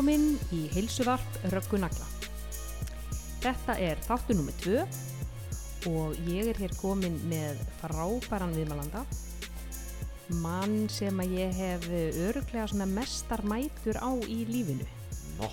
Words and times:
Velkomin 0.00 0.38
í 0.56 0.62
heilsuvarp 0.72 1.34
Röggunagla. 1.52 2.06
Þetta 3.42 3.74
er 3.84 3.98
þáttu 4.00 4.32
nummið 4.38 4.62
tvö 4.62 4.84
og 5.90 6.14
ég 6.24 6.48
er 6.48 6.60
hér 6.62 6.72
komin 6.78 7.18
með 7.28 7.60
frábæran 7.82 8.54
viðmælanda. 8.56 9.02
Mann 10.40 10.88
sem 10.88 11.20
að 11.20 11.36
ég 11.36 11.52
hef 11.52 11.84
öruglega 11.90 12.64
svona 12.72 12.88
mestar 12.88 13.44
mætur 13.44 14.00
á 14.00 14.08
í 14.24 14.38
lífinu. 14.48 14.88
Nó, 15.36 15.52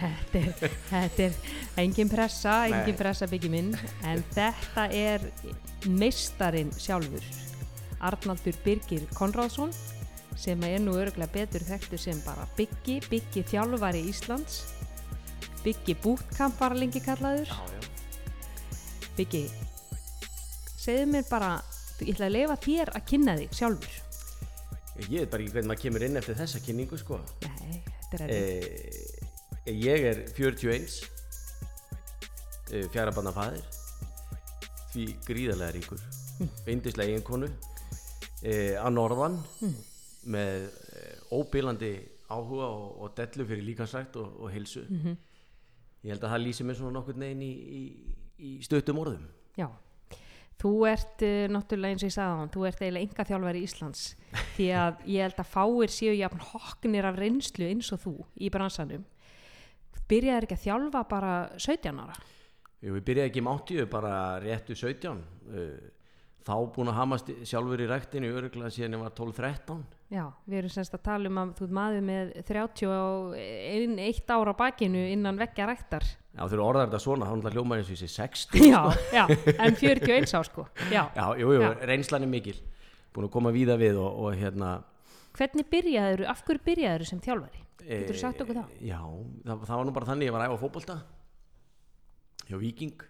Þetta 0.00 0.40
er, 0.40 0.74
þetta 0.88 1.28
er 1.28 1.38
engin 1.84 2.08
pressa, 2.08 2.58
engin 2.72 2.94
Nei. 2.94 3.00
pressa 3.04 3.28
byggi 3.28 3.52
minn, 3.52 3.74
en 4.00 4.24
þetta 4.32 4.88
er 4.96 5.28
meistarinn 5.84 6.72
sjálfur, 6.72 7.28
Arnaldur 8.00 8.56
Birgir 8.64 9.04
Konráðsson, 9.12 9.76
sem 10.40 10.62
er 10.64 10.80
nú 10.80 10.94
öruglega 10.96 11.28
betur 11.34 11.64
þekktu 11.66 11.98
sem 12.00 12.20
bara 12.24 12.46
byggi, 12.56 13.00
byggi 13.10 13.42
þjálfari 13.50 14.00
Íslands, 14.08 14.62
byggi 15.64 15.96
bútkamp 16.00 16.56
var 16.60 16.76
lengi 16.78 17.02
kallaður, 17.04 17.50
já, 17.50 17.58
já. 17.76 19.10
byggi, 19.18 19.42
segðu 20.80 21.10
mér 21.12 21.26
bara, 21.28 21.50
ég 22.00 22.14
ætla 22.14 22.30
að 22.30 22.36
leifa 22.38 22.56
þér 22.64 22.92
að 22.96 23.04
kynna 23.10 23.36
þig 23.42 23.58
sjálfur. 23.58 23.98
Ég 25.00 25.18
veit 25.18 25.32
bara 25.32 25.44
ekki 25.44 25.54
hvernig 25.54 25.70
maður 25.70 25.82
kemur 25.84 26.06
inn 26.06 26.20
eftir 26.20 26.38
þessa 26.40 26.62
kynningu, 26.64 27.00
sko. 27.00 27.20
Nei, 27.44 27.82
þetta 28.10 28.16
er 28.16 28.32
erfitt. 28.38 29.28
Eh, 29.60 29.76
ég 29.76 30.08
er 30.08 30.24
41, 30.36 30.96
eh, 32.72 32.88
fjara 32.92 33.12
banna 33.16 33.32
fæðir, 33.36 33.68
því 34.94 35.06
gríðarlega 35.28 35.76
ríkur, 35.76 36.02
veindislega 36.64 37.12
eiginkonu, 37.12 37.52
eh, 38.40 38.80
að 38.80 38.92
norðan, 38.96 39.40
með 40.24 40.66
eh, 40.68 41.20
óbílandi 41.32 41.92
áhuga 42.30 42.66
og, 42.70 42.88
og 43.02 43.14
dellu 43.18 43.46
fyrir 43.48 43.64
líkansrækt 43.66 44.16
og, 44.20 44.34
og 44.44 44.50
heilsu. 44.54 44.84
Ég 46.00 46.12
held 46.14 46.24
að 46.24 46.32
það 46.34 46.42
lýsi 46.46 46.64
mér 46.66 46.76
svona 46.78 46.94
nokkur 46.98 47.16
neginn 47.20 47.42
í, 47.44 47.52
í, 47.52 47.82
í 48.38 48.50
stöttum 48.64 49.00
orðum. 49.02 49.24
Já, 49.58 49.66
þú 50.60 50.70
ert 50.88 51.24
uh, 51.26 51.46
náttúrulega 51.52 51.96
eins 51.96 52.04
og 52.04 52.08
ég 52.10 52.14
sagði 52.14 52.32
á 52.32 52.40
hann, 52.40 52.52
þú 52.54 52.66
ert 52.68 52.80
eiginlega 52.84 53.08
enga 53.08 53.26
þjálfari 53.30 53.62
Íslands 53.66 54.02
því 54.56 54.68
að 54.80 55.02
ég 55.12 55.24
held 55.26 55.40
að 55.42 55.50
fáir 55.54 55.92
séu 55.96 56.14
jafn 56.16 56.44
hokknir 56.52 57.08
af 57.10 57.18
reynslu 57.20 57.68
eins 57.68 57.90
og 57.96 58.02
þú 58.04 58.14
í 58.40 58.50
bransanum. 58.54 59.04
Byrjaði 60.10 60.46
ekki 60.48 60.56
að 60.58 60.64
þjálfa 60.64 61.02
bara 61.10 61.32
17 61.60 62.00
ára? 62.02 62.16
Jú, 62.80 62.94
við 62.96 63.04
byrjaði 63.10 63.30
ekki 63.30 63.42
um 63.44 63.50
80, 63.52 63.88
bara 63.92 64.12
réttu 64.42 64.74
17. 64.78 65.20
Uh, 65.50 65.88
þá 66.46 66.54
búin 66.74 66.88
að 66.90 66.96
hamast 67.02 67.28
í- 67.34 67.40
sjálfur 67.46 67.82
í 67.84 67.88
ræktinu 67.90 68.30
öruglega 68.32 68.72
síðan 68.74 68.96
ég 68.96 69.02
var 69.04 69.12
12-13. 69.18 69.82
Já, 70.10 70.24
við 70.50 70.56
erum 70.58 70.72
semst 70.74 70.94
að 70.96 71.02
tala 71.06 71.30
um 71.30 71.38
að 71.38 71.50
þú 71.58 71.66
ert 71.68 71.74
maður 71.76 72.00
með 72.02 72.30
30 72.48 72.88
og 72.90 73.34
ein, 73.38 73.92
eitt 74.02 74.32
ára 74.34 74.54
bakinu 74.58 75.04
innan 75.12 75.38
veggja 75.38 75.68
ræktar. 75.70 76.06
Já, 76.34 76.42
þegar 76.50 76.62
orðar 76.64 76.88
þetta 76.88 77.00
svona, 77.04 77.28
þá 77.28 77.34
náttúrulega 77.36 77.54
hljómar 77.60 77.78
eins 77.82 77.92
og 77.92 78.00
þessi 78.00 78.10
60. 78.18 78.66
Já, 78.66 78.80
já, 79.14 79.22
en 79.54 79.78
41 79.78 80.34
á 80.34 80.40
sko. 80.48 80.66
Já. 80.90 81.02
Já, 81.14 81.24
jú, 81.38 81.52
jú, 81.54 81.62
Já. 81.62 81.70
reynslan 81.92 82.26
er 82.26 82.32
mikil. 82.32 82.56
Búin 83.14 83.28
að 83.28 83.34
koma 83.38 83.54
víða 83.54 83.78
við 83.78 83.98
og, 84.02 84.18
og 84.24 84.36
hérna... 84.38 84.72
Hvernig 85.38 85.70
byrjaður, 85.70 86.24
af 86.30 86.42
hverju 86.46 86.64
byrjaður 86.66 87.06
sem 87.06 87.22
þjálfari? 87.22 87.62
Getur 87.80 88.10
þú 88.10 88.16
eh, 88.16 88.20
sagt 88.20 88.42
okkur 88.42 88.58
það? 88.60 88.74
Já, 88.82 88.98
það, 89.46 89.64
það 89.70 89.76
var 89.78 89.86
nú 89.86 89.94
bara 89.94 90.08
þannig, 90.10 90.26
ég 90.28 90.34
var 90.34 90.46
æfa 90.48 90.58
fótbolta 90.60 90.98
hjá 92.50 92.58
Viking 92.58 93.06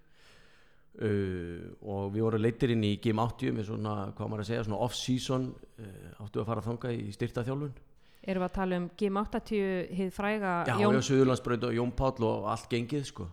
uh, 0.99 1.69
og 1.87 2.11
við 2.15 2.27
vorum 2.27 2.43
leittir 2.43 2.75
inn 2.75 2.87
í 2.87 2.97
Game 3.03 3.23
80 3.23 3.55
með 3.57 3.71
svona, 3.71 3.95
hvað 4.17 4.33
maður 4.33 4.45
að 4.45 4.51
segja, 4.51 4.67
svona 4.67 4.83
off-season 4.87 5.47
uh, 5.53 6.25
áttu 6.25 6.43
að 6.43 6.51
fara 6.51 6.65
að 6.65 6.71
þanga 6.71 6.95
í 6.97 7.15
styrtaþjálfun. 7.17 7.75
Erum 8.21 8.45
við 8.45 8.51
að 8.51 8.57
tala 8.59 8.79
um 8.81 8.87
G80 9.01 9.93
hið 9.97 10.11
fræga 10.13 10.55
Já, 10.69 10.75
Jón 10.83 10.99
já, 10.99 11.05
Suðurlandsbraut 11.09 11.63
og 11.71 11.77
Jón 11.79 11.93
Páll 11.97 12.27
og 12.29 12.49
allt 12.53 12.67
gengið 12.69 13.07
sko 13.09 13.31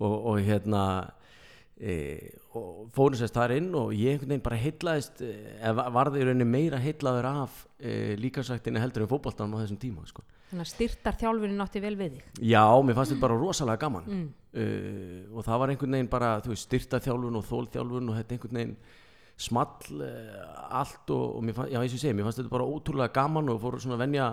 og, 0.00 0.14
og 0.14 0.38
hérna 0.44 0.82
og 2.56 2.86
fórum 2.96 3.18
sérst 3.18 3.36
þar 3.36 3.52
inn 3.58 3.68
og 3.76 3.90
ég 3.92 4.14
einhvern 4.14 4.30
veginn 4.32 4.44
bara 4.46 4.56
heitlaðist 4.56 5.20
e, 5.20 5.32
eða 5.60 5.84
varði 5.92 6.22
í 6.22 6.24
rauninni 6.24 6.46
meira 6.48 6.78
heitlaður 6.80 7.28
af 7.28 7.58
e, 7.76 8.14
líkansræktinni 8.16 8.80
heldur 8.80 9.04
en 9.04 9.10
fótboltanum 9.10 9.58
á 9.58 9.60
þessum 9.60 9.80
tíma 9.82 10.06
sko. 10.08 10.24
Þannig 10.48 10.62
að 10.64 10.70
styrtar 10.70 11.18
þjálfunin 11.20 11.64
átti 11.66 11.82
vel 11.82 11.96
við 11.98 12.16
þig. 12.16 12.26
Já, 12.48 12.62
mér 12.86 12.96
fannst 12.96 13.12
þetta 13.12 13.24
bara 13.26 13.38
rosalega 13.40 13.82
gaman 13.82 14.04
Mm. 14.06 14.26
uh, 14.56 15.36
og 15.36 15.44
það 15.44 15.58
var 15.60 15.72
einhvern 15.74 15.96
veginn 15.98 16.08
bara 16.12 16.28
veist, 16.46 16.68
styrtaþjálfun 16.70 17.36
og 17.40 17.44
þólþjálfun 17.50 18.08
og 18.12 18.16
þetta 18.20 18.36
einhvern 18.36 18.60
veginn 18.60 18.76
small 19.36 20.00
uh, 20.00 20.80
allt 20.80 21.10
og, 21.12 21.24
og 21.36 21.42
mér 21.44 21.58
fannst, 21.58 21.72
já 21.74 21.80
eins 21.82 21.92
og 21.92 21.98
ég 21.98 22.04
segi, 22.06 22.14
mér 22.16 22.28
fannst 22.30 22.40
þetta 22.40 22.54
bara 22.54 22.68
ótrúlega 22.72 23.12
gaman 23.18 23.50
og 23.52 23.60
fóru 23.60 23.82
svona 23.82 23.98
að 23.98 24.04
venja 24.06 24.30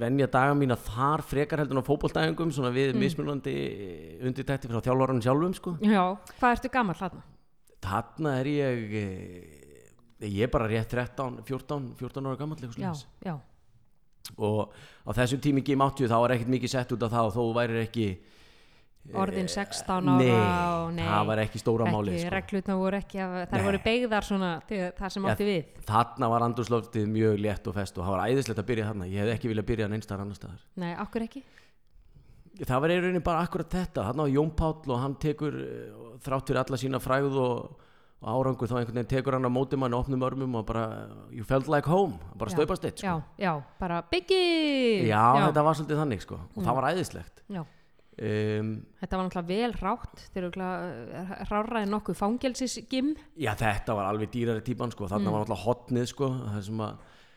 venja 0.00 0.26
daga 0.32 0.54
mína 0.56 0.78
þar 0.80 1.20
frekar 1.28 1.60
heldur 1.60 1.82
á 1.84 1.88
fótboltæðingum 1.88 2.52
svona 2.56 2.70
við 2.72 2.94
mismunandi 2.96 3.56
undirtækti 4.24 4.70
frá 4.70 4.80
þjálfaranum 4.80 5.20
sjálfum 5.24 5.56
sko. 5.58 5.74
Já, 5.84 6.16
hvað 6.38 6.54
ertu 6.56 6.70
gammal 6.72 6.96
þarna? 6.96 7.24
Þarna 7.86 8.32
er 8.40 8.48
ég 8.48 8.94
eh, 9.02 9.66
ég 10.24 10.46
er 10.46 10.52
bara 10.52 10.70
rétt 10.70 10.88
13, 10.88 11.42
14, 11.44 11.92
14 12.00 12.30
ára 12.30 12.40
gammal 12.40 12.56
Já, 12.80 12.92
já, 13.26 13.36
og 14.40 14.72
á 15.04 15.10
þessum 15.14 15.42
tími 15.44 15.62
Game 15.62 15.84
80 15.84 16.08
þá 16.10 16.16
var 16.22 16.34
ekkert 16.34 16.54
mikið 16.56 16.72
sett 16.72 16.96
út 16.96 17.04
af 17.04 17.12
það 17.12 17.28
og 17.28 17.36
þó 17.36 17.42
væri 17.60 17.82
ekki 17.84 18.08
orðin 19.14 19.48
16 19.48 19.90
ára 19.92 20.16
nei, 20.18 20.96
nei, 20.96 21.06
það 21.06 21.26
var 21.30 21.42
ekki 21.44 21.60
stóra 21.62 21.86
máli 21.90 22.16
sko. 22.18 22.76
voru 22.80 22.96
ekki, 22.98 23.20
að, 23.22 23.36
þær 23.50 23.56
Nei. 23.60 23.66
voru 23.68 23.80
beigðar 23.84 24.24
svona 24.26 24.50
það 24.66 25.08
sem 25.14 25.22
Já, 25.26 25.30
átti 25.32 25.44
við. 25.46 25.70
þarna 25.86 26.30
var 26.32 26.46
andurslóftið 26.48 27.06
mjög 27.14 27.38
létt 27.44 27.66
og 27.70 27.74
fest 27.78 27.98
og 27.98 28.04
það 28.06 28.16
var 28.16 28.26
æðislegt 28.30 28.58
að 28.62 28.68
byrja 28.72 28.88
þarna 28.90 29.06
ég 29.12 29.22
hefði 29.22 29.36
ekki 29.36 29.52
viljað 29.52 29.68
byrja 29.70 29.88
neinstar 29.92 30.20
annar 30.24 30.36
staðar 30.40 30.60
Nei, 30.76 30.92
okkur 31.06 31.26
ekki? 31.28 31.42
það 32.66 32.80
var 32.80 32.90
í 32.94 33.00
rauninni 33.00 33.24
bara 33.24 33.42
akkurat 33.44 33.68
þetta 33.76 34.06
þarna 34.08 34.24
var 34.26 34.32
Jón 34.32 34.52
Páll 34.56 34.94
og 34.94 35.02
hann 35.02 35.16
tekur 35.20 35.58
eh, 35.60 35.90
þrátt 36.24 36.48
fyrir 36.48 36.60
alla 36.62 36.78
sína 36.80 37.00
fræð 37.04 37.36
og, 37.36 37.82
og 38.22 38.28
árangur 38.32 38.70
þá 38.70 38.78
einhvern 38.80 38.96
veginn 38.96 39.10
tekur 39.12 39.36
hann 39.36 39.44
á 39.44 39.52
móti 39.52 39.76
mann 39.76 39.92
opnum 39.96 40.24
örmum 40.24 40.54
og 40.56 40.64
bara 40.66 40.86
you 41.30 41.44
felt 41.44 41.68
like 41.68 41.84
home 41.88 42.16
bara 42.34 42.48
Já, 42.50 42.56
staupast 42.56 42.84
eitt 42.88 43.02
sko. 43.02 43.06
Já, 43.06 43.44
já, 43.44 43.52
bara 43.78 44.00
byggi! 44.08 45.08
já, 45.10 45.20
þetta 45.50 45.62
var 45.68 45.76
svolítið 45.76 46.00
þannig 46.00 46.24
sko 46.24 46.38
og 46.40 46.62
það 46.64 46.78
var 46.80 46.88
æðislegt 46.94 47.42
Já, 47.52 47.62
um, 48.16 48.70
þetta 49.00 49.18
var 49.18 49.26
náttúrulega 49.26 49.50
vel 49.50 49.74
rátt, 49.80 50.22
þeir 50.32 50.46
eru 50.48 50.70
ráraði 51.50 51.90
nokkuð 51.92 52.20
fangelsisgim. 52.20 53.12
já 53.36 53.52
þetta 53.58 53.98
var 53.98 54.08
alveg 54.12 54.32
dýrari 54.32 54.64
típan 54.64 54.94
sko 54.94 55.10
þarna 55.10 55.34
var 55.34 55.44
náttúrulega 55.44 55.66
hotnið 55.66 56.10
sko 56.14 56.32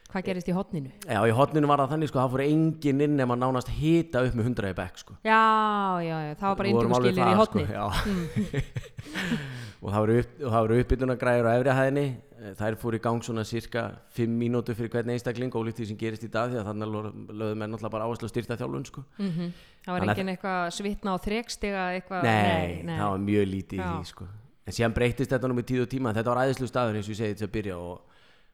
Hvað 0.09 0.23
gerist 0.25 0.47
í 0.49 0.53
hotninu? 0.57 0.89
Já, 1.05 1.19
í 1.21 1.33
hotninu 1.37 1.67
var 1.69 1.83
það 1.83 1.91
þannig 1.91 2.09
sko, 2.09 2.17
það 2.17 2.31
fór 2.33 2.41
enginn 2.47 3.03
inn 3.05 3.19
ef 3.21 3.27
maður 3.29 3.41
nánast 3.43 3.67
hita 3.77 4.23
upp 4.25 4.37
með 4.39 4.47
100 4.49 4.71
í 4.71 4.77
bekk 4.79 5.01
sko. 5.03 5.17
Já, 5.21 5.41
já, 6.01 6.15
já, 6.25 6.31
það 6.39 6.47
var 6.47 6.57
bara 6.63 6.71
indugskilir 6.71 7.29
í 7.29 7.35
hotni. 7.37 7.65
Sko, 7.69 8.55
og 9.81 9.91
það 9.93 9.99
voru, 10.03 10.15
upp, 10.19 10.31
og 10.43 10.51
voru 10.55 10.79
uppbytunagræður 10.83 11.47
á 11.47 11.51
efri 11.59 11.77
hæðinni, 11.81 12.07
Eh, 12.39 12.53
þær 12.55 12.75
fór 12.79 12.95
í 12.95 12.99
gang 13.03 13.19
svona 13.21 13.43
cirka 13.43 13.81
5 14.15 14.31
mínútur 14.39 14.71
fyrir 14.73 14.87
hvern 14.93 15.09
einstakling 15.11 15.51
ólíkt 15.51 15.75
því 15.81 15.87
sem 15.89 15.97
gerist 15.99 16.23
í 16.23 16.29
dag 16.31 16.47
því 16.53 16.61
að 16.61 16.67
þannig 16.69 16.91
lögðu 17.35 17.55
menn 17.59 17.71
náttúrulega 17.73 17.91
bara 17.91 18.05
áherslu 18.07 18.29
að 18.29 18.31
styrta 18.31 18.55
þjálfun 18.55 18.85
sko. 18.87 19.03
Mm 19.19 19.49
Það 19.83 19.91
var 19.91 19.99
Þannig 19.99 20.09
að- 20.13 20.19
engin 20.19 20.31
eitthvað 20.37 20.71
svitna 20.71 21.13
og 21.17 21.19
þrekstiga 21.25 21.81
eitthvað. 21.99 22.23
nei, 22.23 22.83
það 22.95 23.09
var 23.11 23.17
mjög 23.25 23.45
lítið 23.51 23.75
í 23.75 23.83
Já. 23.83 23.91
því 23.91 24.05
sko. 24.07 24.27
en 24.67 24.73
síðan 24.73 24.93
breytist 24.95 25.31
þetta 25.35 25.47
nú 25.49 25.53
með 25.59 25.67
tíð 25.67 25.81
og 25.83 25.89
tíma 25.91 26.13
þetta 26.15 26.31
var 26.31 26.41
æðislu 26.47 26.67
staður 26.71 26.95
eins 26.95 27.09
og 27.09 27.11
ég 27.11 27.19
segi 27.19 27.35
til 27.35 27.47
að 27.49 27.51
byrja 27.57 27.75
og, 27.77 27.99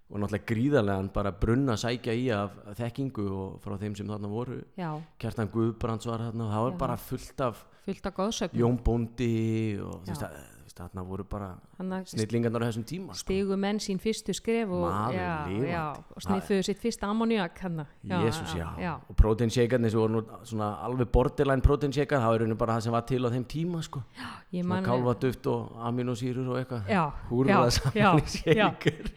og 0.10 0.18
náttúrulega 0.18 0.50
gríðarlegan 0.50 1.14
bara 1.14 1.32
brunna 1.32 1.74
sækja 1.78 2.14
í 2.18 2.26
af 2.34 2.52
þekkingu 2.82 3.28
og 3.30 3.62
frá 3.62 3.78
þeim 3.78 3.96
sem 3.96 4.08
þarna 4.08 4.28
voru 4.34 4.64
Já, 4.76 4.98
Kjartan 5.22 5.52
Guðbrands 5.54 6.06
var 6.10 6.26
þarna 6.26 6.42
og 6.50 6.52
það 6.58 6.64
var 6.72 6.78
bara 6.82 6.98
fullt 6.98 7.40
af 7.42 7.62
fullt 7.86 8.06
af 8.08 8.14
góðsögn. 8.18 8.58
Jón 8.58 8.82
Bóndi 8.82 9.78
og 9.80 10.02
þú 10.02 10.10
veist, 10.10 10.24
að- 10.26 10.55
þarna 10.76 11.04
voru 11.08 11.24
bara 11.30 11.50
snillingarnar 12.10 12.66
á 12.66 12.68
þessum 12.68 12.86
tíma 12.88 13.16
sko. 13.16 13.24
stigu 13.24 13.58
menn 13.60 13.80
sín 13.84 14.00
fyrstu 14.02 14.34
skref 14.36 14.74
og, 14.76 14.86
og 14.86 16.26
sniffuðu 16.26 16.66
sitt 16.68 16.82
fyrsta 16.84 17.08
ammoniak. 17.08 17.62
Jésús, 18.04 18.56
já. 18.58 18.68
já. 18.80 18.94
og 19.10 19.16
proteinshakerni 19.16 19.92
sem 19.92 20.00
voru 20.00 20.18
nú 20.18 20.24
svona 20.44 20.74
alveg 20.86 21.12
borderline 21.14 21.64
proteinshaker 21.64 22.20
það 22.20 22.34
var 22.34 22.56
bara 22.60 22.78
það 22.78 22.88
sem 22.88 22.98
var 22.98 23.08
til 23.08 23.22
á 23.24 23.30
þeim 23.36 23.48
tíma 23.56 23.84
sko. 23.86 24.04
Kálfaduft 24.86 25.48
og 25.52 25.80
aminosýrur 25.90 26.52
og 26.52 26.60
eitthvað 26.60 26.92
já, 26.92 27.06
saman 27.80 28.22
í 28.22 28.28
shaker 28.36 29.12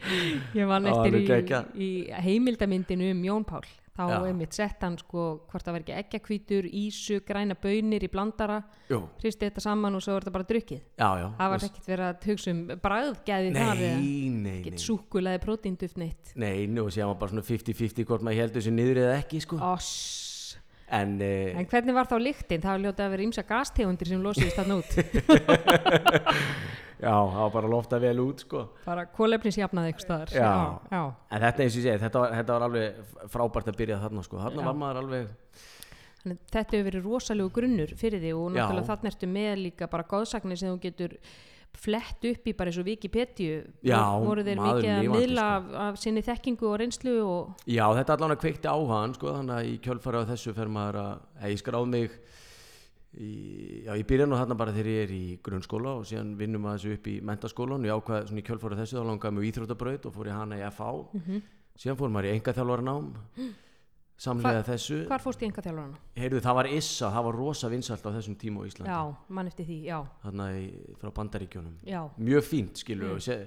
ég 0.55 0.71
var 0.71 0.89
alveg 0.93 1.19
í, 1.19 1.85
í 1.85 1.91
heimildamyndinu 2.29 3.13
um 3.13 3.23
Jón 3.27 3.47
Pál 3.49 3.67
þá 3.99 4.03
Já. 4.07 4.17
einmitt 4.31 4.55
sett 4.57 4.85
hann 4.87 4.97
sko 5.01 5.25
hvort 5.51 5.67
það 5.67 5.75
var 5.75 5.83
ekki 5.85 5.97
ekkjakvítur, 5.99 6.69
ísu, 6.81 7.19
græna 7.27 7.57
bönir 7.59 8.07
í 8.07 8.11
blandara, 8.13 8.61
hristi 8.89 9.49
þetta 9.49 9.65
saman 9.65 9.99
og 9.99 10.05
svo 10.05 10.15
var 10.15 10.27
þetta 10.27 10.35
bara 10.39 10.49
drukkið. 10.53 10.81
já, 10.95 11.09
já 11.19 11.27
Það 11.41 11.53
var 11.55 11.67
ekkert 11.69 11.91
verið 11.91 12.07
að 12.09 12.29
hugsa 12.31 12.55
um 12.55 12.63
bræðgæði 12.87 13.53
þar 13.59 13.83
eða 13.89 13.99
Nei, 13.99 14.31
nei, 14.39 14.55
ekkert 14.61 14.79
nei 14.79 14.85
súkulaði 14.87 15.43
prótínduft 15.45 16.01
neitt. 16.01 16.33
Nei, 16.39 16.67
nú 16.71 16.87
séum 16.95 17.11
við 17.13 17.21
bara 17.25 17.35
svona 17.35 17.47
50-50 17.51 18.09
hvort 18.09 18.23
maður 18.27 18.45
heldur 18.45 18.63
þessu 18.63 18.75
niður 18.79 19.03
eða 19.05 19.19
ekki 19.19 19.43
sko. 19.45 19.61
Oss. 19.75 19.93
En, 20.89 21.19
uh, 21.21 21.53
En 21.61 21.67
hvernig 21.69 21.93
var 21.93 22.09
þá 22.09 22.17
lyktin? 22.23 22.63
Það 22.65 22.71
var 22.73 22.85
ljótið 22.87 23.05
að 23.05 23.11
vera 23.13 23.27
ímsa 23.27 23.43
gastegundir 23.45 24.09
sem 24.09 24.23
losiðist 24.25 24.57
þarna 24.57 24.79
út. 24.81 24.93
já, 26.99 27.15
það 27.15 27.41
var 27.41 27.53
bara 27.57 27.71
lofta 27.73 27.99
vel 28.03 28.15
út 28.25 28.45
sko 28.45 28.63
bara 28.85 29.07
kólefnisjafnað 29.19 29.91
eitthvað 29.91 30.07
staðar 30.07 30.33
Já. 30.35 30.47
já, 30.51 30.95
já. 30.97 31.03
en 31.31 31.45
þetta 31.47 31.65
eins 31.65 31.75
og 31.75 31.81
ég 31.83 31.87
segi, 31.89 32.03
þetta 32.05 32.23
var, 32.25 32.37
þetta 32.39 32.57
var 32.57 32.67
alveg 32.69 33.29
frábært 33.35 33.69
að 33.73 33.79
byrja 33.83 34.01
þarna 34.05 34.25
sko, 34.27 34.41
þarna 34.45 34.63
Já. 34.65 34.69
var 34.71 34.81
maður 34.85 35.03
alveg 35.05 35.29
Þannig, 36.19 36.39
þetta 36.51 36.75
hefur 36.75 36.89
verið 36.91 37.05
rosalegu 37.07 37.53
grunnur 37.55 37.93
fyrir 38.01 38.19
því 38.25 38.33
og 38.35 38.49
náttúrulega 38.57 38.89
þarna 38.91 39.13
ertu 39.13 39.29
með 39.31 39.53
líka 39.63 39.87
bara 39.93 40.07
góðsagnir 40.11 40.59
sem 40.59 40.73
þú 40.73 40.81
getur 40.83 41.15
flett 41.79 42.25
upp 42.27 42.49
í 42.49 42.55
bara 42.59 42.73
eins 42.73 42.79
og 42.81 42.89
Wikipedia 42.89 43.61
Já, 43.87 44.01
voru 44.25 44.43
þeir 44.43 44.59
mikið 44.59 44.89
að 44.97 45.11
miðla 45.13 45.45
sko. 45.47 45.77
af, 45.77 45.77
af 45.85 46.01
sinni 46.03 46.23
þekkingu 46.27 46.67
og 46.73 46.77
reynslu 46.83 47.15
og 47.23 47.63
Já, 47.71 47.85
þetta 48.01 48.17
allan 48.17 48.35
að 48.35 48.41
kveikti 48.43 48.73
áhagan 48.73 49.15
sko, 49.15 49.35
þannig 49.37 49.55
að 49.61 49.69
í 49.71 49.77
kjölfari 49.85 50.23
á 50.27 50.31
þessu 50.33 50.55
fer 50.57 50.73
maður 50.75 50.99
að, 51.05 51.23
ég 51.53 51.61
skráð 51.63 51.87
mig 51.93 52.17
í, 53.17 53.85
já, 53.87 53.93
ég 53.97 54.07
byrja 54.09 54.27
nú 54.29 54.37
þarna 54.39 54.57
bara 54.59 54.75
þegar 54.77 54.91
ég 54.93 55.07
er 55.07 55.15
í 55.17 55.23
grunnskóla 55.45 55.95
og 56.01 56.09
síðan 56.09 56.35
vinnum 56.39 56.67
maður 56.67 56.83
þessu 56.83 56.99
upp 56.99 57.09
í 57.09 57.15
mentaskólan 57.31 57.87
og 57.87 57.89
ég 57.89 58.03
ákvað 58.03 58.29
svona 58.29 58.43
í 58.43 58.49
kjölfari 58.49 58.77
á 58.77 58.81
þessu 58.83 58.99
þá 58.99 59.09
langaði 59.09 59.39
mig 59.39 59.49
íþróttabraut 59.49 60.11
og 60.11 60.15
fór 60.19 60.29
ég 60.29 60.37
hana 60.39 60.59
í 60.61 60.67
FH 60.69 61.41
síðan 61.79 61.99
fór 62.03 62.13
maður 62.13 62.29
í 62.29 62.35
engaþjálfara 62.37 62.87
nám 62.89 63.09
samlega 64.19 64.65
þessu. 64.67 65.01
hvar 65.07 65.23
fórst 65.23 65.43
í 65.43 65.47
enga 65.47 65.63
þjálfarana? 65.63 65.99
heyrðu 66.19 66.41
það 66.43 66.57
var 66.59 66.69
Issa, 66.75 67.11
það 67.15 67.27
var 67.29 67.37
rosa 67.39 67.69
vinsælt 67.71 68.07
á 68.07 68.11
þessum 68.17 68.35
tíma 68.41 68.65
á 68.65 68.69
Íslandi. 68.69 68.91
Já, 68.91 69.03
mann 69.31 69.51
eftir 69.51 69.69
því, 69.69 69.77
já, 69.87 69.99
þarna 70.25 70.49
í, 70.59 70.65
frá 70.99 71.13
bandaríkjónum 71.21 71.77
já, 71.87 72.01
mjög 72.19 72.49
fínt 72.49 72.83
skilur 72.83 73.15
mm. 73.15 73.47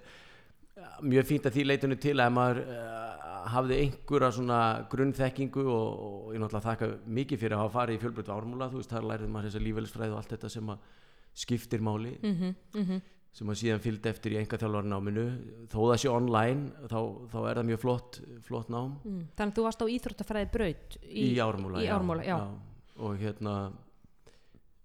Mjög 1.02 1.28
fínt 1.30 1.48
að 1.48 1.58
því 1.58 1.68
leitinu 1.68 1.98
til 2.02 2.18
að 2.20 2.34
maður 2.36 2.62
uh, 2.66 3.12
hafði 3.52 3.78
einhverja 3.86 4.32
svona 4.36 4.60
grunnþekkingu 4.92 5.64
og, 5.66 6.02
og 6.08 6.36
ég 6.36 6.42
náttúrulega 6.42 6.68
þakka 6.68 6.90
mikið 7.20 7.42
fyrir 7.42 7.58
að 7.58 7.64
hafa 7.64 7.76
farið 7.78 7.98
í 7.98 8.02
fjölbreytt 8.04 8.34
ármúla. 8.36 8.70
Þú 8.72 8.82
veist 8.82 8.94
þar 8.94 9.08
lærið 9.12 9.32
maður 9.34 9.50
þessa 9.50 9.64
lífælisfræði 9.66 10.14
og 10.14 10.22
allt 10.22 10.36
þetta 10.36 10.52
sem 10.56 10.72
að 10.74 10.86
skiptir 11.44 11.84
máli. 11.86 12.14
Mhm, 12.22 12.56
mhm. 12.76 13.02
Sem 13.32 13.48
að 13.48 13.62
síðan 13.62 13.80
fylgdi 13.80 14.10
eftir 14.12 14.34
í 14.34 14.40
enga 14.42 14.58
þjálfarnáminu 14.60 15.22
þó 15.72 15.78
það 15.80 16.00
sé 16.02 16.10
online 16.12 16.88
þá, 16.92 16.98
þá 17.32 17.38
er 17.40 17.60
það 17.62 17.70
mjög 17.70 17.80
flott, 17.80 18.18
flott 18.44 18.72
nám. 18.74 18.98
Mm. 19.06 19.22
Þannig 19.38 19.54
að 19.54 19.56
þú 19.56 19.64
varst 19.68 19.86
á 19.86 19.88
íþróttafræði 19.94 20.50
braut 20.52 20.98
í, 21.08 21.24
ármúla, 21.40 21.80
í 21.80 21.88
ármúla, 21.96 22.26
já. 22.28 22.36
og 23.00 23.16
hérna 23.22 23.54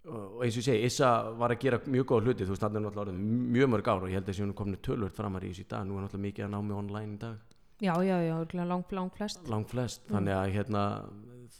og 0.06 0.44
eins 0.44 0.55
og 0.55 0.62
ég 0.62 0.67
segi, 0.69 0.87
Issa 0.87 1.11
var 1.38 1.55
að 1.55 1.62
gera 1.64 1.81
mjög 1.87 2.06
góð 2.12 2.29
hluti 2.29 2.47
þú 2.47 2.55
veist, 2.55 2.62
það 2.62 2.79
er 2.79 2.85
náttúrulega 2.85 3.05
orðið 3.05 3.20
mjög 3.56 3.70
mörg 3.73 3.88
ár 3.91 4.05
og 4.05 4.11
ég 4.11 4.19
held 4.19 4.26
að 4.26 4.31
þessi 4.32 4.44
hún 4.44 4.53
er 4.53 4.58
komin 4.61 4.81
tölvört 4.87 5.17
framar 5.17 5.47
í 5.47 5.50
þessu 5.50 5.64
í 5.64 5.69
dag. 5.73 5.87
Nú 5.87 5.97
er 5.97 6.06
náttúrulega 6.06 6.26
mikið 6.29 6.47
að 6.47 6.53
námi 6.55 6.76
online 6.76 7.17
í 7.17 7.20
dag. 7.25 7.56
Já, 7.76 7.93
já, 8.00 8.17
já, 8.25 8.35
örugglega 8.38 8.69
lang, 8.70 8.93
lang 8.97 9.12
flest. 9.12 9.49
Langt 9.53 9.73
flest, 9.73 10.06
þannig 10.08 10.37
að 10.37 10.55
hérna 10.55 10.85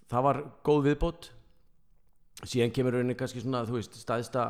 það 0.08 0.26
var 0.28 0.40
góð 0.64 0.87
viðbót. 0.87 1.31
Síðan 2.46 2.72
kemur 2.76 2.96
rauninni 2.96 3.16
kannski 3.19 3.43
svona 3.43 3.64
þú 3.69 3.81
veist, 3.81 3.98
staðista 4.00 4.46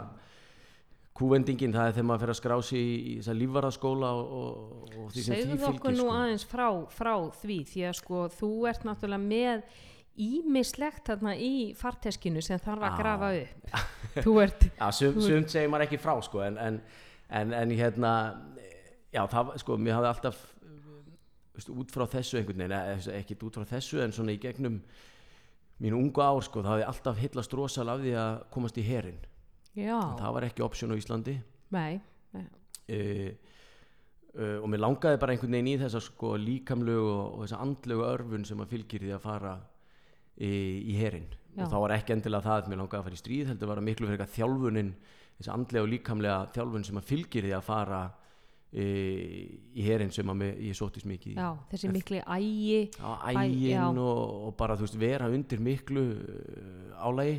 kúvendingin, 1.17 1.73
það 1.73 1.89
er 1.89 1.97
þegar 1.97 2.09
maður 2.11 2.23
fer 2.25 2.33
að 2.33 2.39
skrá 2.41 2.57
sig 2.69 2.79
í, 2.85 2.95
í 3.01 3.13
þess 3.19 3.33
að 3.33 3.39
lífvaraskóla 3.41 4.13
og, 4.21 4.33
og, 4.37 4.95
og 5.01 5.13
því 5.15 5.23
sem 5.23 5.33
því 5.33 5.41
Segðu 5.41 5.57
okkur 5.57 5.77
fylgir 5.79 5.97
nú 5.97 6.05
sko. 6.05 6.17
aðeins 6.21 6.47
frá, 6.51 6.67
frá 6.93 7.13
því 7.41 7.59
því 7.71 7.85
að 7.89 7.95
sko 8.03 8.25
þú 8.37 8.51
ert 8.71 8.85
náttúrulega 8.89 9.29
með 9.31 9.63
ímislegt 10.23 11.09
þarna 11.11 11.35
í 11.37 11.73
farteskinu 11.77 12.43
sem 12.45 12.61
þarf 12.63 12.89
að 12.89 13.01
grafa 13.01 13.31
upp. 13.43 13.81
Þú 14.25 14.37
ert, 14.43 14.69
Já, 14.79 14.87
sum, 14.97 15.19
sumt 15.21 15.53
segir 15.53 15.73
maður 15.73 15.89
ekki 15.89 16.01
frá 16.01 16.15
sko, 16.25 16.41
en, 16.47 16.57
en, 16.61 16.79
en, 17.29 17.53
en 17.57 17.75
hérna 17.77 18.13
já, 19.13 19.25
það 19.33 19.57
sko, 19.63 19.77
mér 19.81 19.99
hafði 19.99 20.11
alltaf 20.13 20.41
veist, 21.57 21.73
út 21.73 21.93
frá 21.93 22.07
þessu 22.17 22.41
einhvern 22.41 22.65
veginn, 22.65 23.13
ekki 23.17 23.39
út 23.47 23.59
frá 23.59 23.67
þessu 23.77 24.03
en 24.05 24.15
svona 24.17 24.35
í 24.35 24.41
gegnum 24.41 24.81
mín 25.83 25.97
ungu 25.97 26.25
ár 26.25 26.43
sko, 26.45 26.63
það 26.65 26.73
hafði 26.75 26.89
alltaf 26.91 27.21
hillast 27.21 27.57
rosal 27.57 27.89
af 27.93 28.01
því 28.01 28.15
að 28.21 28.39
komast 28.55 28.81
í 28.81 28.87
herin 28.87 29.21
já, 29.77 29.99
það 30.17 30.37
var 30.39 30.49
ekki 30.49 30.65
option 30.65 30.93
á 30.93 30.97
Íslandi. 30.97 31.37
Nei, 31.77 32.01
nei. 32.33 32.47
uh, 32.97 33.31
uh, 34.39 34.59
og 34.63 34.69
mér 34.73 34.85
langaði 34.87 35.21
bara 35.21 35.37
einhvern 35.37 35.57
veginn 35.59 35.73
í 35.75 35.79
þessa 35.83 36.01
sko 36.05 36.37
líkamlegu 36.41 37.05
og, 37.05 37.25
og 37.37 37.45
þessa 37.45 37.63
andlegu 37.65 38.07
örfun 38.09 38.47
sem 38.49 38.63
að 38.63 38.73
fylgir 38.77 39.05
því 39.05 39.17
að 39.17 39.27
fara 39.27 39.57
í, 40.37 40.53
í 40.93 40.97
herin 41.01 41.29
Já. 41.57 41.65
og 41.65 41.73
þá 41.73 41.77
var 41.85 41.97
ekki 41.97 42.17
endilega 42.17 42.45
það 42.45 42.63
að 42.63 42.71
mér 42.73 42.83
langaði 42.83 43.01
að 43.01 43.09
fara 43.09 43.19
í 43.19 43.23
stríð 43.23 43.51
heldur 43.53 43.71
var 43.73 43.81
að 43.81 43.89
miklu 43.89 44.09
fyrir 44.09 44.19
eitthvað 44.19 44.37
þjálfunin 44.37 44.93
þessi 45.37 45.53
andlega 45.53 45.85
og 45.85 45.93
líkamlega 45.93 46.39
þjálfun 46.57 46.87
sem 46.89 47.01
að 47.01 47.11
fylgir 47.11 47.47
því 47.47 47.53
að 47.57 47.67
fara 47.67 48.01
í, 48.73 48.87
í 49.77 49.87
herin 49.87 50.13
sem 50.15 50.33
að 50.33 50.39
mér, 50.41 50.59
ég 50.67 50.77
sóttist 50.77 51.09
mikið 51.09 51.39
já, 51.39 51.49
þessi 51.71 51.93
mikli 51.93 52.21
ægi 52.25 52.81
á 53.01 53.11
ægin 53.33 54.01
og, 54.03 54.21
og 54.49 54.57
bara 54.59 54.77
þú 54.79 54.87
veist 54.87 54.99
vera 55.01 55.31
undir 55.33 55.63
miklu 55.65 56.05
uh, 56.17 57.07
álægi 57.07 57.39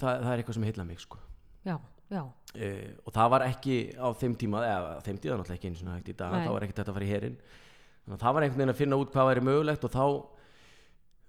það, 0.00 0.10
það 0.10 0.30
er 0.32 0.42
eitthvað 0.42 0.58
sem 0.58 0.68
heilla 0.68 0.86
mig 0.88 1.00
sko. 1.00 1.20
Já, 1.64 1.76
já, 2.10 2.22
uh, 2.24 2.90
og 3.04 3.14
það 3.16 3.32
var 3.36 3.46
ekki 3.46 3.78
á 3.96 4.08
þeim 4.20 4.36
tíma 4.40 4.64
eða 4.66 4.98
á 4.98 5.00
þeim 5.06 5.22
tíma 5.22 5.38
náttúrulega 5.40 5.58
ekki 5.60 5.70
eins 5.70 5.84
og 5.84 6.12
það 6.20 6.52
var 6.54 6.66
ekkert 6.66 6.82
þetta 6.82 6.92
að 6.94 7.00
fara 7.00 7.08
í 7.08 7.14
herin 7.14 7.40
þannig 7.40 8.16
að 8.16 8.24
það 8.24 8.36
var 8.36 8.46
einhvern 8.46 8.62
veginn 8.62 8.74
að 8.74 8.80
finna 8.80 9.00
út 9.00 9.14
hvað 9.14 9.30
væri 9.30 9.46
mögulegt 9.46 9.86
og 9.86 9.94
þá 9.94 10.04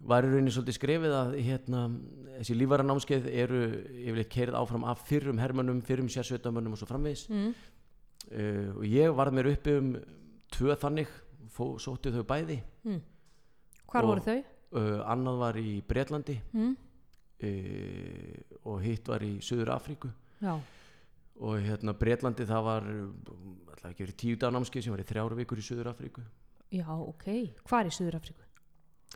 var 0.07 0.25
í 0.25 0.31
rauninni 0.31 0.51
svolítið 0.53 0.77
skrefið 0.80 1.13
að 1.13 1.33
hérna, 1.45 1.81
þessi 2.39 2.56
lífara 2.57 2.86
námskeið 2.88 3.27
eru 3.44 3.59
yfirleitt 4.01 4.31
keirið 4.33 4.57
áfram 4.57 4.86
af 4.89 5.03
fyrrum 5.06 5.38
hermönnum, 5.42 5.81
fyrrum 5.86 6.09
sérsveitamönnum 6.09 6.74
og 6.74 6.81
svo 6.81 6.88
framvegis 6.89 7.27
mm. 7.30 7.51
uh, 8.31 8.69
og 8.80 8.86
ég 8.89 9.13
varð 9.18 9.38
mér 9.38 9.51
uppi 9.53 9.75
um 9.77 9.92
tvö 10.51 10.75
þannig, 10.81 11.12
sótti 11.83 12.12
þau 12.15 12.24
bæði 12.27 12.57
hvar 13.92 14.03
Og- 14.06 14.09
voru 14.09 14.24
þau? 14.25 14.38
uh, 14.80 15.01
annað 15.13 15.38
var 15.45 15.59
í 15.62 15.81
Bretlandi 15.88 16.39
Mm. 16.54 16.75
uh, 17.44 18.38
og 18.71 18.81
hitt 18.86 19.07
var 19.09 19.24
í 19.25 19.36
Suður 19.44 19.71
Afríku 19.75 20.09
Já, 20.42 20.56
og 21.42 21.57
hérna 21.65 21.94
Bretlandi 21.97 22.45
það 22.50 22.63
var 22.65 22.88
alltaf 22.92 23.89
ekki 23.92 24.06
verið 24.06 24.18
tíu 24.21 24.38
dag 24.42 24.54
námskeið 24.56 24.83
sem 24.88 24.94
var 24.95 25.04
í 25.04 25.07
þrjára 25.09 25.38
vikur 25.39 25.62
í 25.62 25.65
Suður 25.65 25.92
Afríku 25.94 26.24
já, 26.71 26.86
ok 26.89 27.27
hvar 27.69 27.89
í 27.89 27.94
Suður 27.94 28.18
Afríku? 28.19 28.45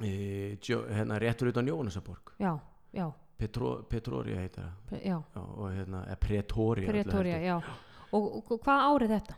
E, 0.01 0.57
hérna 0.91 1.19
réttur 1.19 1.47
utan 1.53 1.67
Jóhannesaborg 1.67 2.33
Já, 2.39 2.57
já, 2.93 3.11
Petro, 3.37 3.83
Petroria 3.83 4.39
heitir 4.41 4.63
það 4.89 5.01
já. 5.05 5.17
Og 5.35 5.71
hérna, 5.71 6.03
eða 6.07 6.19
Pretoria 6.19 6.87
öllu 6.89 6.91
Pretoria, 7.03 7.37
heldur. 7.39 7.47
já. 7.47 8.11
Og, 8.15 8.51
og 8.51 8.59
hvað 8.63 8.83
árið 8.89 9.15
þetta? 9.17 9.35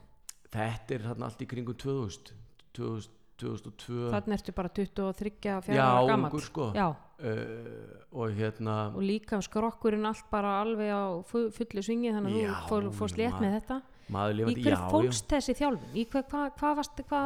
þetta 0.54 0.94
er 0.95 1.06
þarna 1.09 1.25
allt 1.30 1.42
í 1.42 1.48
kringum 1.50 1.75
2000 1.75 2.33
2000 2.74 3.13
2002 3.38 4.08
Þannig 4.15 4.34
ertu 4.39 4.53
bara 4.58 4.70
23, 4.74 5.31
4 5.62 5.75
já, 5.77 5.88
ungur 6.10 6.41
sko. 6.41 6.72
Já, 6.74 6.88
uh, 6.89 7.91
og 8.17 8.31
hérna 8.34 8.77
og 8.96 9.03
líka 9.05 9.38
skrokkurinn 9.46 10.08
allt 10.10 10.25
bara 10.31 10.55
alveg 10.63 10.89
á 10.89 11.22
fu- 11.22 11.51
fullu 11.53 11.84
svingi 11.86 12.10
þannig 12.15 12.34
að 12.34 12.41
Já, 12.48 12.55
þú 12.55 12.72
fór, 12.72 12.88
fórst 12.98 13.20
létt 13.20 13.36
maður- 13.36 13.46
með 13.46 13.53
þetta. 13.60 13.77
Í 14.08 14.34
lifandi, 14.39 14.63
hver 14.63 14.74
já, 14.74 14.79
já. 14.79 14.89
fólst 14.89 15.27
þessi 15.29 15.53
þjálfun? 15.60 15.93
Í 15.93 16.05
hver, 16.10 16.24
hva, 16.31 16.41
hva 16.58 16.74
varst, 16.79 17.01
hva, 17.12 17.22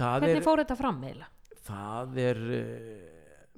hvernig 0.00 0.36
er, 0.40 0.42
fór 0.42 0.62
þetta 0.64 0.76
fram 0.80 0.98
eiginlega? 1.04 1.30
Það 1.64 2.18
er 2.24 2.42
uh, 2.58 3.14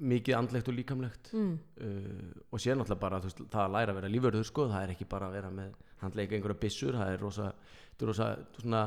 mikið 0.07 0.37
andlegt 0.37 0.71
og 0.71 0.77
líkamlegt. 0.77 1.33
Mm. 1.35 1.57
uh, 1.81 2.45
og 2.51 2.63
sér 2.63 2.79
náttúrulega 2.79 3.03
bara 3.03 3.21
þú 3.23 3.31
veist, 3.31 3.43
það 3.53 3.65
að 3.65 3.77
læra 3.77 3.95
að 3.95 4.01
vera 4.01 4.13
lífverður 4.15 4.49
sko, 4.51 4.69
það 4.73 4.87
er 4.87 4.95
ekki 4.95 5.09
bara 5.11 5.31
að 5.31 5.39
vera 5.39 5.53
með 5.59 5.77
handleika 6.03 6.37
einhverja 6.37 6.63
byssur, 6.67 6.99
það 7.01 7.13
er 7.15 7.23
rosa, 7.25 7.53
þetta 7.93 8.05
er 8.05 8.13
rosa 8.13 8.29
svona, 8.59 8.83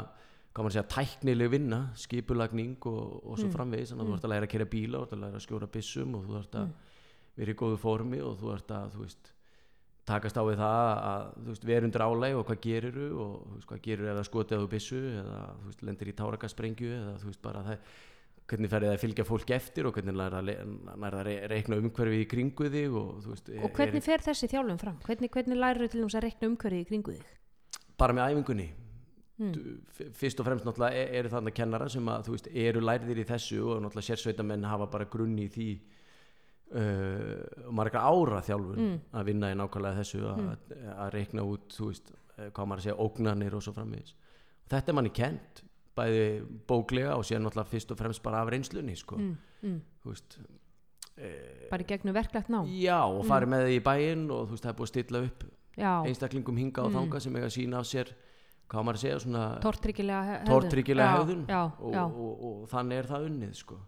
hvað 0.54 0.66
maður 0.66 0.76
segja, 0.76 0.86
tæknileg 0.94 1.52
vinna, 1.54 1.82
skipulagning 1.98 2.78
og, 2.90 3.18
og 3.24 3.42
svo 3.42 3.50
framvegis, 3.54 3.94
þannig 3.94 4.06
að 4.06 4.12
þú 4.12 4.20
ert 4.20 4.30
að 4.30 4.34
læra 4.36 4.48
að 4.50 4.54
kera 4.54 4.70
bíla 4.70 5.00
þú 5.02 5.08
ert 5.08 5.18
að 5.18 5.26
læra 5.26 5.40
að 5.40 5.46
skjóra 5.46 5.74
byssum 5.74 6.16
og 6.18 6.30
þú 6.30 6.40
ert 6.40 6.58
að 6.60 6.72
vera 7.40 7.54
í 7.54 7.60
góðu 7.60 7.82
formi 7.82 8.22
og 8.26 8.40
þú 8.40 8.54
ert 8.56 8.74
að 8.76 8.96
þú 8.96 9.04
veist, 9.06 9.32
takast 10.10 10.40
á 10.42 10.44
við 10.46 10.60
það 10.60 10.92
að 11.10 11.26
þú 11.46 11.56
vera 11.70 11.88
undir 11.88 12.04
álæg 12.06 12.38
og 12.40 12.46
hvað 12.50 12.62
geriru 12.66 13.10
og 13.14 13.34
þú 13.46 13.56
veist, 13.56 13.68
hvað 13.70 13.82
gerir 13.86 14.10
ef 14.10 14.18
það 14.20 14.30
skotið 14.30 14.58
á 14.58 14.62
þú 14.64 14.70
byssu 14.74 15.02
eða 15.22 15.42
þú 15.64 15.74
lendir 15.90 16.10
í 16.10 16.16
tárakasprengju 16.18 16.94
eða 16.98 17.18
þú 17.22 17.30
veist, 17.30 17.42
bara 17.46 17.66
það 17.68 17.84
hvernig 18.50 18.70
ferði 18.72 18.90
það 18.90 18.96
að 18.98 19.04
fylgja 19.06 19.26
fólk 19.30 19.54
eftir 19.56 19.88
og 19.90 19.94
hvernig 19.98 20.16
nærða 20.18 20.42
að 20.42 21.16
re 21.28 21.36
reikna 21.52 21.78
umhverfið 21.80 22.24
í 22.24 22.28
kringu 22.34 22.70
þig 22.74 22.98
og 23.00 23.24
veist, 23.30 23.50
Og 23.64 23.72
hvernig 23.78 24.04
fer 24.06 24.26
þessi 24.26 24.50
þjálfun 24.52 24.80
fram? 24.82 24.98
Hvernig, 25.06 25.32
hvernig 25.34 25.60
lærir 25.62 25.86
þú 25.86 25.90
til 25.94 26.04
þess 26.06 26.20
að 26.20 26.26
rekna 26.28 26.50
umhverfið 26.54 26.84
í 26.84 26.88
kringu 26.92 27.18
þig? 27.18 27.34
bara 28.00 28.14
með 28.16 28.30
æfingunni 28.34 28.70
Mm. 29.40 29.54
Fyrst 30.20 30.42
og 30.42 30.46
fremst 30.50 30.66
náttúrulega 30.68 31.00
e- 31.00 31.14
eru 31.16 31.30
þarna 31.32 31.52
kennara 31.56 31.86
sem 31.88 32.04
að 32.12 32.26
veist 32.28 32.48
eru 32.52 32.82
lærðir 32.84 33.22
í 33.22 33.24
þessu 33.24 33.62
og 33.72 33.78
náttúrulega 33.86 34.10
sérsveitamenn 34.10 34.66
hafa 34.68 34.90
bara 34.92 35.06
grunni 35.08 35.46
í 35.48 35.52
því 35.54 35.68
uh, 36.76 37.72
marga 37.72 38.02
ára 38.04 38.42
þjálfun 38.44 38.82
Mm. 38.84 38.98
að 39.16 39.26
vinna 39.30 39.52
í 39.54 39.56
nákvæmlega 39.56 40.02
þessu 40.02 40.20
að, 40.28 40.42
að 40.92 41.14
reikna 41.16 41.46
út 41.48 41.78
veist, 41.80 42.12
eh, 42.38 42.50
hvað 42.52 42.68
maður 42.68 42.82
að 42.84 42.86
segja, 42.90 42.98
ógnanir 43.06 43.56
og 43.56 43.64
svo 43.64 43.74
framvegis 43.78 44.12
og 44.14 44.70
þetta 44.76 44.92
er 44.92 44.98
manni 45.00 45.14
kent 45.16 45.64
bæði 46.00 46.24
bóklega 46.72 47.18
og 47.20 47.28
síðan 47.28 47.46
náttúrulega 47.48 47.74
fyrst 47.76 47.94
og 47.94 48.00
fremst 48.00 48.24
bara 48.26 48.42
af 48.46 48.50
reynslunni 48.54 48.96
sko. 49.00 49.20
Mm, 49.20 49.36
mm. 49.68 49.78
veist 50.10 50.40
Bara 51.70 51.84
í 51.84 51.88
gegnum 51.90 52.16
verklegt 52.16 52.48
ná? 52.48 52.62
já 52.80 52.98
og 53.04 53.26
farið 53.28 53.52
með 53.52 53.66
þið 53.68 53.74
í 53.76 53.84
bæinn 53.84 54.22
og 54.32 54.54
veist 54.54 54.64
það 54.64 54.72
er 54.72 54.78
búið 54.80 54.88
að 54.88 54.94
stilla 54.94 55.24
upp 55.28 55.48
Já, 55.80 55.92
einstaklingum 56.08 56.58
hinga 56.60 56.84
og 56.88 56.92
þanga 56.96 57.20
sem 57.24 57.36
eiga 57.40 57.50
sína 57.52 57.80
af 57.80 57.88
sér 57.88 58.10
hvað 58.70 58.86
maður 58.86 58.98
að 59.00 59.04
segja 59.04 59.20
svona 59.24 59.44
tortryggilega 59.64 60.40
tortryggilega 60.48 61.10
Já, 61.10 61.20
hegðun 61.20 61.44
Já, 61.50 61.62
og, 61.68 61.96
og, 62.00 62.44
og, 62.50 62.58
þannig 62.72 63.02
er 63.02 63.10
það 63.10 63.28
unnið 63.30 63.54
sko. 63.60 63.80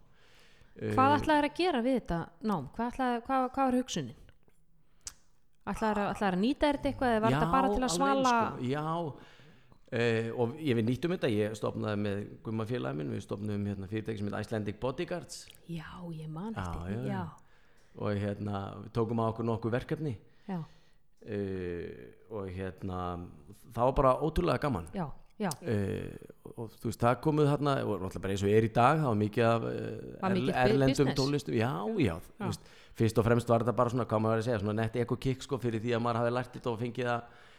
Hvað 0.81 1.11
Eh, 1.11 1.17
ætlaðir 1.19 1.45
að 1.49 1.57
gera 1.59 1.81
við 1.83 1.95
þetta 1.99 2.17
nám? 2.47 2.67
Hvað, 2.75 2.93
ætlaðir, 2.93 3.23
hvað, 3.27 3.47
hvað 3.55 3.67
var 3.67 3.75
hugsunin? 3.75 4.21
Ætlaðir 5.71 5.99
að, 6.01 6.21
að 6.25 6.37
nýta 6.41 6.69
þetta 6.71 6.89
eitthvað 6.89 7.11
eða 7.15 7.23
var 7.25 7.35
þetta 7.35 7.51
bara 7.51 7.71
til 7.75 7.83
að 7.83 7.93
svala? 7.95 8.31
sko, 8.31 8.69
já 8.71 8.85
Uh, 9.91 10.29
og 10.39 10.51
ég 10.63 10.77
við 10.77 10.85
nýttum 10.87 11.11
þetta, 11.11 11.27
ég 11.35 11.55
stopnaði 11.59 11.97
með 11.99 12.19
Gumma 12.45 12.63
félagin 12.63 13.01
minn, 13.01 13.09
við 13.11 13.25
stopnaðum 13.25 13.65
hérna, 13.67 13.89
fyrirtæki 13.91 14.21
sem 14.21 14.29
heit 14.29 14.37
Icelandic 14.45 14.77
Bodyguards. 14.79 15.41
Já, 15.67 15.89
ég 16.15 16.29
man 16.31 16.53
Já, 16.55 16.61
eftir 16.61 16.85
því, 16.85 16.93
já, 16.95 17.09
já, 17.11 17.97
og 17.99 18.21
hérna, 18.21 18.61
við 18.85 18.93
tókum 18.95 19.19
á 19.19 19.25
okkur 19.25 19.49
nokkuð 19.49 19.75
verkefni. 19.75 20.13
Já, 20.47 20.61
uh, 20.61 21.89
og 22.31 22.47
hérna 22.55 23.01
það 23.67 23.89
var 23.89 23.97
bara 23.99 24.15
ótrúlega 24.23 24.63
gaman. 24.63 24.87
Já, 24.95 25.09
já, 25.43 25.51
uh, 25.59 26.47
og 26.55 26.71
þú 26.79 26.93
veist, 26.93 27.03
það 27.03 27.19
komuð 27.27 27.51
þarna 27.51 27.75
og 27.83 27.93
náttúrulega 27.97 28.25
bara 28.29 28.37
eins 28.37 28.47
og 28.47 28.55
er 28.55 28.71
í 28.71 28.73
dag, 28.79 29.03
það 29.03 29.11
var 29.11 29.21
mikið 29.25 29.49
af 29.51 29.69
Var 30.23 30.41
erlendum 30.63 31.15
tónlistum. 31.19 31.59
Já, 31.59 31.73
já, 31.99 32.15
þú 32.39 32.47
veist, 32.47 32.75
fyrst 32.95 33.19
og 33.19 33.27
fremst 33.27 33.51
var 33.51 33.67
þetta 33.67 33.75
bara 33.83 33.91
svona, 33.91 34.07
hvað 34.07 34.23
maður 34.23 34.37
var 34.37 34.47
að 34.47 34.51
segja, 34.53 34.63
svona 34.63 34.81
nett 34.85 34.99
eko-kick 35.03 35.43
sko, 35.43 35.59
fyrir 35.59 35.83
því 35.83 35.97
að 35.99 36.05
maður 36.07 36.23
hafi 36.23 36.37
lært 36.39 36.55
þetta 36.55 36.77
og 36.77 36.79
fengið 36.79 37.15
að 37.19 37.49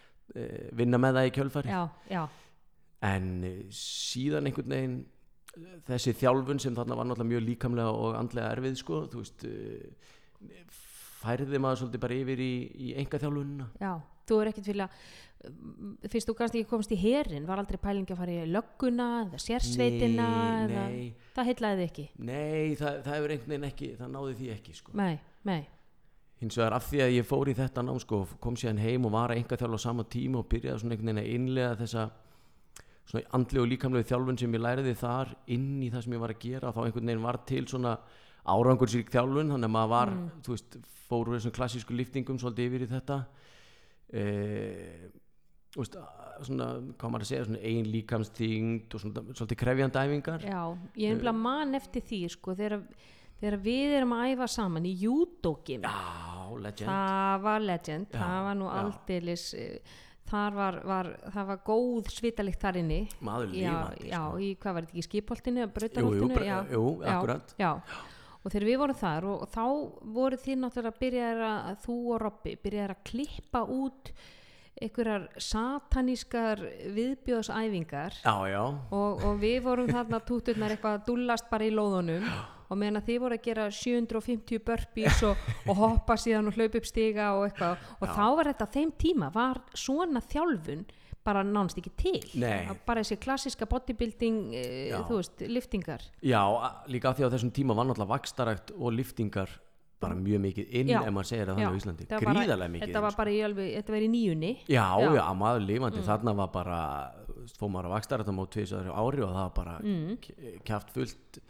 vinna 0.78 1.00
með 1.02 1.18
það 1.18 1.28
í 1.28 1.34
kjölfari 1.38 1.72
já, 1.72 1.80
já, 2.10 2.22
en 3.08 3.32
uh, 3.48 3.58
síðan 3.76 4.48
einhvern 4.50 4.76
veginn 4.76 4.96
uh, 5.02 5.74
þessi 5.90 6.14
þjálfun 6.22 6.62
sem 6.62 6.78
þarna 6.78 6.98
var 7.00 7.10
náttúrulega 7.10 7.32
mjög 7.34 7.44
líkamlega 7.48 7.96
og 8.04 8.16
andlega 8.20 8.54
erfið 8.56 8.78
sko, 8.80 9.02
þú 9.12 9.24
veist 9.24 9.46
færði 11.22 11.60
maður 11.62 11.84
svolítið 11.84 12.04
bara 12.06 12.22
yfir 12.22 12.40
í, 12.42 12.54
í 12.86 12.94
enga 13.02 13.20
þjálfunina 13.22 13.68
já, 13.82 13.92
þú 14.28 14.40
er 14.40 14.52
ekkert 14.52 14.72
vilja 14.72 14.88
fyrst 16.10 16.28
þú 16.30 16.34
kannski 16.38 16.62
ekki 16.62 16.70
komst 16.70 16.92
í 16.94 16.98
herin 17.00 17.46
var 17.48 17.62
aldrei 17.62 17.78
pælingi 17.82 18.14
að 18.14 18.20
fara 18.20 18.34
í 18.34 18.48
lögguna 18.50 19.06
eða 19.24 19.40
sérsveitina 19.42 20.26
Nei, 20.28 20.64
eða, 20.64 20.84
nei. 20.92 21.28
það 21.34 21.48
heitlaði 21.50 21.78
þið 21.80 21.88
ekki? 21.88 22.04
Nei, 22.28 22.74
það, 22.78 22.98
það 23.06 23.66
ekki 23.68 23.88
það 23.98 24.12
náði 24.14 24.36
því 24.38 24.50
ekki 24.56 24.76
sko. 24.78 24.94
Nei, 24.98 25.14
nei, 25.48 25.60
hins 26.42 26.58
vegar 26.58 26.76
af 26.76 26.88
því 26.90 27.00
að 27.04 27.14
ég 27.16 27.28
fór 27.28 27.50
í 27.50 27.54
þetta 27.56 27.84
nám 27.86 28.00
sko, 28.02 28.24
kom 28.42 28.58
síðan 28.58 28.82
heim 28.82 29.06
og 29.06 29.14
var 29.14 29.32
að 29.32 29.42
enga 29.42 29.58
þjálfa 29.60 29.78
á 29.78 29.86
sama 29.86 30.04
tíma 30.10 30.42
og 30.42 30.48
byrjaði 30.50 30.82
svona 30.82 30.96
einhvern 30.96 31.12
veginn 31.12 31.22
að 31.22 31.32
innlega 31.36 31.78
þessa 31.80 32.08
svona 33.08 33.24
andli 33.36 33.62
og 33.62 33.70
líkamlegu 33.70 34.08
þjálfun 34.08 34.40
sem 34.40 34.56
ég 34.56 34.62
læriði 34.62 34.94
þar 34.98 35.32
inn 35.54 35.70
í 35.82 35.90
það 35.92 36.04
sem 36.04 36.16
ég 36.16 36.22
var 36.22 36.34
að 36.34 36.42
gera. 36.44 36.72
Þá 36.74 36.82
einhvern 36.84 37.10
veginn 37.10 37.24
var 37.26 37.38
til 37.48 37.62
svona 37.70 37.94
árangursík 38.42 39.10
þjálfun 39.12 39.54
þannig 39.54 39.68
að 39.68 39.74
maður 39.76 39.92
var, 39.92 40.12
þú 40.42 40.54
veist, 40.56 40.76
fór 41.08 41.28
úr 41.28 41.38
þessum 41.38 41.56
klassísku 41.56 41.96
liftingum 41.96 42.38
svolítið 42.40 42.68
yfir 42.68 42.84
í 42.86 42.90
þetta. 42.90 43.18
E, 44.12 44.24
veist, 45.76 45.98
svona, 46.46 46.68
hvað 46.98 47.14
maður 47.14 47.26
að 47.26 47.30
segja 47.30 47.48
svona 47.48 47.64
ein 47.72 47.90
líkamsþyngd 47.92 48.96
og 48.96 49.04
svona 49.04 49.24
svolítið 49.32 49.60
krefjandi 49.62 50.06
æfingar. 50.06 50.46
Já 50.46 50.62
ég 50.96 51.08
er 51.08 51.16
einhverja 51.16 51.36
man 51.38 51.78
eftir 51.78 52.06
því 52.08 52.22
sko 52.34 52.56
þegar, 52.58 52.86
þegar 53.42 53.58
við 53.66 53.96
erum 53.98 54.14
að 54.16 54.30
æfa 54.36 54.48
saman 54.54 54.86
í 54.86 54.94
júdókim 55.02 55.82
já, 55.82 55.96
það 56.86 57.42
var 57.42 57.60
legend, 57.66 58.08
Já, 58.14 58.18
það 58.22 58.40
var 58.46 58.56
nú 58.62 58.70
já. 58.70 58.78
aldeilis 58.82 59.44
eh, 59.58 59.98
þar 60.32 60.54
var, 60.56 60.78
var, 60.88 61.08
það 61.34 61.48
var 61.50 61.58
góð 61.66 62.10
svitalikt 62.14 62.62
þar 62.62 62.78
inni. 62.80 62.98
Maður 63.20 63.50
já, 63.52 63.72
lifandi 63.74 64.08
já, 64.12 64.18
sko. 64.22 64.38
í 64.40 64.50
hvað 64.62 64.76
var 64.78 64.86
þetta 64.86 64.94
ekki 64.96 65.06
skipholtinu, 65.08 65.60
jú, 65.60 65.66
jú, 65.66 65.72
brautarholtinu? 65.76 66.34
bara- 66.38 66.60
jú, 66.72 66.84
akkurat. 67.12 67.54
já, 67.58 67.70
og 68.42 68.46
þegar 68.54 68.68
við 68.70 68.78
vorum 68.82 69.00
þar 69.02 69.26
og, 69.32 69.42
og 69.44 69.50
þá 69.52 69.64
voru 70.20 70.38
þið 70.44 70.60
náttúrulega 70.62 71.00
byrjaðir 71.02 71.42
að 71.48 71.82
þú 71.84 71.96
og 72.14 72.22
Robby 72.24 72.54
byrjaðir 72.62 72.94
að 72.96 73.02
klippa 73.10 73.64
út 73.80 74.12
einhverjar 74.82 75.26
satanískar 75.38 76.62
viðbjóðsæfingar. 76.96 78.16
Já, 78.24 78.34
já, 78.50 78.62
og, 78.90 79.22
og 79.28 79.36
við 79.42 79.60
vorum 79.66 79.90
þarna 79.92 80.18
túturnar 80.26 80.74
eitthvað 80.74 80.96
að 81.00 81.04
dúllast 81.10 81.50
bara 81.52 81.68
í 81.68 81.74
lóðunum 81.74 82.24
og 82.72 82.80
meðan 82.80 83.02
að 83.02 83.10
þið 83.10 83.20
voru 83.26 83.38
að 83.38 83.46
gera 83.46 83.68
750 83.76 84.64
burpees 84.66 85.22
og, 85.28 85.46
og 85.68 85.78
hoppa 85.82 86.16
síðan 86.20 86.48
og 86.50 86.58
hlaupa 86.58 86.80
upp 86.80 86.88
stiga 86.88 87.30
og 87.36 87.46
eitthvað 87.50 87.86
og 88.00 88.12
þá 88.16 88.26
var 88.38 88.52
þetta 88.52 88.68
þeim 88.78 88.92
tíma 89.04 89.30
var 89.34 89.62
svona 89.76 90.24
þjálfun 90.24 90.86
bara 91.22 91.42
nánst 91.46 91.78
ekki 91.78 91.92
til 91.98 92.22
Nei. 92.42 92.64
Að 92.70 92.80
bara 92.86 93.02
þessi 93.04 93.18
klassiska 93.22 93.68
bodybuilding 93.70 94.38
eh, 94.58 94.88
Já. 94.90 94.98
þú 95.06 95.20
veist, 95.20 95.44
liftingar 95.46 96.06
Já, 96.18 96.40
líka 96.90 97.12
því 97.14 97.28
á 97.28 97.32
þessum 97.36 97.52
tíma 97.54 97.76
var 97.78 97.86
náttúrulega 97.86 98.14
vakstarækt 98.16 98.74
og 98.74 98.96
liftingar 98.96 99.52
bara 100.02 100.16
mjög 100.18 100.42
mikið 100.42 100.74
inn 100.80 100.90
Já. 100.90 100.98
ef 101.04 101.14
maður 101.14 101.28
segir 101.30 101.46
það 101.46 101.52
Já, 101.52 101.66
þannig 101.68 101.70
á 101.70 101.78
Íslandi 101.78 102.06
þetta 102.08 102.20
gríðarlega 102.24 102.74
mikið 102.74 102.88
þetta 102.88 103.04
var 103.04 103.18
bara 103.20 103.32
í 103.32 103.38
alveg, 103.46 103.70
þetta 103.76 103.94
var 103.94 104.02
í 104.02 104.10
nýjunni 104.16 104.52
sko. 104.56 104.72
já, 104.74 104.82
Já. 104.82 105.06
Mm. 105.06 105.18
já, 105.20 105.24
maður 105.44 105.66
lifandi 105.68 106.04
þarna 106.08 106.34
var 106.40 106.50
bara, 106.56 106.80
fór 107.60 107.70
maður 107.70 107.90
að 107.90 107.94
vakstarækt 107.96 108.32
á 108.32 108.34
mót 108.34 108.52
tvisar 108.56 108.90
ári 108.90 109.22
og 109.22 109.30
það 109.36 109.42
var 109.44 109.54
bara 109.60 109.76
mm. 109.78 110.58
kjaft 110.66 110.94
fullt 110.96 111.42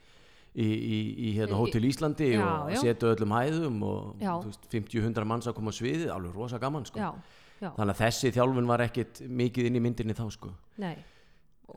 í, 0.53 0.67
í, 0.69 0.99
í 1.29 1.29
hérna, 1.37 1.57
Í- 1.57 1.61
Hótel 1.61 1.87
Íslandi 1.89 2.29
Já, 2.35 2.43
og 2.67 2.75
setu 2.83 3.09
öllum 3.13 3.33
hæðum 3.37 3.79
og 3.89 4.21
Já. 4.21 4.35
þú 4.43 4.51
veist, 4.51 4.67
50-100 4.75 5.29
manns 5.29 5.49
að 5.49 5.57
koma 5.59 5.73
á 5.73 5.79
sviðið 5.79 6.11
alveg 6.13 6.35
rosa 6.37 6.59
gaman 6.63 6.85
sko. 6.89 7.01
já, 7.01 7.11
já, 7.63 7.71
þannig 7.79 7.95
að 7.95 8.03
þessi 8.03 8.33
þjálfun 8.37 8.69
var 8.69 8.85
ekkit 8.89 9.23
mikið 9.29 9.69
inn 9.71 9.79
í 9.81 9.85
myndinni 9.87 10.17
þá 10.19 10.27
sko. 10.35 10.53
nei 10.83 10.97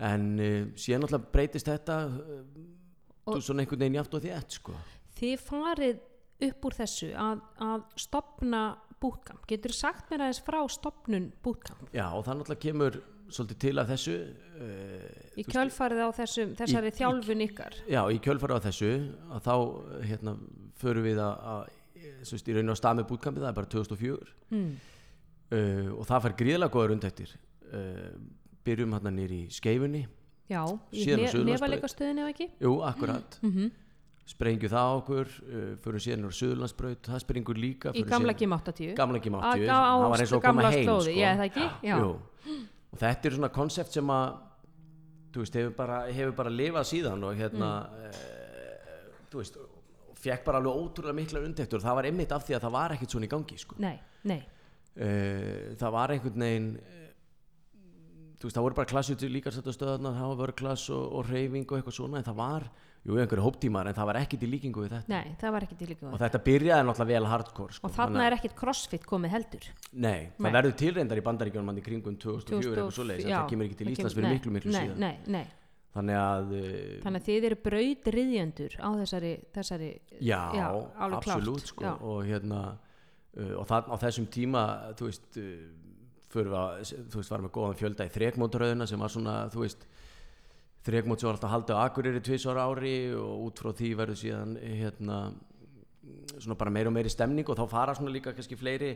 en 0.03 0.25
uh, 0.43 0.57
síðan 0.75 1.05
náttúrulega 1.05 1.31
breytist 1.31 1.69
þetta 1.71 1.99
uh, 2.11 3.39
svona 3.39 3.63
einhvern 3.63 3.79
veginn 3.85 3.95
játt 4.01 4.17
og 4.17 4.25
þétt 4.25 4.57
sko. 4.59 4.73
þið 5.15 5.35
farið 5.45 6.01
upp 6.49 6.65
úr 6.67 6.75
þessu 6.75 7.13
að, 7.15 7.43
að 7.63 7.85
stopna 8.03 8.63
bootcamp 8.99 9.45
getur 9.47 9.71
sagt 9.75 10.09
mér 10.11 10.25
aðeins 10.25 10.41
frá 10.43 10.59
stopnun 10.71 11.29
bootcamp 11.45 11.93
Já, 11.95 12.09
og 12.11 12.25
það 12.27 12.41
náttúrulega 12.41 12.63
kemur 12.65 12.97
svolítið 13.29 13.57
til 13.63 13.73
að 13.81 13.89
þessu 13.93 14.15
uh, 14.15 15.39
í 15.39 15.45
kjölfarið 15.49 16.01
á 16.05 16.09
þessum, 16.19 16.51
þessari 16.59 16.91
í- 16.91 16.95
þjálfun 16.99 17.43
ykkar. 17.47 17.77
Já, 17.89 18.01
í 18.13 18.19
kjölfara 18.23 18.57
á 18.57 18.65
þessu 18.67 18.91
að 19.35 19.45
þá 19.47 19.55
hérna, 20.09 20.35
förum 20.81 21.07
við 21.07 21.21
að, 21.23 21.47
að 21.53 21.63
veist, 22.31 22.47
í 22.51 22.55
rauninu 22.57 22.75
á 22.75 22.81
stað 22.81 22.99
með 23.01 23.07
bútkampið 23.13 23.45
það 23.45 23.51
er 23.51 23.57
bara 23.59 23.71
2004 23.75 24.35
mm. 24.51 24.75
uh, 25.51 25.89
og 25.99 26.03
það 26.11 26.25
fær 26.27 26.37
gríðlega 26.43 26.73
góða 26.75 26.91
rundættir 26.93 27.33
uh, 27.71 28.11
byrjum 28.65 28.93
hérna 28.97 29.15
nýri 29.15 29.41
í 29.45 29.49
skeifunni. 29.53 30.05
Já, 30.49 30.61
í 30.93 31.01
Síðan 31.01 31.19
á 31.19 31.25
ne 31.25 31.31
Suðurlandsbraut. 31.33 31.49
nefaleikastöðinu 31.55 32.21
ef 32.27 32.35
ekki? 32.35 32.51
Jú, 32.61 32.75
akkurat. 32.85 33.39
Mm 33.45 33.73
sprengju 34.25 34.69
það 34.71 34.91
okkur, 34.99 35.27
uh, 35.45 35.65
förum 35.83 36.01
síðan 36.01 36.23
úr 36.25 36.33
Suðurlandsbraut, 36.33 37.03
það 37.05 37.19
sprengur 37.21 37.59
líka 37.61 37.91
í 37.93 38.01
gamla 38.09 38.33
síðan- 38.33 38.39
gím 38.41 38.55
80 38.57 38.95
gamla 38.97 39.19
gím 39.21 39.35
Að- 39.37 39.43
80 39.53 39.69
á- 39.69 39.85
á 39.85 39.93
það 40.01 40.09
var 40.09 40.23
eins 40.23 40.31
og 40.33 40.39
að 40.39 40.47
koma 40.47 40.71
heim 40.71 40.87
sko. 40.89 41.11
já, 41.13 41.29
það 41.37 41.45
ekki? 41.45 41.65
Já. 41.85 41.95
Og 42.95 42.99
þetta 43.01 43.27
er 43.27 43.33
svona 43.35 43.51
konsept 43.51 43.91
sem 43.91 44.11
að 44.15 44.35
þú 45.35 45.41
veist, 45.43 45.55
hefur 45.59 45.73
bara, 45.75 45.97
hefur 46.15 46.35
bara 46.37 46.51
lifað 46.53 46.85
síðan 46.93 47.23
og 47.27 47.35
hérna 47.35 47.69
Mm. 47.91 48.05
e, 48.07 48.11
þú 49.31 49.41
veist, 49.41 49.57
fekk 50.25 50.45
bara 50.47 50.61
alveg 50.61 50.77
ótrúlega 50.79 51.13
mikla 51.17 51.41
undektur 51.43 51.81
og 51.81 51.83
það 51.83 51.95
var 51.99 52.07
einmitt 52.07 52.31
af 52.31 52.45
því 52.47 52.55
að 52.55 52.63
það 52.63 52.71
var 52.77 52.93
ekkit 52.95 53.11
svona 53.11 53.27
í 53.27 53.31
gangi 53.33 53.57
sko. 53.59 53.75
nei, 53.83 53.99
nei, 54.23 54.39
e, 54.95 55.09
það 55.75 55.91
var 55.91 56.13
einhvern 56.15 56.39
veginn 56.45 56.69
e, 56.79 57.01
þú 58.39 58.47
veist, 58.47 58.55
það 58.55 58.65
voru 58.69 58.75
bara 58.79 58.91
klassið 58.93 59.27
líka 59.29 59.51
sætt 59.51 59.67
að 59.67 59.75
stöðarna, 59.75 60.15
það 60.15 60.31
var 60.31 60.39
vörklass 60.47 60.89
og, 60.95 61.03
og 61.19 61.29
reyfing 61.29 61.67
og 61.67 61.77
eitthvað 61.81 61.97
svona, 61.99 62.17
en 62.23 62.29
það 62.31 62.39
var 62.39 62.69
jú, 63.05 63.17
einhverju 63.21 63.43
hóptímar, 63.45 63.89
en 63.89 63.95
það 63.97 64.07
var 64.09 64.19
ekkit 64.23 64.45
í 64.45 64.49
líkingu 64.49 64.85
við 64.85 64.95
þetta 64.95 65.13
nei, 65.13 65.33
það 65.41 65.53
var 65.55 65.65
ekki 65.67 65.77
til 65.79 65.89
líka 65.91 66.07
og 66.09 66.21
þetta 66.21 66.41
byrjaði 66.47 66.87
náttúrulega 66.87 67.19
vel 67.19 67.29
hardcore 67.31 67.75
sko. 67.77 67.89
og 67.89 67.93
þarna 67.95 68.23
er 68.25 68.37
ekkit 68.39 68.55
crossfit 68.57 69.05
komið 69.09 69.35
heldur 69.35 69.67
Nei, 69.91 70.31
það 70.37 70.47
Nei. 70.47 70.55
verður 70.57 70.73
tilreyndar 70.81 71.21
í 71.21 71.25
bandaríkjónum 71.27 71.69
hann 71.71 71.81
í 71.81 71.85
kringum 71.85 72.17
2004 72.23 72.71
eitthvað 72.71 72.97
svoleiðis, 72.97 73.27
en 73.27 73.31
já, 73.31 73.37
það 73.37 73.53
kemur 73.53 73.69
ekki 73.69 73.79
til 73.81 73.91
Íslands 73.93 74.17
fyrir 74.17 74.27
nei, 74.27 74.35
miklu, 74.39 74.55
miklu 74.57 74.73
nei, 74.73 74.81
síðan 74.81 75.05
nei, 75.05 75.13
nei. 75.37 75.45
Þannig 75.95 76.17
að, 76.19 76.49
uh, 76.51 76.79
þannig 77.05 77.21
að 77.21 77.27
þið 77.29 77.45
eru 77.47 77.57
braudriðjendur 77.63 78.73
á 78.83 78.89
þessari, 78.99 79.29
þessari 79.55 79.91
já, 80.19 80.41
já, 80.57 80.65
absolutt 81.05 81.69
sko, 81.71 81.93
og 82.03 82.25
hérna 82.27 82.63
uh, 82.73 83.53
og 83.61 83.69
það, 83.69 83.93
á 83.93 83.95
þessum 84.01 84.27
tíma 84.33 84.63
þú 84.99 85.07
veist 85.07 85.39
uh, 85.39 85.53
við 86.35 86.51
að, 86.51 86.81
þú 87.13 87.21
veist, 87.21 87.31
varum 87.31 87.47
með 87.47 87.53
góðan 87.55 87.77
fjölda 87.79 88.09
í 88.09 88.11
þrekmótaröðuna 88.11 88.87
sem 88.89 88.99
var 88.99 89.13
svona, 89.13 89.35
þú 89.53 89.63
veist 89.63 89.85
þrekmót 90.85 91.19
sem 91.21 91.27
var 91.29 91.37
alltaf 91.37 91.51
haldið 91.55 91.75
á 91.77 91.83
Akureyri 91.89 92.21
tvisvar 92.25 92.59
ári 92.61 92.95
og 93.17 93.47
út 93.49 93.61
frá 93.63 93.71
því 93.73 93.91
verður 93.97 94.19
síðan 94.21 94.55
hérna 94.61 95.19
svona 96.39 96.57
bara 96.59 96.73
meira 96.73 96.91
og 96.91 96.95
meiri 96.97 97.09
stemning 97.09 97.47
og 97.49 97.57
þá 97.57 97.65
fara 97.71 97.95
svona 97.97 98.13
líka 98.13 98.33
kannski 98.35 98.57
fleiri 98.59 98.91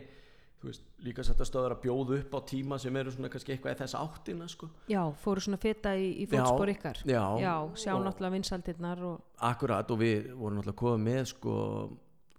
veist, 0.60 0.82
líka 1.02 1.24
sætt 1.24 1.40
að 1.40 1.48
stöður 1.48 1.72
að 1.74 1.80
bjóða 1.86 2.18
upp 2.20 2.34
á 2.36 2.40
tíma 2.50 2.76
sem 2.78 2.96
eru 3.00 3.10
svona 3.14 3.30
kannski 3.32 3.54
eitthvað 3.54 3.72
í 3.74 3.78
þess 3.80 3.96
áttina 3.96 4.48
sko. 4.52 4.68
já, 4.92 5.00
fóru 5.22 5.40
svona 5.40 5.56
feta 5.58 5.94
í, 5.96 6.10
í 6.20 6.26
fótspor 6.28 6.68
Já, 6.68 6.74
ykkar 6.76 7.00
já, 7.08 7.54
sjá 7.80 7.94
og- 7.96 8.04
náttúrulega 8.04 8.34
vinsaldirnar 8.36 9.02
og 9.08 9.20
Akkurat 9.40 9.90
og 9.90 9.98
við 9.98 10.30
vorum 10.36 10.60
náttúrulega 10.60 10.82
komið 10.82 11.06
með 11.08 11.24
sko, 11.32 11.54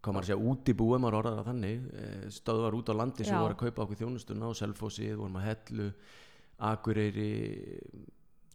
hvað 0.01 0.13
maður 0.13 0.21
að 0.21 0.29
segja, 0.29 0.51
útibúi 0.53 0.99
maður 1.01 1.17
orðar 1.19 1.39
það 1.41 1.49
þannig, 1.49 1.89
eh, 1.97 2.29
stöðvar 2.37 2.77
út 2.77 2.89
á 2.93 2.99
landi 3.01 3.23
sem 3.25 3.33
Já. 3.35 3.41
voru 3.41 3.55
að 3.57 3.63
kaupa 3.65 3.83
okkur 3.87 3.99
þjónustuna 4.05 4.45
á 4.47 4.51
Selfossi, 4.61 5.09
vorum 5.17 5.35
að 5.41 5.47
Hellu 5.49 5.91
Akureyri 6.61 7.31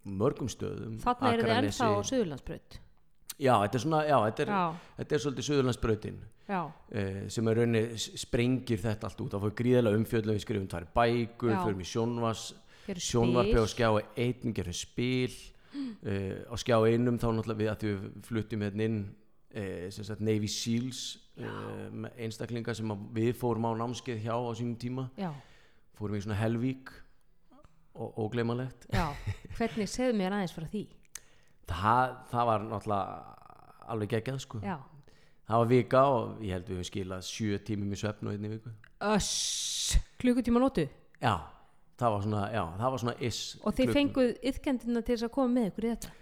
mörgum 0.07 0.49
stöðum 0.51 0.99
þarna 1.03 1.33
þið 1.33 1.43
Akranesi. 1.43 1.83
ennþá 1.83 1.89
á 1.91 2.01
Suðurlandsbraut. 2.11 2.79
Já, 3.37 3.53
þetta 3.61 3.77
er 3.77 3.83
svona, 3.83 4.01
já, 4.07 4.17
þetta 4.25 4.45
er, 4.45 4.53
já, 4.53 4.93
þetta 5.01 5.17
er 5.17 5.23
svolítið 5.25 5.47
Suðurlandsbrautin 5.51 6.21
já, 6.47 6.61
eh, 6.91 7.19
sem 7.33 7.49
er 7.51 7.59
rauninni 7.61 7.83
sprengir 7.99 8.81
þetta 8.81 9.11
allt 9.11 9.21
út. 9.25 9.35
Þá 9.35 9.43
fór 9.43 9.57
gríðarlega 9.59 10.01
umfjöldum, 10.01 10.37
við 10.37 10.47
skrifum 10.47 10.71
tvær 10.73 10.89
bækur 10.97 11.53
Já. 11.53 11.61
förum 11.65 11.83
í 11.83 11.91
sjónvars 11.91 12.47
sjónvarpi 12.87 13.59
á 13.59 13.67
skjá 13.67 13.89
einn 14.17 14.55
gerum 14.55 14.77
spil 14.77 15.35
uh, 16.07 16.47
á 16.53 16.55
skjá 16.55 16.77
einum 16.87 17.19
þá 17.19 17.29
náttúrulega 17.35 17.59
við 17.59 17.71
að 17.73 17.87
við 17.89 18.05
fluttum 18.29 18.67
hérna 18.67 18.91
inn 18.91 19.01
sem 19.57 20.05
sagt 20.05 20.21
Navy 20.21 20.51
Seals 20.53 21.17
með 21.33 22.19
einstaklinga 22.27 22.75
sem 22.77 22.91
við 23.17 23.31
fórum 23.41 23.65
á 23.65 23.73
námskeið 23.73 24.27
hjá 24.27 24.35
á 24.37 24.53
sínum 24.53 24.75
tíma. 24.77 25.07
Já, 25.17 25.31
fórum 25.97 26.19
í 26.19 26.21
svona 26.21 26.37
Helvík 26.37 26.93
og 27.99 28.19
ógleymanlegt 28.27 28.87
já, 28.93 29.07
hvernig 29.57 29.89
segðu 29.89 30.17
mér 30.21 30.37
aðeins 30.37 30.55
frá 30.57 30.67
því? 30.73 30.83
Það, 31.67 32.13
það 32.31 32.47
var 32.51 32.67
náttúrulega 32.69 33.35
alveg 33.95 34.11
geggjað 34.15 34.39
sko. 34.45 34.61
Já, 34.63 34.77
það 35.49 35.61
var 35.63 35.71
vika 35.73 36.03
og 36.13 36.41
ég 36.45 36.53
held 36.57 36.69
við 36.71 36.77
höfum 36.81 36.89
skilað 36.91 37.27
sjö 37.27 37.59
tímum 37.67 37.93
í 37.95 37.99
svefn 38.01 38.29
og 38.31 38.37
einni 38.37 38.51
viku. 38.57 38.73
Öss 39.13 39.97
klukkutíma 40.23 40.61
nótu 40.63 40.87
já, 41.23 41.35
það 42.01 42.15
var 42.17 42.23
svona, 42.27 42.45
já, 42.55 42.63
það 42.81 42.91
var 42.95 43.03
svona 43.05 43.17
is 43.31 43.41
og 43.63 43.75
þeir 43.77 43.87
klukku- 43.91 43.99
fenguð 43.99 44.33
yðkendina 44.53 45.03
til 45.07 45.15
þess 45.17 45.27
að 45.29 45.35
koma 45.37 45.55
með 45.59 45.69
ykkur 45.73 45.87
í 45.89 45.93
þetta 45.95 46.15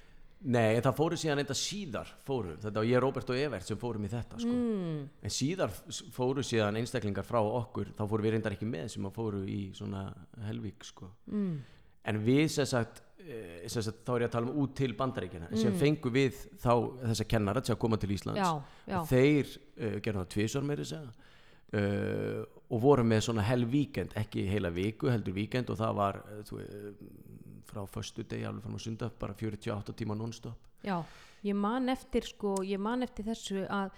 Nei, 0.44 0.76
það 0.84 0.96
fóru 0.98 1.16
síðan 1.16 1.40
eitthvað 1.40 1.56
síðar 1.56 2.10
fóru, 2.26 2.56
þetta 2.60 2.76
var 2.76 2.88
ég, 2.88 3.00
Róbert 3.00 3.30
og 3.32 3.38
Evert 3.40 3.64
sem 3.68 3.78
fórum 3.80 4.04
í 4.04 4.10
þetta 4.12 4.40
sko. 4.42 4.50
mm, 4.52 4.98
en 5.24 5.32
síðar 5.32 5.72
fóru 6.12 6.44
síðan 6.44 6.76
einstaklingar 6.80 7.24
frá 7.24 7.38
okkur. 7.40 7.94
Þá 7.96 8.02
fóru 8.10 8.26
við 8.26 8.36
reyndar 8.36 8.56
ekki 8.56 8.68
með 8.68 8.90
sem 8.92 9.08
að 9.08 9.14
fóru 9.16 9.40
í 9.48 9.60
svona 9.76 10.04
helvík 10.44 10.84
sko. 10.84 11.08
mm, 11.32 11.54
en 12.12 12.20
við 12.26 12.44
sem 12.52 12.68
sagt, 12.68 13.00
eh, 13.24 13.64
sem 13.72 13.86
sagt 13.86 14.04
þá 14.04 14.12
er 14.14 14.26
ég 14.26 14.28
að 14.28 14.36
tala 14.36 14.52
um 14.52 14.60
út 14.60 14.74
til 14.76 14.92
bandaríkina 14.92 15.48
mm. 15.48 15.60
sem 15.62 15.78
fengu 15.80 16.12
við 16.12 16.44
þá 16.60 16.74
þessa 17.06 17.28
kennara 17.30 17.64
til 17.64 17.74
að 17.74 17.80
koma 17.86 17.96
til 17.96 18.12
Íslands. 18.12 18.42
Já, 18.44 18.50
já, 18.84 18.98
og 19.00 19.08
þeir 19.08 19.54
uh, 19.56 19.96
gerðu 20.04 20.18
það 20.20 20.32
tvisvar 20.36 20.68
meiri 20.68 20.84
segja 20.84 21.14
uh, 21.80 22.44
og 22.68 22.82
voru 22.84 23.04
með 23.08 23.24
svona 23.30 23.48
hel 23.48 23.64
víkend 23.64 24.12
ekki 24.20 24.44
heila 24.50 24.68
viku, 24.74 25.08
heldur 25.08 25.36
víkend. 25.40 25.72
Og 25.72 25.80
það 25.80 25.96
var 26.02 26.20
þú, 26.50 26.60
uh, 26.60 26.92
frá 27.68 27.84
föstu 27.90 28.24
degi 28.24 28.46
alveg 28.48 28.66
fram 28.66 28.76
á 28.76 28.80
sunda 28.80 29.10
bara 29.20 29.34
48 29.34 29.96
tíma 29.96 30.16
non-stop. 30.18 30.72
Já 30.84 31.02
ég 31.44 31.56
man 31.56 31.92
eftir 31.92 32.26
sko, 32.28 32.58
ég 32.64 32.80
man 32.80 33.04
eftir 33.04 33.26
þessu 33.28 33.64
að 33.68 33.92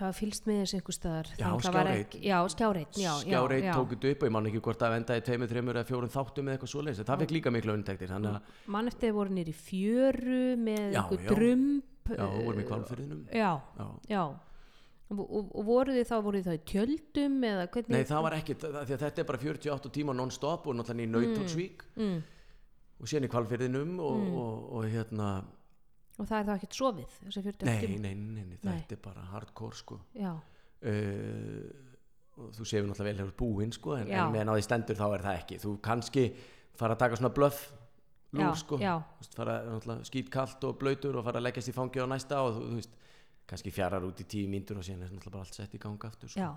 það 0.00 0.12
fylgst 0.16 0.46
með 0.48 0.60
þessu 0.62 0.78
einhver 0.78 0.96
staðar. 0.96 1.30
Já, 1.36 1.48
skjáreit 1.66 2.14
já, 2.16 2.38
já, 2.96 3.14
skjáreit 3.24 3.64
já. 3.66 3.72
tók 3.74 3.94
þetta 3.94 4.12
upp 4.14 4.22
og 4.22 4.30
ég 4.30 4.34
man 4.36 4.50
ekki 4.50 4.62
hvort 4.64 4.82
það 4.82 4.96
endaði 5.00 5.24
tveimur, 5.26 5.50
þreimur 5.50 5.80
eða 5.80 5.88
fjórum 5.90 6.12
þáttum 6.14 6.48
eða 6.48 6.58
eitthvað 6.58 6.72
svoleiðis. 6.74 7.02
Það 7.10 7.24
fekk 7.24 7.34
líka 7.36 7.54
miklu 7.54 7.74
að 7.76 8.38
man 8.70 8.90
eftir 8.90 9.16
voru 9.16 9.34
nýri 9.36 9.54
fjöru 9.56 10.44
með 10.60 10.94
einhver 10.94 11.26
já. 11.26 11.34
drumb 11.34 12.14
já, 12.16 12.24
vorum 12.26 12.62
í 12.62 12.68
kvalfyrðinum 12.70 13.26
já, 13.28 13.50
já. 13.60 13.86
já. 14.10 14.24
Og, 15.10 15.20
og, 15.26 15.62
voru 15.66 15.94
þið 15.94 16.04
þá, 16.06 16.16
voru 16.22 16.40
þið 16.40 16.48
þá 16.48 16.54
í 16.54 16.64
tjöldum 16.70 17.38
eða 17.48 17.62
hvernig 17.74 17.96
Nei, 17.96 18.04
það 18.06 18.26
var 18.26 18.36
að 18.36 18.92
þetta 18.94 19.22
er 19.22 19.26
bara 19.26 19.40
48 19.42 19.90
tíma 19.96 20.14
non-stop 20.14 20.68
og 20.70 20.76
náttúrulega 20.78 21.08
í 21.08 21.10
Nautalsvík 21.10 21.82
mm, 21.98 22.20
og 23.00 23.08
síðan 23.08 23.26
í 23.26 23.32
kvalfyrðinum 23.32 23.96
og, 24.04 24.28
og, 24.42 24.68
og 24.76 24.86
hérna 24.92 25.30
og 26.20 26.28
það 26.28 26.38
er 26.38 26.48
þá 26.48 26.54
ekkert 26.56 26.76
sofið 26.76 27.18
þessi 27.24 27.42
40 27.46 27.68
nei, 27.70 27.76
nei, 27.96 28.14
nei, 28.14 28.44
nei, 28.50 28.56
þetta 28.60 28.96
er 28.96 29.02
bara 29.04 29.26
hardcore 29.32 29.78
sko. 29.78 30.00
Já, 30.18 30.32
uh, 30.36 31.90
og 32.40 32.54
þú 32.56 32.66
séu 32.68 32.84
náttúrulega 32.86 33.08
vel 33.10 33.22
hefur 33.24 33.36
búinn 33.40 33.74
sko 33.74 33.96
en, 33.98 34.08
en 34.08 34.32
meðan 34.32 34.52
á 34.52 34.54
því 34.56 34.64
stendur 34.66 35.00
þá 35.00 35.06
er 35.08 35.26
það 35.26 35.38
ekki. 35.42 35.60
Þú 35.64 35.74
kannski 35.84 36.26
fara 36.80 36.96
að 36.96 37.02
taka 37.04 37.20
svona 37.20 37.32
bluff 37.36 37.66
lúr 38.36 38.56
sko. 38.56 38.78
náttúrulega 38.80 40.08
skítkallt 40.08 40.64
og 40.68 40.78
blöytur 40.80 41.18
og 41.18 41.26
fara 41.26 41.40
að 41.40 41.48
leggjast 41.48 41.72
í 41.72 41.76
fangi 41.76 42.04
á 42.04 42.06
næsta 42.08 42.44
og 42.44 42.56
þú, 42.56 42.68
þú 42.68 42.78
veist 42.80 42.96
kannski 43.50 43.72
fjarar 43.74 44.06
út 44.06 44.20
í 44.22 44.28
tíu 44.30 44.48
mínútur 44.48 44.78
og 44.78 44.86
síðan 44.86 45.08
er 45.08 45.10
náttúrulega 45.10 45.34
bara 45.34 45.48
allt 45.48 45.58
sett 45.58 45.74
í 45.74 45.82
ganga 45.82 46.12
aftur 46.12 46.30
sko. 46.30 46.40
já 46.40 46.50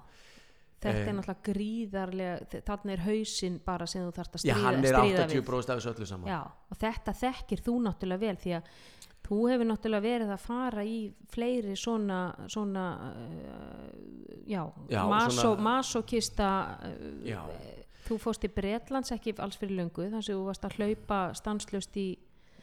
þetta 0.84 1.04
er 1.10 1.16
náttúrulega 1.18 1.48
gríðarlega 1.50 2.64
þarna 2.68 2.94
er 2.96 3.04
hausinn 3.08 3.60
bara 3.66 3.88
sem 3.90 4.04
þú 4.06 4.12
þarft 4.18 4.36
að 4.38 4.44
Já, 4.44 4.54
stríða, 4.54 4.66
hann 4.68 4.80
er 4.84 4.92
stríða 4.94 5.24
80 5.28 5.38
við 5.40 5.46
bróðst 5.50 5.72
af 5.74 5.80
þessu 5.80 5.94
öllu 5.94 6.10
saman. 6.10 6.30
Já, 6.34 6.42
og 6.74 6.82
þetta 6.84 7.16
þekkir 7.24 7.64
þú 7.68 7.76
náttúrulega 7.88 8.24
vel 8.28 8.36
því 8.44 8.56
að 8.60 8.74
þú 9.24 9.38
hefur 9.50 9.70
náttúrulega 9.70 10.04
verið 10.04 10.34
að 10.36 10.42
fara 10.44 10.84
í 10.84 10.98
fleiri 11.32 11.78
svona, 11.80 12.18
svona 12.52 12.84
uh, 13.08 13.88
já, 14.50 14.64
Já, 14.92 15.02
maso, 15.08 15.38
svona- 15.40 15.64
masokista 15.70 16.50
uh, 16.84 16.98
Já. 17.28 17.40
þú 18.08 18.20
fórst 18.20 18.44
í 18.44 18.52
Bretlands 18.52 19.14
ekki 19.16 19.36
alls 19.40 19.58
fyrir 19.60 19.80
löngu 19.80 20.10
þannig 20.10 20.28
að 20.28 20.34
þú 20.36 20.44
varst 20.50 20.68
að 20.68 20.78
hlaupa 20.80 21.22
stanslust 21.40 21.98
í, 21.98 22.10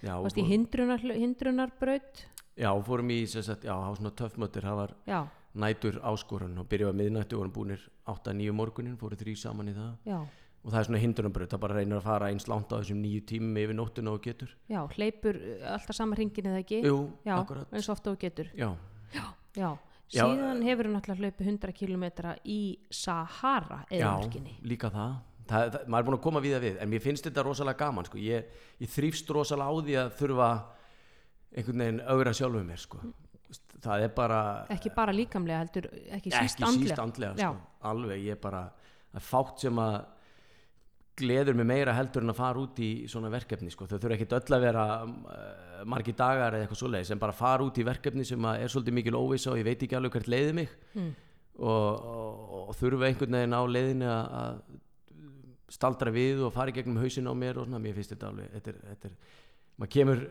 Já, 0.04 0.14
í 0.20 0.44
hindrunarbraut. 0.52 2.26
Já, 2.60 2.70
fórum 2.84 3.10
í 3.14 3.22
sagt, 3.30 3.64
já, 3.64 3.74
töffmötur 4.20 4.66
það 4.68 4.80
var 4.82 4.94
já, 5.08 5.20
nætur 5.54 5.98
áskorun 6.06 6.58
og 6.60 6.68
byrjuði 6.70 6.92
að 6.92 7.00
miðnættu 7.00 7.36
og 7.36 7.42
vorum 7.42 7.56
búinir 7.56 7.88
8-9 8.10 8.54
morgunin, 8.54 8.98
fóru 9.00 9.18
þrý 9.18 9.34
saman 9.38 9.72
í 9.72 9.74
það. 9.74 9.92
Já, 10.06 10.20
og 10.60 10.72
það 10.72 10.80
er 10.80 10.88
svona 10.88 11.02
hindrunarbröð, 11.02 11.50
það 11.54 11.62
bara 11.64 11.76
reynir 11.78 11.98
að 11.98 12.06
fara 12.06 12.30
eins 12.30 12.48
langt 12.50 12.72
á 12.72 12.76
þessum 12.76 12.98
nýju 13.00 13.22
tímum 13.30 13.60
yfir 13.62 13.76
nóttuna 13.78 14.12
og 14.12 14.24
getur. 14.24 14.50
Já, 14.70 14.80
hleypur 14.96 15.38
uh, 15.40 15.68
alltaf 15.74 15.96
sama 15.96 16.18
hringin 16.18 16.50
eða 16.50 16.60
ekki? 16.64 16.82
Jú, 16.84 16.98
já, 17.24 17.36
akkurat. 17.38 17.70
eins 17.72 17.88
ofta 17.92 18.12
og 18.12 18.20
getur. 18.20 18.50
Já, 18.58 18.74
já, 19.16 19.70
Já, 20.10 20.24
síðan 20.26 20.62
hefur 20.66 20.88
náttúrulega 20.90 21.22
hlaupið 21.28 21.48
100 21.52 21.74
km 21.78 22.04
í 22.42 22.60
Sahara 22.90 23.84
já, 23.86 24.10
eða 24.10 24.42
líka 24.66 24.90
það. 24.90 25.12
Það, 25.50 25.68
það, 25.74 25.84
maður 25.86 26.00
er 26.00 26.08
búin 26.08 26.16
að 26.16 26.24
koma 26.24 26.42
við 26.42 26.54
það 26.56 26.64
við 26.64 26.80
en 26.82 26.90
mér 26.90 27.02
finnst 27.04 27.26
þetta 27.26 27.44
rosalega 27.46 27.78
gaman 27.78 28.06
sko. 28.08 28.18
ég, 28.22 28.50
ég 28.82 28.90
þrýfst 28.90 29.30
rosalega 29.34 29.70
á 29.70 29.74
því 29.86 29.96
að 30.02 30.10
þurfa 30.18 30.48
einhvern 31.54 31.84
veginn 31.84 32.02
augra 32.10 32.34
sjálfu 32.34 32.62
mér 32.66 32.82
sko. 32.82 33.02
Það 33.80 34.06
er 34.06 34.14
bara 34.16 34.38
ekki 34.76 34.92
bara 34.94 35.12
líkamlega 35.16 35.62
heldur 35.64 35.90
ekki 36.18 36.32
síst 36.34 36.62
andlega 36.62 36.94
síst 36.94 37.02
andlega 37.02 37.36
sko. 37.38 37.60
alveg, 37.90 38.24
ég 38.28 38.40
bara 38.42 38.66
það 39.10 39.20
er 39.22 39.28
fátt 39.30 39.64
sem 39.66 39.80
að 39.82 39.96
gleður 41.20 41.56
mig 41.58 41.66
meira 41.68 41.92
heldur 41.96 42.24
en 42.24 42.32
að 42.32 42.38
fara 42.38 42.60
út 42.62 42.78
í 42.80 42.90
svona 43.10 43.30
verkefni 43.32 43.72
sko. 43.72 43.88
þau 43.88 43.98
þurfa 43.98 44.16
ekki 44.16 44.28
öll 44.38 44.54
að 44.56 44.62
vera 44.64 44.84
uh, 45.04 45.82
margi 45.90 46.14
dagar 46.16 46.54
eða 46.56 46.66
eitthvað 46.66 46.80
svoleiðis 46.82 47.10
en 47.14 47.20
bara 47.22 47.36
fara 47.36 47.66
út 47.66 47.80
í 47.80 47.84
verkefni 47.86 48.24
sem 48.28 48.46
að 48.48 48.62
er 48.64 48.72
svolítið 48.72 48.96
mikil 49.00 49.18
óvisa 49.18 49.52
og 49.52 49.60
ég 49.60 49.66
veit 49.68 49.82
ekki 49.84 49.98
alveg 49.98 50.16
hvert 50.18 50.30
leiði 50.32 50.54
mig 50.62 50.78
Mm. 50.94 51.10
og, 51.60 52.06
og, 52.10 52.54
og 52.70 52.74
þurfa 52.78 53.06
einhvern 53.06 53.36
veginn 53.36 53.54
á 53.54 53.62
leiðinu 53.68 54.08
að, 54.10 54.32
að 54.40 54.80
staldra 55.70 56.10
við 56.14 56.40
og 56.46 56.54
fara 56.54 56.72
í 56.72 56.74
gegnum 56.74 56.98
hausin 56.98 57.28
á 57.30 57.34
mér 57.36 57.60
og 57.60 57.68
svona, 57.68 57.78
mér 57.82 57.94
finnst 57.94 58.14
þetta 58.14 58.30
alveg 58.30 58.48
þetta 58.56 58.72
er, 58.72 58.80
þetta 58.88 59.10
er, 59.10 59.14
maður 59.80 59.92
kemur 59.96 60.24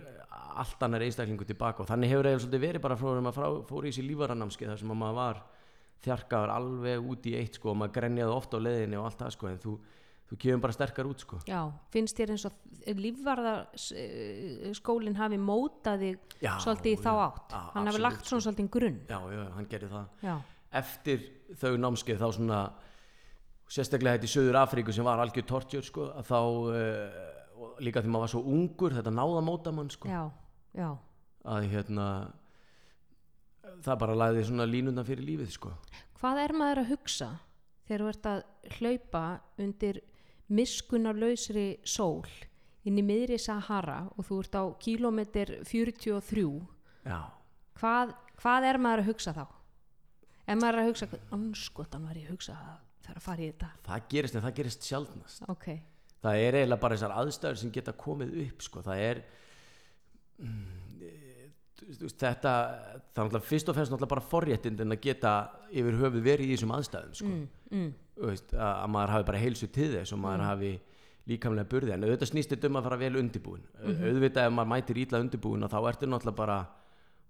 allt 0.59 0.83
annar 0.85 1.03
einstaklingu 1.05 1.45
tilbaka 1.47 1.83
og 1.83 1.89
þannig 1.89 2.11
hefur 2.11 2.27
það 2.43 2.59
verið 2.61 2.83
bara 2.83 2.97
frá 2.99 3.07
þegar 3.09 3.23
maður 3.25 3.37
frá, 3.39 3.47
fór 3.69 3.85
í 3.87 3.91
þessi 3.93 4.03
lífaranámski 4.09 4.67
þar 4.69 4.81
sem 4.81 4.91
að 4.93 4.99
maður 5.01 5.17
var 5.19 5.39
þjarkaður 6.03 6.51
alveg 6.55 7.07
út 7.13 7.25
í 7.29 7.33
eitt 7.39 7.57
sko 7.59 7.71
og 7.73 7.79
maður 7.79 7.95
grenjaði 7.99 8.35
ofta 8.35 8.59
á 8.59 8.65
leiðinni 8.65 8.99
og 8.99 9.07
allt 9.09 9.23
það 9.23 9.33
sko 9.35 9.49
en 9.49 9.57
þú, 9.63 9.73
þú 10.29 10.37
kemur 10.43 10.61
bara 10.65 10.75
sterkar 10.75 11.09
út 11.09 11.23
sko. 11.25 11.39
Já, 11.49 11.61
finnst 11.95 12.19
þér 12.19 12.33
eins 12.35 12.45
og 12.47 12.99
lífvarða 12.99 13.53
skólinn 14.79 15.17
hafi 15.19 15.39
mótað 15.41 16.05
þig 16.05 16.37
Já, 16.45 16.53
svolítið 16.63 16.93
í 16.93 16.99
þá 17.01 17.09
já, 17.09 17.23
átt? 17.25 17.55
A- 17.57 17.63
hann 17.75 17.91
hafi 17.91 18.03
lagt 18.03 18.29
svona 18.29 18.45
svolítið 18.47 18.69
grunn? 18.75 19.01
Já, 19.09 19.19
já, 19.33 19.41
hann 19.57 19.67
gerði 19.71 19.91
það. 19.95 20.13
Já, 20.27 20.35
eftir 20.83 21.25
þau 21.59 21.73
námskeið 21.87 22.21
þá 22.21 22.29
svona 22.37 22.61
sérstaklega 23.69 24.23
í 24.25 24.31
Söður 24.31 24.61
Afríku 24.63 24.93
sem 24.95 25.05
var 25.05 25.19
algjör 25.21 25.45
tortjör 25.49 25.85
sko 25.85 26.07
að 26.15 26.29
þá 26.29 26.37
og 26.39 27.38
líka 27.83 28.03
því 28.03 28.11
maður 28.13 28.25
var 28.25 28.33
svo 28.33 28.41
ungur 28.53 28.95
þetta 28.97 29.13
náða 29.13 29.43
móta 29.45 29.73
mann 29.75 29.89
sko. 29.93 30.09
Já, 30.09 30.23
já. 30.77 30.89
Að 31.49 31.69
hérna 31.71 32.07
það 33.85 33.99
bara 34.03 34.17
lagði 34.17 34.45
svona 34.49 34.67
línuna 34.69 35.05
fyrir 35.07 35.27
lífið 35.27 35.53
sko. 35.55 35.71
Hvað 36.19 36.41
er 36.43 36.53
maður 36.59 36.83
að 36.83 36.91
hugsa 36.93 37.29
þegar 37.87 38.03
þú 38.03 38.09
ert 38.13 38.29
að 38.29 38.41
hlaupa 38.79 39.23
undir 39.63 40.01
miskunarlausri 40.49 41.67
sól 41.85 42.25
inn 42.87 42.97
í 42.99 43.05
miðri 43.05 43.37
Sahara 43.41 44.01
og 44.15 44.25
þú 44.27 44.39
ert 44.43 44.57
á 44.57 44.63
kílómetr 44.81 45.51
43 45.67 46.43
já, 47.05 47.19
hvað, 47.79 48.13
hvað 48.39 48.67
er 48.69 48.79
maður 48.81 49.03
að 49.03 49.09
hugsa 49.11 49.33
þá? 49.35 49.45
Er 50.49 50.57
maður 50.57 50.81
að 50.81 50.89
hugsa 50.89 51.09
anskotan 51.35 52.07
var 52.07 52.17
ég 52.17 52.29
að 52.29 52.33
hugsa 52.37 52.55
að 52.57 52.77
þegar 53.05 53.19
að 53.19 53.25
fara 53.27 53.43
í 53.43 53.49
þetta? 53.51 53.69
það 53.85 54.07
gerist 54.13 54.37
en 54.37 54.45
það 54.45 54.55
gerist 54.59 54.87
sjálfnast 54.89 55.43
Ok, 55.53 55.67
það 56.23 56.43
er 56.43 56.59
eiginlega 56.59 56.83
bara 56.83 56.97
þessar 56.97 57.15
aðstæður 57.21 57.61
sem 57.61 57.71
geta 57.75 57.95
komið 57.97 58.35
upp 58.45 58.65
sko, 58.65 58.83
það 58.85 59.05
er 59.05 59.21
mm, 60.43 60.67
þetta 62.19 62.53
það 62.53 62.53
er 62.91 63.01
náttúrulega 63.15 63.47
fyrst 63.47 63.71
og 63.71 63.77
fremst 63.77 63.93
náttúrulega 63.93 64.13
bara 64.15 64.27
forréttindin 64.33 64.95
að 64.95 65.01
geta 65.07 65.33
yfir 65.71 65.99
höfuð 66.03 66.25
verið 66.25 66.51
í 66.51 66.55
þessum 66.57 66.75
aðstæðum 66.75 67.17
sko. 67.21 67.31
mm, 67.31 67.47
mm, 67.71 67.89
veist, 68.27 68.53
að, 68.53 68.73
að 68.73 68.93
maður 68.95 69.15
hafi 69.15 69.29
bara 69.31 69.43
heilsu 69.43 69.71
til 69.73 69.89
þess 69.95 70.15
og 70.15 70.23
maður 70.25 70.47
hafi 70.49 70.73
líkamlega 71.29 71.69
burði. 71.69 71.93
En 71.93 72.05
auðvitað 72.05 72.31
snýst 72.31 72.53
þetta 72.53 72.69
um 72.69 72.79
að 72.79 72.87
fara 72.87 72.99
vel 73.03 73.19
undirbúin. 73.19 73.65
Auðvitað 73.85 74.47
ef 74.47 74.53
maður 74.55 74.71
mætir 74.71 75.01
ítla 75.03 75.21
undirbúin 75.23 75.67
þá 75.69 75.79
ertu 75.91 76.09
náttúrulega 76.09 76.39
bara 76.39 76.59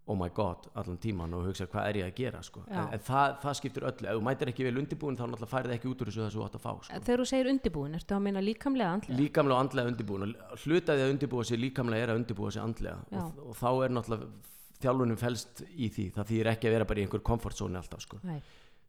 oh 0.10 0.18
my 0.18 0.30
god 0.34 0.68
allan 0.80 0.98
tíman 1.02 1.34
og 1.38 1.46
hugsa 1.50 1.68
hvað 1.70 1.90
er 1.90 2.00
ég 2.00 2.08
að 2.10 2.16
gera 2.18 2.42
sko. 2.46 2.64
En, 2.68 2.88
en 2.96 3.02
það, 3.06 3.36
það 3.44 3.58
skiptir 3.60 3.86
öllu 3.90 4.10
ef 4.10 4.18
þú 4.18 4.24
mætir 4.26 4.52
ekki 4.52 4.66
vel 4.66 4.80
undirbúin 4.82 5.20
þá 5.20 5.24
náttúrulega 5.26 5.52
færið 5.54 5.76
ekki 5.76 5.90
út 5.92 6.04
úr 6.04 6.10
þessu 6.10 6.24
það 6.24 6.32
sem 6.32 6.40
þú 6.40 6.46
átt 6.48 6.58
að 6.58 6.64
fá 6.66 6.72
sko. 6.88 7.02
þegar 7.10 7.24
þú 7.24 7.28
segir 7.32 7.52
undirbúin, 7.54 7.98
ertu 8.00 8.18
að 8.18 8.24
meina 8.26 8.44
líkamlega 8.44 8.96
andlega? 8.98 9.20
líkamlega 9.20 9.58
og 9.58 9.66
andlega 9.66 9.94
undirbúin 9.94 10.26
og 10.30 10.64
hlutaði 10.64 11.06
að 11.06 11.14
undirbúa 11.14 11.46
sig 11.46 11.62
líkamlega 11.62 12.08
er 12.08 12.14
að 12.14 12.22
undirbúa 12.24 12.54
sig 12.56 12.64
andlega 12.64 13.22
og, 13.22 13.44
og 13.46 13.60
þá 13.60 13.70
er 13.70 13.96
náttúrulega 13.98 14.32
þjálfunum 14.80 15.20
felst 15.20 15.64
í 15.70 15.92
því 15.94 16.08
það 16.16 16.30
þýðir 16.34 16.52
ekki 16.54 16.70
að 16.70 16.78
vera 16.78 16.90
bara 16.90 17.02
í 17.02 17.06
einhver 17.06 17.26
komfortzóni 17.30 17.80
alltaf 17.80 18.06
sko. 18.06 18.22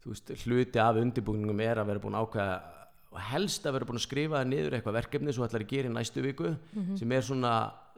Þú 0.01 0.15
veist, 0.15 0.31
hluti 0.47 0.81
af 0.81 0.97
undirbúningum 0.97 1.61
er 1.61 1.83
að 1.83 1.91
vera 1.91 2.01
búin 2.01 2.17
og 2.17 2.39
helst 3.27 3.67
að 3.67 3.75
vera 3.77 3.89
búin 3.89 3.99
að 3.99 4.07
skrifa 4.07 4.39
það 4.39 4.51
niður 4.53 4.77
eitthvað 4.77 4.99
verkefni 5.01 5.33
svo 5.35 5.47
ætlar 5.47 5.65
að 5.65 5.73
gera 5.73 5.91
í 5.91 5.95
næstu 5.95 6.23
viku 6.23 6.53
sem 6.99 7.13
er 7.17 7.25
svona 7.27 7.55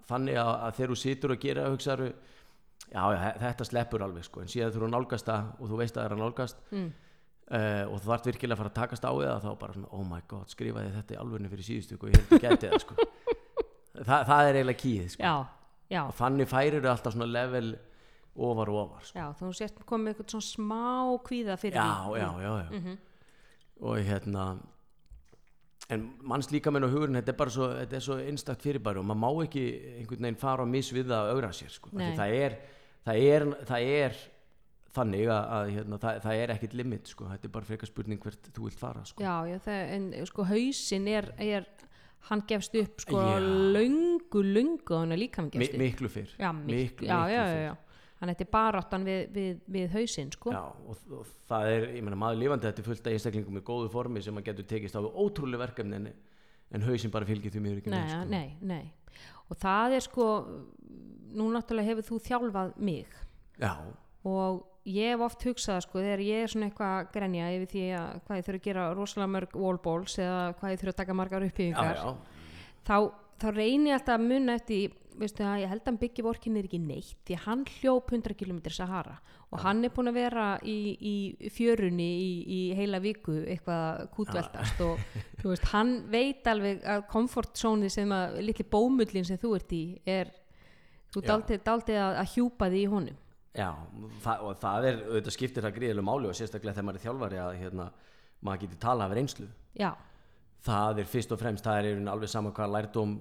þannig 0.08 0.38
að, 0.40 0.52
að 0.66 0.78
þegar 0.78 0.92
þú 0.92 0.98
situr 1.02 1.34
og 1.34 1.42
gera 1.42 1.66
hugsaðu 1.68 2.08
já, 2.92 3.02
já, 3.14 3.20
þetta 3.40 3.66
sleppur 3.68 4.04
alveg 4.06 4.26
sko 4.26 4.42
en 4.42 4.50
síðan 4.52 4.72
þú 4.74 4.80
eru 4.80 4.88
að 4.88 4.94
nálgast 4.96 5.28
það 5.28 5.48
og 5.58 5.70
þú 5.70 5.78
veist 5.80 5.96
að 5.96 6.02
það 6.02 6.08
er 6.08 6.14
að 6.16 6.22
nálgast 6.22 6.64
mm, 6.70 6.88
uh, 7.52 7.84
og 7.88 8.02
þú 8.02 8.10
þarf 8.10 8.26
virkilega 8.28 8.56
að 8.56 8.62
fara 8.62 8.72
að 8.72 8.78
takast 8.80 9.06
á 9.08 9.12
eða 9.12 9.36
þá 9.44 9.50
bara 9.62 9.84
oh 9.88 10.02
my 10.08 10.20
god, 10.30 10.52
skrifaði 10.52 10.92
þetta 10.98 11.16
í 11.16 11.20
alvörinu 11.22 11.52
fyrir 11.52 11.68
síðustu 11.68 11.98
og 11.98 12.10
ég 12.10 12.18
held 12.20 12.36
að 12.36 12.44
gæti 12.46 12.72
það 12.72 12.84
sko. 12.84 13.08
Þa, 14.08 14.18
það 14.26 14.48
er 14.48 14.58
eiginlega 14.58 14.80
kýð 14.82 15.08
sko. 15.14 15.22
já, 15.22 15.34
já, 15.92 16.02
og 16.06 16.14
þannig 16.16 16.48
færir 16.50 16.86
alltaf 16.90 17.14
svona 17.14 17.28
level 17.28 17.72
ofar 18.48 18.70
og 18.72 18.78
ofar 18.86 19.08
sko. 19.08 19.18
já 19.20 19.26
þú 19.40 19.50
sést 19.56 19.82
komið 19.88 20.12
eitthvað 20.12 20.36
svona 20.36 20.48
smá 20.48 20.84
kvíða 21.28 21.56
fyrir 21.60 21.76
já, 21.76 21.90
já, 22.16 22.28
já, 22.40 22.52
já. 22.62 22.70
Mhm. 22.78 22.96
og 23.82 23.98
hérna 24.08 24.46
en 25.92 26.06
manns 26.24 26.48
líka 26.52 26.72
menn 26.72 26.86
og 26.86 26.92
hugurinn 26.94 27.18
þetta 27.20 27.34
er 27.34 27.38
bara 27.38 27.52
svo, 27.52 27.68
þetta 27.76 27.98
er 27.98 28.04
svo 28.04 28.16
einstakt 28.22 28.64
fyrirbæri 28.64 29.00
og 29.02 29.06
maður 29.08 29.20
má 29.22 29.44
ekki 29.44 29.64
einhvern 29.98 30.24
veginn 30.28 30.40
fara 30.40 30.64
á 30.64 30.66
mis 30.72 30.88
við 30.94 31.10
það 31.10 31.18
að 31.26 31.32
augra 31.34 31.50
sér 31.56 31.74
sko. 31.74 31.90
Það 31.92 32.36
er 32.38 32.56
það 33.06 33.26
er, 33.28 33.46
það 33.68 33.88
er 33.96 34.20
þannig 34.92 35.30
að, 35.32 35.46
að 35.56 35.70
hérna, 35.76 35.98
það, 36.02 36.18
það 36.26 36.42
er 36.42 36.52
ekkit 36.56 36.74
limit 36.76 37.12
sko. 37.12 37.28
þetta 37.30 37.48
er 37.48 37.54
bara 37.54 37.68
frekar 37.68 37.90
spurning 37.90 38.20
hvert 38.22 38.50
þú 38.52 38.66
vilt 38.66 38.80
fara 38.80 39.04
sko. 39.08 39.24
já, 39.24 39.36
já, 39.48 39.58
það, 39.64 39.94
en 39.96 40.10
sko 40.28 40.46
hausin 40.50 41.08
er, 41.12 41.30
er 41.42 41.68
hann 42.28 42.42
gefst 42.48 42.76
upp 42.78 43.00
sko 43.02 43.22
Já. 43.22 43.38
löngu, 43.74 44.42
löngu 44.46 44.98
hann 44.98 45.14
er 45.14 45.18
líka 45.18 45.40
hann 45.40 45.48
Mi, 45.50 45.56
gefst 45.56 45.74
upp 45.74 45.82
miklu 45.82 46.10
fyrr 46.12 46.36
já, 46.38 46.52
miklu, 46.52 46.76
miklu, 46.76 47.08
já, 47.08 47.16
miklu 47.18 47.34
já, 47.34 47.46
fyrr. 47.48 47.56
já, 47.56 47.64
já. 47.66 48.10
hann 48.20 48.32
þetta 48.32 48.44
er 48.46 48.50
baráttan 48.52 49.06
við, 49.08 49.22
við, 49.34 49.62
við 49.76 49.96
hausin 49.96 50.30
sko 50.36 50.52
Já, 50.54 50.62
og, 50.62 51.06
og 51.18 51.32
það 51.48 51.70
er, 51.72 51.88
ég 51.96 52.06
meina 52.06 52.20
maður 52.20 52.42
lifandi 52.44 52.68
þetta 52.68 52.84
er 52.84 52.88
fullt 52.90 53.08
af 53.08 53.16
einstaklingum 53.16 53.58
með 53.58 53.66
góðu 53.72 53.90
formi 53.96 54.22
sem 54.22 54.36
maður 54.36 54.52
getur 54.52 54.68
tekist 54.76 54.98
á 54.98 55.02
ótrúlega 55.02 55.64
verkefni 55.64 55.98
en, 55.98 56.10
en 56.76 56.86
hausinn 56.86 57.14
bara 57.14 57.26
fylgir 57.26 57.54
því 57.54 57.64
mér 57.64 57.80
ekki 57.80 57.90
nei, 57.90 57.98
með, 57.98 58.14
sko. 58.14 58.28
nei, 58.30 58.46
nei 58.60 58.84
og 59.52 59.60
það 59.60 59.96
er 59.98 60.04
sko 60.08 60.28
nú 61.32 61.48
náttúrulega 61.52 61.92
hefur 61.92 62.08
þú 62.08 62.20
þjálfað 62.26 62.76
mig. 62.88 63.16
Já, 63.60 63.72
og 64.28 64.62
ég 64.88 65.12
hef 65.12 65.24
oft 65.28 65.44
hugsað 65.46 65.82
sko 65.84 66.00
þegar 66.02 66.22
ég 66.26 66.44
er 66.44 66.50
svona 66.50 66.68
eitthvað 66.68 66.94
að 66.96 67.10
grenja 67.14 67.50
yfir 67.54 67.70
því 67.70 67.84
að 67.98 68.14
hvað 68.26 68.38
ég 68.38 68.46
þurfa 68.46 68.60
að 68.60 68.66
gera 68.66 68.86
rosalega 68.98 69.34
mörg 69.36 69.58
wallballs 69.62 70.16
eða 70.18 70.40
hvað 70.58 70.72
ég 70.72 70.80
þurfa 70.80 70.94
að 70.94 71.00
taka 71.02 71.16
margar 71.18 71.46
uppbyggingar 71.46 72.00
þá, 72.88 72.96
þá 73.38 73.46
reyni 73.54 73.92
ég 73.92 73.98
alltaf 73.98 74.16
að 74.18 74.26
munna 74.26 74.56
eftir 74.58 74.96
veistu 75.18 75.44
að 75.46 75.62
ég 75.62 75.70
held 75.72 75.82
að 75.82 75.90
hann 75.90 76.00
byggi 76.00 76.24
vorkinir 76.26 76.66
ekki 76.68 76.80
neitt 76.82 77.22
því 77.28 77.38
hann 77.44 77.64
hljóp 77.78 78.12
100 78.12 78.36
km 78.38 78.60
Sahara 78.72 79.16
og 79.52 79.60
hann 79.60 79.84
er 79.84 79.92
búin 79.92 80.08
að 80.08 80.18
vera 80.20 80.44
í, 80.64 80.76
í 80.96 81.50
fjörunni 81.52 82.08
í, 82.08 82.30
í 82.46 82.60
heila 82.76 83.00
viku 83.04 83.34
eitthvað 83.42 84.06
kútveltast 84.14 84.80
og 84.84 85.00
þú 85.42 85.50
veist, 85.52 85.66
hann 85.74 85.96
veit 86.12 86.46
alveg 86.48 86.84
að 86.88 87.04
komfortzóni 87.12 87.90
sem 87.92 88.12
að 88.16 88.38
litli 88.46 88.66
bómullin 88.72 89.28
sem 89.28 89.40
þú 89.40 89.56
ert 89.58 89.74
í 89.76 89.82
er 90.08 90.32
þú 91.12 91.24
daldið, 91.26 91.60
daldið 91.66 92.00
að, 92.00 92.20
að 92.22 92.32
hjúpa 92.36 92.70
því 92.72 92.80
í 92.80 92.88
honum. 92.94 93.18
Já 93.52 93.68
það, 94.24 94.46
og 94.48 94.56
það 94.62 94.86
er, 94.88 95.02
auðvitað 95.10 95.36
skiptir 95.36 95.66
það 95.66 95.76
gríðilega 95.76 96.08
máli 96.08 96.30
og 96.30 96.38
sérstaklega 96.38 96.78
þegar 96.78 96.88
maður 96.88 97.00
er 97.00 97.04
þjálfari 97.04 97.42
að 97.42 97.58
hérna, 97.60 97.88
maður 98.40 98.62
getur 98.64 98.80
talað 98.86 99.10
af 99.10 99.16
reynslu. 99.18 99.48
Já, 99.76 99.90
það 100.64 101.02
er 101.02 101.10
fyrst 101.12 101.34
og 101.34 101.42
fremst, 101.42 101.66
það 101.66 101.90
er 101.90 102.00
alveg 102.14 102.32
sama 102.32 102.54
hvað 102.56 102.72
lærdóm 102.78 103.14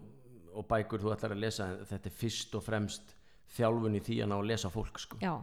og 0.56 0.68
bækur 0.70 1.04
þú 1.04 1.14
ætlar 1.16 1.36
að 1.36 1.44
lesa 1.46 1.70
þetta 1.90 2.10
er 2.10 2.18
fyrst 2.24 2.56
og 2.58 2.66
fremst 2.66 3.16
þjálfun 3.52 3.98
í 4.00 4.04
því 4.04 4.18
að 4.24 4.32
ná 4.32 4.38
að 4.40 4.50
lesa 4.54 4.72
fólk 4.72 5.00
sko. 5.02 5.20
já 5.22 5.34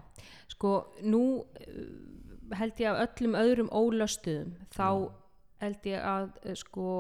sko 0.49 0.75
nú 1.05 1.23
eh, 1.61 2.57
held 2.59 2.81
ég 2.81 2.93
að 2.93 3.03
öllum 3.07 3.39
öðrum 3.39 3.73
ólöstuðum 3.73 4.55
þá 4.73 4.89
held 5.63 5.89
ég 5.91 6.05
að 6.05 6.31
eh, 6.43 6.57
sko 6.59 6.91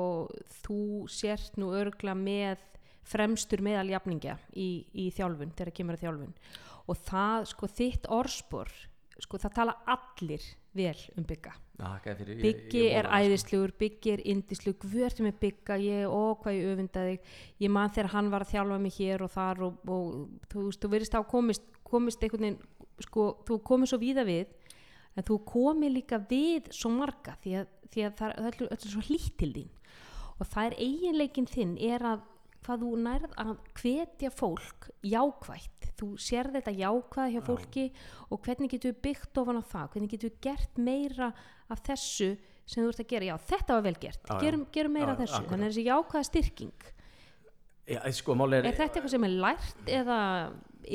þú 0.62 0.80
sért 1.12 1.58
nú 1.60 1.72
örgla 1.76 2.16
með 2.18 2.64
fremstur 3.08 3.62
meðal 3.64 3.88
jafningja 3.94 4.36
í, 4.52 4.84
í 4.92 5.08
þjálfun, 5.16 5.54
þegar 5.56 5.74
kemur 5.76 5.96
að 5.96 6.04
þjálfun. 6.04 6.34
Og 6.88 7.00
það, 7.06 7.46
sko, 7.52 7.70
þitt 7.78 8.10
orðspor 8.12 8.74
sko, 9.18 9.40
það 9.40 9.56
tala 9.56 9.76
allir 9.94 10.44
vel 10.76 10.98
um 11.16 11.26
bygga 11.28 11.54
Byggi 11.78 12.80
ég 12.82 12.96
er 12.98 13.06
vona 13.06 13.14
það, 13.14 13.24
sko. 13.24 13.28
æðislugur, 13.28 13.72
Byggi 13.78 14.12
er 14.14 14.22
með 15.22 15.36
Bygga, 15.44 15.76
ég, 15.78 16.06
ó 16.10 16.22
hvað 16.40 16.56
ég 16.56 16.70
öfunda 16.72 17.04
þig, 17.06 17.28
ég 17.62 17.70
man 17.70 17.92
þegar 17.94 18.10
hann 18.16 18.30
var 18.32 18.44
að 18.44 18.52
þjálfa 18.52 18.78
mig 18.82 18.96
hér 18.98 19.22
og 19.22 19.30
þar 19.30 19.62
og, 19.68 19.76
og 19.86 20.48
þú 20.50 20.64
veist, 20.64 20.80
þú 20.82 20.90
verðist 20.94 21.14
á 21.14 21.22
komist, 21.22 21.68
komist 21.86 22.24
einhvern 22.26 22.46
veginn, 22.48 22.88
sko, 23.06 23.28
þú 23.46 23.60
komið 23.70 23.92
svo 23.92 24.00
víða 24.02 24.24
við, 24.26 24.56
en 25.14 25.26
þú 25.28 25.38
komið 25.52 25.94
líka 25.94 26.18
við 26.30 26.72
svo 26.74 26.90
marga 26.94 27.36
því 27.44 27.54
að, 27.60 27.70
því 27.92 28.08
að 28.08 28.16
það, 28.18 28.34
er 28.50 28.58
öllu 28.66 28.90
svo 28.94 29.04
hlýtt 29.06 29.36
til 29.38 29.52
þín. 29.54 29.70
Og 30.38 30.50
það 30.50 30.68
er 30.68 30.76
eiginleikin 30.82 31.48
þinn 31.50 31.78
er 31.82 32.04
að 32.06 32.26
hvað 32.66 32.82
þú 32.82 32.90
nærð 33.04 33.36
að 33.38 33.52
hvetja 33.78 34.30
fólk 34.34 34.88
jákvætt, 35.06 35.92
þú 35.98 36.08
sér 36.20 36.50
þetta 36.54 36.74
jákvæð 36.74 37.30
hjá 37.32 37.40
fólki 37.46 37.84
og 38.28 38.42
hvernig 38.44 38.72
getur 38.74 38.92
við 38.92 39.00
byggt 39.06 39.40
ofan 39.40 39.60
á 39.62 39.64
það, 39.64 39.86
hvernig 39.94 40.12
getur 40.12 40.32
við 40.32 40.42
gert 40.44 40.80
meira 40.82 41.30
af 41.74 41.82
þessu 41.86 42.30
sem 42.68 42.84
þú 42.84 42.88
ert 42.92 43.02
að 43.04 43.10
gera, 43.14 43.28
já 43.30 43.36
þetta 43.48 43.76
var 43.78 43.84
vel 43.86 43.96
gert, 44.02 44.22
Já, 44.28 44.38
gerum, 44.42 44.64
gerum 44.72 44.92
meira 44.92 45.14
Já, 45.14 45.18
þessu, 45.22 45.34
akkurat. 45.38 45.50
þannig 45.54 45.66
að 45.68 45.70
þessi 45.72 45.84
jákvæða 45.88 46.28
styrking. 46.28 46.88
Já, 47.88 48.00
sko, 48.12 48.34
er, 48.44 48.66
er 48.68 48.76
þetta 48.76 48.98
eitthvað 48.98 49.12
sem 49.14 49.24
er 49.24 49.36
lært 49.46 49.92
eða 49.98 50.18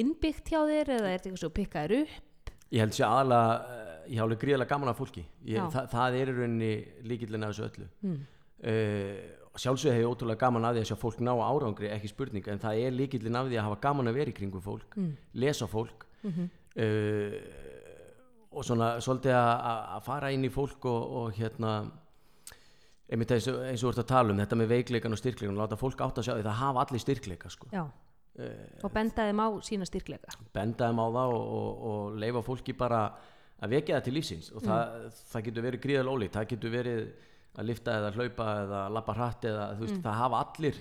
innbyggt 0.03 0.51
hjá 0.53 0.59
þér 0.69 0.91
eða 0.97 1.07
er 1.09 1.17
þetta 1.17 1.29
eitthvað 1.31 1.41
sem 1.41 1.55
pikkaður 1.57 1.95
upp? 2.03 2.51
Ég 2.73 2.83
held 2.83 2.93
sér 2.97 3.07
aðalega 3.07 3.55
eh, 3.73 3.95
ég 4.13 4.21
alveg 4.21 4.41
gríðilega 4.43 4.69
gaman 4.69 4.91
af 4.91 4.99
fólki. 5.01 5.23
Ég, 5.49 5.65
það, 5.73 5.89
það 5.93 6.17
er 6.19 6.31
í 6.31 6.35
rauninni 6.37 6.71
líkillin 7.09 7.47
af 7.47 7.53
þessu 7.55 7.65
öllu. 7.69 7.89
Mm. 8.05 8.19
uh, 8.69 9.15
sjálfsög 9.53 9.93
hef 9.93 10.01
ég 10.01 10.09
ótrúlega 10.09 10.41
gaman 10.41 10.65
af 10.65 10.73
því 10.73 10.81
að 10.83 10.87
sjá 10.89 10.97
fólk 10.97 11.19
ná 11.21 11.33
árangri, 11.37 11.89
ekki 11.93 12.09
spurning 12.09 12.47
en 12.49 12.61
það 12.61 12.79
er 12.87 12.95
líkillin 12.97 13.37
af 13.37 13.49
því 13.49 13.59
að 13.59 13.67
hafa 13.67 13.81
gaman 13.83 14.09
að 14.09 14.17
vera 14.17 14.33
í 14.33 14.37
kringum 14.37 14.63
fólk 14.65 14.97
Mm. 14.97 15.11
lesa 15.33 15.67
fólk. 15.69 16.05
Mm 16.23 16.49
uh, 16.77 17.37
og 18.53 18.65
svona 18.67 18.93
svolítið 19.03 19.35
að, 19.35 19.99
fara 20.05 20.31
inn 20.33 20.47
í 20.47 20.53
fólk 20.53 20.87
og, 20.89 21.17
og 21.19 21.35
hérna 21.37 21.73
einmitt 23.09 23.33
eins 23.35 23.49
og, 23.51 23.59
eins 23.67 23.83
og 23.83 23.89
þú 23.89 23.91
ert 23.93 24.03
að 24.05 24.09
tala 24.13 24.33
um 24.33 24.41
þetta 24.41 24.59
með 24.59 24.71
veikleikan 24.73 25.15
og 25.15 25.21
styrkleikan 25.21 25.59
láta 25.59 25.79
fólk 25.79 26.01
átt 26.05 26.21
að 26.21 26.29
sjá 26.29 26.33
því 26.37 26.47
það 26.47 26.59
hafa 26.61 26.85
allir 26.85 27.03
styrkleika 27.03 27.51
sko. 27.53 27.69
já, 27.73 27.83
uh, 27.83 28.55
og 28.81 28.95
benda 28.95 29.27
þeim 29.27 29.43
á 29.43 29.47
sína 29.65 29.89
styrkleika. 29.89 30.37
Benda 30.55 30.89
þeim 30.89 31.03
á 31.03 31.07
það 31.17 31.35
og, 31.35 31.45
og, 31.59 31.85
og 31.91 32.17
leifa 32.23 32.45
fólki 32.45 32.77
bara 32.77 33.03
að 33.63 33.77
vekja 33.77 33.99
það 33.99 34.07
til 34.07 34.15
lífsins. 34.17 34.49
Og 34.53 34.65
það, 34.65 35.05
það 35.31 35.45
getur 35.47 35.67
verið 35.67 35.83
gríðal 35.85 36.11
ólíkt. 36.11 36.35
Það 36.35 36.49
getur 36.53 36.73
verið 36.73 37.03
að 37.53 37.69
lifta 37.69 37.97
eða 37.99 38.13
hlaupa 38.17 38.47
eða 38.63 38.81
lappa 38.95 39.15
hratt 39.17 39.45
eða 39.49 39.67
þú 39.77 39.85
veist, 39.85 39.99
það 40.03 40.19
hafa 40.19 40.41
allir 40.41 40.79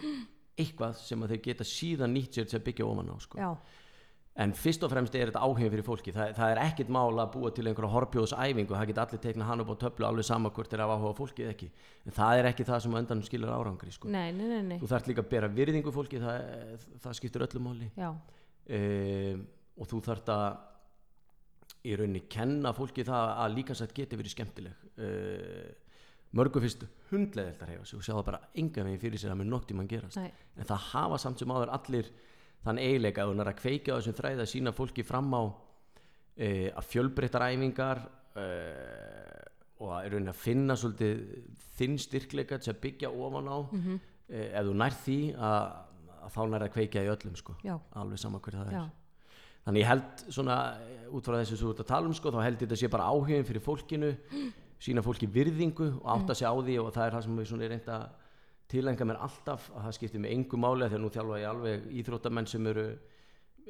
eitthvað 0.62 0.98
sem 1.00 1.24
þeir 1.28 1.40
geta 1.46 1.66
síðan 1.68 2.14
nýtt 2.16 2.38
sér 2.38 2.48
til 2.48 2.58
að 2.58 2.66
byggja 2.68 2.88
ofan 2.88 3.12
á 3.12 3.16
sko. 3.20 3.40
já, 3.40 3.50
en 4.40 4.54
fyrst 4.56 4.84
og 4.86 4.92
fremst 4.92 5.14
er 5.16 5.28
þetta 5.28 5.42
áhengið 5.44 5.74
fyrir 5.74 5.84
fólki. 5.84 6.12
Það, 6.16 6.30
það 6.38 6.52
er 6.54 6.60
ekkit 6.62 6.92
mál 6.92 7.20
að 7.20 7.32
búa 7.34 7.50
til 7.52 7.66
einhverja 7.68 7.92
horfjóðsæfingu 7.92 8.72
það 8.72 8.86
geta 8.88 9.04
allir 9.04 9.22
tekna 9.26 9.48
hann 9.48 9.64
upp 9.64 9.72
á 9.76 9.82
töflu 9.84 10.08
alveg 10.08 10.28
sama 10.28 10.52
hvort 10.56 10.72
er 10.72 10.84
af 10.84 10.92
áhuga 10.94 11.12
fólki 11.18 11.44
eða 11.44 11.52
ekki. 11.52 11.68
En 12.06 12.16
það 12.16 12.40
er 12.40 12.48
ekki 12.48 12.66
það 12.68 12.80
sem 12.86 12.96
endan 13.02 13.24
skilur 13.26 13.52
árangri 13.52 13.92
sko. 13.92 14.08
nei, 14.08 14.32
nei, 14.32 14.46
nei, 14.54 14.62
nei. 14.70 14.78
þú 14.80 14.88
þarf 14.94 15.10
líka 15.10 15.24
að 15.24 15.30
bera 15.34 15.52
virðingu 15.52 15.92
fólki 15.92 16.22
það, 16.22 16.88
það 17.04 17.18
skiptir 17.20 17.46
öllu 17.48 17.64
máli. 17.66 17.90
Um, 18.00 19.44
og 19.76 19.92
þú 19.92 20.02
þarft 20.08 20.32
að 20.32 20.48
í 21.82 21.94
rauninni 21.98 22.24
kenna 22.32 22.72
fólki 22.76 23.04
það 23.04 23.36
að 23.44 23.54
líkansætt 23.58 23.94
geti 23.96 24.16
verið 24.16 24.36
skemmtileg. 24.38 24.90
Uh, 24.96 25.70
mörgu 26.32 26.62
fyrst 26.64 26.86
hundleðilt 27.10 27.60
að 27.60 27.74
reyfa 27.74 27.88
sig 27.88 27.98
og 27.98 28.04
sjá 28.06 28.14
það 28.14 28.28
bara 28.30 28.44
enga 28.56 28.84
veginn 28.86 29.02
fyrir 29.02 29.20
sér 29.20 29.34
að 29.34 29.42
mér 29.42 29.52
nokk 29.52 29.68
tíma 29.68 29.84
gerast. 29.90 30.16
Nei, 30.16 30.30
en 30.56 30.68
það 30.68 30.86
hafa 30.92 31.18
samt 31.20 31.42
sem 31.42 31.52
áður 31.52 31.72
allir 31.76 32.08
þann 32.62 32.80
eiginleika 32.82 33.24
að 33.24 33.32
hún 33.32 33.42
er 33.42 33.50
að 33.52 33.60
kveika 33.60 33.94
á 33.94 33.98
þessum 33.98 34.18
þræði 34.20 34.44
að 34.44 34.52
sína 34.52 34.74
fólki 34.76 35.04
fram 35.06 35.32
á 35.34 35.42
uh, 35.42 36.68
að 36.72 36.88
fjölbreyttar 36.88 37.48
æfingar 37.50 38.04
uh, 38.38 39.42
og 39.82 39.92
að, 39.98 40.16
að 40.22 40.38
finna 40.38 40.78
svolítið 40.78 41.22
þinn 41.76 41.98
styrkleika 41.98 42.60
til 42.62 42.74
að 42.74 42.82
byggja 42.86 43.10
ofan 43.10 43.50
á. 43.50 43.58
Mm 43.72 44.00
uh, 44.32 44.48
ef 44.48 44.66
þú 44.66 44.74
nær 44.78 44.96
því 45.02 45.18
að, 45.36 45.68
að 46.22 46.34
þá 46.36 46.42
nær 46.52 46.66
að 46.66 46.74
kveika 46.76 47.04
í 47.04 47.12
öllum 47.12 47.38
sko. 47.38 47.56
Alveg 48.00 48.22
sama 48.22 48.40
hver 48.42 48.58
það 48.58 48.72
er. 48.72 48.78
Já, 48.78 49.36
þannig 49.66 49.84
ég 49.84 49.90
held 49.90 50.24
svona 50.38 50.58
eh, 50.82 51.04
út 51.12 51.28
frá 51.28 51.38
þessu 51.38 51.56
sem 51.56 51.66
þú 51.66 51.74
ert 51.74 51.84
að 51.84 51.92
tala 51.92 52.10
um 52.10 52.16
sko, 52.18 52.32
þá 52.34 52.40
held 52.46 52.56
ég 52.56 52.66
þetta 52.66 52.80
sé 52.80 52.90
bara 52.92 53.08
áhugin 53.12 53.48
fyrir 53.48 53.64
fólkinu 53.64 54.12
sína 54.82 55.04
fólki 55.04 55.28
virðingu 55.30 55.88
og 56.00 56.08
átta 56.16 56.34
sig 56.34 56.48
á 56.48 56.54
því 56.54 56.78
og 56.82 56.90
það 56.94 57.06
er 57.06 57.16
það 57.16 57.24
sem 57.26 57.38
við 57.38 57.50
svona 57.52 57.70
reynda 57.70 57.98
tilenga 58.72 59.06
mér 59.08 59.20
alltaf 59.26 59.68
að 59.72 59.86
það 59.86 59.96
skiptir 59.98 60.22
með 60.24 60.34
engu 60.36 60.60
máli 60.60 60.86
að 60.88 60.98
nú 61.02 61.10
þjálfa 61.12 61.40
ég 61.42 61.50
alveg 61.50 61.86
íþróttamenn 62.02 62.48
sem 62.50 62.70
eru 62.72 62.86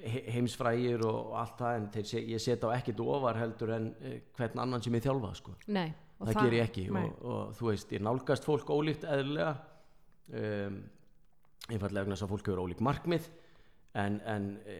he- 0.02 0.24
heimsfrægir 0.36 1.04
og, 1.08 1.34
allt 1.42 1.58
það 1.60 1.76
en 1.80 1.90
þeir, 1.96 2.14
ég 2.32 2.42
set 2.42 2.64
á 2.64 2.68
ekkit 2.76 3.02
ofar 3.04 3.40
heldur 3.42 3.74
en 3.76 3.90
eh, 4.00 4.16
hvern 4.38 4.64
annan 4.64 4.84
sem 4.84 4.96
ég 4.96 5.04
þjálfa 5.04 5.34
sko. 5.38 5.58
nei 5.68 5.90
og 6.22 6.28
það, 6.28 6.42
ger 6.46 6.56
ég 6.56 6.68
ekki 6.68 6.84
og, 6.94 7.22
og 7.26 7.54
þú 7.58 7.68
veist, 7.72 7.92
ég 7.96 8.02
nálgast 8.06 8.46
fólk 8.46 8.68
ólíkt 8.70 9.06
eðlilega 9.10 9.52
um, 10.38 10.76
einfallega 11.72 12.04
vegna 12.04 12.16
þess 12.16 12.26
að 12.26 12.32
fólk 12.34 12.50
hefur 12.50 12.62
ólík 12.62 12.82
markmið 12.84 13.26
en, 13.98 14.18
en 14.26 14.46
e, 14.66 14.76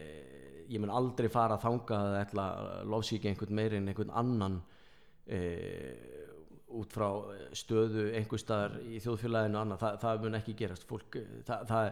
ég 0.71 0.81
mun 0.81 0.93
aldrei 0.93 1.29
fara 1.31 1.57
að 1.57 1.65
þanga 1.67 1.99
að 2.23 2.87
lofsíka 2.91 3.29
einhvern 3.29 3.57
meiri 3.59 3.79
en 3.79 3.91
einhvern 3.91 4.13
annan 4.23 4.57
e, 5.27 5.41
út 6.79 6.93
frá 6.95 7.07
stöðu 7.55 8.07
einhver 8.17 8.41
staðar 8.41 8.77
í 8.85 8.99
þjóðfélaginu 9.03 9.59
og 9.59 9.65
annað, 9.65 9.81
það, 9.83 9.97
það 10.03 10.23
mun 10.25 10.39
ekki 10.39 10.55
gerast. 10.63 10.85
Fólk, 10.89 11.17
eh, 11.21 11.33
það, 11.47 11.65
það, 11.69 11.89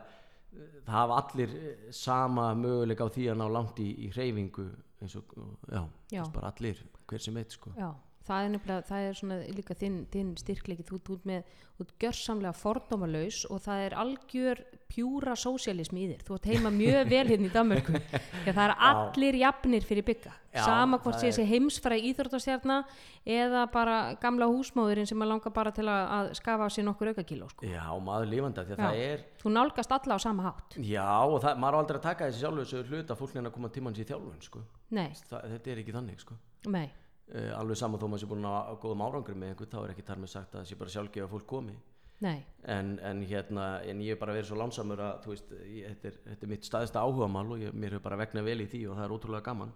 það 0.86 0.96
hafa 0.98 1.20
allir 1.24 1.58
eh, 1.62 1.90
sama 1.96 2.48
möguleika 2.60 3.08
á 3.08 3.14
því 3.14 3.28
að 3.34 3.42
ná 3.42 3.46
langt 3.58 3.82
í, 3.84 3.90
í 4.06 4.12
hreyfingu 4.16 4.68
eins 5.02 5.18
og, 5.18 5.36
já, 5.72 5.84
Já. 6.14 6.24
bara 6.34 6.52
allir 6.54 6.82
hver 7.10 7.24
sem 7.24 7.38
veit 7.38 7.56
sko. 7.58 7.74
Já, 7.78 7.90
það 8.28 8.44
er 8.46 8.52
nefnilega, 8.56 8.86
það 8.90 9.08
er 9.10 9.18
svona 9.18 9.38
líka 9.58 9.76
þinn, 9.78 10.00
þinn 10.14 10.32
styrkleiki, 10.38 10.86
þú 10.88 11.00
ert 11.02 11.26
með 11.26 11.56
þú 11.78 11.86
ert 11.88 11.96
gjörsamlega 12.04 12.54
fordómalaus 12.60 13.40
og 13.50 13.62
það 13.64 13.86
er 13.88 13.96
algjör 13.98 14.60
pjúra 14.92 15.34
sósialismi 15.40 16.02
í 16.04 16.08
þér, 16.12 16.24
þú 16.28 16.36
ert 16.36 16.48
heima 16.52 16.70
mjög 16.76 17.10
vel 17.10 17.24
hérna 17.32 17.48
í 17.48 17.52
Danmörku, 17.54 18.02
það 18.46 18.62
er 18.66 18.74
allir 18.92 19.38
jafnir 19.40 19.86
fyrir 19.88 20.06
bygga, 20.06 20.34
Já, 20.52 20.66
sama 20.68 21.00
hvort 21.00 21.16
sé 21.22 21.30
þessi 21.32 21.46
heimsfæra 21.48 21.98
íþróttastjarna 22.12 22.78
eða 23.26 23.64
bara 23.72 23.96
gamla 24.22 24.50
húsmóðurinn 24.52 25.08
sem 25.08 25.24
að 25.24 25.32
langa 25.32 25.54
bara 25.56 25.72
til 25.74 25.88
að, 25.88 26.34
skafa 26.38 26.68
af 26.68 26.76
sér 26.76 26.86
nokkur 26.90 27.14
aukakíló, 27.14 27.48
sko. 27.54 27.66
já, 27.72 27.86
maður 28.04 28.30
lifandi 28.36 28.66
því 28.68 28.76
að 28.76 28.82
Já. 28.82 28.84
það 28.84 29.04
er 29.08 29.26
Þú 29.42 29.54
nálgast 29.56 29.96
alla 29.96 30.18
á 30.18 30.20
sama 30.22 30.44
hátt. 30.50 30.76
já, 30.78 31.08
og 31.24 31.40
það, 31.42 31.62
maður 31.64 31.80
aldrei 31.80 31.98
að 32.02 32.06
taka 32.10 32.28
þessi 32.30 32.44
sjálfur 32.44 32.68
þessu 32.68 32.84
hlut 32.92 33.14
að 33.16 33.22
fólk 33.24 33.34
neina 33.40 33.50
að 33.50 33.56
koma 33.58 33.72
tímans 33.74 33.98
í 34.04 34.06
þjálfun 34.12 34.44
sko. 34.46 34.62
Nei, 34.92 35.08
það, 35.32 35.48
þetta 35.56 35.72
er 35.72 35.82
ekki 35.86 35.96
þannig 35.96 36.20
sko. 36.28 36.38
nei, 36.68 36.90
uh, 37.32 37.60
alveg 37.60 37.80
saman 37.80 38.02
þó 38.02 38.08
maður 38.08 38.24
sé 38.24 38.30
búin 38.32 38.50
að 38.50 38.76
góðum 38.84 39.06
árangri 39.08 39.36
með 39.38 39.54
einhvern 39.54 39.74
þá 39.74 39.80
er 39.82 39.96
ekki 39.96 40.08
þar 40.10 40.22
með 40.24 40.34
sagt 40.36 40.56
að 40.56 40.62
það 40.62 40.70
sé 40.70 40.80
bara 40.82 40.96
sjálfgefa 40.96 41.32
fólk 41.32 41.48
komi. 41.50 41.78
En, 42.22 43.00
en 43.02 43.22
hérna 43.26 43.68
en 43.90 44.02
ég 44.06 44.14
hef 44.14 44.20
bara 44.22 44.36
verið 44.36 44.52
svo 44.52 44.58
lánsamur 44.60 45.00
að 45.02 45.24
þú 45.24 45.32
veist, 45.32 45.54
ég, 45.66 45.88
þetta, 45.88 46.10
er, 46.12 46.18
þetta 46.28 46.46
er 46.46 46.52
mitt 46.52 46.68
staðista 46.68 47.02
áhugamál 47.02 47.48
og 47.56 47.64
ég, 47.64 47.74
mér 47.74 47.96
hefur 47.96 48.06
bara 48.06 48.20
vegnað 48.22 48.46
vel 48.46 48.60
í 48.62 48.68
því 48.70 48.82
og 48.92 49.00
það 49.00 49.06
er 49.08 49.16
ótrúlega 49.16 49.48
gaman. 49.48 49.72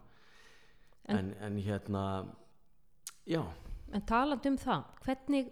En, 1.16 1.32
en, 1.46 1.58
hérna 1.66 2.04
já, 3.30 3.42
En 3.94 4.04
talandi 4.10 4.50
um 4.52 4.58
það, 4.60 4.86
hvernig, 5.06 5.52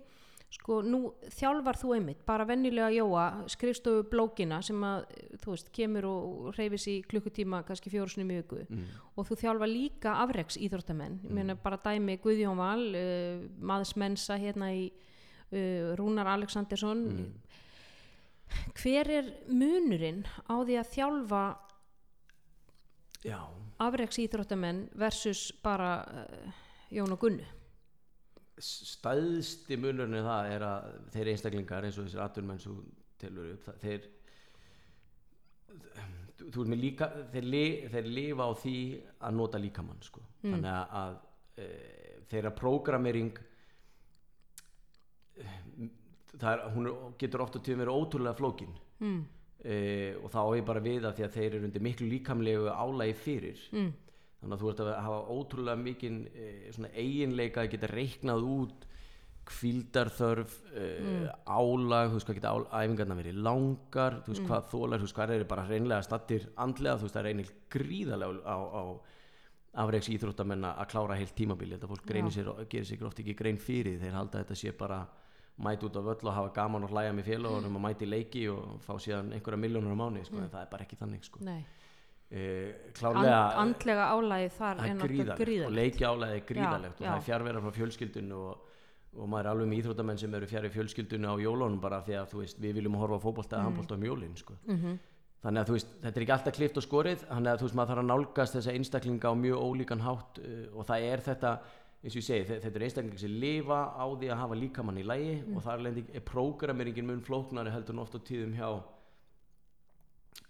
sko, 0.53 0.79
nú 0.85 0.99
þjálfar 1.33 1.77
þú 1.79 1.93
einmitt, 1.97 2.21
bara 2.27 2.45
venjulega 2.47 2.91
Jóa, 2.93 3.23
skrifstofu 3.51 4.03
blókina 4.11 4.59
sem 4.65 4.83
að, 4.85 5.07
þú 5.41 5.53
veist, 5.55 5.71
kemur 5.73 6.07
og 6.09 6.51
reyfis 6.57 6.85
í 6.91 6.97
klukkutíma, 7.09 7.63
kannski 7.67 7.91
fjórusunum 7.93 8.33
í 8.33 8.39
viku. 8.41 8.61
Mm. 8.67 8.83
og 9.17 9.27
þú 9.29 9.39
þjálfar 9.43 9.71
líka 9.71 10.17
afreks 10.23 10.59
íþróttamenn, 10.61 11.19
ég 11.25 11.33
meina 11.33 11.57
bara 11.59 11.79
dæmi 11.81 12.19
Guðjón 12.21 12.61
Val, 12.61 12.85
uh, 12.93 13.43
maðurs 13.61 13.95
mensa 13.99 14.37
hérna 14.41 14.71
í 14.75 14.85
uh, 14.89 15.93
Rúnar 15.99 16.29
Alexandersson, 16.35 17.03
hver 18.77 19.09
er 19.09 19.33
munurinn 19.49 20.21
á 20.45 20.61
því 20.61 20.77
að 20.77 20.91
þjálfa 20.93 21.43
já. 23.25 23.39
afreks 23.81 24.21
íþróttamenn 24.21 24.85
versus 25.01 25.47
bara 25.65 25.95
uh, 26.05 26.63
Jón 26.93 27.15
og 27.15 27.25
Gunnu? 27.25 27.49
Stæðsti 28.61 29.77
munurinn 29.81 30.19
er 30.19 30.27
það 30.27 30.49
er 30.55 30.65
að 30.67 30.89
þeir 31.15 31.29
einstaklingar 31.33 31.87
eins 31.87 31.97
og 31.97 32.05
þessir 32.07 32.23
sem 32.61 32.75
þú 32.75 32.83
telur 33.23 33.53
upp 33.55 33.69
þeir 33.81 34.09
líka 36.77 37.07
þeir, 37.33 37.47
li, 37.47 37.63
þeir 37.93 38.09
lifa 38.13 38.45
á 38.45 38.51
því 38.61 38.75
að 39.25 39.37
nota 39.39 39.61
líkamann 39.61 40.01
sko. 40.05 40.21
þannig 40.43 40.69
að, 40.69 40.93
að 41.01 41.63
e, 41.63 41.67
þeirra 42.29 42.51
prógramering 42.57 43.31
það 46.37 46.49
er, 46.51 46.63
hún 46.75 46.89
er, 46.89 46.97
getur 47.21 47.43
ofta 47.45 47.61
tíðum 47.63 47.83
verið 47.85 48.01
ótrúlega 48.01 48.37
flókin 48.39 48.79
Mm. 49.03 49.23
e, 49.65 50.15
og 50.23 50.29
þá 50.31 50.39
ég 50.55 50.65
bara 50.65 50.79
við 50.79 51.03
að 51.09 51.15
því 51.17 51.23
að 51.25 51.33
þeir 51.33 51.47
eru 51.55 51.65
undir 51.67 51.81
miklu 51.83 52.05
líkamlegu 52.07 52.69
álægi 52.71 53.15
fyrir 53.19 53.59
Mm. 53.73 53.89
Þannig 54.43 54.57
að 54.57 54.63
þú 54.63 54.71
ert 54.71 54.81
að 54.83 54.91
hafa 55.07 55.37
ótrúlega 55.37 55.83
mikinn 55.83 56.19
e, 56.33 56.49
svona 56.75 56.91
eiginleika 56.93 57.63
að 57.63 57.71
geta 57.73 57.89
reiknað 57.91 58.49
út 58.53 58.89
kvildarþörf 59.43 60.53
e, 60.71 60.85
álag, 61.51 62.11
þú 62.11 62.19
veist 62.19 62.29
hvað 62.29 62.37
geta 62.37 62.53
æfingarnar 62.71 63.19
verið 63.19 63.41
langar, 63.43 64.21
þú 64.23 64.35
veist 64.35 64.45
hvað 64.47 64.69
þólar 64.71 65.01
þú 65.01 65.07
veist 65.07 65.17
hvað 65.17 65.33
eru 65.35 65.49
bara 65.49 65.65
reynlega 65.67 66.05
stattir 66.05 66.45
andlega 66.63 66.99
þú 66.99 67.07
veist 67.07 67.17
það 67.17 67.23
er 67.23 67.31
einnig 67.33 67.51
gríðarlega 67.73 68.45
á, 68.47 68.57
á 68.63 68.83
afreiks 69.83 70.09
íþróttamenn 70.13 70.67
að 70.69 70.87
klára 70.91 71.17
heilt 71.17 71.33
tímabili, 71.35 71.75
þetta 71.75 71.89
fólk 71.89 72.07
greinir 72.07 72.33
sér 72.33 72.51
og 72.51 72.63
gerir 72.69 72.87
sér 72.87 73.07
oft 73.07 73.19
ekki 73.23 73.35
grein 73.37 73.59
fyrir, 73.59 73.97
þeir 74.01 74.15
halda 74.15 74.39
að 74.39 74.45
þetta 74.45 74.59
sé 74.59 74.73
bara 74.77 74.99
mæti 75.65 75.87
út 75.87 75.97
á 75.97 76.01
völl 76.01 76.29
og 76.29 76.35
hafa 76.37 76.51
gaman 76.53 76.85
og 76.85 76.93
hlæja 76.93 77.13
með 77.13 77.31
félagunum 77.31 77.79
og 77.79 77.83
mæti 77.83 78.09
leiki 78.09 78.43
og 78.53 78.77
fá 78.85 78.93
síðan 79.01 79.33
einhverja 79.33 79.61
miljónur 79.61 79.97
á 79.97 79.97
mánu, 79.97 80.23
sko, 80.25 80.41
en 80.41 80.53
það 80.53 80.65
er 80.65 80.69
bara 80.71 80.85
ekki 80.85 80.99
þannig 81.01 81.25
sko. 81.25 81.41
Nei. 81.45 81.63
E, 82.33 82.43
And, 82.43 82.93
klárlega 82.97 83.39
andlega 83.61 84.05
álægi 84.17 84.49
þar 84.57 84.83
er 84.87 85.01
gríðalegt 85.03 85.65
og 85.67 85.73
leiki 85.77 86.05
álæði 86.09 86.37
er 86.39 86.45
gríðalegt 86.49 86.97
og 86.99 87.05
já. 87.05 87.09
það 87.11 87.17
er 87.19 87.25
fjárvera 87.29 87.61
frá 87.63 87.71
fjölskyldunni 87.77 88.37
og, 88.39 88.69
og 89.13 89.29
maður 89.29 89.45
er 89.45 89.51
alveg 89.53 89.67
með 89.69 89.81
íþróttamenn 89.83 90.21
sem 90.23 90.33
eru 90.39 90.49
fjari 90.49 90.69
fjölskyldunni 90.73 91.29
á 91.29 91.35
jólunum 91.45 91.79
bara 91.83 92.01
því 92.07 92.15
að 92.23 92.33
veist, 92.41 92.57
við 92.63 92.73
viljum 92.79 92.95
horfa 92.97 93.19
á 93.21 93.25
fótbolta 93.27 93.57
eða 93.59 93.67
handbolta 93.69 93.95
um 93.99 94.07
jólin 94.09 94.35
sko. 94.39 94.57
Mhm. 94.65 94.97
þannig 95.43 95.59
að 95.65 95.71
veist, 95.75 95.93
þetta 96.01 96.17
er 96.19 96.23
ekki 96.23 96.33
alltaf 96.37 96.55
klift 96.57 96.77
og 96.79 96.83
skorið 96.87 97.23
þannig 97.27 97.51
að 97.51 97.57
þú 97.59 97.65
veist, 97.67 97.75
maður 97.77 97.89
þarf 97.93 98.01
að 98.03 98.09
nálgast 98.09 98.55
þessa 98.57 98.73
einstaklinga 98.77 99.27
á 99.27 99.33
mjög 99.35 99.63
ólíkan 99.67 100.01
hátt 100.05 100.39
uh, 100.39 100.77
og 100.79 100.85
það 100.87 101.07
er 101.11 101.19
þetta 101.25 101.51
eins 102.03 102.15
og 102.15 102.19
ég 102.21 102.25
segi, 102.27 102.45
þe- 102.47 102.59
þetta 102.63 102.79
er 102.79 102.85
einstaklingar 102.87 103.19
sem 103.19 103.35
lifa 103.43 103.79
á 103.95 104.05
því 104.07 104.29
að 104.31 104.39
hafa 104.39 104.55
líkamann 104.59 104.97
í 104.99 105.03
lægi 105.03 105.35
og 105.55 105.61
þar 105.63 105.83
er 105.91 106.23
prógrameringin 106.27 107.05
mun 107.07 107.21
flóknari 107.23 107.71
heldur 107.75 107.93
en 107.95 107.99
oft 108.03 108.15
á 108.15 108.19
tíðum 108.23 108.55
hjá 108.55 108.69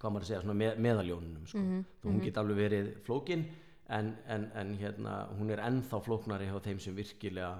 hvað 0.03 0.13
maður 0.13 0.25
að 0.25 0.31
segja, 0.31 0.53
með, 0.59 0.79
meðaljónunum 0.83 1.43
sko. 1.47 1.59
Mhm, 1.61 1.83
þú 2.01 2.09
hún 2.11 2.23
geti 2.23 2.41
alveg 2.41 2.57
verið 2.59 2.89
flókin 3.07 3.45
en, 3.87 4.09
en, 4.27 4.49
en 4.59 4.73
hérna, 4.79 5.13
hún 5.37 5.53
er 5.53 5.61
ennþá 5.63 5.99
flóknari 6.03 6.49
hjá 6.49 6.59
þeim 6.65 6.81
sem 6.83 6.97
virkilega 6.97 7.53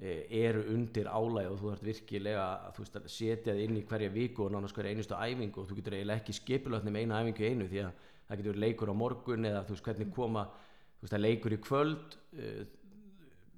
e, 0.00 0.14
eru 0.40 0.64
undir 0.72 1.08
álæg 1.08 1.50
og 1.52 1.60
þú 1.60 1.72
ert 1.74 1.84
virkilega 1.84 2.46
að 2.70 3.08
setja 3.12 3.52
þið 3.52 3.62
inn 3.66 3.80
í 3.80 3.84
hverja 3.88 4.12
viku 4.12 4.46
og 4.46 4.54
nánast 4.54 4.76
hverja 4.76 4.94
einustu 4.94 5.16
æfingu 5.16 5.62
og 5.62 5.68
þú 5.68 5.78
getur 5.80 5.98
eiginlega 5.98 6.22
ekki 6.22 6.36
skipulögt 6.40 6.88
með 6.88 7.02
eina 7.02 7.20
æfingu 7.22 7.50
einu 7.50 7.68
því 7.70 7.82
að 7.84 8.04
það 8.26 8.42
getur 8.42 8.62
leikur 8.64 8.92
á 8.92 8.94
morgun 8.96 9.50
eða 9.50 9.64
þú 9.66 9.76
veist 9.76 9.88
hvernig 9.90 10.14
koma 10.16 10.46
þú 10.96 11.06
veist 11.06 11.18
að 11.18 11.24
leikur 11.26 11.56
í 11.56 11.60
kvöld 11.68 12.18
e, 12.32 12.52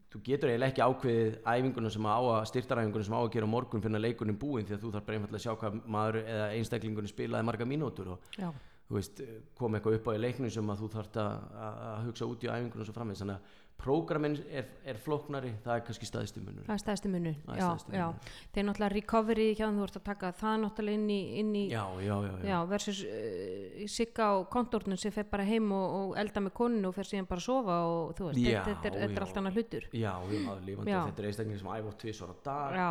þú 0.08 0.20
getur 0.24 0.50
eiginlega 0.52 0.72
ekki 0.72 0.84
ákveðið 0.84 1.34
æfingunum 1.44 1.92
sem 1.92 2.08
á 2.08 2.16
að 2.16 2.46
styrtaræfingunum 2.50 3.06
sem 3.08 3.16
á 3.16 3.20
að 3.20 3.32
gera 3.34 3.50
morgun 3.50 3.84
fyrir 3.84 3.98
að 3.98 4.04
leikurinn 4.06 4.40
búinn 4.40 4.68
því 4.68 4.76
að 4.76 4.84
þú 4.84 4.92
þarf 4.94 5.06
bara 5.08 5.18
einfallega 5.18 5.40
að 5.40 5.44
sjá 5.44 5.60
hvað 5.60 5.78
maður 5.96 6.18
eða 6.22 6.46
einstaklingunum 6.56 7.12
spilaði 7.12 7.48
marga 7.48 7.68
mínútur 7.68 8.12
og 8.14 8.38
já, 8.38 8.48
þú 8.88 8.96
veist, 8.96 9.20
kom 9.58 9.76
eitthvað 9.76 9.98
upp 9.98 10.08
á 10.08 10.12
í 10.16 10.22
leiknum 10.22 10.52
sem 10.54 10.72
að 10.72 10.80
þú 10.82 10.90
þarft 10.96 11.18
að, 11.20 11.48
að 11.68 12.06
hugsa 12.06 12.28
út 12.32 12.46
í 12.46 12.52
æfingunum 12.54 12.84
og 12.84 12.88
svo 12.88 12.96
framvegis, 12.96 13.24
þannig 13.24 13.36
að 13.36 13.56
prógramin 13.78 14.34
er, 14.50 14.66
er 14.90 14.98
flóknari, 14.98 15.52
það 15.62 15.76
er 15.76 15.82
kannski 15.86 16.06
staðistu 16.08 16.40
munur 16.42 16.64
það 16.66 16.74
er 16.74 16.80
stæðsti 16.82 17.10
munur 17.12 17.36
Það 17.44 17.54
er 17.54 17.60
já, 17.62 18.00
já. 18.00 18.06
þeir 18.54 18.66
náttúrulega 18.66 18.92
recovery 18.94 19.46
hjá 19.52 19.64
þeim 19.68 19.78
þú 19.78 19.84
ert 19.86 19.98
að 20.00 20.04
taka 20.08 20.30
það 20.40 20.56
náttúrulega 20.64 20.98
inn 20.98 21.12
í, 21.14 21.18
inn 21.42 21.52
í 21.54 21.62
já, 21.70 21.82
já, 22.02 22.14
já, 22.26 22.32
já. 22.32 22.48
já, 22.50 22.56
versus 22.72 23.02
uh, 23.06 23.84
sigga 23.94 24.30
á 24.30 24.34
kontórnum 24.50 24.98
sem 24.98 25.14
fer 25.14 25.28
bara 25.30 25.46
heim 25.46 25.70
og, 25.76 25.94
og 26.00 26.18
elda 26.24 26.42
með 26.48 26.56
koninu 26.58 26.90
og 26.90 26.98
fer 26.98 27.10
síðan 27.12 27.30
bara 27.30 27.44
að 27.44 27.46
sofa 27.46 27.78
og 27.92 28.16
þú 28.18 28.30
veist, 28.32 28.42
Já, 28.42 28.58
þetta, 28.66 28.74
þetta, 28.74 28.90
er, 28.90 29.00
þetta 29.04 29.20
er 29.22 29.28
allt 29.28 29.40
annað 29.42 29.60
hlutur 29.60 29.88
já, 29.92 30.10
já, 30.10 30.40
maður 30.48 30.66
lífandi, 30.72 30.92
Já. 30.96 31.00
þetta 31.06 31.22
er 31.24 31.30
einstaklingi 31.30 31.62
sem 31.62 31.72
æfa 31.78 31.96
tvisvar 32.02 32.34
á 32.34 32.36
dag 32.50 32.80
já, 32.82 32.88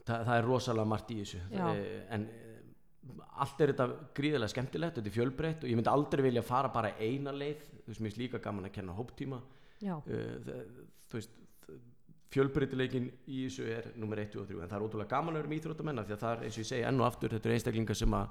Þa, 0.00 0.14
það 0.24 0.36
er 0.38 0.46
rosalega 0.48 0.88
margt 0.88 1.10
í 1.12 1.18
þessu 1.20 1.42
Já. 1.52 1.66
Eh, 1.76 1.98
en 2.16 2.30
allt 3.44 3.60
er 3.60 3.72
þetta 3.72 3.86
gríðilega 4.16 4.52
skemmtilegt, 4.52 4.98
þetta 4.98 5.10
er 5.10 5.16
fjölbreytt 5.16 5.64
og 5.64 5.70
ég 5.70 5.78
myndi 5.78 5.92
aldrei 5.92 6.24
vilja 6.26 6.44
fara 6.46 6.70
bara 6.72 6.94
eina 6.98 7.32
leið. 7.34 7.66
Þú 7.84 7.92
veist, 7.92 8.00
mér 8.00 8.10
finnst 8.10 8.22
líka 8.22 8.42
gaman 8.42 8.68
að 8.68 8.74
kenna 8.78 8.96
hóptíma. 8.96 9.40
Uh, 9.80 10.50
þú 11.08 11.18
veist 11.18 11.38
fjölbreytileikin 12.30 13.08
í 13.26 13.46
þessu 13.46 13.66
er 13.74 13.88
nummer 13.98 14.20
1 14.22 14.36
og 14.38 14.46
3 14.46 14.62
en 14.62 14.70
það 14.70 14.76
er 14.76 14.84
ótrúlega 14.86 15.10
gaman 15.10 15.34
að 15.34 15.40
vera 15.40 15.50
með 15.50 15.58
íþróttamenn 15.58 16.02
því 16.04 16.14
að 16.14 16.22
það 16.22 16.34
er 16.34 16.44
eins 16.46 16.56
og 16.56 16.62
ég 16.62 16.68
segi 16.68 16.86
enn 16.86 17.00
og 17.00 17.06
aftur 17.08 17.34
þetta 17.34 17.48
er 17.48 17.54
einstaklingar 17.56 17.98
sem 17.98 18.14
að 18.14 18.28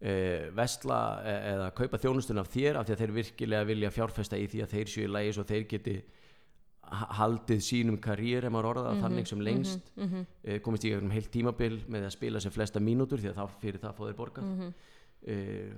e, 0.00 0.14
vesla 0.58 0.98
e, 1.22 1.34
eða 1.52 1.68
kaupa 1.78 2.00
þjónustun 2.02 2.42
af 2.42 2.50
þér 2.50 2.80
af 2.80 2.88
því 2.88 2.96
að 2.96 3.02
þeir 3.04 3.14
virkilega 3.20 3.68
vilja 3.70 3.92
fjárfesta 3.94 4.40
í 4.40 4.48
því 4.50 4.64
að 4.64 4.74
þeir 4.74 4.90
séu 4.94 5.06
í 5.06 5.12
lægi 5.14 5.36
svo 5.36 5.46
þeir 5.52 5.68
geti 5.70 5.96
haldið 7.18 7.62
sínum 7.64 8.00
maður 8.54 8.70
orða 8.72 8.88
það 8.88 9.04
þannig 9.04 9.30
sem 9.30 9.44
lengst 9.44 9.92
mm 9.96 10.04
mhm, 10.08 10.24
komist 10.64 10.84
í 10.84 10.90
gegnum 10.92 11.14
heilt 11.14 11.30
tímabil 11.32 11.78
með 11.88 12.08
að 12.08 12.16
spila 12.16 12.40
sem 12.40 12.52
flesta 12.54 12.80
mínútur 12.80 13.22
því 13.22 13.32
að 13.32 13.38
þá 13.40 13.60
fyrir 13.60 13.80
það 13.80 13.96
fá 13.96 14.02
þeir 14.04 14.18
borgað 14.18 14.44
mhm. 14.44 14.74
e, 15.24 15.36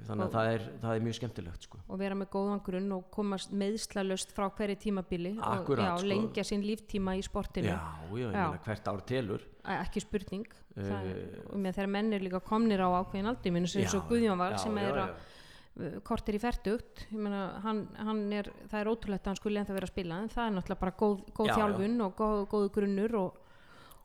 þannig 0.09 0.25
Og- 0.25 0.27
að 0.27 0.35
það 0.37 0.53
er, 0.53 0.67
það 0.83 0.95
er 0.97 1.05
mjög 1.07 1.19
skemmtilegt 1.21 1.69
sko. 1.69 1.81
og 1.87 1.99
vera 1.99 2.15
með 2.15 2.31
góðan 2.35 2.63
grunn 2.67 2.93
og 2.93 3.11
komast 3.15 3.53
meðslalöst 3.53 4.35
frá 4.35 4.49
hverju 4.51 4.77
tímabili 4.77 5.37
Akkúrat, 5.39 5.85
og 5.85 5.87
já, 5.87 5.97
sko. 5.99 6.11
lengja 6.13 6.45
sinn 6.45 6.67
líftíma 6.67 7.17
í 7.17 7.23
sportinu 7.23 7.71
já, 7.71 7.81
já, 8.13 8.29
Já. 8.33 8.59
hvert 8.65 8.89
ár 8.89 9.01
telur 9.07 9.47
ekki 9.65 10.01
spurning 10.01 10.47
það 10.75 11.09
er, 11.13 11.17
Eh, 11.17 11.49
og 11.53 11.59
með 11.63 11.79
þegar 11.79 11.89
menn 11.89 12.13
er 12.13 12.21
líka 12.21 12.41
komnir 12.45 12.83
á 12.85 12.89
ákveðin 13.01 13.31
aldri 13.31 13.51
Já, 13.67 13.89
svo 13.89 14.03
Guðjón 14.09 14.39
var 14.39 14.59
sem 14.59 14.77
er 14.79 14.93
að 14.93 15.11
uh, 15.15 15.36
kortir 16.09 16.37
í 16.39 16.41
er, 18.33 18.47
það 18.71 18.79
er 18.81 18.91
ótrúlegt 18.93 19.27
að 19.27 19.33
hann 19.33 19.41
skulle 19.41 19.61
ennþá 19.61 19.75
vera 19.77 19.89
að 19.89 19.93
spila 19.93 20.21
en 20.23 20.31
það 20.33 20.47
er 20.47 20.55
náttúrulega 20.57 20.81
bara 20.85 20.95
góð, 21.03 21.19
góð 21.37 21.47
Já, 21.47 21.53
já. 21.53 21.57
þjálfun 21.59 21.99
og 22.07 22.15
góð, 22.21 22.39
góð 22.55 22.71
grunnur 22.79 23.17
og 23.23 23.43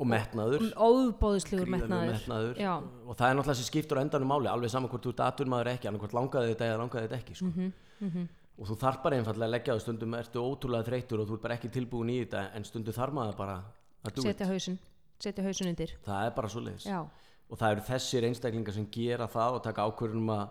og 0.02 0.08
metnaður. 0.10 0.64
óbóðislegur 0.82 1.68
gríðarlegur 1.70 1.88
metnaður. 1.88 2.14
metnaður. 2.18 2.60
Já. 2.60 2.74
og 3.06 3.16
það 3.20 3.28
er 3.30 3.36
náttúrulega 3.38 3.60
sem 3.62 3.68
skiptur 3.70 4.00
endanum 4.02 4.32
máli 4.34 4.50
alveg 4.50 4.72
saman 4.74 4.90
hvort 4.90 5.04
þú 5.06 5.12
ert 5.14 5.24
atvinnmaður 5.28 5.70
ekki 5.76 5.90
annað 5.92 6.02
hvort 6.06 6.16
langaði 6.18 6.54
þetta 6.56 6.70
eða 6.72 6.80
langaði 6.82 7.08
þetta 7.08 7.20
ekki 7.22 7.36
sko. 7.38 7.52
Mhm, 8.02 8.24
og 8.58 8.68
þú 8.72 8.78
þarf 8.82 9.04
bara 9.04 9.16
einfallega 9.20 9.48
að 9.48 9.54
leggja 9.56 9.76
á 9.78 9.84
stundum 9.84 10.16
ertu 10.18 10.42
ótrúlega 10.42 10.88
þreyttur 10.90 11.22
og 11.22 11.28
þú 11.30 11.34
ert 11.38 11.42
bara 11.46 11.56
ekki 11.60 11.70
tilbúin 11.72 12.10
í 12.10 12.18
þetta 12.26 12.42
en 12.58 12.64
stundum 12.66 12.94
þarf 12.98 13.14
maður 13.14 13.38
bara 13.38 13.56
að 14.04 14.22
setja 14.26 14.48
hausin 14.50 14.80
setja 15.22 15.44
hausin 15.46 15.70
undir. 15.70 15.94
Það 16.04 16.26
er 16.26 16.32
bara 16.34 16.50
svo 16.50 16.62
leiðis 16.66 16.86
já, 16.90 17.00
og 17.06 17.58
það 17.62 17.72
eru 17.76 17.82
þessir 17.92 18.26
einstaklingar 18.26 18.74
sem 18.74 18.88
gera 18.90 19.28
það 19.30 19.60
og 19.60 19.64
taka 19.64 19.86
ákvörðunum 19.86 20.34
að, 20.34 20.50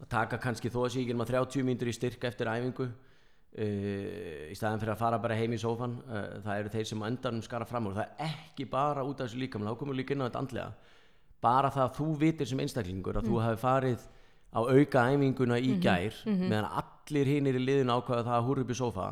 að 0.00 0.10
taka 0.12 0.40
kannski 0.42 0.72
þó 0.72 0.84
að 0.84 0.92
sé 0.94 1.02
ekki 1.04 1.16
nema 1.16 1.28
30 1.28 1.66
mínútur 1.66 1.90
í 1.90 1.96
styrk 1.96 2.24
eftir 2.28 2.50
æfingu 2.50 2.86
uh, 2.86 4.46
í 4.50 4.56
staðan 4.58 4.80
fyrir 4.82 4.94
að 4.94 5.02
fara 5.02 5.20
bara 5.22 5.38
heim 5.38 5.56
í 5.56 5.60
sófan 5.60 5.98
uh, 6.06 6.38
það 6.46 6.62
eru 6.62 6.72
þeir 6.76 6.88
sem 6.92 7.04
á 7.04 7.10
endanum 7.10 7.44
skara 7.44 7.68
fram 7.68 7.90
úr. 7.90 7.98
Það 7.98 8.14
er 8.16 8.30
ekki 8.30 8.68
bara 8.70 9.04
út 9.04 9.20
af 9.20 9.28
þessu 9.28 9.42
líkamlega 9.44 9.74
þá 9.74 9.82
komum 9.82 9.94
við 9.94 10.02
líka 10.02 10.16
inn 10.16 10.24
á 10.24 10.28
þetta 10.28 10.44
andlega. 10.44 10.96
Bara 11.40 11.70
það 11.72 11.86
að 11.86 11.94
þú 12.00 12.08
vitir 12.20 12.50
sem 12.50 12.64
einstaklingur 12.64 13.20
að 13.20 13.30
þú 13.30 13.44
hafi 13.44 13.60
farið 13.60 14.08
á 14.50 14.60
auka 14.66 15.06
æfinguna 15.12 15.58
í 15.62 15.76
gær 15.82 16.16
meðan 16.26 16.68
allir 16.80 17.30
hinir 17.30 17.58
í 17.58 17.62
liðinu 17.62 17.96
ákvaða 17.96 18.26
það 18.26 18.36
að 18.36 18.46
húra 18.48 18.64
upp 18.64 18.72
í 18.72 18.78
sófa 18.78 19.06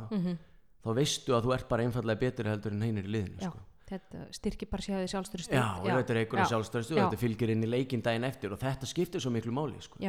þá 0.83 0.91
veistu 0.99 1.37
að 1.37 1.47
þú 1.47 1.55
ert 1.55 1.69
bara 1.71 1.87
einfallega 1.87 2.23
betur 2.25 2.51
heldur 2.51 2.75
en 2.75 2.87
hinir 2.87 3.07
í 3.07 3.13
liðinu 3.15 3.43
já, 3.43 3.51
sko. 3.51 3.63
þetta 3.91 4.25
styrkir 4.39 4.71
bara 4.73 4.85
sér 4.85 4.97
að 4.97 5.05
þið 5.05 5.13
sjálfstöru 5.15 5.47
já, 5.47 5.67
og 5.79 5.87
þetta 5.91 6.15
er 6.15 6.21
einhverja 6.23 6.45
já, 6.45 6.51
sjálfstöðstu 6.55 6.95
já, 6.95 6.99
og 6.99 7.05
þetta 7.05 7.23
fylgir 7.23 7.55
inn 7.55 7.63
í 7.63 7.71
leikinn 7.71 8.05
daginn 8.05 8.27
eftir 8.29 8.55
og 8.55 8.63
þetta 8.63 8.91
skiptir 8.91 9.23
svo 9.23 9.33
miklu 9.35 9.55
máli 9.55 9.83
sko. 9.85 10.01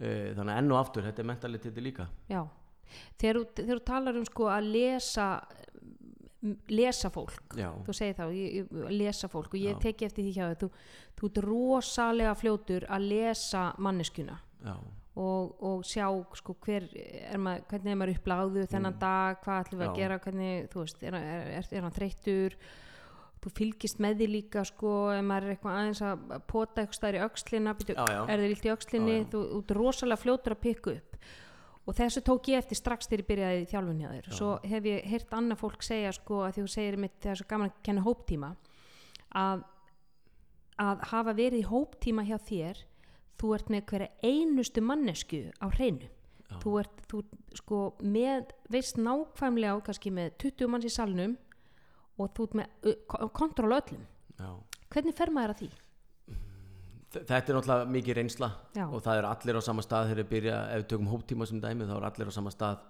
Uh, 0.00 0.34
þannig 0.36 0.52
að 0.52 0.58
enn 0.62 0.72
og 0.72 0.80
aftur, 0.80 1.02
þetta 1.08 1.22
er 1.24 1.30
mentaliteti 1.32 1.84
líka. 1.84 2.08
Já. 2.28 2.42
Þegar 3.18 3.40
þú- 3.42 3.80
talar 3.84 4.16
um 4.16 4.24
sko 4.28 4.44
að 4.52 4.68
lesa 4.72 5.28
m- 6.42 6.58
lesa 6.70 7.10
fólk 7.10 7.56
já, 7.58 7.70
þú 7.86 7.94
segir 7.96 8.14
þá, 8.18 8.26
ég, 8.36 8.52
ég, 8.60 8.90
lesa 8.94 9.28
fólk 9.32 9.54
og 9.56 9.58
ég 9.60 9.74
Já. 9.74 9.80
teki 9.88 10.06
eftir 10.06 10.24
því 10.28 10.34
hjá 10.36 10.44
þér 10.52 10.60
þú, 10.60 10.68
þú 11.18 11.30
ert 11.30 11.40
rosalega 11.46 12.34
fljótur 12.38 12.86
að 12.88 13.08
lesa 13.10 13.64
manneskjuna 13.82 14.36
já, 14.62 14.76
og, 15.16 15.56
og 15.64 15.82
sjá 15.88 16.06
sko, 16.38 16.54
hver 16.62 16.86
er 16.94 17.38
maður, 17.40 17.64
hvernig 17.72 17.90
er 17.94 17.96
maður 18.02 18.14
uppláðu 18.18 18.66
þennan 18.70 18.98
dag, 19.00 19.38
hvað 19.42 19.62
ætlum 19.64 19.80
við 19.80 19.86
að 19.88 19.92
Mm. 19.96 19.98
Gera 20.02 20.18
hvernig, 20.18 20.68
þú 20.70 20.82
veist, 20.84 21.02
er, 21.02 21.14
er, 21.14 21.46
er, 21.58 21.68
er 21.72 21.82
hann 21.88 21.96
þreyttur 21.98 22.56
þú 23.44 23.52
fylgist 23.56 24.00
með 24.02 24.20
því 24.20 24.28
líka 24.32 24.64
sko, 24.66 24.92
ef 25.14 25.24
maður 25.26 25.46
er 25.46 25.54
eitthvað 25.54 25.78
aðeins 25.80 26.02
að 26.06 26.22
pota 26.50 26.82
eitthvað 26.82 26.98
stær 26.98 27.18
í 27.18 27.22
já. 28.10 28.20
er 28.32 28.42
þið 28.42 28.54
illt 28.54 28.66
í 28.66 28.72
já. 29.20 29.26
þú 29.32 29.42
ert 29.58 29.74
rosalega 29.76 30.22
fljótur 30.22 30.56
að 30.56 30.62
pikka 30.64 30.94
upp. 30.96 31.18
Og 31.86 31.94
þessu 31.94 32.22
tók 32.26 32.48
ég 32.50 32.58
eftir 32.58 32.80
strax 32.80 33.06
þegar 33.06 33.22
ég 33.22 33.28
byrjaði 33.28 33.62
í 33.62 33.68
þjálfun 33.70 34.02
hjá 34.02 34.08
þér. 34.10 34.28
Svo 34.34 34.50
hef 34.66 34.88
ég 34.90 35.06
heyrt 35.06 35.36
annað 35.38 35.60
fólk 35.60 35.86
segja 35.86 36.10
sko 36.16 36.40
að 36.42 36.56
því 36.56 36.64
þú 36.64 36.72
segir 36.72 36.98
mitt 37.04 37.16
þegar 37.22 37.38
svo 37.38 37.46
gaman 37.52 37.70
að 37.70 37.78
kenna 37.86 38.02
hóptíma 38.02 38.50
að, 39.38 39.62
að 40.82 41.06
hafa 41.12 41.36
verið 41.38 41.60
í 41.60 41.68
hóptíma 41.70 42.26
hjá 42.26 42.36
þér 42.48 42.82
þú 43.38 43.54
ert 43.54 43.70
með 43.70 43.86
hverja 43.92 44.10
einustu 44.26 44.82
mannesku 44.82 45.42
á 45.62 45.66
hreinu. 45.76 46.10
Þú 46.62 46.74
ert 46.80 47.00
þú, 47.10 47.22
sko, 47.58 47.80
með, 48.02 48.52
veist 48.72 48.98
nákvæmlega 48.98 49.78
á 49.78 49.84
kannski 49.86 50.12
með 50.14 50.36
20 50.42 50.70
manns 50.72 50.86
í 50.88 50.92
salnum 50.94 51.34
og 52.18 52.30
þú 52.36 52.46
ert 52.48 52.56
með 52.60 52.94
kontról 53.36 53.72
öllum 53.76 54.04
já. 54.40 54.50
hvernig 54.92 55.16
fer 55.18 55.32
maður 55.34 55.54
að 55.54 55.62
því? 55.64 55.70
Þetta 57.16 57.36
er 57.38 57.56
náttúrulega 57.56 57.88
mikið 57.94 58.16
reynsla 58.18 58.48
Já. 58.76 58.84
og 58.90 59.00
það 59.04 59.18
eru 59.20 59.28
allir 59.30 59.56
á 59.56 59.62
sama 59.64 59.82
stað 59.84 60.08
þegar 60.10 60.18
við 60.20 60.28
byrja, 60.34 60.56
ef 60.74 60.82
við 60.82 60.88
tökum 60.90 61.08
hóptíma 61.12 61.46
sem 61.48 61.60
dæmi 61.62 61.86
þá 61.88 61.94
eru 61.96 62.08
allir 62.10 62.28
á 62.28 62.34
sama 62.36 62.52
stað 62.52 62.82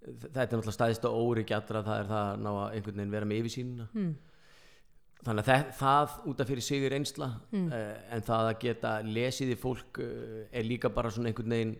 þetta 0.00 0.40
er 0.40 0.46
náttúrulega 0.46 0.76
staðist 0.78 1.04
og 1.10 1.18
óryggi 1.26 1.56
allra 1.56 1.82
það 1.84 1.98
er 2.04 2.08
það 2.08 2.28
að 2.30 2.40
ná 2.46 2.50
að 2.54 2.76
einhvern 2.78 3.00
veginn 3.02 3.14
vera 3.16 3.28
með 3.28 3.40
yfirsýnina 3.42 3.88
Hmm. 3.92 4.14
þannig 5.26 5.42
að 5.42 5.50
það, 5.50 5.66
það 5.82 6.14
út 6.32 6.40
af 6.40 6.48
fyrir 6.54 6.64
sig 6.64 6.86
er 6.86 6.94
reynsla 6.94 7.28
uh, 7.52 7.76
en 8.16 8.24
það 8.30 8.48
að 8.54 8.58
geta 8.64 8.94
lesið 9.04 9.52
í 9.52 9.58
fólk 9.60 10.00
uh, 10.00 10.46
er 10.56 10.64
líka 10.64 10.88
bara 10.94 11.10
svona 11.12 11.28
einhvern 11.32 11.52
veginn 11.56 11.76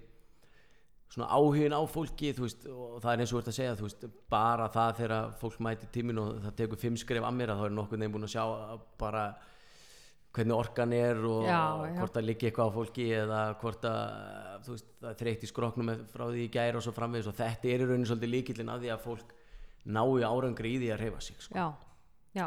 svona 1.11 1.27
áhugin 1.35 1.75
á 1.75 1.83
fólki 1.90 2.33
veist, 2.38 2.66
og 2.70 3.01
það 3.03 3.12
er 3.12 3.23
eins 3.25 3.33
og 3.35 3.40
ert 3.40 3.51
að 3.51 3.57
segja 3.59 3.77
veist, 3.81 4.05
bara 4.31 4.68
það 4.70 4.99
þegar 5.01 5.33
fólk 5.40 5.62
mæti 5.66 5.88
tímin 5.94 6.20
og 6.23 6.37
það 6.44 6.59
tekur 6.61 6.81
fimm 6.85 6.99
skref 7.01 7.27
að 7.27 7.38
mér 7.40 7.53
að 7.55 7.62
þá 7.62 7.64
er 7.66 7.75
nokkur 7.79 7.99
neginn 8.01 8.14
búin 8.14 8.29
að 8.29 8.35
sjá 8.37 8.44
að 8.46 8.85
bara 9.01 9.25
hvernig 10.31 10.55
orkan 10.55 10.92
er 10.94 11.18
og, 11.27 11.42
Já, 11.42 11.59
já. 11.90 11.96
hvort 11.99 12.14
það 12.14 12.27
liggi 12.29 12.46
eitthvað 12.46 12.70
á 12.70 12.77
fólki 12.77 13.07
eða 13.18 13.40
hvort 13.59 13.87
að 13.90 14.64
þú 14.66 14.75
veist, 14.77 14.90
það 15.03 15.16
þreytt 15.25 15.42
í 15.42 15.51
skroknum 15.51 15.92
frá 16.12 16.25
því 16.31 16.44
í 16.44 16.51
gæri 16.55 16.79
og 16.79 16.85
svo 16.87 16.94
framvegis 16.94 17.31
og 17.33 17.38
þetta 17.40 17.73
er 17.73 17.83
í 17.83 17.88
rauninni 17.88 18.07
svolítið 18.07 18.35
líkillin 18.37 18.70
að 18.70 18.85
því 18.85 18.92
að 18.94 19.05
fólk 19.09 19.35
nái 19.90 20.23
árangri 20.29 20.75
í 20.77 20.79
því 20.85 20.92
að 20.94 21.03
reyfa 21.03 21.23
sig 21.27 21.42
sko. 21.42 21.57
Já, 21.59 21.66
já, 22.38 22.46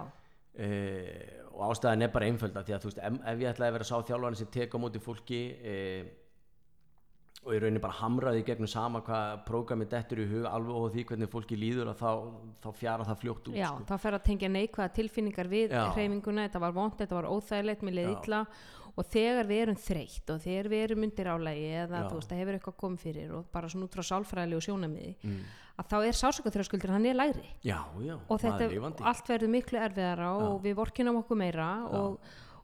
uh, 0.63 1.43
og 1.53 1.63
ástæðan 1.67 2.05
er 2.07 2.11
bara 2.13 2.29
einfölda 2.31 2.63
því 2.63 2.77
að 2.77 2.87
ef, 2.93 3.19
ef 3.19 3.43
ég 3.43 3.51
ætlaði 3.51 3.67
að 3.67 3.75
vera 3.77 3.89
sá 3.89 3.95
þjálfarinn 3.99 4.39
sem 4.39 4.51
tek 4.53 4.73
á 4.73 4.77
móti 4.79 5.01
fólki 5.03 5.41
uh, 5.59 6.11
og 7.43 7.51
í 7.51 7.59
rauninni 7.59 7.81
bara 7.83 7.97
hamraði 7.99 8.43
gegnum 8.47 8.69
sama 8.71 9.01
hvað 9.03 9.41
prógrami 9.47 9.87
dettur 9.91 10.21
í 10.23 10.27
hug 10.29 10.45
alveg 10.47 10.77
og 10.79 10.93
því 10.93 11.03
hvernig 11.09 11.31
fólki 11.31 11.57
líður 11.59 11.91
að 11.91 12.03
þá, 12.03 12.11
þá 12.63 12.69
fjara 12.79 13.07
það 13.09 13.19
fljótt 13.23 13.49
út 13.49 13.57
já 13.57 13.67
sko. 13.67 13.87
þá 13.89 13.97
fer 14.05 14.17
að 14.17 14.23
tengja 14.29 14.51
neikvæða 14.53 14.93
tilfinningar 14.99 15.49
við 15.51 15.73
Já. 15.73 15.81
hreyfinguna, 15.97 16.47
þetta 16.47 16.63
var 16.63 16.77
vond, 16.77 16.95
þetta 17.01 17.17
var 17.19 17.27
óþægilegt 17.33 17.83
mér 17.83 17.97
leið 17.99 18.07
Já. 18.07 18.15
illa 18.21 18.41
og 18.93 19.09
þegar 19.09 19.49
við 19.49 19.61
erum 19.65 19.79
þreytt 19.83 20.31
og 20.31 20.41
þegar 20.43 20.69
við 20.71 20.85
erum 20.85 21.05
undir 21.07 21.29
álægi 21.33 21.67
eða 21.81 21.99
Já. 21.99 22.07
þú 22.07 22.19
veist, 22.19 22.31
það 22.31 22.41
hefur 22.43 22.57
eitthvað 22.59 22.79
komið 22.83 23.05
fyrir 23.07 23.35
og 23.35 23.45
bara 23.57 23.71
svona 23.73 23.87
út 23.89 23.97
frá 23.97 24.07
sálfræðilegu 24.09 24.65
sjónamiði 24.67 25.13
mm. 25.17 25.39
að 25.81 25.91
þá 25.91 25.97
er 25.99 26.19
sásökaþröskuldur, 26.21 26.93
hann 26.93 27.09
er 27.09 27.17
lægri 27.17 27.47
já, 27.65 27.79
já, 28.05 28.15
og 28.21 28.43
þetta, 28.43 28.69
allt 29.01 29.33
verður 29.33 29.55
miklu 29.57 29.81
erfiðara 29.81 30.29
og 30.37 30.59
við 30.63 30.77
vorkinum 30.77 31.19
okkur 31.23 31.41
meira 31.41 31.71
og, 31.89 32.19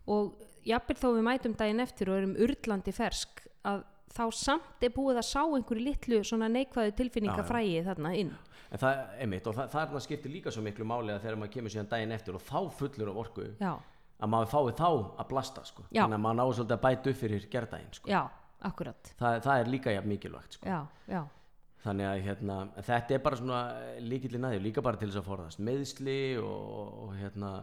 og 0.06 0.46
jafnvel 0.70 1.00
þó 1.02 1.08
við 1.18 1.26
mætum 1.26 1.58
daginn 1.58 1.84
eftir 1.84 2.14
og 2.14 2.22
erum 2.22 2.38
urlandi 2.38 2.94
fersk 2.94 3.48
að 3.68 3.82
þá 4.14 4.26
samt 4.36 4.86
er 4.86 4.94
búið 4.96 5.22
að 5.22 5.28
sá 5.30 5.42
einhverju 5.44 5.86
litlu 5.86 6.22
neikvæðu 6.50 6.96
tilfinningafrægi 7.00 7.84
þarna 7.88 8.14
inn 8.18 8.34
en 8.70 8.82
það, 8.82 9.00
einmitt, 9.24 9.48
og 9.50 9.56
það, 9.58 9.72
það 9.74 9.94
það 9.94 10.04
skiptir 10.06 10.34
líka 10.34 10.54
svo 10.54 10.64
miklu 10.66 10.86
máli 10.88 11.14
að 11.14 11.24
þegar 11.24 11.40
maður 11.42 11.54
kemur 11.56 11.74
síðan 11.74 11.90
daginn 11.94 12.14
eftir 12.16 12.38
og 12.38 12.44
þá 12.46 12.60
fullur 12.80 13.12
af 13.12 13.20
orku 13.24 13.48
já, 13.58 13.72
að 14.20 14.32
maður 14.34 14.52
fái 14.54 14.76
þá 14.78 14.90
að 14.92 15.26
blasta 15.32 15.66
sko. 15.66 15.88
Þannig 15.90 16.20
að 16.20 16.24
maður 16.26 16.40
náðu 16.42 16.56
svolítið 16.60 16.78
að 16.78 16.86
bæta 16.86 17.12
upp 17.12 17.20
fyrir 17.24 17.50
gerdaginn 17.56 17.98
sko. 17.98 18.12
já, 18.12 18.22
akkurat 18.70 19.12
það, 19.18 19.42
það 19.48 19.64
er 19.64 19.74
líka 19.74 19.96
jafn 19.96 20.14
mikilvægt 20.14 20.60
sko. 20.60 20.70
já, 20.70 20.80
já, 21.10 21.22
þannig 21.86 22.10
að 22.12 22.24
hérna, 22.28 22.60
þetta 22.92 23.18
er 23.18 23.26
bara 23.26 23.64
líkillin 24.04 24.48
aðeins, 24.50 24.66
líka 24.68 24.86
bara 24.86 25.02
til 25.02 25.10
þess 25.10 25.22
að 25.24 25.30
forðast 25.32 25.64
meðsli 25.66 26.22
og, 26.44 27.04
og 27.08 27.18
hérna 27.18 27.54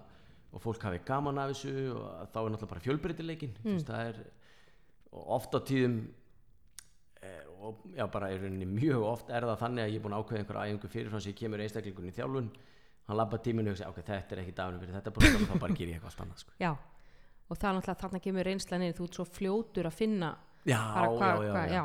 og 0.57 0.63
fólk 0.63 0.87
hafi 0.89 1.03
gaman 1.05 1.39
af 1.43 1.53
þessu 1.53 1.91
og 1.93 2.05
þá 2.33 2.39
er 2.41 2.53
náttúrulega 2.55 2.71
bara 2.71 2.85
fjölbreytileikin 2.87 3.57
mm. 3.61 3.81
það 3.85 4.11
er 4.11 4.21
og 5.17 5.35
oft 5.37 5.53
á 5.53 5.61
tíðum 5.69 5.99
og 7.67 7.85
já 7.97 8.07
bara 8.13 8.31
í 8.33 8.41
rauninni 8.41 8.69
mjög 8.71 9.05
oft 9.07 9.31
er 9.31 9.47
það 9.49 9.61
þannig 9.65 9.85
að 9.85 9.93
ég 9.93 10.01
er 10.01 10.05
búin 10.07 10.17
að 10.17 10.25
ákveða 10.25 10.43
einhverja 10.43 10.67
æfingu 10.67 10.91
fyrirfram 10.93 11.23
sem 11.25 11.33
ég 11.33 11.41
kemur 11.41 11.63
einstaklingun 11.65 12.11
í 12.11 12.17
þjálfun 12.17 12.51
hann 13.07 13.21
labba 13.21 13.39
tíminu 13.43 13.73
og 13.73 13.79
segja 13.79 13.93
ok, 13.93 14.03
þetta 14.03 14.35
er 14.37 14.43
ekki 14.43 14.55
daginu 14.57 14.83
fyrir 14.83 14.99
þetta 14.99 15.15
bara, 15.17 15.33
þá 15.47 15.55
bara 15.63 15.79
ger 15.79 15.91
ég 15.91 15.99
eitthvað 15.99 16.15
spannað 16.17 16.43
sko. 16.43 16.55
já 16.63 16.73
og 17.47 17.61
það 17.61 17.69
er 17.69 17.77
náttúrulega 17.77 18.01
þarna 18.03 18.23
kemur 18.25 18.51
inn 18.51 18.65
þú 18.97 19.07
ert 19.07 19.21
svo 19.21 19.27
fljótur 19.29 19.89
að 19.89 19.97
finna 20.01 20.33
já, 20.67 20.81
bara 20.95 21.31
já, 21.47 21.53
hva, 21.53 21.65
já. 21.71 21.85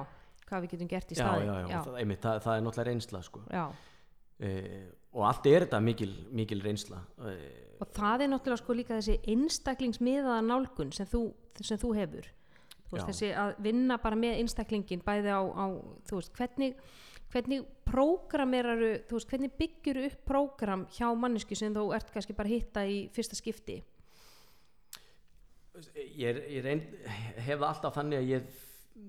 hvað 0.50 0.64
við 0.64 0.74
getum 0.74 0.92
gert 0.92 1.12
í 1.12 1.18
já, 1.18 1.22
staði 1.22 1.46
já, 1.46 1.54
já, 1.62 1.82
Það, 1.86 2.00
einmitt, 2.02 2.24
það, 2.26 2.40
það 2.46 2.56
er 2.56 2.66
náttúrulega 2.66 2.90
reynsla 2.90 3.22
sko. 3.28 3.44
já. 3.52 3.66
uh, 4.42 4.88
og 5.12 5.28
allt 5.28 5.50
er 5.52 5.66
þetta 5.68 5.82
mikil, 5.86 6.12
mikil 6.42 6.64
reynsla 6.66 7.02
uh, 7.22 7.36
og 7.82 7.94
það 7.94 8.26
er 8.26 8.34
náttúrulega 8.34 8.64
sko 8.64 8.78
líka 8.78 8.98
þessi 8.98 9.20
einstaklingsmiðaða 9.36 10.42
nálgun 10.48 10.94
sem 10.96 11.10
þú, 11.10 11.28
sem 11.62 11.82
þú 11.82 11.94
hefur 12.00 12.32
veist, 12.96 13.08
þessi 13.12 13.32
að 13.44 13.54
vinna 13.68 13.98
bara 14.02 14.20
með 14.20 14.42
einstaklingin 14.42 15.06
bæði 15.06 15.34
á, 15.34 15.42
á 15.42 15.66
þú 16.10 16.20
veist, 16.20 16.34
hvernig 16.38 16.76
hvernig 17.32 17.64
prógrameraru, 17.88 18.92
þú 19.08 19.18
veist, 19.18 19.30
hvernig 19.32 19.54
byggjur 19.60 20.02
upp 20.08 20.26
prógram 20.28 20.86
hjá 20.92 21.08
mannesku 21.18 21.56
sem 21.58 21.74
þú 21.76 21.88
ert 21.96 22.12
kannski 22.14 22.36
bara 22.38 22.52
hitta 22.52 22.84
í 22.88 23.06
fyrsta 23.16 23.38
skipti? 23.40 23.80
Ég, 25.96 26.26
er, 26.28 26.42
ég 26.52 26.66
reynd, 26.66 26.90
hef 27.46 27.64
alltaf 27.64 27.96
þannig 27.96 28.20
að 28.20 28.32
ég 28.34 28.50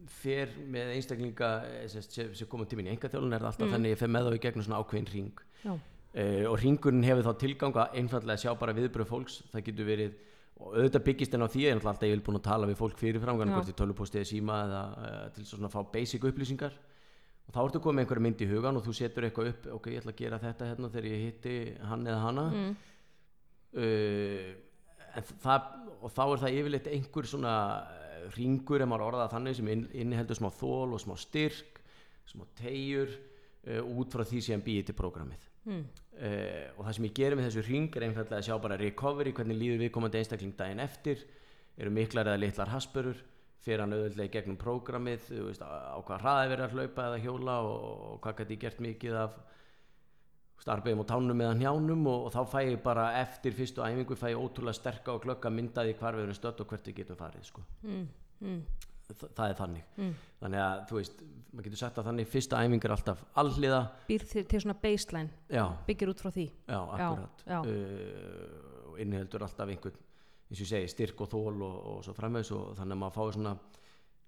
fer 0.08 0.52
með 0.70 0.92
einstaklinga 0.96 1.48
eh, 1.66 1.88
sem, 1.90 2.30
sem 2.30 2.48
koma 2.48 2.68
tíminn 2.70 2.88
í 2.88 2.92
enga 2.94 3.10
þjálun 3.10 3.34
er 3.34 3.48
alltaf 3.48 3.66
þannig 3.66 3.90
að 3.90 3.94
ég 3.96 4.00
fer 4.00 4.12
með 4.14 4.28
þá 4.28 4.36
í 4.36 4.42
gegnum 4.44 4.66
svona 4.66 4.78
ákveðin 4.78 5.10
ring 5.10 5.42
uh, 5.66 5.80
og 6.48 6.56
ringurinn 6.62 7.06
hefur 7.06 7.26
þá 7.26 7.32
tilgang 7.42 7.80
að 7.82 7.98
einfallega 8.00 8.44
sjá 8.44 8.54
bara 8.60 8.76
viðbröð 8.76 9.10
fólks. 9.10 9.40
Það 9.50 9.66
getur 9.68 9.90
verið 9.90 10.14
og 10.62 10.78
auðvitað 10.78 11.04
byggist 11.08 11.34
en 11.36 11.44
á 11.44 11.48
því 11.50 11.64
er 11.66 11.76
náttúrulega 11.76 11.92
alltaf 11.92 12.08
ég 12.08 12.14
vil 12.16 12.24
búin 12.26 12.38
að 12.38 12.46
tala 12.46 12.68
við 12.70 12.78
fólk 12.78 12.98
fyrirfram 13.00 13.40
Já. 13.42 13.52
hvort 13.52 13.70
í 13.72 13.76
tölupósti 13.78 14.20
eða 14.20 14.30
síma 14.30 14.58
eða 14.66 14.82
uh, 14.92 15.22
til 15.34 15.46
svona 15.48 15.68
að 15.68 15.74
fá 15.74 15.92
basic 15.96 16.26
upplýsingar 16.28 16.76
og 17.42 17.54
þá 17.56 17.60
ertu 17.64 17.82
komið 17.82 17.98
með 17.98 18.04
einhverja 18.04 18.26
mynd 18.26 18.44
í 18.44 18.50
hugan 18.52 18.78
og 18.78 18.86
þú 18.86 18.94
setur 18.96 19.26
eitthvað 19.26 19.50
upp 19.52 19.68
ok, 19.78 19.88
ég 19.90 20.02
ætla 20.02 20.14
að 20.14 20.20
gera 20.22 20.40
þetta 20.42 20.68
hérna 20.70 20.92
þegar 20.92 21.08
ég 21.10 21.24
hitti 21.26 21.56
hann 21.90 22.06
eða 22.06 22.22
hana 22.22 22.46
mm. 22.52 22.70
uh, 23.82 24.52
en 25.12 25.28
það, 25.42 25.68
og 25.98 26.14
þá 26.14 26.22
er 26.24 26.44
það 26.44 26.58
yfirleitt 26.60 26.88
einhver 26.88 27.28
svona 27.28 27.56
eh, 27.92 28.22
ringur 28.38 28.80
ef 28.80 28.88
maður 28.88 29.10
orðað 29.10 29.34
þannig 29.34 29.58
sem 29.58 29.68
inn, 29.74 29.82
inniheldur 30.04 30.38
smá 30.38 30.48
þól 30.56 30.94
og 30.96 31.02
smá 31.02 31.12
styrk 31.20 31.82
smá 32.30 32.46
tegjur 32.56 33.12
uh, 33.12 33.82
út 33.82 34.14
frá 34.14 34.24
því 34.24 34.44
sem 34.46 34.64
býði 34.64 34.90
til 34.90 34.98
prógramið 34.98 35.48
Mm. 35.62 35.84
Uh, 36.20 36.64
og 36.76 36.86
það 36.86 36.96
sem 36.96 37.08
ég 37.08 37.16
gerir 37.18 37.38
með 37.38 37.48
þessu 37.48 37.66
ring 37.68 37.96
er 37.96 38.08
einfallega 38.08 38.40
að 38.40 38.48
sjá 38.48 38.56
bara 38.62 38.80
recovery 38.80 39.34
hvernig 39.36 39.60
líður 39.60 39.84
viðkomandi 39.86 40.20
einstakling 40.20 40.56
daginn 40.58 40.82
eftir 40.84 41.24
eru 41.78 41.92
miklar 41.94 42.32
eða 42.32 42.42
litlar 42.42 42.72
haspurur 42.72 43.22
fyrir 43.62 43.84
hann 43.84 43.94
auðvitað 43.94 44.26
í 44.26 44.32
gegnum 44.34 44.58
prógramið 44.58 45.26
þú 45.28 45.48
veist, 45.48 45.62
á, 45.62 45.96
hvað 46.02 46.24
hraði 46.24 46.52
verið 46.52 46.64
að 46.66 46.76
hlaupa 46.76 47.08
eða 47.08 47.22
hjóla 47.22 47.58
og, 47.66 47.82
og 48.10 48.22
hvað 48.24 48.40
gæti 48.40 48.56
ég 48.56 48.64
gert 48.64 48.82
mikið 48.82 49.18
af 49.22 49.36
starfiðum 50.62 51.02
og 51.02 51.08
tánum 51.10 51.42
eða 51.42 51.58
njánum 51.58 52.06
og, 52.10 52.28
og 52.28 52.34
þá 52.34 52.42
fæ 52.52 52.58
ég 52.68 52.80
bara 52.82 53.08
eftir 53.22 53.54
fyrstu 53.56 53.82
æfingu 53.82 54.18
fæ 54.18 54.28
ég 54.32 54.40
ótrúlega 54.42 54.78
sterka 54.78 55.14
og 55.14 55.24
glögga 55.24 55.50
myndaði 55.50 55.94
hvar 55.98 56.18
við 56.18 56.26
erum 56.26 56.38
stödd 56.38 56.62
og 56.62 56.70
hvert 56.70 56.90
við 56.90 56.98
getum 57.00 57.18
farið 57.18 57.48
sko. 57.48 57.64
Mm. 57.86 58.04
Mm. 58.42 58.60
Þa- 59.10 59.30
það 59.36 59.48
er 59.50 59.58
þannig. 59.62 59.84
Mm. 59.98 60.12
þannig 60.42 60.62
að 60.66 60.84
þú 60.90 60.98
veist, 61.00 61.22
maður 61.52 61.66
getur 61.68 61.80
sagt 61.82 61.98
að 62.00 62.06
þannig 62.08 62.28
fyrsta 62.32 62.60
æfing 62.64 62.84
er 62.86 62.94
alltaf 62.96 63.24
alliða 63.42 63.80
býr 64.08 64.24
til, 64.30 64.44
til 64.48 64.60
svona 64.64 64.76
baseline. 64.82 65.30
Já, 65.52 65.66
byggir 65.86 66.08
út 66.14 66.22
frá 66.24 66.30
því. 66.32 66.46
Já, 66.68 66.78
akkurat. 66.96 67.44
já. 67.46 67.58
Uh, 67.60 68.90
og 68.92 68.98
inniheldur 69.00 69.42
alltaf 69.46 69.68
einhvern 69.68 70.00
eins 70.52 70.60
og 70.60 70.66
ég 70.66 70.68
segi, 70.68 70.88
styrk 70.92 71.20
og 71.24 71.30
þól 71.32 71.62
og, 71.64 71.76
og 71.92 72.02
svo 72.04 72.12
framvegs 72.16 72.50
og 72.52 72.74
þannig 72.76 72.96
að 72.96 73.00
maður 73.04 73.16
fái 73.16 73.36
svona 73.38 73.54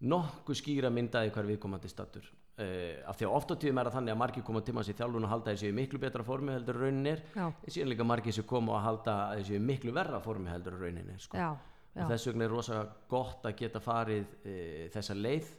nokkuð 0.04 0.56
skýra 0.58 0.90
myndaði 0.92 1.30
hver 1.32 1.46
viðkomandi 1.48 1.88
stattur 1.88 2.24
uh, 2.26 3.04
af 3.08 3.16
því 3.18 3.26
að 3.28 3.34
oft 3.38 3.52
á 3.52 3.56
tíðum 3.60 3.78
er 3.80 3.88
það 3.88 3.96
þannig 3.98 4.14
að 4.14 4.20
margir 4.22 4.44
koma 4.44 4.62
til 4.64 4.74
manns 4.76 4.90
í 4.92 4.96
þjálfun 4.98 5.24
og 5.28 5.32
halda 5.32 5.52
þessi 5.54 5.70
miklu 5.76 6.00
betra 6.02 6.24
formi 6.26 6.52
heldur 6.56 6.76
en 6.80 6.82
raunin 6.88 7.10
er. 7.12 7.22
Já, 7.36 7.46
en 7.48 7.72
síðan 7.76 7.92
líka 7.92 8.06
margir 8.08 8.36
sem 8.36 8.44
koma 8.48 8.76
að 8.78 8.84
halda 8.88 9.14
þessi 9.38 9.60
miklu 9.64 9.94
verra 9.96 10.20
formi 10.24 10.50
heldur 10.52 10.76
en 10.76 10.82
raunin 10.84 11.12
er 11.14 11.22
sko. 11.24 11.38
Þess 11.94 12.28
vegna 12.30 12.46
er 12.46 12.52
rosa 12.52 12.80
gott 13.10 13.46
að 13.46 13.56
geta 13.62 13.82
farið 13.82 14.34
e, 14.42 14.56
þessa 14.94 15.16
leið 15.18 15.50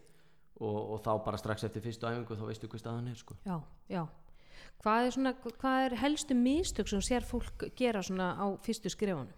og, 0.59 0.77
og 0.95 1.01
þá 1.05 1.11
bara 1.25 1.39
strax 1.39 1.67
eftir 1.67 1.83
fyrstu 1.83 2.07
æfingu 2.09 2.38
þá 2.38 2.45
veistu 2.49 2.69
hvað 2.71 2.83
staðan 2.83 3.11
er 3.11 3.19
sko. 3.19 3.38
já, 3.45 3.57
já. 3.91 4.03
Hvað 4.86 5.07
er, 5.07 5.13
svona, 5.15 5.31
hvað 5.43 5.81
er 5.86 5.95
helstu 5.99 6.36
mistök 6.38 6.89
sem 6.91 7.01
sér 7.03 7.25
fólk 7.25 7.67
gera 7.75 8.03
svona 8.05 8.33
á 8.39 8.45
fyrstu 8.63 8.91
skrifunum 8.91 9.31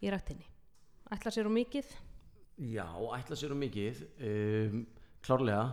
í 0.00 0.12
rættinni? 0.12 0.46
Ætla 1.12 1.32
sér 1.34 1.48
á 1.48 1.52
mikið? 1.52 1.90
Já, 2.70 2.86
ætla 3.18 3.36
sér 3.36 3.52
um 3.52 3.60
mikið 3.60 4.04
um, 4.30 4.84
klárlega 5.24 5.66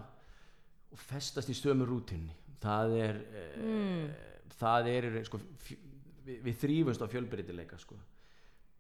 og 0.92 1.00
festast 1.00 1.52
í 1.52 1.56
stömu 1.56 1.86
rútinni 1.88 2.34
það 2.62 2.96
er 3.00 3.20
mm. 3.62 4.06
það 4.60 4.90
er 4.92 5.10
sko, 5.28 5.40
við, 6.26 6.40
við 6.46 6.58
þrýfumst 6.64 7.04
á 7.04 7.12
fjölbreytileika 7.12 7.80
sko. 7.82 7.98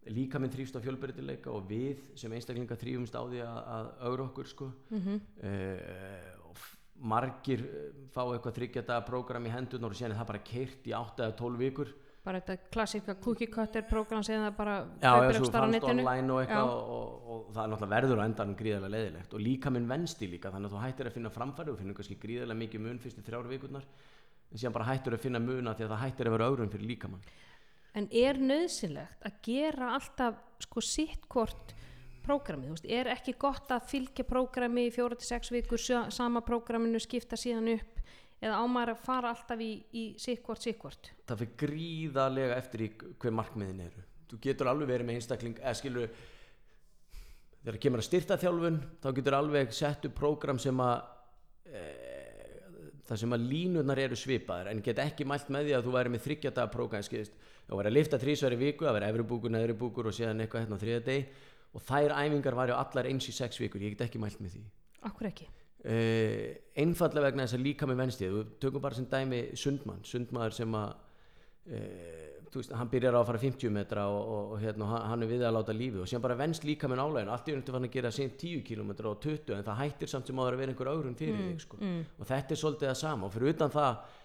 Líka 0.09 0.39
minn 0.41 0.51
þrýfst 0.53 0.77
á 0.77 0.81
fjölbreytileika 0.81 1.51
og 1.53 1.67
við 1.69 2.01
sem 2.17 2.33
einstaklinga 2.33 2.77
þrýfumst 2.79 3.13
á 3.13 3.21
því 3.21 3.41
að, 3.45 3.57
að 3.77 3.89
augra 4.09 4.23
okkur 4.29 4.47
sko. 4.49 4.71
Mm 4.89 5.01
-hmm. 5.01 5.19
uh, 5.45 6.49
og 6.49 6.63
margir 7.01 7.63
eh, 7.65 7.89
fá 8.13 8.21
eitthvað 8.29 8.57
þryggjata 8.59 9.01
program 9.07 9.45
í 9.49 9.51
hendurnar 9.53 9.93
og 9.93 9.97
síðan 9.97 10.13
er 10.13 10.21
það 10.21 10.31
bara 10.31 10.45
keirt 10.45 10.87
í 10.87 10.93
8 10.93 11.25
eða 11.25 11.37
12 11.39 11.61
vikur 11.65 11.93
Bara 12.21 12.37
þetta 12.37 12.69
klassíska 12.69 13.15
cookie 13.17 13.49
cutter 13.49 13.81
program 13.89 14.21
sem 14.21 14.37
það 14.43 14.51
bara 14.59 14.75
kaupir 15.01 15.39
á 15.41 15.41
fannst 15.41 15.71
netinu. 15.73 16.03
online 16.03 16.33
og 16.35 16.51
og, 16.53 16.91
og, 16.95 17.23
og 17.25 17.47
það 17.55 17.63
er 17.63 17.71
náttúrulega 17.71 17.93
verður 17.95 18.21
á 18.21 18.27
endanum 18.27 18.57
gríðarlega 18.59 18.93
leiðilegt 18.93 19.33
og 19.33 19.41
líka 19.41 19.71
minn 19.73 19.87
vensti 19.89 20.29
líka 20.29 20.51
þannig 20.53 20.69
að 20.69 20.75
þú 20.75 20.83
hættir 20.83 21.09
að 21.09 21.15
finna 21.17 21.31
framfæri 21.33 21.73
og 21.73 21.79
finnur 21.79 21.97
kannski 21.97 22.19
gríðarlega 22.21 22.61
mikið 22.61 22.83
mun 22.85 23.01
fyrstu 23.01 23.25
þrjár 23.25 23.49
vikurnar 23.49 23.87
en 24.51 24.61
síðan 24.61 24.75
bara 24.77 24.89
hættir 24.91 25.17
að 25.17 25.25
finna 25.25 25.41
muna 25.41 25.73
því 25.73 25.87
að 25.87 25.93
það 25.95 26.03
hættir 26.05 26.29
að 26.29 26.37
vera 26.37 26.51
öðrum 26.51 26.71
fyrir 26.75 26.91
líkamann 26.91 27.25
En 27.97 28.07
er 28.15 28.39
nöðsynlegt 28.39 29.25
að 29.27 29.39
gera 29.43 29.93
alltaf 29.97 30.37
sko 30.63 30.81
sitt 30.85 31.25
hvort 31.31 31.73
prógramið, 32.21 32.85
er 32.85 33.09
ekki 33.11 33.33
gott 33.41 33.71
að 33.73 33.87
fylgja 33.89 34.23
prógrami 34.27 34.87
í 34.87 34.93
fjóra 34.93 35.17
til 35.17 35.27
sex 35.27 35.49
vikur 35.51 35.81
sa- 35.81 36.09
sama 36.13 36.41
prógraminu 36.45 37.01
skipta 37.01 37.35
síðan 37.35 37.73
upp? 37.73 37.97
Eða 38.41 38.57
ámar 38.57 38.89
að 38.89 39.01
fara 39.05 39.29
alltaf 39.29 39.59
í, 39.61 39.83
í 39.93 40.03
sitt 40.17 40.41
hvort, 40.45 40.61
sitt 40.61 40.79
hvort? 40.81 41.11
Það 41.29 41.43
fyrir 41.43 41.57
gríðarlega 41.61 42.55
eftir 42.57 42.81
í 42.81 42.87
hver 43.21 43.35
markmiðin 43.37 43.83
eru. 43.85 44.05
Þú 44.31 44.39
getur 44.41 44.69
alveg 44.71 44.87
verið 44.89 45.05
með 45.09 45.19
einstakling 45.19 45.59
eða 45.59 45.75
skilur 45.77 46.15
þegar 47.61 47.77
kemur 47.83 48.01
að 48.01 48.07
styrta 48.07 48.37
þjálfun 48.41 48.79
þá 49.03 49.07
getur 49.19 49.37
alveg 49.37 49.73
sett 49.77 50.07
upp 50.09 50.15
prógram 50.17 50.59
sem 50.61 50.81
að 50.81 51.03
e, 51.69 51.83
það 53.05 53.21
sem 53.23 53.35
að 53.37 53.45
línurnar 53.51 54.01
eru 54.01 54.17
svipaðar 54.17 54.71
en 54.71 54.81
get 54.85 55.01
ekki 55.03 55.27
mælt 55.29 55.51
með 55.53 55.67
því 55.69 55.75
að 55.77 55.85
þú 55.85 55.95
væri 55.97 56.13
með 56.15 56.25
þryggjadaga 56.25 56.73
prógram 56.73 57.05
skilist, 57.05 57.35
þú 57.72 57.80
væri 57.80 57.91
að 57.91 57.97
lifta 57.97 58.19
þrísværi 58.22 58.59
viku 58.59 58.86
það 58.88 58.97
væri 58.99 59.09
efri 59.11 59.26
búkur, 59.32 59.53
neðri 59.55 59.78
búkur 59.80 60.11
og 60.11 60.17
síðan 60.17 60.43
eitthvað 60.43 60.65
hérna 60.65 60.78
á 60.78 60.84
þriða 60.84 61.03
deg 61.07 61.34
og 61.72 61.86
þær 61.88 62.15
æfingar 62.19 62.59
væri 62.59 62.76
allar 62.76 63.07
eins 63.07 63.30
í 63.32 63.36
sex 63.36 63.61
vikur, 63.63 63.82
ég 63.82 63.95
get 63.95 64.05
ekki 64.09 64.19
mælt 64.19 64.41
með 64.43 64.57
því. 64.57 64.63
Akkur 65.07 65.30
ekki? 65.32 65.47
uh, 65.82 66.49
einfallega 66.84 67.30
vegna 67.30 67.47
þess 67.47 67.57
að 67.57 67.65
líka 67.65 67.88
með 67.89 68.03
venstið 68.03 68.36
við 68.36 68.51
tökum 68.61 68.84
bara 68.84 68.97
sem 68.99 69.07
dæmi 69.09 69.39
sundmann. 69.57 70.03
Sundmaður 70.05 70.57
sem 70.59 70.76
að 70.78 70.91
uh, 71.72 72.28
þú 72.51 72.59
veist, 72.59 72.74
hann 72.76 72.89
byrjar 72.91 73.15
á 73.15 73.19
að 73.22 73.28
fara 73.30 73.41
50 73.41 73.74
metra 73.74 74.05
og, 74.11 74.22
og, 74.22 74.53
og 74.55 74.61
hérna, 74.61 74.88
og 74.88 75.05
hann- 75.09 75.24
er 75.24 75.30
við 75.32 75.45
að 75.47 75.53
láta 75.55 75.76
lífi 75.76 76.01
og 76.03 76.09
síðan 76.11 76.26
bara 76.26 76.36
venst 76.41 76.65
líka 76.67 76.89
með 76.91 76.99
nálegin 76.99 77.32
allt 77.32 77.47
í 77.47 77.55
undir 77.55 77.76
fann 77.78 77.88
að 77.88 77.93
gera 77.95 78.11
síðan 78.11 78.34
10 78.41 78.63
km 78.67 78.91
og 79.07 79.22
20 79.24 79.55
en 79.55 79.63
það 79.69 79.80
hættir 79.82 80.11
samt 80.11 80.28
sem 80.28 80.41
áður 80.41 80.57
að 80.57 80.63
vera 80.65 80.74
einhver 80.76 80.91
ögrun 80.91 81.15
fyrir 81.15 81.38
þig 81.39 81.63
sko. 81.63 81.80
mm. 81.80 82.01
og 82.19 82.28
þetta 82.28 82.51
er 82.55 82.61
svolítið 82.61 82.91
það 82.91 82.99
sama. 82.99 83.30
Og 83.30 83.36
fyrir 83.38 83.55
utan 83.55 83.72
það 83.72 84.19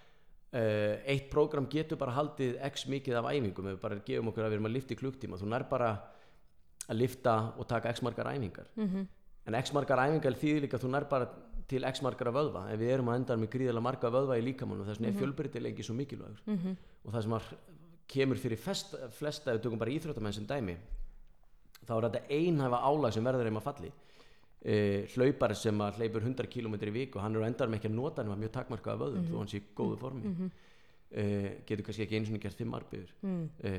eitt 0.56 1.30
prógram 1.32 1.66
getur 1.70 1.98
bara 2.00 2.14
haldið 2.16 2.56
x 2.70 2.86
mikið 2.88 3.18
af 3.20 3.30
æfingum 3.32 3.68
ef 3.68 3.76
við 3.76 3.82
bara 3.82 4.00
gefum 4.06 4.30
okkur 4.30 4.46
að 4.46 4.52
við 4.52 4.58
erum 4.58 4.68
að 4.70 4.76
lifta 4.76 4.94
í 4.94 5.00
klukktíma 5.00 5.40
þú 5.40 5.50
nær 5.52 5.66
bara 5.70 5.90
að 6.86 7.00
lifta 7.00 7.36
og 7.58 7.68
taka 7.68 7.90
x 7.90 8.02
margar 8.02 8.32
æfingar. 8.32 8.68
Mm 8.76 9.06
en 9.46 9.54
x 9.54 9.72
margar 9.74 10.02
æfingar 10.02 10.34
þýðir 10.40 10.64
líka 10.64 10.78
að 10.78 10.86
þú 10.86 10.88
nær 10.90 11.04
bara 11.10 11.28
til 11.70 11.84
x 11.86 12.02
margar 12.02 12.30
af 12.30 12.34
vöðva 12.34 12.64
en 12.70 12.80
við 12.80 12.92
erum 12.94 13.10
að 13.10 13.20
enda 13.20 13.36
með 13.38 13.50
gríðarlega 13.54 13.86
marga 13.86 14.10
vöðva 14.10 14.38
í 14.38 14.44
líkamann 14.46 14.82
og 14.82 14.88
þess 14.88 15.00
vegna 15.00 15.12
er 15.12 15.20
fjölbreytileiki 15.20 15.86
svo 15.86 15.94
mikilvægur. 15.94 16.40
-hmm. 16.46 16.76
og 17.04 17.12
það 17.12 17.22
sem 17.22 17.32
að 17.32 17.44
kemur 18.06 18.38
fyrir 18.38 18.58
fest, 18.58 18.94
flesta 19.10 19.50
ef 19.50 19.58
við 19.58 19.62
tökum 19.62 19.78
bara 19.78 19.90
íþróttamenn 19.90 20.32
sem 20.32 20.46
dæmi 20.46 20.76
þá 21.86 21.92
er 21.96 22.02
þetta 22.06 22.22
einhæfa 22.30 22.78
álag 22.82 23.12
sem 23.12 23.24
verður 23.24 23.48
þeim 23.48 23.60
að 23.60 23.66
falli 23.68 23.92
e, 24.66 24.76
hlaupar 25.14 25.54
sem 25.54 25.78
að 25.84 26.00
hleypur 26.00 26.24
100 26.26 26.48
km 26.50 26.74
í 26.74 26.92
viku 26.94 27.20
hann 27.22 27.36
er 27.38 27.44
á 27.46 27.48
endanum 27.48 27.76
ekki 27.78 27.90
að 27.90 27.98
nota 28.00 28.24
hann 28.24 28.40
mjög 28.40 28.54
takmarkaða 28.56 29.04
vöðum 29.04 29.28
þó 29.30 29.36
hann 29.38 29.50
sé 29.52 29.60
í 29.60 29.66
góðu 29.78 29.98
formi. 30.00 30.32
Mhm. 30.32 30.50
e, 31.16 31.24
getur 31.68 31.84
kannski 31.86 32.02
ekki 32.02 32.16
einu 32.18 32.26
svona 32.26 32.42
gert 32.42 32.58
fimm 32.58 32.74
arbegur 32.74 33.10
Mm. 33.22 33.44
e, 33.62 33.70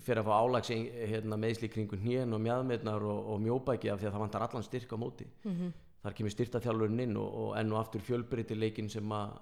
fyrir 0.00 0.22
að 0.22 0.28
fá 0.30 0.34
álags 0.40 0.70
hérna, 1.12 1.36
meðsli 1.36 1.68
kringu 1.68 1.98
hnén 2.00 2.32
og 2.32 2.40
mjadmetnar 2.40 3.02
og, 3.04 3.26
og 3.34 3.40
mjóbæki 3.44 3.90
af 3.92 4.00
því 4.00 4.08
að 4.08 4.14
það 4.14 4.24
vantar 4.24 4.42
allan 4.46 4.62
styrk 4.64 4.92
á 4.92 4.96
móti. 4.96 5.26
Mhm. 5.44 5.72
þar 6.06 6.14
kemur 6.14 6.30
styrtaþjálfurinn 6.30 7.00
inn 7.02 7.16
og, 7.18 7.34
og 7.34 7.56
enn 7.58 7.72
og 7.72 7.80
aftur 7.80 8.00
fjölbreytileikin 8.00 8.88
sem 8.88 9.08
að 9.10 9.32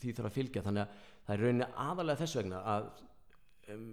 því 0.00 0.14
þarf 0.16 0.26
að 0.26 0.34
fylgja. 0.34 0.62
Þannig 0.66 0.82
að 0.82 0.88
það 1.26 1.34
er 1.34 1.42
rauninni 1.44 1.68
aðalega 1.84 2.18
þess 2.18 2.36
vegna 2.40 2.62
að 2.72 2.88
um, 3.72 3.84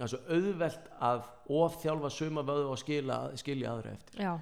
er 0.00 0.14
auðvelt 0.36 0.90
að 1.00 1.22
ofþjálfa 1.48 2.10
suma 2.12 2.44
vöðu 2.46 2.70
og 2.74 2.78
skila, 2.82 3.16
skilja 3.40 3.72
aðra 3.72 3.94
eftir. 3.96 4.20
Já, 4.20 4.34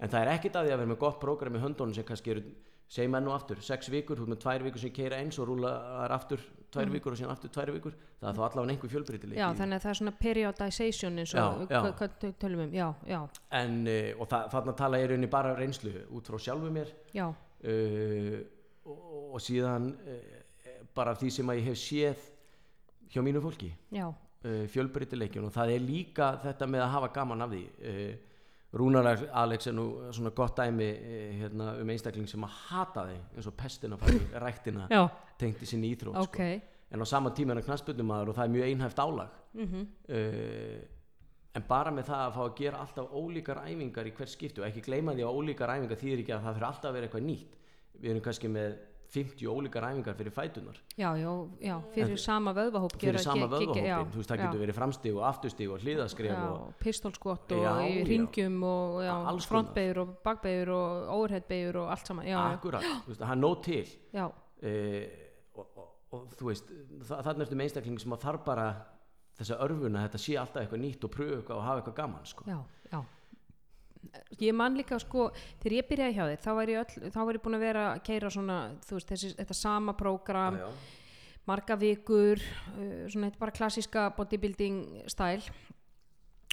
en 0.00 0.12
það 0.12 0.22
er 0.22 0.32
ekkit 0.36 0.56
að 0.56 0.66
því 0.66 0.74
að 0.74 0.80
vera 0.82 0.92
með 0.92 1.02
gott 1.04 1.20
prógram 1.22 1.56
í 1.56 1.62
höndunum 1.62 1.96
sem 1.96 2.06
kannski 2.06 2.34
eru 2.34 2.44
segjum 2.86 3.16
enn 3.18 3.28
og 3.30 3.34
aftur, 3.34 3.60
sex 3.64 3.88
vikur, 3.90 4.18
þú 4.18 4.26
ert 4.26 4.32
með 4.32 4.42
tvær 4.44 4.64
vikur 4.66 4.82
sem 4.82 4.92
keira 4.94 5.18
eins 5.18 5.38
og 5.42 5.48
rúla 5.50 5.72
þar 5.74 6.14
aftur 6.16 6.42
tvær 6.76 6.92
vikur 6.92 7.14
og 7.14 7.18
síðan 7.18 7.32
aftur 7.32 7.52
tvær 7.54 7.72
vikur. 7.74 7.94
Það 8.20 8.28
er 8.28 8.36
þá 8.36 8.42
allavega 8.46 8.74
einhver 8.74 8.92
fjölbreytileiki 8.92 9.40
já, 9.40 9.46
þannig 9.58 9.78
að 9.78 9.84
það 9.84 9.92
er 9.92 9.98
svona 10.00 10.12
periodization 10.20 11.22
eins 11.22 11.32
og 11.40 11.64
hvað 11.72 12.14
tölum 12.42 12.62
við 12.62 12.68
um, 12.68 12.76
já, 12.76 12.86
já, 13.10 13.18
en, 13.60 13.80
uh, 13.90 14.10
og 14.20 14.30
það, 14.32 14.46
þarna 14.54 14.76
tala 14.80 15.00
ég 15.02 15.10
rauninni 15.10 15.30
bara 15.32 15.56
reynslu 15.58 15.94
út 16.16 16.30
frá 16.30 16.38
sjálfu 16.46 16.70
mér. 16.74 16.92
Uh, 17.16 18.38
og, 18.86 19.02
og 19.34 19.42
síðan 19.42 19.90
uh, 20.06 20.78
bara 20.96 21.16
því 21.18 21.32
sem 21.38 21.52
að 21.52 21.60
ég 21.60 21.68
hef 21.72 21.82
séð 21.82 22.30
hjá 23.10 23.20
mínu 23.24 23.42
fólki. 23.42 23.72
Já, 23.94 24.06
fjölbreytileikjun 24.46 25.48
og 25.48 25.50
það 25.50 25.72
er 25.74 25.82
líka 25.82 26.26
þetta 26.44 26.66
með 26.70 26.84
að 26.84 26.92
hafa 26.92 27.08
gaman 27.16 27.42
af 27.42 27.50
því 27.50 27.62
Rúnar 28.76 29.08
Alex 29.42 29.70
er 29.70 29.76
nú 29.76 29.86
svona 30.14 30.32
gott 30.36 30.58
dæmi 30.58 30.88
uh, 30.94 31.28
hérna, 31.42 31.68
um 31.82 31.92
einstakling 31.94 32.28
sem 32.30 32.44
að 32.44 32.56
hata 32.70 33.06
þig 33.10 33.36
eins 33.36 33.50
og 33.50 33.56
pestin 33.58 33.96
að 33.96 34.04
fara 34.04 34.42
ræktina 34.46 34.88
tengt 35.40 35.62
í 35.62 35.70
sinni 35.70 35.94
íþrótt 35.94 36.20
ok. 36.24 36.40
Sko. 36.40 36.74
en 36.92 37.02
á 37.02 37.06
sama 37.08 37.32
tíma 37.34 37.54
er 37.54 37.60
hann 37.60 37.68
knassbyrnumadur 37.70 38.32
og 38.32 38.38
það 38.38 38.48
er 38.48 38.54
mjög 38.56 38.68
einhæft 38.72 39.02
álag. 39.06 39.40
Mm 39.56 39.88
uh, 40.18 40.84
en 41.56 41.64
bara 41.64 41.92
með 41.94 42.10
það 42.10 42.22
að 42.22 42.34
fá 42.34 42.42
að 42.42 42.56
gera 42.58 42.80
alltaf 42.84 43.12
ólíkar 43.16 43.62
æfingar 43.64 44.08
í 44.08 44.12
hvert 44.16 44.32
skipti 44.32 44.60
og 44.60 44.66
ekki 44.68 44.82
gleyma 44.84 45.14
því 45.16 45.24
að 45.24 45.38
ólíkar 45.38 45.72
æfingar 45.72 46.00
þýðir 46.02 46.22
ekki 46.22 46.34
að 46.36 46.42
það 46.44 46.56
fyrir 46.58 46.68
alltaf 46.68 46.90
að 46.90 46.96
vera 46.96 47.08
eitthvað 47.08 47.26
nýtt. 47.30 47.54
Við 47.96 48.10
erum 48.12 48.24
kannski 48.26 48.50
með 48.52 48.74
50 49.12 49.50
ólíkar 49.50 49.86
æfingar 49.88 50.16
fyrir 50.18 50.34
fætunar 50.34 50.78
já, 50.98 51.08
já, 51.16 51.32
já, 51.60 51.76
fyrir 51.94 52.20
sama 52.20 52.54
vöðvahóp 52.56 52.96
fyrir 52.98 53.22
sama 53.22 53.46
já, 53.76 53.98
þú 54.02 54.20
veist 54.20 54.32
það 54.32 54.42
getur 54.42 54.62
verið 54.64 54.78
framstig 54.78 55.16
og 55.16 55.26
afturstig 55.28 55.70
og 55.70 55.84
hliðaskref 55.84 56.40
og 56.46 56.72
pistolskott 56.82 57.54
og 57.56 57.82
í 57.86 58.02
ringjum 58.08 58.58
og 58.66 59.44
frontbeigur 59.46 60.02
og 60.04 60.16
bakbeigur 60.24 60.72
og 60.76 61.14
overheadbeigur 61.18 61.82
og 61.84 61.94
allt 61.94 62.10
saman 62.12 62.32
akkurat, 62.40 62.84
þú 63.06 63.12
veist, 63.12 63.22
það 63.22 63.36
er 63.36 63.40
nóg 63.42 63.62
til. 63.66 63.86
Uh, 64.16 65.02
og, 65.56 65.66
og, 65.76 65.88
og 66.16 66.36
þú 66.38 66.50
veist 66.50 66.70
þa 67.06 67.22
þannig 67.26 67.46
eftir 67.46 67.58
með 67.60 67.68
einstakling 67.68 68.00
sem 68.02 68.14
að 68.16 68.24
þarf 68.24 68.46
bara 68.46 68.66
þessa 69.36 69.58
örfuna, 69.66 70.06
þetta 70.06 70.20
sé 70.20 70.36
alltaf 70.40 70.62
eitthvað 70.62 70.82
nýtt 70.82 71.04
og 71.04 71.18
eitthvað 71.26 71.58
og 71.58 71.64
hafa 71.66 71.82
eitthvað 71.82 71.98
gaman 72.00 72.28
sko. 72.28 72.46
Ég 74.40 74.54
man 74.56 74.76
líka 74.78 74.98
sko 75.02 75.30
þegar 75.62 75.76
ég 75.78 75.88
byrjaði 75.90 76.16
hjá 76.16 76.24
þér 76.30 76.42
þá 76.44 76.50
var 76.58 76.72
ég, 76.72 76.80
öll, 76.82 77.10
þá 77.14 77.20
var 77.22 77.38
ég 77.38 77.44
búin 77.44 77.58
að 77.58 77.66
vera 77.66 77.84
að 77.92 78.02
keira 78.08 78.32
svona 78.32 78.58
veist 78.90 79.12
þessi, 79.12 79.32
þetta 79.38 79.58
sama 79.58 79.96
prógram 79.98 80.58
marga 81.46 81.76
vikur 81.78 82.42
uh, 82.42 83.04
svona 83.10 83.30
þetta 83.30 83.42
bara 83.44 83.56
klassíska 83.60 84.08
bodybuilding 84.16 85.06
stæl 85.12 85.40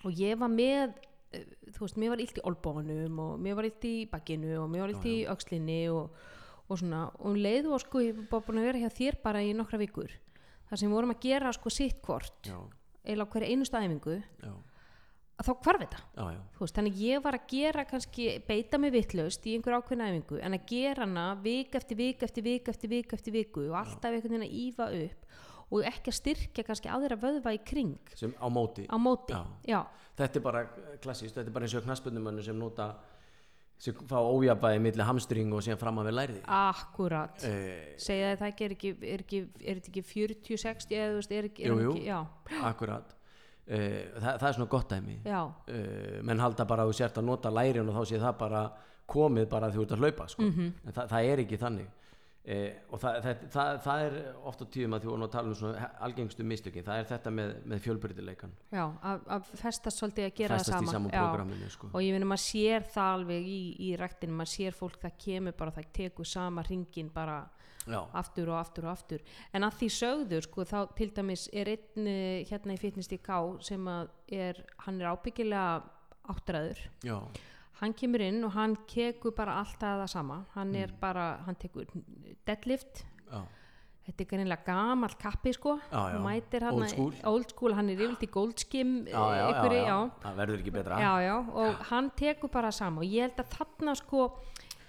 og 0.04 0.20
ég 0.20 0.38
var 0.40 0.52
með 0.54 0.94
uh, 0.94 1.48
þú 1.74 1.88
veist, 1.88 2.00
mér 2.02 2.14
var 2.14 2.24
illt 2.26 2.40
í 2.40 2.46
olbónum 2.52 3.24
og 3.24 3.40
mér 3.42 3.58
var 3.60 3.70
illt 3.70 3.90
í 3.90 3.96
bakkinu 4.12 4.58
og 4.62 4.70
mér 4.72 4.86
var 4.86 4.96
illt 4.96 5.10
í 5.10 5.16
öxlinni 5.32 5.82
og, 5.94 6.14
og 6.68 6.80
svona. 6.80 7.08
Og 7.20 7.32
um 7.32 7.40
leið 7.40 7.72
og 7.74 7.82
sko 7.84 8.04
ég 8.04 8.22
var 8.30 8.46
búin 8.46 8.62
að 8.62 8.70
vera 8.70 8.84
hjá 8.84 8.94
þér 9.00 9.20
bara 9.24 9.42
í 9.46 9.56
nokkra 9.58 9.82
vikur 9.82 10.14
þar 10.70 10.80
sem 10.80 10.90
við 10.90 10.98
vorum 10.98 11.14
að 11.14 11.26
gera 11.26 11.52
sko 11.56 11.74
sitt 11.74 12.00
hvort 12.06 12.52
eða 13.04 13.28
hverja 13.30 13.50
einustu 13.52 13.78
æfingu 13.78 14.16
já, 14.22 14.54
þá 15.42 15.50
hvarf 15.66 15.82
þetta. 15.82 16.02
Já, 16.14 16.26
já, 16.36 16.42
veist, 16.60 16.76
þannig 16.78 17.00
ég 17.02 17.24
var 17.24 17.38
að 17.38 17.48
gera 17.54 17.86
kannski 17.90 18.28
beita 18.48 18.80
mig 18.82 18.94
vitlaust 18.94 19.48
í 19.50 19.56
einhver 19.58 19.80
ákveðna 19.80 20.12
æfingu 20.12 20.40
en 20.46 20.58
að 20.58 20.68
gera 20.70 21.08
hana 21.08 21.26
vik 21.42 21.78
eftir 21.80 22.00
vik 22.00 22.22
eftir 22.28 22.46
vik 22.46 22.70
eftir 22.70 22.92
vik 22.92 23.16
eftir 23.18 23.36
viku 23.36 23.66
og 23.72 23.80
alltaf 23.82 24.12
einhvern 24.14 24.36
veginn 24.38 24.46
að 24.46 24.60
ífa 24.62 24.90
upp 25.00 25.74
og 25.74 25.88
ekki 25.90 26.12
að 26.12 26.20
styrkja 26.20 26.66
kannski 26.68 26.92
aðra 26.94 27.18
vöðva 27.18 27.56
í 27.56 27.64
kring. 27.66 27.96
Sem 28.14 28.36
á 28.38 28.46
móti. 28.54 28.86
Á 28.86 28.98
móti 29.02 29.34
Já. 29.66 29.82
þetta 30.20 30.38
er 30.40 30.46
bara 30.46 30.62
klassíst, 31.02 31.34
þetta 31.34 31.50
er 31.50 31.56
bara 31.56 31.66
eins 31.66 31.76
og 31.80 31.88
knaspundumönnu 31.88 32.46
sem 32.46 32.60
nota 32.60 32.92
sem 33.82 33.98
fá 34.08 34.20
ójabæði 34.22 34.84
milli 34.86 35.08
hamstring 35.08 35.50
og 35.56 35.64
síðan 35.66 35.82
fram 35.82 35.98
að 36.00 36.12
við 36.12 36.18
læriði 36.20 36.44
akkurat. 36.46 37.42
Eh, 37.50 37.98
segja 37.98 38.30
að 38.36 38.44
það 38.44 38.52
ekki 38.54 38.68
er 38.68 38.76
ekki 38.78 38.94
er, 38.94 39.26
ekki, 39.26 39.42
þetta 39.66 39.92
ekki 39.92 40.06
40-60 40.14 41.02
eða 41.02 41.26
er 41.40 41.50
ekki, 41.50 41.66
er 41.66 41.74
Jú, 41.74 41.80
jú. 41.82 41.96
ekki 41.98 42.06
já, 42.06 42.20
akkurat 42.70 43.18
það, 43.68 44.38
það 44.42 44.48
er 44.48 44.56
svona 44.58 44.72
gott 44.72 44.90
dæmi 44.92 45.18
uh, 45.24 45.44
menn 46.28 46.42
halda 46.44 46.66
bara 46.68 46.84
að 46.84 46.92
þú 46.92 46.98
sért 47.00 47.20
að 47.22 47.28
nota 47.30 47.52
lærin 47.54 47.90
og 47.90 47.96
þá 47.96 48.10
sé 48.10 48.20
það 48.20 48.40
bara 48.42 48.64
komið 49.14 49.50
bara 49.52 49.70
að 49.70 49.78
þú 49.78 49.84
ert 49.84 49.94
að 49.96 50.02
hlaupa 50.04 50.30
sko. 50.32 50.48
Mhm. 50.48 50.72
en 50.84 50.96
það, 50.96 51.12
það 51.12 51.30
er 51.32 51.44
ekki 51.44 51.60
þannig 51.62 51.88
uh, 51.88 52.68
og 52.90 53.00
það, 53.00 53.20
það, 53.24 53.46
það, 53.56 53.80
það 53.86 54.04
er 54.08 54.18
oft 54.52 54.64
á 54.64 54.66
tíðum 54.76 54.98
að 54.98 55.08
voru 55.08 55.28
að 55.28 55.34
tala 55.38 55.52
um 55.54 55.58
svona 55.62 55.90
algengstu 56.08 56.48
mistökin, 56.48 56.84
það 56.84 57.00
er 57.00 57.10
þetta 57.14 57.34
með, 57.40 57.56
með 57.72 57.84
fjölbyrðileikan 57.88 58.56
já 58.74 58.84
að, 58.84 59.26
að 59.38 59.52
festast 59.64 60.04
svolítið 60.04 60.28
að 60.28 60.38
gera 60.42 60.60
festast 60.60 60.76
það 60.76 60.84
í 60.84 60.92
sama 60.92 60.98
saman 60.98 61.16
já. 61.16 61.24
programminu 61.24 61.74
sko. 61.78 61.92
og 61.94 62.04
ég 62.04 62.18
finna 62.18 62.32
maður 62.34 62.46
sér 62.50 62.88
það 62.98 63.18
alveg 63.18 63.52
í, 63.56 63.62
í 63.80 63.96
ræktinu, 64.04 64.40
maður 64.42 64.56
sér 64.58 64.80
fólk 64.80 65.00
það 65.06 65.20
kemur 65.26 65.60
bara 65.64 65.76
það 65.80 65.92
tekur 66.02 66.32
sama 66.36 66.68
ringin 66.68 67.12
bara 67.16 67.40
já, 67.88 68.00
aftur 68.14 68.50
og 68.50 68.60
aftur 68.60 68.86
og 68.86 68.92
aftur. 68.98 69.20
En 69.54 69.64
að 69.64 69.78
því 69.80 69.90
sögður 70.00 70.44
sko 70.48 70.66
þá 70.70 70.78
til 70.96 71.10
dæmis 71.12 71.48
er 71.54 71.72
einn 71.74 72.08
eh, 72.08 72.44
hérna 72.50 72.74
í 72.76 72.80
Fitness 72.80 73.08
DK 73.12 73.42
sem 73.62 73.88
að 73.88 74.10
er, 74.32 74.64
hann 74.86 75.02
er 75.02 75.12
ábyggilega 75.14 75.84
áttræður. 76.34 76.80
Já, 77.04 77.18
hann 77.82 77.94
kemur 77.94 78.22
inn 78.24 78.44
og 78.48 78.54
hann 78.56 78.78
kekur 78.88 79.34
bara 79.36 79.58
alltaf 79.60 80.00
það 80.04 80.08
sama. 80.10 80.46
Hann 80.56 80.72
Mm. 80.72 80.84
er 80.84 80.94
bara, 81.02 81.26
hann 81.46 81.56
tekur 81.56 81.86
deadlift. 82.48 83.04
Já, 83.32 83.42
þetta 84.08 84.22
er 84.24 84.28
greinlega 84.30 84.66
gamall 84.66 85.16
kappi 85.20 85.54
sko. 85.54 85.78
Já, 85.92 86.14
já. 86.14 86.20
mætir 86.24 86.62
hann 86.64 86.74
Old 86.76 86.90
school. 86.90 87.14
old 87.26 87.50
school, 87.52 87.74
hann 87.74 87.90
er 87.90 87.96
yfirlt 87.96 88.24
í 88.24 88.30
goldskim 88.32 89.06
það 90.24 90.36
verður 90.40 90.60
ekki 90.64 90.74
betra. 90.74 90.98
Og 91.54 91.76
hann 91.90 92.10
tekur 92.12 92.52
bara 92.52 92.72
sama. 92.72 93.02
Og 93.02 93.08
ég 93.08 93.22
held 93.28 93.38
að 93.44 93.50
þarna 93.58 93.96
sko 93.96 94.26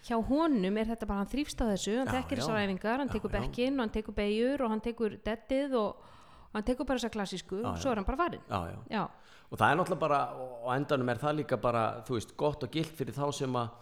hjá 0.05 0.19
honum 0.29 0.81
er 0.81 0.91
þetta 0.91 1.09
bara, 1.09 1.23
hann 1.23 1.31
þrýfst 1.33 1.63
á 1.63 1.67
þessu 1.73 1.95
hann 2.01 2.11
já. 2.13 2.25
þessar 2.29 2.59
æfingar, 2.61 3.01
hann 3.01 3.13
tekur 3.13 3.33
bekkinn 3.33 3.79
og 3.79 3.87
hann 3.87 3.95
tekur 3.95 4.17
beigjur 4.17 4.65
og 4.65 4.75
hann 4.75 4.83
tekur 4.85 5.17
deadið 5.25 5.79
og, 5.81 6.11
og 6.51 6.59
hann 6.59 6.67
tekur 6.67 6.89
bara 6.89 7.01
þessa 7.01 7.15
klassísku 7.15 7.63
og 7.63 7.79
svo 7.81 7.93
er 7.95 8.03
hann 8.03 8.09
bara 8.09 8.21
farinn. 8.21 8.45
Já, 8.93 9.07
og 9.49 9.57
það 9.61 9.71
er 9.71 9.81
náttúrulega 9.81 10.03
bara 10.03 10.21
og 10.43 10.69
endanum 10.75 11.15
er 11.15 11.23
það 11.23 11.41
líka 11.41 11.61
bara 11.61 11.87
þú 12.05 12.19
veist, 12.19 12.37
gott 12.37 12.67
og 12.67 12.77
gilt 12.77 12.93
fyrir 12.99 13.17
þá 13.17 13.27
sem 13.39 13.59
að 13.63 13.81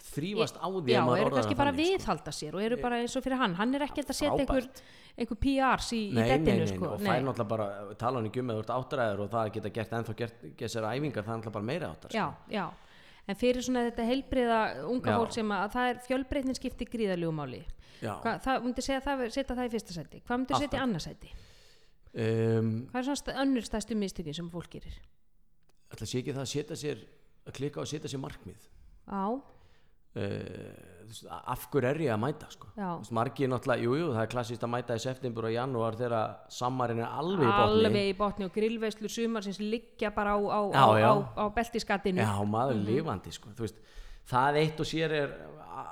þrýfast 0.00 0.56
á 0.56 0.64
því 0.64 0.94
já 0.94 1.00
eru 1.04 1.30
kannski 1.34 1.52
það 1.52 1.60
bara 1.60 1.72
þannig, 1.74 1.86
sko. 1.86 1.96
viðhalda 2.00 2.32
sér 2.32 2.54
og 2.56 2.62
eru 2.64 2.76
bara 2.80 3.00
eins 3.02 3.16
og 3.18 3.24
fyrir 3.24 3.40
hann, 3.42 3.56
hann 3.58 3.76
er 3.76 3.84
ekki 3.84 4.04
að 4.04 4.16
setja 4.16 4.30
einhver, 4.32 4.68
einhver 5.12 5.38
PRs 5.44 5.90
í, 5.92 5.98
í 6.08 6.14
nei, 6.16 6.28
nei, 6.40 6.54
nei, 6.62 6.68
sko. 6.70 6.94
Og 6.94 7.02
fær 7.04 7.24
náttúrulega 7.26 7.50
bara 7.50 7.66
tala 8.00 8.22
hann 8.22 8.54
ert 8.56 8.72
áttræður 8.76 9.24
og 9.26 9.34
það 9.34 9.50
geta 9.58 9.72
gert 9.76 9.98
ennþá 9.98 10.14
gert, 10.22 10.46
gert 10.56 10.72
sér 10.72 10.88
æfingar, 10.88 11.26
það 11.26 11.34
er 11.34 11.42
náttúrulega 11.42 11.56
bara 11.58 11.68
meira 11.68 11.90
áttar 11.92 12.16
já, 12.16 12.24
já 12.48 12.64
en 13.30 13.38
fyrir 13.38 13.64
svona 13.64 13.84
þetta 13.88 14.08
heilbriða 14.08 14.58
unga 14.90 15.18
fólk 15.20 15.36
sem 15.36 15.52
að, 15.54 15.62
að 15.66 15.76
það 15.76 15.92
er 15.92 16.02
fjölbreytnin 16.08 16.58
skipti. 16.58 16.88
Hva, 18.00 18.34
það 18.40 18.64
myndi 18.64 18.82
segja 18.84 19.00
það, 19.04 19.22
setja 19.34 19.56
það 19.56 19.66
í 19.66 19.72
fyrsta 19.74 19.96
sæti. 19.96 20.20
Hvað 20.24 20.38
myndi 20.40 20.54
setja 20.56 20.64
í 20.64 20.68
Alltaf. 20.70 20.84
annað 20.86 21.02
sæti? 21.04 21.32
Um, 22.10 22.70
hvað 22.90 23.00
er 23.00 23.08
svona 23.10 23.42
önnur 23.44 23.66
stærstu 23.66 23.96
mistökin 23.98 24.34
sem 24.34 24.48
fólk 24.50 24.72
gerir? 24.72 24.96
ætla 25.90 26.06
sé 26.06 26.20
ekki 26.22 26.34
það 26.34 26.44
að 26.44 26.52
setja 26.52 26.78
sér 26.78 27.02
að 27.46 27.56
klikka 27.58 27.82
og 27.82 27.90
setja 27.90 28.10
sér 28.10 28.22
markmið? 28.22 28.66
Á, 29.10 29.26
uh, 29.34 30.99
af 31.30 31.64
hverju 31.70 31.88
er 31.90 31.98
ég 32.04 32.12
að 32.14 32.20
mæta 32.22 32.48
sko? 32.50 32.68
veist, 32.76 33.12
margir 33.12 33.48
náttúrulega, 33.50 33.82
jújú, 33.84 33.98
jú, 34.00 34.10
það 34.14 34.22
er 34.22 34.30
klassist 34.34 34.62
að 34.62 34.70
mæta 34.74 34.94
í 34.96 35.02
september 35.02 35.44
og 35.48 35.52
janúar 35.54 35.96
þegar 35.98 36.36
sammarinn 36.48 37.00
er 37.02 37.08
alveg 37.20 37.46
í 37.48 37.50
botni 37.50 37.84
alveg 37.86 38.08
í 38.10 38.16
botni 38.18 38.44
og 38.46 38.52
grillveislur 38.54 39.10
sumar 39.10 39.42
sem 39.42 39.52
liggja 39.70 40.10
bara 40.14 40.36
á, 40.36 40.38
á, 40.38 40.60
Já, 40.70 40.84
á, 40.86 40.90
já. 41.00 41.12
á, 41.36 41.44
beltiskattinu 41.54 42.22
Já, 42.22 42.32
maður 42.46 42.74
Mhm. 42.74 42.80
er 42.80 42.86
lifandi 42.92 43.32
sko. 43.32 43.48
Veist, 43.58 43.76
það 44.30 44.56
eitt 44.62 44.80
og 44.80 44.86
sér 44.86 45.10
er 45.10 45.28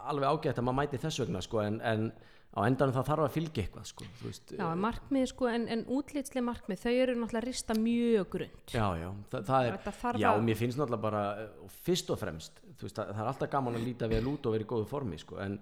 alveg 0.06 0.28
ágætt 0.28 0.58
að 0.58 0.64
maður 0.64 0.78
mæti 0.82 0.98
þess 1.02 1.18
vegna 1.24 1.40
sko, 1.42 1.58
en, 1.60 1.80
en 1.80 2.12
á 2.48 2.60
endanum 2.64 2.94
það 2.96 3.08
þarf 3.10 3.24
að 3.26 3.34
fylgja 3.36 3.64
eitthvað 3.64 3.88
sko, 3.90 4.06
veist, 4.22 4.52
Já, 4.56 4.64
en 4.66 4.82
markmið 4.82 5.26
sko, 5.30 5.48
en, 5.52 5.66
en 5.74 5.82
útlitslega 5.98 6.46
markmið, 6.46 6.80
þau 6.84 6.92
eru 6.92 7.16
náttúrulega 7.18 7.44
rista 7.44 7.76
mjög 7.78 8.30
grund. 8.34 8.62
já, 8.72 8.86
já, 8.98 9.08
það, 9.32 9.48
það 9.50 9.68
er 9.68 9.80
þarf 10.02 10.22
já, 10.22 10.28
mér 10.48 10.60
finnst 10.62 10.80
náttúrulega 10.80 11.04
bara 11.04 11.24
eh, 11.42 11.74
fyrst 11.88 12.14
og 12.14 12.20
fremst, 12.22 12.62
veist, 12.80 12.96
það, 12.96 13.12
það 13.12 13.24
er 13.24 13.32
alltaf 13.32 13.52
gaman 13.52 13.78
að 13.78 13.84
líta 13.90 14.08
vel 14.10 14.24
út 14.32 14.48
og 14.48 14.56
vera 14.56 14.66
í 14.66 14.70
góðu 14.72 14.88
formi 14.88 15.20
sko, 15.20 15.38
en 15.44 15.58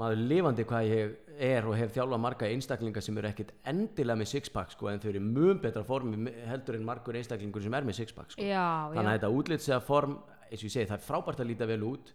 maður 0.00 0.22
lifandi 0.30 0.64
hvað 0.68 0.86
ég 0.86 1.14
er 1.50 1.66
og 1.66 1.74
hef 1.74 1.96
þjálfað 1.96 2.22
marga 2.22 2.50
einstaklinga 2.52 3.02
sem 3.02 3.16
eru 3.18 3.30
ekkit 3.32 3.50
endilega 3.72 4.20
með 4.20 4.30
sixpack 4.30 4.76
sko, 4.76 4.90
en 4.92 5.00
þau 5.02 5.08
eru 5.10 5.22
mun 5.24 5.58
betra 5.62 5.82
formi 5.88 6.30
heldur 6.46 6.78
en 6.78 6.86
margur 6.86 7.18
einstaklingur 7.18 7.64
sem 7.64 7.74
er 7.74 7.88
með 7.88 7.98
sixpack 7.98 8.36
sko. 8.36 8.44
Já, 8.44 8.92
þannig 8.92 9.02
já, 9.02 9.08
að 9.08 9.16
þetta 9.18 9.32
útlitsega 9.40 9.80
form 9.82 10.14
eins 10.46 10.62
og 10.62 10.68
ég 10.68 10.74
segi, 10.76 10.88
það 10.92 10.98
er 11.00 11.06
frábært 11.08 11.42
að 11.42 11.50
líta 11.50 11.68
vel 11.70 11.82
út 11.90 12.12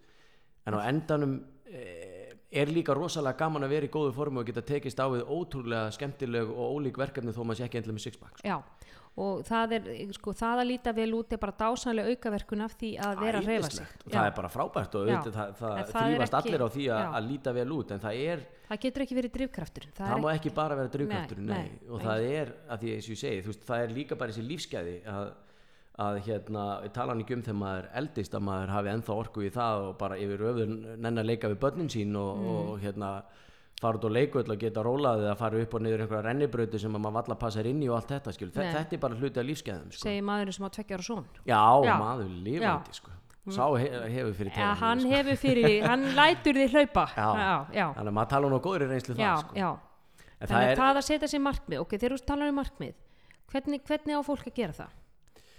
en 0.66 0.78
á 0.78 0.80
endanum 0.88 1.36
eh, 1.68 2.14
er 2.56 2.72
líka 2.72 2.95
rosalega 2.97 3.38
gaman 3.43 3.68
að 3.68 3.74
vera 3.76 3.88
í 3.89 3.93
góðu 3.93 4.14
formi 4.16 4.41
og 4.41 4.49
geta 4.49 4.64
tekist 4.66 4.99
á 5.01 5.06
við 5.12 5.26
ótrúlega 5.28 5.91
skemmtileg 5.95 6.51
og 6.51 6.76
ólík 6.80 6.99
verkefni 7.01 7.36
þó 7.36 7.43
maður 7.43 7.62
sé 7.62 7.68
ekki 7.70 7.82
endilega 7.82 7.99
með 7.99 8.08
sixpack 8.10 8.39
sko. 8.39 8.47
já. 8.47 8.60
Og 9.16 9.45
það 9.47 9.74
er, 9.78 9.86
sko, 10.12 10.34
það 10.36 10.60
að 10.60 10.68
líta 10.68 10.91
vel 10.91 11.08
út 11.16 11.32
er 11.32 11.39
bara 11.39 11.53
dásanlega 11.56 12.12
aukaverkun 12.12 12.64
af 12.66 12.74
því 12.76 12.89
að 12.99 13.22
vera 13.24 13.39
að 13.39 13.45
reyfa 13.47 13.70
sig. 13.72 13.93
Og 14.03 14.12
það 14.12 14.28
er 14.28 14.34
bara 14.36 14.49
frábært 14.51 14.97
og 14.99 15.06
auðvitað, 15.06 15.38
það, 15.38 15.53
það, 15.62 15.78
það 15.78 15.93
þrýfast 15.93 16.36
ekki- 16.36 16.49
allir 16.51 16.66
á 16.66 16.70
því 16.74 16.88
að, 16.97 17.06
að 17.20 17.30
líta 17.30 17.53
vel 17.56 17.72
út 17.78 17.93
en 17.95 18.03
það 18.03 18.20
er, 18.26 18.43
Það 18.66 18.80
getur 18.82 19.03
ekki 19.06 19.16
verið 19.16 19.32
drifkraftur. 19.38 19.84
Það, 19.93 20.08
það 20.10 20.22
má 20.26 20.30
ekki 20.34 20.51
bara 20.58 20.76
vera 20.76 20.91
draugraftur 20.95 21.39
Nei, 21.39 21.47
nei, 21.47 21.64
nei, 21.70 21.89
og 21.95 22.01
það 22.01 22.24
er, 22.28 22.51
að 22.68 22.84
því 22.84 22.91
og 22.91 22.95
ég 23.14 23.20
segi 23.22 23.41
veist, 23.45 23.66
það 23.70 23.84
er 23.86 23.95
líka 23.95 24.18
bara 24.20 24.34
þessi 24.36 24.45
lífsgæði 24.49 24.95
að, 25.16 25.28
að 25.97 26.17
hérna, 26.25 26.63
tala 26.91 27.13
hann 27.13 27.21
ekki 27.23 27.35
um 27.37 27.41
þegar 27.45 27.55
maður 27.61 27.85
eldist 28.01 28.33
að 28.35 28.41
maður 28.43 28.71
hafi 28.75 28.89
ennþá 28.91 29.13
orku 29.15 29.43
í 29.47 29.51
það 29.55 29.83
og 29.89 29.97
bara 30.01 30.17
yfir 30.19 30.41
öfður 30.49 30.73
nenn 30.99 31.17
að 31.21 31.25
leika 31.29 31.47
við 31.53 31.59
börnin 31.61 31.87
sín 31.93 32.15
og, 32.19 32.37
Mm. 32.37 32.47
og 32.71 32.79
hérna 32.83 33.11
fara 33.79 33.97
út 33.97 34.05
og 34.07 34.11
leikull 34.11 34.51
og 34.51 34.59
geta 34.59 34.83
rólaði 34.83 35.29
að 35.31 35.37
fara 35.37 35.61
upp 35.61 35.73
og 35.73 35.81
niður 35.81 36.01
einhverja 36.03 36.23
rennibrauti 36.27 36.79
sem 36.79 36.93
að 36.95 37.01
maður 37.05 37.13
valla 37.21 37.35
passar 37.35 37.65
inn 37.67 37.81
í 37.83 37.87
og 37.89 37.95
allt 37.95 38.11
þetta 38.11 38.33
skil, 38.33 38.51
Nei. 38.55 38.73
þetta 38.73 38.93
er 38.95 38.99
bara 38.99 39.15
hluti 39.15 39.39
af 39.39 39.45
lífsgæðum 39.45 39.91
sko. 39.91 40.03
segir 40.03 40.23
maðurinn 40.23 40.53
sem 40.53 40.65
á 40.67 40.69
tveggjar 40.75 40.99
og 40.99 41.07
són. 41.07 41.25
já, 41.45 41.63
Já. 41.85 41.95
maður 41.99 42.29
lifandi 42.43 42.93
sko. 42.99 43.11
sá 43.51 43.65
he 43.77 43.89
hefur 44.15 44.33
fyrir 44.33 44.51
Ja, 44.51 44.73
tegum 44.73 44.77
hann 44.83 44.99
sko. 44.99 45.09
hefur 45.09 45.35
fyrir, 45.37 45.83
hann 45.89 46.03
lætur 46.15 46.53
þið 46.59 46.71
hlaupa. 46.75 47.05
Já. 47.15 47.29
já, 47.35 47.55
já. 47.75 47.87
þannig 47.95 48.11
að 48.11 48.17
maður 48.19 48.29
tala 48.35 48.49
nú 48.49 48.55
á 48.59 48.63
góðri 48.67 48.87
reynslu 48.89 49.15
já, 49.15 49.31
það 49.35 49.39
sko. 49.43 49.55
já. 49.55 49.69
en 50.41 50.47
Þannig 50.47 50.51
það 50.51 50.65
að 50.65 50.71
er, 50.71 50.77
það 50.77 50.97
að 50.97 51.07
setja 51.07 51.27
sér 51.31 51.43
markmið, 51.45 51.79
ok, 51.79 51.91
þegar 51.99 52.15
þú 52.17 52.25
talar 52.25 52.47
um 52.51 52.55
markmið, 52.59 52.93
hvernig, 53.51 53.83
hvernig 53.87 54.15
á 54.17 54.21
fólk 54.25 54.47
að 54.49 54.55
gera 54.55 54.73
það? 54.73 54.89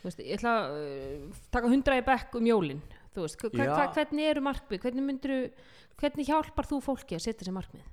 Veist, 0.07 0.23
ég 0.23 0.39
ætla 0.39 0.53
að 0.61 0.77
uh, 0.79 1.39
taka 1.51 1.71
hundra 1.73 1.99
í 1.99 2.05
bekk 2.07 2.37
um 2.39 2.47
jólin, 2.47 2.83
þú 3.15 3.25
veist, 3.25 3.41
hva, 3.43 3.51
Já. 3.59 3.73
hva, 3.73 3.87
hvernig 3.97 4.29
eru 4.31 4.43
markmið, 4.47 4.83
hvernig 4.85 5.07
myndir 5.07 5.33
hvernig 6.01 6.29
hjálpar 6.29 6.69
þú 6.69 6.83
fólki 6.85 7.17
að 7.17 7.25
setja 7.25 7.49
sér 7.49 7.57
markmið? 7.57 7.89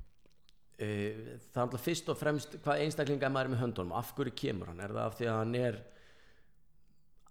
Uh, 0.84 1.39
það 1.55 1.78
er 1.78 1.82
fyrst 1.82 2.11
og 2.11 2.20
fremst 2.20 2.59
hvað 2.61 2.84
einstaklinga 2.84 3.30
er 3.30 3.34
maður 3.34 3.53
með 3.53 3.64
höndunum. 3.64 3.95
Af 3.97 4.14
hverju 4.18 4.36
kemur 4.43 4.72
hann, 4.72 4.84
er 4.84 4.93
það 4.93 5.07
af 5.07 5.18
því 5.18 5.30
að 5.30 5.39
hann 5.39 5.57
er 5.61 5.80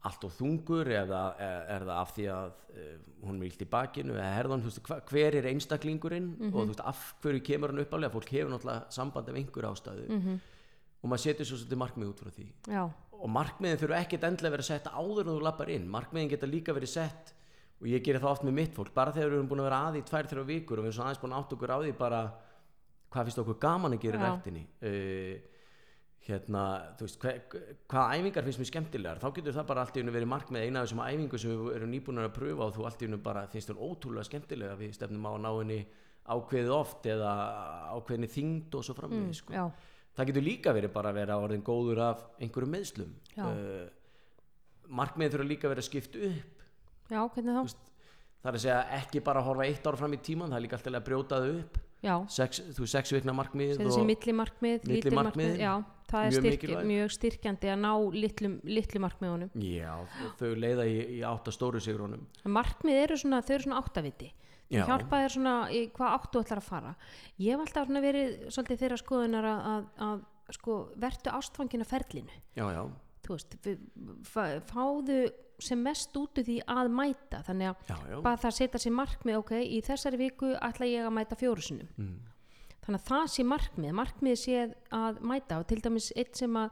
allt 0.03 0.24
og 0.26 0.33
þungur 0.35 0.89
eða 0.91 1.20
er, 1.39 1.61
er 1.76 1.85
það 1.87 1.99
af 2.01 2.14
því 2.16 2.24
að 2.35 2.57
uh, 2.72 2.95
hún 3.28 3.37
er 3.39 3.51
illt 3.51 3.62
í 3.62 3.68
bakinu 3.76 4.16
eða 4.16 4.33
herðan, 4.35 4.64
veist, 4.66 4.83
hva, 4.89 4.99
hver 5.12 5.39
er 5.39 5.51
einstaklingurinn? 5.53 6.33
Og 6.51 6.59
þú 6.59 6.66
veist, 6.72 6.83
af 6.91 7.05
hverju 7.22 7.45
kemur 7.53 7.74
hann 7.74 7.85
uppalega 7.85 8.14
fólk 8.16 8.35
hefur 8.35 8.51
náttúrulega 8.57 8.99
samband 8.99 9.30
af 9.30 9.39
einhver 9.39 9.70
ástæðu. 9.70 10.18
Og 11.03 11.11
maður 11.11 11.24
setur 11.24 11.47
svo 11.47 11.59
svolítið 11.59 11.83
markmið 11.83 12.11
út 12.12 12.20
frá 12.22 12.30
því. 12.30 12.45
Já, 12.70 12.83
og 13.23 13.31
markmiðin 13.31 13.81
þurfa 13.81 14.01
ekkert 14.03 14.27
endilega 14.27 14.51
að 14.51 14.57
vera 14.57 14.68
sett 14.68 14.91
áður 14.91 15.29
en 15.29 15.33
þú 15.37 15.43
lappar 15.47 15.70
inn, 15.70 15.87
markmiðin 15.91 16.33
geta 16.33 16.51
líka 16.51 16.75
verið 16.75 16.93
sett 16.97 17.35
og 17.83 17.89
ég 17.91 18.03
gerir 18.03 18.23
það 18.23 18.35
oft 18.37 18.47
með 18.47 18.57
mitt 18.59 18.75
fólk 18.77 18.93
bara 18.95 19.14
þegar 19.14 19.31
við 19.31 19.39
erum 19.39 19.49
búin 19.51 19.62
að 19.62 19.68
vera 19.68 19.81
að 19.87 19.97
því 19.97 20.03
tvær, 20.11 20.29
þrjá 20.33 20.45
vikur 20.51 20.79
og 20.79 20.85
við 20.85 20.91
erum 20.91 20.97
svona 20.99 21.09
aðeins 21.11 21.23
búin 21.23 21.33
að 21.35 21.41
átt 21.43 21.55
okkur 21.57 21.73
á 21.75 21.79
því 21.83 21.95
bara 21.99 22.20
hvað 23.12 23.29
finnst 23.29 23.41
okkur 23.43 23.59
gaman 23.62 23.97
að 23.97 24.05
gera 24.05 24.18
í 24.18 24.23
Já. 24.23 24.27
ræktinni. 24.29 24.62
Uh, 24.83 25.53
hérna, 26.23 26.62
þú 26.99 27.09
veist 27.09 27.25
hva, 27.25 27.33
hvað 27.91 28.12
æfingar 28.16 28.47
finnst 28.47 28.62
mér 28.62 28.70
skemmtilegar? 28.70 29.23
Þá 29.23 29.29
getur 29.39 29.57
það 29.57 29.68
bara 29.73 29.85
allt 29.85 29.99
í 29.99 30.03
unni 30.03 30.14
verið 30.14 30.31
markmið 30.31 30.66
eina 30.66 30.83
af 30.83 30.87
þessum 30.87 31.03
æfingu 31.03 31.41
sem 31.43 31.53
við 31.53 31.73
erum 31.77 31.93
nýbúin 31.93 32.23
að 32.23 32.35
pröfa 32.37 32.68
og 32.68 32.77
þú 32.77 32.87
allt 32.87 33.03
í 33.03 33.09
unni 33.09 33.18
bara 33.23 33.43
finnst 33.51 33.73
þér 33.73 33.83
ótrúlega 33.83 34.29
skemmtilega 34.29 34.79
við 34.79 34.95
stefnum 34.97 35.27
á 35.27 35.31
að 35.33 35.43
ná 35.43 35.51
henni 35.51 35.81
ákveðið 36.23 36.77
oft 36.77 37.09
eða 37.11 37.33
ákveðinni 37.97 38.31
þyngd 38.31 38.79
og 38.79 38.87
svo 38.87 38.95
framvegis 38.95 39.43
sko. 39.43 39.57
já, 39.57 39.64
það 40.16 40.28
getur 40.30 40.44
líka 40.46 40.74
verið 40.76 40.92
bara 40.94 41.12
að 41.12 41.18
vera 41.22 41.38
orðin 41.40 41.64
góður 41.66 42.02
af 42.10 42.24
einhverjum 42.40 42.74
meðslum 42.76 43.14
Já. 43.36 43.46
markmiðin 44.92 45.32
þurfa 45.36 45.48
líka 45.48 45.68
að 45.68 45.74
vera 45.76 45.86
skipt 45.86 46.18
upp. 46.18 46.66
Já, 47.12 47.20
hvernig 47.34 47.56
þá? 47.56 47.62
veist, 47.62 47.88
það 48.42 48.50
er 48.50 48.58
að 48.58 48.64
segja 48.66 48.82
ekki 48.98 49.22
bara 49.24 49.40
að 49.42 49.48
horfa 49.50 49.66
eitt 49.68 49.86
ára 49.88 50.00
fram 50.00 50.16
í 50.16 50.20
tíman 50.24 50.52
það 50.52 50.58
er 50.58 50.64
líka 50.66 50.78
alltaf 50.78 50.98
að 50.98 51.08
brjóta 51.08 51.40
það 51.40 51.56
upp. 51.62 51.80
Sex, 52.34 52.58
þú 52.74 52.86
sex 52.90 53.12
vikna 53.14 53.32
markmið 53.38 53.76
sér 53.78 54.06
millimarkmið, 54.08 54.88
lítil 54.90 55.12
markmið, 55.14 55.52
Millimarkmiðin. 55.52 55.60
já, 55.62 55.74
það 56.10 56.24
er 56.24 56.32
Mjög 56.32 56.42
styrk, 56.42 56.72
mjög 56.88 57.12
styrkjandi 57.14 57.68
að 57.70 57.76
ná 57.78 57.92
litlum, 58.16 58.56
litlu 58.66 59.02
markmiðunum. 59.04 59.52
Já, 59.62 59.92
þau 60.40 60.48
leiða 60.58 60.86
í, 60.90 60.96
í 61.14 61.20
átta 61.28 61.54
stóru 61.54 61.78
sigrunum. 61.84 62.24
Markmið 62.42 62.98
eru 63.04 63.20
svona, 63.22 63.38
þau 63.46 63.54
eru 63.54 63.66
svona 63.68 63.78
áttaviti 63.84 64.32
hjálpa 64.70 65.22
þér 65.22 65.32
svona 65.36 65.54
í 65.70 65.80
hvað 65.92 66.14
áttu 66.18 66.40
ætlar 66.42 66.60
að 66.62 66.68
fara. 66.68 66.94
Ég 67.38 67.52
hef 67.52 67.60
alltaf 67.66 67.88
verið 67.88 68.48
svolítið 68.54 68.78
þeirra 68.82 68.96
skoðunar 69.02 69.44
að, 69.44 69.62
að, 69.72 69.86
að 70.08 70.54
sko, 70.56 70.76
vertu 70.96 71.30
ástfangin 71.30 71.84
að 71.84 71.90
ferlinu. 71.92 72.38
Já, 72.56 72.64
já, 72.72 72.82
veist, 73.28 73.56
fáðu 74.70 75.18
sem 75.62 75.78
mest 75.78 76.16
út 76.18 76.38
úr 76.40 76.46
því 76.46 76.58
að 76.66 76.90
mæta. 76.90 77.42
Þannig 77.46 77.70
að 77.70 77.92
já, 77.92 78.20
bara 78.24 78.40
það 78.42 78.56
setja 78.58 78.80
sér 78.82 78.94
markmið 78.98 79.38
ok, 79.38 79.52
í 79.62 79.78
þessari 79.86 80.18
viku 80.18 80.52
ætla 80.58 80.88
ég 80.90 81.06
að 81.06 81.16
mæta 81.18 81.38
fjórusunum 81.38 81.88
Mm. 81.98 82.16
þannig 82.82 82.98
að 82.98 83.06
það 83.12 83.26
sé 83.30 83.44
markmið. 83.46 83.92
Markmið 83.94 84.36
sé 84.40 84.74
að 84.90 85.20
mæta. 85.22 85.60
Og 85.60 85.66
til 85.70 85.78
dæmis 85.84 86.12
eitt 86.16 86.34
sem 86.36 86.56
að 86.58 86.70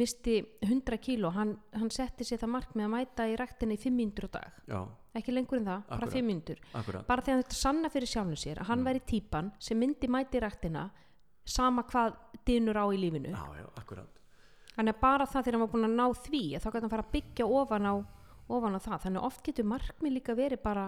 misti 0.00 0.38
100 0.64 0.96
kíló, 1.04 1.30
hann, 1.34 1.58
hann 1.74 1.90
setti 1.90 2.24
sér 2.24 2.40
það 2.40 2.54
markmið 2.54 2.84
að 2.86 2.94
mæta 2.94 3.26
í 3.28 3.36
ræktinni 3.36 3.76
í 3.76 3.82
5 3.82 3.92
mínútur 3.98 4.30
á 4.32 4.40
dag. 4.40 4.52
Já, 4.70 4.80
ekki 5.18 5.34
lengur 5.34 5.58
en 5.58 5.66
það, 5.66 5.82
bara 5.88 6.06
Akkúrat. 6.06 6.14
5 6.20 6.26
mínútur. 6.26 6.60
Akkurat. 6.78 7.06
Bara 7.08 7.24
þegar 7.26 7.42
þetta 7.42 7.58
sanna 7.58 7.90
fyrir 7.90 8.10
sjálfum 8.12 8.38
sér 8.38 8.60
að 8.62 8.70
hann 8.70 8.84
væri 8.86 9.02
típan 9.10 9.50
sem 9.58 9.78
myndi 9.80 10.10
mæti 10.10 10.38
í 10.38 10.44
ræktina 10.44 10.86
sama 11.44 11.82
hvað 11.88 12.14
dynur 12.46 12.78
á 12.78 12.84
í 12.94 13.00
lífinu. 13.00 13.34
Já, 13.34 13.58
já, 13.58 13.66
akkurat. 13.80 14.22
Þannig 14.76 14.94
að 14.94 15.02
bara 15.02 15.26
það 15.26 15.42
þegar 15.44 15.58
hann 15.58 15.64
var 15.66 15.72
búin 15.74 15.88
að 15.88 15.98
ná 15.98 16.06
því 16.24 16.42
þá 16.60 16.68
gæti 16.70 16.84
hann 16.84 16.94
fara 16.94 17.06
að 17.06 17.12
byggja 17.16 17.46
ofan 17.60 17.90
á 17.90 17.94
ofan 18.50 18.78
á 18.78 18.80
það, 18.82 19.02
þannig 19.04 19.26
oft 19.28 19.44
getur 19.46 19.68
markmið 19.70 20.16
líka 20.16 20.36
verið 20.38 20.62
bara, 20.64 20.86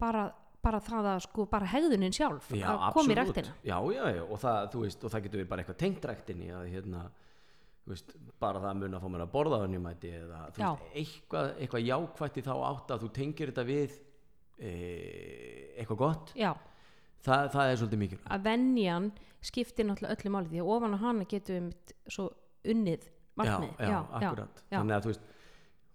bara, 0.00 0.24
bara 0.64 0.80
það 0.82 1.10
að 1.12 1.20
sko 1.28 1.46
bara 1.50 1.68
hegðunin 1.70 2.14
sjálf 2.14 2.50
Já, 2.54 2.66
að 2.74 2.96
koma 2.96 3.14
í 3.14 3.18
ræktina. 3.20 3.52
Já, 3.62 3.76
já, 3.94 4.04
já, 4.16 4.22
og 4.24 4.40
það, 4.42 4.78
veist, 4.82 5.04
og 5.04 5.12
það 5.14 5.26
getur 5.26 5.40
verið 5.42 5.50
bara 5.52 5.64
eitthvað 5.64 5.80
tengt 5.84 6.08
ræktinni 6.10 6.50
að 6.54 6.70
hérna, 6.72 7.04
veist, 7.90 8.14
bara 8.40 8.62
það 8.62 8.78
mun 8.80 8.96
að 8.96 9.04
fá 9.04 9.08
mér 9.12 9.24
að 9.24 9.32
borða 9.34 9.60
á 9.60 9.66
nýmæti 9.68 10.12
eða 10.20 10.40
Já. 10.56 10.68
veist, 10.70 10.86
eitthvað, 11.02 11.50
eitthvað 11.58 11.88
jákvætt 11.88 12.38
í 12.40 12.44
þá 12.46 12.54
átt 12.70 12.94
að 12.94 13.04
þú 13.04 13.10
tengir 13.18 13.52
þetta 13.52 13.66
við 13.68 13.98
e, 14.58 14.72
eitthvað 15.80 16.00
gott. 16.00 16.32
Já, 16.38 16.52
það, 17.26 17.50
það 17.56 17.70
er 17.70 17.80
svolítið 17.82 18.02
mikilvægt. 18.04 18.30
Að 18.36 18.48
venjan 18.48 19.10
skiptir 19.44 19.88
náttúrulega 19.88 20.16
öllu 20.16 20.32
máli 20.32 20.52
því 20.52 20.62
að 20.62 20.72
ofan 20.76 20.96
á 20.96 20.98
hana 21.04 21.28
getum 21.28 21.68
við 21.68 21.94
svo 22.16 22.30
unnið 22.64 23.10
markmið 23.38 23.72
já, 23.82 23.88
já, 23.90 23.98
akkurat. 24.18 24.62
já. 24.70 24.78
þannig 24.78 24.96
að 24.96 25.04
þú 25.04 25.12
veist 25.12 25.32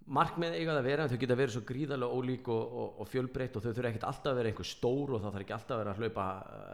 markmið 0.09 0.55
eiga 0.57 0.73
það 0.73 0.79
að 0.79 0.87
vera 0.87 1.03
en 1.03 1.11
þau 1.11 1.19
geta 1.21 1.35
verið 1.37 1.53
svo 1.53 1.61
gríðarlega 1.69 2.17
ólík 2.17 2.47
og, 2.49 2.71
og, 2.81 2.87
og 3.03 3.09
fjölbreytt 3.09 3.57
og 3.57 3.63
þau 3.63 3.69
þurfa 3.69 3.89
ekkert 3.91 4.07
alltaf 4.09 4.31
að 4.31 4.39
vera 4.39 4.49
einhver 4.51 4.67
stór 4.69 5.13
og 5.13 5.21
það 5.21 5.35
þarf 5.35 5.43
ekki 5.43 5.55
alltaf 5.57 5.75
að 5.75 5.81
vera 5.81 5.91
að 5.93 5.99
hlaupa 6.01 6.25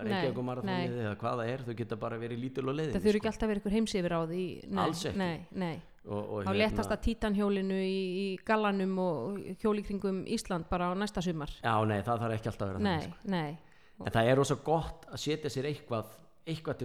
reykjagumarathonið 0.08 0.96
eða 1.02 1.18
hvað 1.24 1.36
það 1.42 1.52
er 1.52 1.66
þau 1.66 1.76
geta 1.82 1.98
bara 2.06 2.20
verið 2.22 2.42
lítil 2.46 2.64
og 2.66 2.78
leiðin 2.78 2.96
það 2.96 3.06
þurfi 3.08 3.22
ekki 3.22 3.32
alltaf 3.32 3.46
að 3.46 3.52
vera 3.52 3.62
ykkur 3.62 3.76
heimsifir 3.76 4.16
á 4.16 4.22
því 4.24 4.46
nei, 4.70 4.82
Alls 4.86 5.04
ekki. 5.10 5.20
nei, 5.20 5.38
nei. 5.66 5.76
og, 6.08 6.34
á 6.48 6.52
léttasta 6.56 7.00
títanhjólinu 7.10 7.80
í, 7.84 8.00
í 8.24 8.26
gallanum 8.48 8.96
og 9.04 9.44
hjóli 9.64 9.84
kringum 9.86 10.24
Ísland 10.32 10.72
bara 10.72 10.90
á 10.90 10.94
næsta 10.96 11.24
sumar. 11.26 11.52
Já, 11.60 11.76
nei, 11.84 12.00
það 12.08 12.24
þarf 12.24 12.40
ekki 12.40 12.52
alltaf 12.54 12.68
að 12.68 12.72
vera 12.72 12.80
þannig 12.82 13.08
sko. 13.12 13.32
nei, 13.36 13.52
en 14.00 14.12
það 14.16 14.32
er 14.32 14.40
rosa 14.40 14.60
gott 14.64 15.08
að 15.12 15.24
setja 15.28 15.52
sér 15.52 15.72
eitthvað 15.74 16.16
eitthvað 16.46 16.84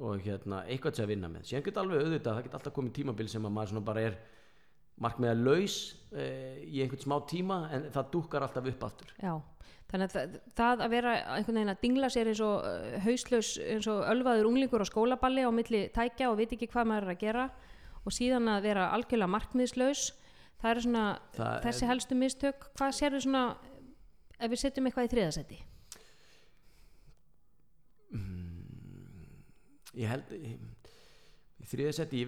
og 0.00 0.22
hérna, 0.24 0.62
eitthvað 0.70 0.96
til 0.96 1.04
að 1.04 1.10
vinna 1.12 1.28
með. 1.30 1.48
Síðan 1.48 1.64
geta 1.66 1.82
alveg 1.82 2.00
auðvitað, 2.06 2.36
það 2.36 2.46
geta 2.46 2.58
alltaf 2.58 2.74
komið 2.76 2.94
tímabil 2.96 3.26
sem 3.28 3.48
að 3.48 3.54
maður 3.58 3.84
bara 3.86 4.04
er 4.08 4.16
markmiða 5.00 5.34
laus 5.38 5.78
eh, 6.12 6.60
í 6.66 6.82
einhvern 6.82 7.02
smá 7.02 7.16
tíma 7.28 7.64
en 7.72 7.88
það 7.94 8.12
dúkkar 8.12 8.46
alltaf 8.46 8.68
upp 8.72 8.86
aftur. 8.90 9.16
Já 9.22 9.34
þannig 9.92 10.08
að 10.08 10.14
það, 10.14 10.36
það 10.56 10.82
að 10.84 10.92
vera 10.94 11.10
einhvern 11.34 11.58
veginn 11.58 11.72
að 11.72 11.80
dingla 11.82 12.08
sér 12.12 12.28
eins 12.30 12.38
og 12.40 12.64
uh, 12.64 12.94
hauslaus 13.04 13.50
eins 13.60 13.88
og 13.92 14.06
ölvaður 14.08 14.48
unglingur 14.48 14.84
á 14.84 14.88
skólaballi 14.88 15.44
á 15.44 15.52
milli 15.52 15.82
tækja 15.92 16.30
og 16.30 16.38
veit 16.38 16.54
ekki 16.56 16.70
hvað 16.72 16.88
maður 16.88 17.10
er 17.10 17.12
að 17.12 17.20
gera 17.20 17.44
og 18.00 18.14
síðan 18.16 18.48
að 18.48 18.70
vera 18.70 18.86
algjörlega 18.96 19.34
markmiðslaus. 19.34 20.06
Það 20.62 20.70
eru 20.70 20.84
svona 20.86 21.04
Það 21.36 21.58
þessi 21.66 21.90
helstu 21.90 22.16
mistök. 22.16 22.64
Hvað 22.78 22.96
sérðu 22.96 23.20
svona 23.26 23.44
ef 24.38 24.48
við 24.48 24.62
setjum 24.64 24.88
eitthvað 24.88 25.10
í 25.10 25.12
þriðasetti 25.12 25.60
ég 29.98 30.08
held 30.08 30.32
í, 30.36 30.54
þriðasetti 31.68 32.22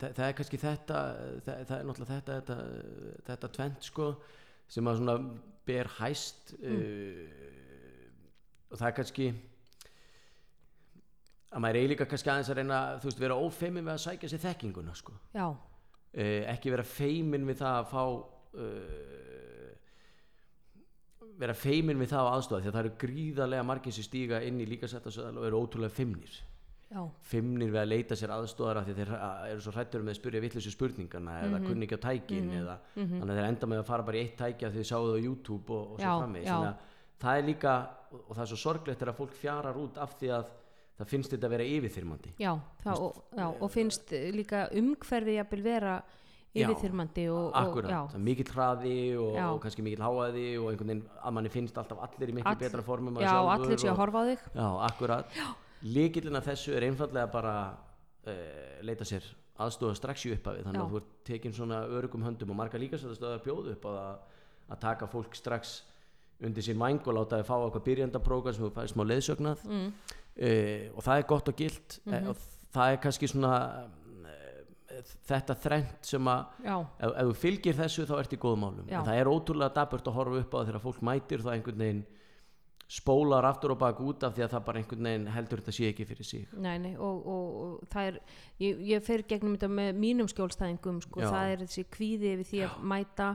það, 0.00 0.14
það 0.16 0.24
er 0.26 0.36
kannski 0.38 0.60
þetta 0.62 1.02
það, 1.44 1.62
það 1.68 1.76
er 1.78 1.86
náttúrulega 1.88 2.16
þetta 2.16 2.38
þetta, 2.38 2.56
þetta 3.28 3.52
tvent 3.58 3.88
sko 3.90 4.08
sem 4.68 4.90
að 4.90 5.00
svona 5.00 5.16
ber 5.68 5.92
hæst 5.98 6.54
uh, 6.58 7.22
og 8.68 8.80
það 8.80 8.88
er 8.88 8.96
kannski 8.98 9.28
að 11.48 11.64
maður 11.64 11.88
líka 11.92 12.08
kannski 12.08 12.32
aðeins 12.32 12.50
að 12.52 12.60
reyna 12.60 12.80
þú 13.00 13.08
veist 13.08 13.22
vera 13.22 13.38
ófeimin 13.40 13.86
við 13.86 13.94
að 13.94 14.02
sækja 14.04 14.28
sér 14.32 14.42
þekkinguna 14.42 14.96
sko. 14.96 15.14
Já, 15.32 15.46
uh, 15.48 16.42
ekki 16.52 16.74
vera 16.74 16.84
feimin 16.84 17.48
við 17.48 17.62
það 17.62 17.78
að 17.78 17.88
fá 17.92 18.02
uh, 18.04 19.16
vera 21.38 21.54
feimin 21.56 22.00
við 22.02 22.12
það 22.12 22.28
á 22.28 22.34
aðstofa 22.34 22.62
því 22.62 22.70
að 22.70 22.76
það 22.76 22.84
eru 22.84 22.94
gríðarlega 23.04 23.66
margir 23.70 23.94
sem 23.94 24.06
stíga 24.06 24.42
inn 24.44 24.60
í 24.60 24.68
líkasættasöðal 24.68 25.38
og 25.38 25.48
eru 25.48 25.60
ótrúlega 25.62 25.94
feimnir 25.94 26.40
já, 26.88 27.00
feimnir 27.30 27.70
við 27.72 27.80
að 27.82 27.88
leita 27.92 28.16
sér 28.16 28.32
aðstofar 28.36 28.80
af 28.80 28.86
því 28.88 28.94
að 28.94 29.00
þeir 29.02 29.12
eru 29.52 29.64
svo 29.64 29.72
hrættur 29.76 30.04
með 30.06 30.14
að 30.14 30.20
spyrja 30.20 30.42
vittlisum 30.44 30.74
spurningana 30.74 31.34
eða 31.46 31.60
kunni 31.66 31.88
ekki 31.88 31.98
á 32.00 32.06
tækin 32.08 32.52
eða 32.62 32.76
þannig 32.94 33.32
að 33.32 33.40
þeir 33.40 33.48
enda 33.50 33.70
með 33.72 33.82
að 33.82 33.88
fara 33.90 34.06
bara 34.08 34.16
í 34.20 34.22
eitt 34.24 34.36
tæki 34.40 34.68
af 34.68 34.72
því 34.72 34.82
þið 34.82 34.88
sáðu 34.92 35.10
það 35.12 35.18
á 35.18 35.26
YouTube 35.26 35.74
og, 35.76 35.92
og 35.92 36.00
svo 36.00 36.38
Já, 36.38 36.46
já. 36.48 36.54
að 36.58 36.86
það 37.18 37.38
er 37.42 37.48
líka 37.50 37.74
og, 38.12 38.30
það 38.34 38.44
er 38.46 38.50
svo 38.54 38.60
sorglegt 38.62 39.02
þegar 39.02 39.18
fólk 39.18 39.34
fjarar 39.36 39.80
út 39.82 39.98
af 40.00 40.14
því 40.20 40.32
að 40.38 40.54
það 40.98 41.10
finnst 41.12 41.30
þetta 41.34 41.46
að 41.46 41.52
vera 41.54 41.66
yfirþyrmandi. 41.76 42.30
Já, 42.42 42.52
það, 42.82 43.02
og, 43.04 43.18
já 43.38 43.44
og 43.52 43.68
finnst 43.70 44.12
eh, 44.16 44.30
líka 44.34 44.64
umhverfi 44.80 45.36
jafnvel 45.36 45.62
vera 45.62 45.92
Já, 46.56 46.64
yfirþyrmandi 46.64 47.26
og, 47.30 47.44
og 47.52 47.58
Akkurat, 47.60 47.92
já, 47.92 48.00
er 48.16 48.22
mikill 48.24 48.48
hraði 48.56 48.94
og, 49.20 49.36
Já. 49.36 49.44
og 49.52 49.60
kannski 49.62 49.84
mikill 49.84 50.02
háaði 50.02 50.46
og 50.58 50.70
einhvern 50.72 50.88
veginn 50.90 51.04
að 51.20 51.34
manni 51.36 51.52
finnst 51.52 51.76
alltaf 51.78 52.00
allir 52.08 52.32
í 52.32 52.36
miklu 52.40 52.50
All- 52.50 52.58
betra 52.64 52.82
formum 52.82 53.20
já 53.20 53.34
allir 53.36 53.78
sé 53.78 53.90
að 53.92 54.00
horfa 54.00 54.24
á 54.24 54.28
þig. 54.32 54.46
Já, 54.56 54.66
akkurat 54.88 55.36
Líkillin 55.82 56.36
að 56.38 56.48
þessu 56.50 56.74
er 56.74 56.86
einfallega 56.88 57.28
bara 57.32 57.52
uh, 58.26 58.80
leita 58.82 59.06
sér 59.06 59.26
aðstofa 59.58 59.94
strax 59.98 60.24
í 60.26 60.32
upphafi 60.36 60.62
þannig 60.66 60.80
Já. 60.80 60.84
að 60.84 60.90
þú 60.92 60.98
ert 61.00 61.12
tekin 61.26 61.54
svona 61.54 61.80
örugum 61.98 62.22
höndum 62.26 62.52
og 62.54 62.58
marga 62.60 62.78
líka 62.78 62.98
stöða 62.98 63.40
bjóðu 63.42 63.72
upp 63.74 63.86
á 63.86 63.90
það 63.90 64.18
að 64.68 64.80
taka 64.84 65.08
fólk 65.10 65.34
strax 65.38 65.72
undir 66.44 66.62
sín 66.62 66.78
væng 66.78 67.00
og 67.08 67.16
láta 67.16 67.40
þið 67.40 67.48
fá 67.48 67.56
eitthvað 67.58 67.86
byrjandaprógram 67.88 68.54
sem 68.54 68.64
þú 68.66 68.70
fæði 68.76 68.92
smá 68.92 69.02
leiðsögnað 69.08 69.64
mm. 69.66 69.88
uh, 69.88 70.84
og 70.94 71.06
það 71.08 71.16
er 71.22 71.28
gott 71.32 71.48
og 71.52 71.56
gilt 71.58 71.98
mm 72.04 72.12
Mhm. 72.18 72.28
og 72.30 72.36
það 72.74 72.92
er 72.92 73.00
kannski 73.02 73.28
svona 73.32 73.54
uh, 74.28 75.00
þetta 75.30 75.56
þrennt 75.64 76.06
sem 76.06 76.30
að 76.30 76.44
ef, 76.68 77.10
ef 77.10 77.26
þú 77.30 77.34
fylgir 77.42 77.74
þessu 77.78 78.06
þá 78.06 78.14
ert 78.20 78.36
í 78.36 78.38
góðum 78.42 78.62
málum 78.66 78.86
Já. 78.86 79.00
en 79.00 79.08
það 79.08 79.18
er 79.22 79.32
ótrúlega 79.32 79.74
daburt 79.74 80.06
að 80.10 80.16
horfa 80.20 80.40
upp 80.44 80.54
á 80.54 80.58
þegar 80.68 80.84
fólk 80.86 81.02
mætir 81.10 81.42
það 81.42 81.56
einhvern 81.56 81.82
veginn 81.84 82.04
spólar 82.88 83.44
aftur 83.44 83.74
og 83.74 83.78
bak 83.82 83.98
út 84.00 84.22
af 84.24 84.32
því 84.32 84.42
að 84.46 84.52
það 84.54 84.62
bara 84.64 84.80
einhvern 84.80 85.04
veginn 85.04 85.26
heldur 85.34 85.60
þetta 85.60 85.72
sé 85.76 85.88
ekki 85.90 86.06
fyrir 86.08 86.24
sig 86.24 86.46
nei, 86.56 86.78
nei 86.80 86.94
og, 86.96 87.26
og, 87.28 87.48
og 87.64 87.88
það 87.92 88.06
er, 88.08 88.14
ég, 88.64 88.78
ég 88.94 89.02
fer 89.04 89.24
gegnum 89.28 89.58
þetta 89.58 89.68
með 89.68 89.98
mínum 90.00 90.30
skjólstæðingum 90.32 91.02
sko, 91.04 91.20
Já. 91.20 91.28
það 91.34 91.52
er 91.52 91.64
þessi 91.66 91.84
kvíði 91.92 92.30
yfir 92.38 92.48
því 92.48 92.62
að 92.64 92.78
mæta 92.94 93.26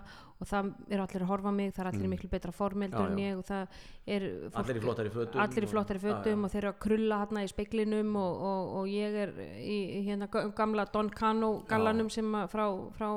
og 0.42 0.50
það 0.50 0.72
er 0.90 1.04
allir 1.06 1.22
að 1.28 1.30
horfa 1.30 1.52
mig 1.54 1.70
það 1.76 1.84
er 1.86 1.90
allir 1.92 2.08
í 2.08 2.12
miklu 2.16 2.32
betra 2.34 2.52
formeldur 2.58 3.06
Mm. 3.14 3.14
Já, 3.14 3.14
en 3.14 3.22
já. 3.22 3.30
ég 3.30 3.38
og 3.38 3.46
það 3.46 3.68
er 4.18 4.26
fólk, 4.50 4.58
allir 4.64 4.80
í 4.80 4.84
flottari 4.88 5.14
fötum 5.14 5.38
í 5.68 5.70
flottari 5.76 6.02
og- 6.02 6.08
fötum 6.08 6.34
já, 6.42 6.46
og 6.46 6.52
þeir 6.56 6.64
eru 6.64 6.74
að 6.74 6.82
krulla 6.88 7.22
hérna 7.22 7.44
í 7.46 7.54
speiklinum 7.54 8.16
og, 8.16 8.42
og, 8.50 8.74
og 8.82 8.88
ég 8.90 9.22
er 9.28 9.34
í 9.62 9.78
hérna 10.10 10.28
ga- 10.34 10.48
gamla 10.58 10.86
Don 10.92 11.10
Cano 11.14 11.54
gallanum 11.70 12.10
sem 12.10 12.26
að 12.42 12.50
frá, 12.50 12.66
frá 12.98 13.10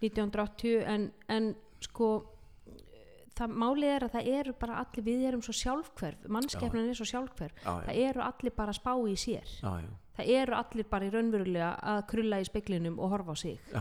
1980 0.00 0.82
en, 0.86 1.10
en 1.28 1.54
sko 1.80 2.08
það 3.36 3.54
málið 3.62 3.92
er 3.92 4.06
að 4.06 4.16
það 4.16 4.32
eru 4.40 4.56
bara 4.60 4.80
allir 4.82 5.06
við 5.06 5.24
erum 5.28 5.44
svo 5.44 5.54
sjálfhverf, 5.56 6.26
mannskefnin 6.32 6.90
er 6.90 6.98
svo 6.98 7.06
sjálfhverf. 7.08 7.62
Já, 7.62 7.70
já. 7.70 7.86
það 7.86 8.02
eru 8.08 8.26
allir 8.26 8.56
bara 8.56 8.74
að 8.74 8.80
spá 8.80 8.92
í 8.96 9.16
sér. 9.20 9.54
Já, 9.60 9.72
það 10.18 10.34
eru 10.40 10.58
allir 10.60 10.90
bara 10.90 11.06
í 11.08 11.14
raunverulega 11.14 11.72
að 11.94 12.04
krulla 12.12 12.42
í 12.42 12.48
speiklinum 12.48 13.00
og 13.00 13.14
horfa 13.14 13.36
á 13.36 13.42
sig. 13.44 13.72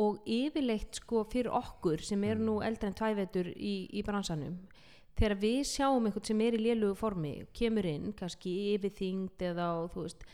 Og 0.00 0.20
yfirleitt 0.30 1.00
sko 1.00 1.24
fyrir 1.28 1.50
okkur 1.52 2.02
sem 2.06 2.22
eru 2.24 2.46
nú 2.46 2.60
eldri 2.62 2.88
en 2.88 2.96
tvævetur 2.96 3.50
í, 3.56 3.74
í 3.90 4.04
bransanum 4.06 4.60
þegar 5.20 5.36
við 5.40 5.60
sjáum 5.68 6.06
einhvern 6.08 6.26
sem 6.26 6.42
er 6.44 6.56
í 6.56 6.62
lélugu 6.62 6.96
formi 6.98 7.32
kemur 7.56 7.88
inn, 7.88 8.12
kannski 8.16 8.52
yfirþyngd 8.74 9.44
eða 9.50 9.68
þú 9.92 10.04
veist 10.06 10.24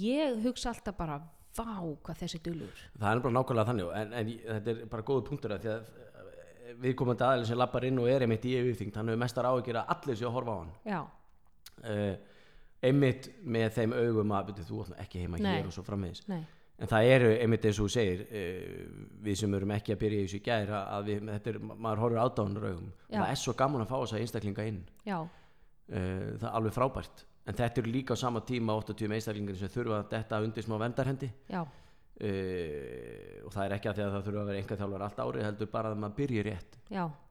ég 0.00 0.40
hugsa 0.42 0.72
alltaf 0.72 0.96
bara, 0.98 1.20
vá 1.56 1.78
hvað 1.78 2.22
þessi 2.24 2.40
dulur 2.44 2.80
það 2.98 3.10
er 3.12 3.22
bara 3.24 3.36
nákvæmlega 3.36 3.68
þannig 3.70 3.92
en, 4.00 4.16
en 4.18 4.32
þetta 4.48 4.72
er 4.74 4.90
bara 4.92 5.06
góðu 5.06 5.26
punktur 5.30 5.54
að 5.54 5.62
því 5.62 5.72
að 5.76 5.92
viðkomandi 6.82 7.26
aðeins 7.26 7.50
sem 7.52 7.58
lappar 7.58 7.86
inn 7.88 8.00
og 8.02 8.08
er 8.10 8.24
einmitt 8.26 8.46
í 8.48 8.56
yfirþyngd 8.58 8.98
hann 8.98 9.12
hefur 9.12 9.22
mestar 9.22 9.48
áhyggjur 9.50 9.78
að 9.82 9.92
allir 9.94 10.18
séu 10.18 10.28
að 10.30 10.36
horfa 10.36 10.56
á 10.56 10.58
hann. 10.58 10.72
Já, 10.86 11.00
uh, 11.92 12.42
einmitt 12.86 13.30
með 13.42 13.70
þeim 13.78 13.96
augum 13.96 14.34
að 14.36 14.50
byrju, 14.50 14.66
þú 14.68 14.82
nú 14.90 14.98
ekki 15.04 15.22
heima 15.24 15.40
Nei. 15.40 15.52
hér 15.56 15.70
og 15.70 15.76
svo 15.76 15.84
framvegis. 15.86 16.24
Nei, 16.30 16.42
en 16.76 16.90
það 16.90 17.12
eru 17.14 17.30
einmitt 17.36 17.68
eins 17.68 17.80
og 17.80 17.88
þú 17.88 17.94
segir 17.96 18.26
uh, 18.26 18.82
við 19.28 19.40
sem 19.42 19.56
erum 19.60 19.76
ekki 19.76 19.94
að 19.94 20.02
byrja 20.02 20.18
í 20.18 20.26
þessu 20.26 20.42
gær 20.48 20.74
að 20.80 20.92
að 20.96 21.08
við, 21.10 21.24
þetta 21.32 21.52
er, 21.52 21.62
maður 21.72 22.04
horfir 22.04 22.22
ádáðanur 22.24 22.68
augum. 22.72 22.92
Það 23.14 23.30
er 23.30 23.40
svo 23.42 23.56
gaman 23.62 23.86
að 23.86 23.90
fá 23.92 23.96
þess 24.02 24.16
að 24.18 24.26
einstaklinga 24.26 24.68
inn. 24.72 24.84
Já, 25.06 25.18
uh, 25.22 26.28
það 26.36 26.50
er 26.50 26.54
alveg 26.60 26.76
frábært. 26.76 27.26
En 27.46 27.54
þetta 27.54 27.82
eru 27.82 27.90
líka 27.94 28.14
á 28.14 28.16
sama 28.18 28.42
tíma 28.42 28.74
80 28.74 29.12
einstaklingar 29.14 29.58
sem 29.58 29.70
þurfa 29.70 30.00
að 30.00 30.08
detta 30.16 30.40
undir 30.42 30.64
smá 30.66 30.80
vendarhendi 30.82 31.28
já, 31.46 31.60
uh, 32.20 33.44
og 33.46 33.54
það 33.54 33.62
er 33.64 33.76
ekki 33.76 33.92
að 33.92 34.00
því 34.00 34.06
að 34.06 34.16
það 34.16 34.26
þurfa 34.26 34.42
að 34.42 34.50
vera 34.50 34.62
einhver 34.62 34.82
þjálfur 34.82 35.06
allt 35.06 35.22
árið 35.22 35.48
heldur 35.50 35.72
bara 35.72 35.92
að 35.92 36.02
maður 36.02 36.18
byrji 36.20 36.44
rétt. 36.46 36.78
Já. 36.90 37.04
Þetta, 37.06 37.22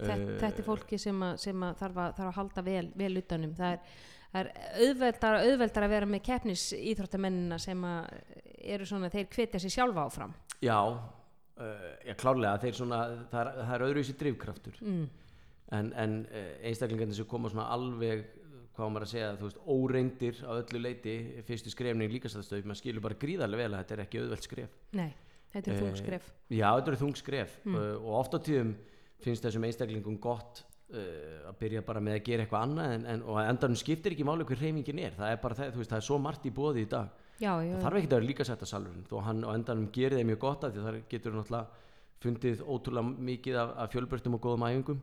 Eh, 0.00 0.26
þetta 0.40 0.62
er 0.62 0.66
fólki 0.66 0.98
sem, 1.00 1.22
að, 1.24 1.38
sem 1.42 1.64
að 1.66 1.78
þarf, 1.82 2.00
að, 2.00 2.12
þarf 2.18 2.30
að 2.30 2.36
halda 2.38 2.64
vel, 2.66 2.84
vel 3.02 3.12
utanum. 3.20 3.54
Það 3.58 3.76
er, 3.76 3.94
það 4.32 4.42
er 4.42 4.50
auðveldar, 4.86 5.38
auðveldar 5.46 5.86
að 5.86 5.94
vera 5.94 6.10
með 6.10 6.22
keppnis 6.28 6.66
íþróttamennina 6.78 7.58
sem 7.60 7.86
eru 8.76 8.88
svona, 8.88 9.10
þeir 9.12 9.30
hvetja 9.34 9.62
sér 9.62 9.74
sjálfa 9.76 10.06
áfram. 10.06 10.36
Já, 10.60 10.78
uh, 10.80 11.88
já 12.06 12.14
klárlega. 12.20 12.60
Þeir 12.64 12.78
svona, 12.80 13.00
það 13.32 13.42
er, 13.42 13.64
er 13.76 13.86
öðruvísi 13.88 14.16
drifkraftur. 14.20 14.78
Mm. 14.84 15.08
en, 15.70 15.92
en 16.02 16.14
uh, 16.26 16.54
einstaklingarnir 16.66 17.14
sem 17.14 17.28
koma 17.30 17.50
svona 17.50 17.68
alveg 17.70 18.24
hvað 18.80 18.92
maður 18.94 19.06
að 19.06 19.12
segja, 19.12 19.32
þú 19.38 19.48
veist, 19.48 19.60
óreindir 19.74 20.40
á 20.42 20.52
öllu 20.56 20.80
leiti, 20.80 21.16
fyrstu 21.46 21.72
skrefning 21.72 22.14
líkastæðstöð 22.16 22.66
maður 22.70 22.80
skilur 22.80 23.04
bara 23.04 23.18
gríðarlega 23.20 23.62
vel 23.62 23.74
að 23.74 23.82
þetta 23.82 23.96
er 23.96 24.02
ekki 24.06 24.22
auðvelt 24.22 24.48
skref. 24.48 24.74
Nei, 24.98 25.10
þetta 25.52 25.70
er 25.70 25.76
Eh, 25.76 25.84
þungskref 25.84 26.32
Já, 26.50 26.66
þetta 26.66 26.92
eru 26.92 27.00
þung 27.04 27.20
skref. 27.20 27.56
Uh, 27.68 27.94
og 28.00 28.12
oft 28.22 28.36
á 28.36 28.38
tíðum 28.40 28.74
finnst 29.20 29.44
þessum 29.46 29.66
einstaklingum 29.68 30.18
gott 30.22 30.62
uh, 30.90 31.50
að 31.50 31.58
byrja 31.60 31.84
bara 31.86 32.02
með 32.04 32.18
að 32.18 32.24
gera 32.30 32.46
eitthvað 32.46 32.66
annað 32.68 32.94
en, 32.96 33.06
en, 33.14 33.24
og 33.28 33.40
endanum 33.44 33.78
skiptir 33.78 34.16
ekki 34.16 34.26
máli 34.26 34.48
hver 34.48 34.62
reymingin 34.64 35.02
er. 35.04 35.14
Það 35.18 35.34
er 35.34 35.42
bara 35.44 35.60
það, 35.60 35.74
þú 35.74 35.82
veist, 35.84 35.92
það 35.92 36.02
er 36.02 36.08
svo 36.08 36.18
margt 36.18 36.48
í 36.48 36.54
bóði 36.56 36.86
í 36.86 36.90
dag. 36.90 37.12
Já, 37.40 37.54
já, 37.64 37.72
það 37.72 37.84
þarf 37.86 38.00
ekki 38.00 38.08
að 38.10 38.16
vera 38.18 38.28
líka 38.28 38.44
sætt 38.44 38.64
að 38.66 38.68
salurinn 38.68 39.06
þó 39.08 39.14
hann 39.24 39.46
á 39.48 39.50
endanum 39.54 39.86
gerir 39.94 40.20
þeim 40.20 40.28
mjög 40.28 40.42
gott 40.42 40.66
að 40.66 40.74
því 40.74 40.82
þar 40.84 40.98
getur 41.08 41.36
náttúrulega 41.38 41.86
fundið 42.20 42.64
ótrúlega 42.68 43.22
mikið 43.30 43.56
af, 43.62 43.70
af 43.80 43.94
fjölbörtum 43.94 44.36
og 44.36 44.42
góðum 44.44 44.66
æfingum 44.68 44.98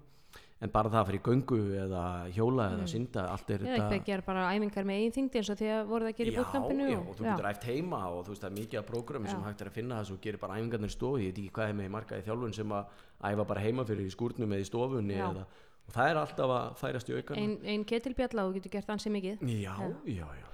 en 0.58 0.72
bara 0.74 0.89
það 0.89 0.99
að 0.99 1.10
fyrir 1.12 1.22
göngu 1.28 1.58
eða 1.84 2.03
hjóla 2.34 2.64
eða 2.74 2.86
synda, 2.89 3.26
allt 3.30 3.51
er 3.53 3.62
eða 3.62 3.76
eitthvað 3.76 3.99
að 3.99 4.08
gera 4.08 4.26
bara 4.26 4.45
æfingar 4.55 4.88
með 4.89 5.01
eigin 5.01 5.14
þingdi 5.18 5.41
eins 5.41 5.51
og 5.53 5.60
því 5.60 5.70
að 5.76 5.91
voruð 5.91 6.10
að 6.10 6.18
gera 6.18 6.32
í 6.32 6.34
já, 6.34 6.39
bútkampinu 6.39 6.88
já, 6.88 6.97
og 6.97 7.20
þú 7.20 7.28
getur 7.28 7.49
æft 7.51 7.68
heima 7.70 7.99
og 8.10 8.24
þú 8.26 8.34
veist 8.34 8.45
það 8.45 8.49
er 8.49 8.58
mikið 8.58 8.82
af 8.82 8.88
prógrami 8.89 9.30
sem 9.30 9.45
hægt 9.45 9.62
er 9.62 9.70
að 9.70 9.78
finna 9.78 10.01
þess 10.01 10.16
og 10.16 10.20
gerir 10.26 10.41
bara 10.41 10.58
æfingarnir 10.58 10.89
í 10.89 10.95
stofu. 10.97 11.22
Ég 11.22 11.30
veit 11.30 11.43
ekki 11.43 11.53
hvað 11.60 11.70
er 11.70 11.78
með 11.78 11.89
í 11.89 11.93
markaði 11.93 12.26
þjálfun 12.26 12.58
sem 12.58 12.76
að 12.80 12.99
æfa 13.30 13.47
bara 13.53 13.66
heima 13.68 13.88
fyrir 13.91 14.10
í 14.10 14.18
skúrnum 14.18 14.58
eða 14.58 14.66
í 14.66 14.70
stofunni 14.72 15.18
Já. 15.20 15.26
eða, 15.30 15.47
og 15.86 15.95
það 15.99 16.12
er 16.12 16.22
alltaf 16.24 16.58
að 16.58 16.68
færast 16.82 17.14
í 17.14 17.18
aukan 17.22 17.41
ein, 17.43 17.58
ein 17.62 17.86
ketilbjalla 17.93 18.49
og 18.49 18.58
getur 18.58 18.80
gert 18.80 18.95
ansi 18.97 19.14
mikið. 19.14 19.45
Já, 19.45 19.76
já, 20.10 20.26
já 20.26 20.47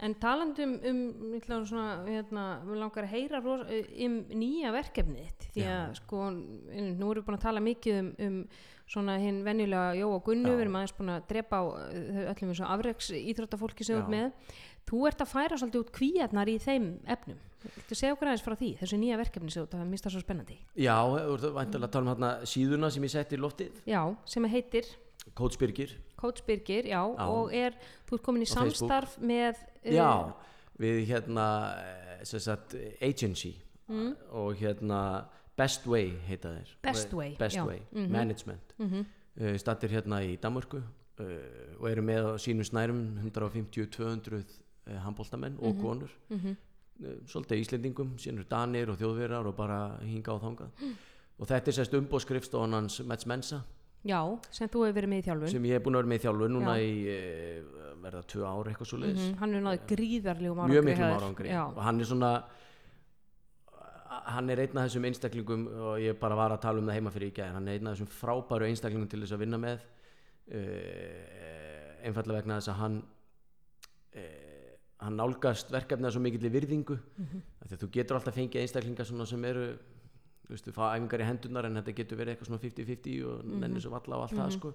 En 0.00 0.14
talandum 0.22 0.74
um, 0.88 1.00
ætla 1.36 1.60
svona, 1.68 1.86
hérna, 2.06 2.44
við 2.64 2.80
langar 2.80 3.06
að 3.06 3.14
heyra 3.14 3.40
ros, 3.44 3.64
um 4.06 4.18
nýja 4.40 4.72
verkefnið 4.74 5.26
þitt, 5.26 5.48
því 5.54 5.66
að 5.74 5.96
sko, 6.00 6.28
nú 6.32 7.10
erum 7.10 7.20
við 7.20 7.26
búin 7.26 7.38
að 7.38 7.44
tala 7.46 7.64
mikið 7.64 8.00
um, 8.00 8.12
um 8.26 8.38
svona 8.90 9.18
hinn 9.22 9.44
venjulega 9.46 9.92
Jó 10.00 10.08
og 10.16 10.24
Gunnu, 10.26 10.48
Já. 10.50 10.56
við 10.56 10.64
erum 10.64 10.80
aðeins 10.80 10.96
búin 10.96 11.12
að 11.14 11.28
drepa 11.30 11.60
á 11.60 11.64
uh, 11.68 12.24
öllum 12.32 12.50
þessu 12.54 12.66
afreks 12.66 13.12
íþróttafólki 13.20 13.86
sem 13.86 14.00
þú 14.00 14.02
Já. 14.02 14.10
með. 14.16 14.56
Þú 14.90 15.04
ert 15.06 15.22
að 15.22 15.30
færa 15.30 15.60
svolítið 15.60 15.84
út 15.84 15.92
kvíarnar 15.94 16.50
í 16.50 16.56
þeim 16.58 16.88
efnum. 17.14 17.38
Viltu 17.60 17.94
segja 17.98 18.14
okkur 18.16 18.30
aðeins 18.30 18.42
frá 18.42 18.56
því, 18.56 18.70
þessu 18.80 18.98
nýja 18.98 19.20
verkefni 19.20 19.52
sem 19.52 19.60
þú 19.60 19.68
ert 19.68 19.76
að 19.76 19.90
mista 19.92 20.10
svo 20.10 20.22
spennandi? 20.22 20.56
já, 20.80 20.96
þú 21.04 21.52
ert 21.60 21.76
að 21.76 21.86
tala 21.92 22.02
um 22.06 22.10
hérna 22.14 22.30
síðuna 22.48 22.88
sem 22.90 23.04
ég 23.04 23.12
setti 23.12 23.36
í 23.36 23.40
loftið 23.44 23.82
Já, 23.84 24.00
sem 24.24 24.48
heitir 24.48 24.88
Birgir 25.60 25.92
Coach 26.20 26.42
Birgir, 26.46 26.84
já, 26.84 27.00
Já. 27.16 27.26
og 27.26 27.52
er, 27.54 27.72
þú 28.08 28.14
ert 28.18 28.22
komin 28.26 28.42
í 28.42 28.48
Á 28.48 28.54
Facebook. 28.54 28.90
samstarf 28.90 29.18
með 29.18 29.54
uh, 29.56 29.92
já, 29.94 30.32
við 30.78 31.06
hérna 31.08 31.46
eh, 31.80 32.24
sem 32.24 32.40
sagt 32.40 32.74
agency 33.02 33.54
og 34.30 34.54
hérna 34.60 35.24
Best 35.58 35.86
Way 35.86 36.12
heita 36.28 36.48
þeir 36.54 36.68
Mm. 36.70 36.82
Best 36.82 37.12
Way, 37.12 37.36
Best 37.38 37.56
já. 37.56 37.64
Way, 37.66 37.80
Mhm. 37.92 38.10
Management 38.12 38.74
Mhm. 38.78 39.04
uh, 39.40 39.54
stattir 39.58 39.90
hérna 39.90 40.20
í 40.22 40.38
Danmörku 40.38 40.76
uh, 40.78 41.24
og 41.80 41.88
eru 41.90 42.02
með 42.02 42.24
á 42.24 42.32
sínum 42.38 42.64
snærum 42.64 43.18
150-200 43.20 44.44
uh, 44.86 44.96
handbóltamenn 45.04 45.58
og 45.60 45.76
konur 45.80 46.10
Mhm. 46.30 46.56
svolítið 47.26 47.60
Íslendingum, 47.64 48.14
síðan 48.18 48.38
eru 48.38 48.44
Danir 48.50 48.90
og 48.90 48.98
þjóðverjar 48.98 49.46
og 49.46 49.56
bara 49.56 49.96
hinga 50.04 50.32
og 50.34 50.42
þangað 50.42 50.70
og 51.40 51.46
þetta 51.48 51.68
er 51.68 51.72
sérst 51.72 51.94
umbóðskrifstofan 51.96 52.72
hans 52.76 53.00
Mats 53.08 53.26
Mensa 53.26 53.62
Já, 54.00 54.20
sem 54.50 54.68
þú 54.72 54.86
hefur 54.86 54.96
verið 54.96 55.10
með 55.12 55.18
í 55.20 55.24
þjálfun. 55.26 55.50
sem 55.52 55.64
ég 55.68 55.76
hef 55.76 55.82
búin 55.84 55.94
að 55.98 56.00
vera 56.00 56.10
með 56.12 56.20
í 56.20 56.24
þjálfun 56.24 56.54
núna 56.56 56.74
Já. 56.78 56.80
í 56.80 56.92
uh, 57.12 57.96
verða 58.00 58.22
tvö 58.32 58.46
ár 58.48 58.70
eitthvað 58.70 58.88
svo 58.88 58.98
leiðis 59.02 59.20
Mhm, 59.26 59.36
hann 59.42 59.54
er 59.54 59.60
náði 59.66 59.80
gríðarlegum 59.90 60.60
árangri 60.62 60.74
mjög 60.74 60.84
miklum 60.88 61.16
árangri 61.18 61.48
og 61.60 61.82
hann 61.84 62.00
er 62.00 62.08
svona 62.08 62.30
hann 64.30 64.50
er 64.50 64.62
einn 64.64 64.78
af 64.78 64.88
þessum 64.88 65.06
einstaklingum 65.08 65.66
og 65.68 66.00
ég 66.00 66.18
bara 66.18 66.34
var 66.38 66.54
að 66.54 66.62
tala 66.64 66.80
um 66.80 66.88
það 66.88 66.98
heima 66.98 67.12
fyrir 67.14 67.30
í 67.30 67.36
gæðin 67.36 67.56
hann 67.58 67.68
er 67.68 67.78
einn 67.78 67.86
af 67.90 67.96
þessum 67.96 68.12
frábæru 68.14 68.68
einstaklingum 68.68 69.08
til 69.10 69.20
þess 69.20 69.36
að 69.36 69.42
vinna 69.44 69.60
með 69.60 69.84
uh, 70.56 72.06
einfallega 72.06 72.40
vegna 72.40 72.58
þess 72.58 72.72
að 72.72 72.80
hann 72.80 72.98
uh, 74.16 74.74
hann 75.04 75.16
nálgast 75.16 75.72
verkefnið 75.72 76.14
svo 76.16 76.24
mikill 76.24 76.50
virðingu 76.52 76.96
mm. 76.96 77.26
-hmm. 77.26 77.76
þú 77.76 77.90
getur 77.92 78.16
alltaf 78.16 78.34
fengið 78.34 78.64
einstaklingar 78.64 79.06
sem 79.06 79.44
eru 79.44 79.66
þú 80.50 80.56
veist, 80.56 80.66
þú 80.66 80.72
fá 80.74 80.84
æfingar 80.98 81.22
í 81.22 81.28
hendunar 81.30 81.66
en 81.68 81.76
þetta 81.78 81.94
getur 82.00 82.18
verið 82.18 82.34
eitthvað 82.34 82.48
svona 82.50 82.62
50-50 82.64 83.24
og 83.30 83.44
Mhm. 83.44 83.60
nennir 83.62 83.80
svo 83.84 83.90
valla 83.94 84.16
og 84.16 84.22
allt 84.26 84.38
það 84.40 84.50
sko. 84.58 84.74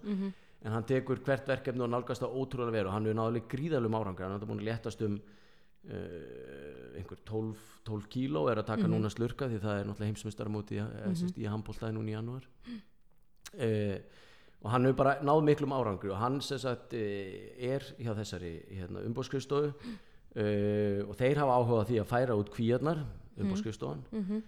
en 0.65 0.71
hann 0.71 0.83
tekur 0.87 1.19
hvert 1.19 1.45
verkefni 1.47 1.81
og 1.83 1.89
nálgast 1.91 2.21
það 2.23 2.35
ótrúlega 2.39 2.71
veru 2.71 2.87
og 2.87 2.93
hann 2.93 3.05
hefur 3.05 3.19
náðulega 3.19 3.49
gríðalum 3.51 3.97
árangur 3.99 4.23
hann 4.25 4.41
er 4.41 4.47
búin 4.47 4.61
að 4.63 4.69
léttast 4.71 5.01
um 5.05 5.19
uh, 5.85 6.97
einhver 6.97 7.19
12, 7.25 7.55
12 7.85 8.07
kíló 8.09 8.47
er 8.49 8.57
að 8.61 8.69
taka 8.71 8.87
núna 8.89 9.09
slurka 9.11 9.45
því 9.51 9.59
það 9.61 9.79
er 9.79 9.85
náttúrulega 9.85 10.09
heimsmyndstarmóti 10.11 10.79
mm 10.81 11.13
-hmm. 11.13 11.37
í 11.37 11.45
handbóltaði 11.51 11.93
núna 11.93 12.09
í 12.09 12.15
janúar. 12.15 12.45
Uh, 13.55 13.99
og 14.63 14.71
hann 14.71 14.85
hefur 14.85 14.97
bara 14.97 15.19
náð 15.21 15.43
miklum 15.43 15.71
árangur 15.71 16.11
og 16.11 16.17
hann 16.17 16.41
sagt 16.41 16.93
uh, 16.93 16.99
er 17.59 17.81
hjá 17.99 18.15
þessari 18.15 18.65
hérna, 18.71 19.05
umbóðskrifstofu. 19.05 19.73
Uh, 20.35 21.07
og 21.07 21.15
þeir 21.15 21.37
hafa 21.37 21.53
áhuga 21.55 21.79
á 21.79 21.87
því 21.87 21.99
að 22.01 22.09
færa 22.09 22.35
út 22.35 22.49
kvíarnar 22.49 23.05
umbóðskrifstofan. 23.39 24.03
Mhm. 24.11 24.43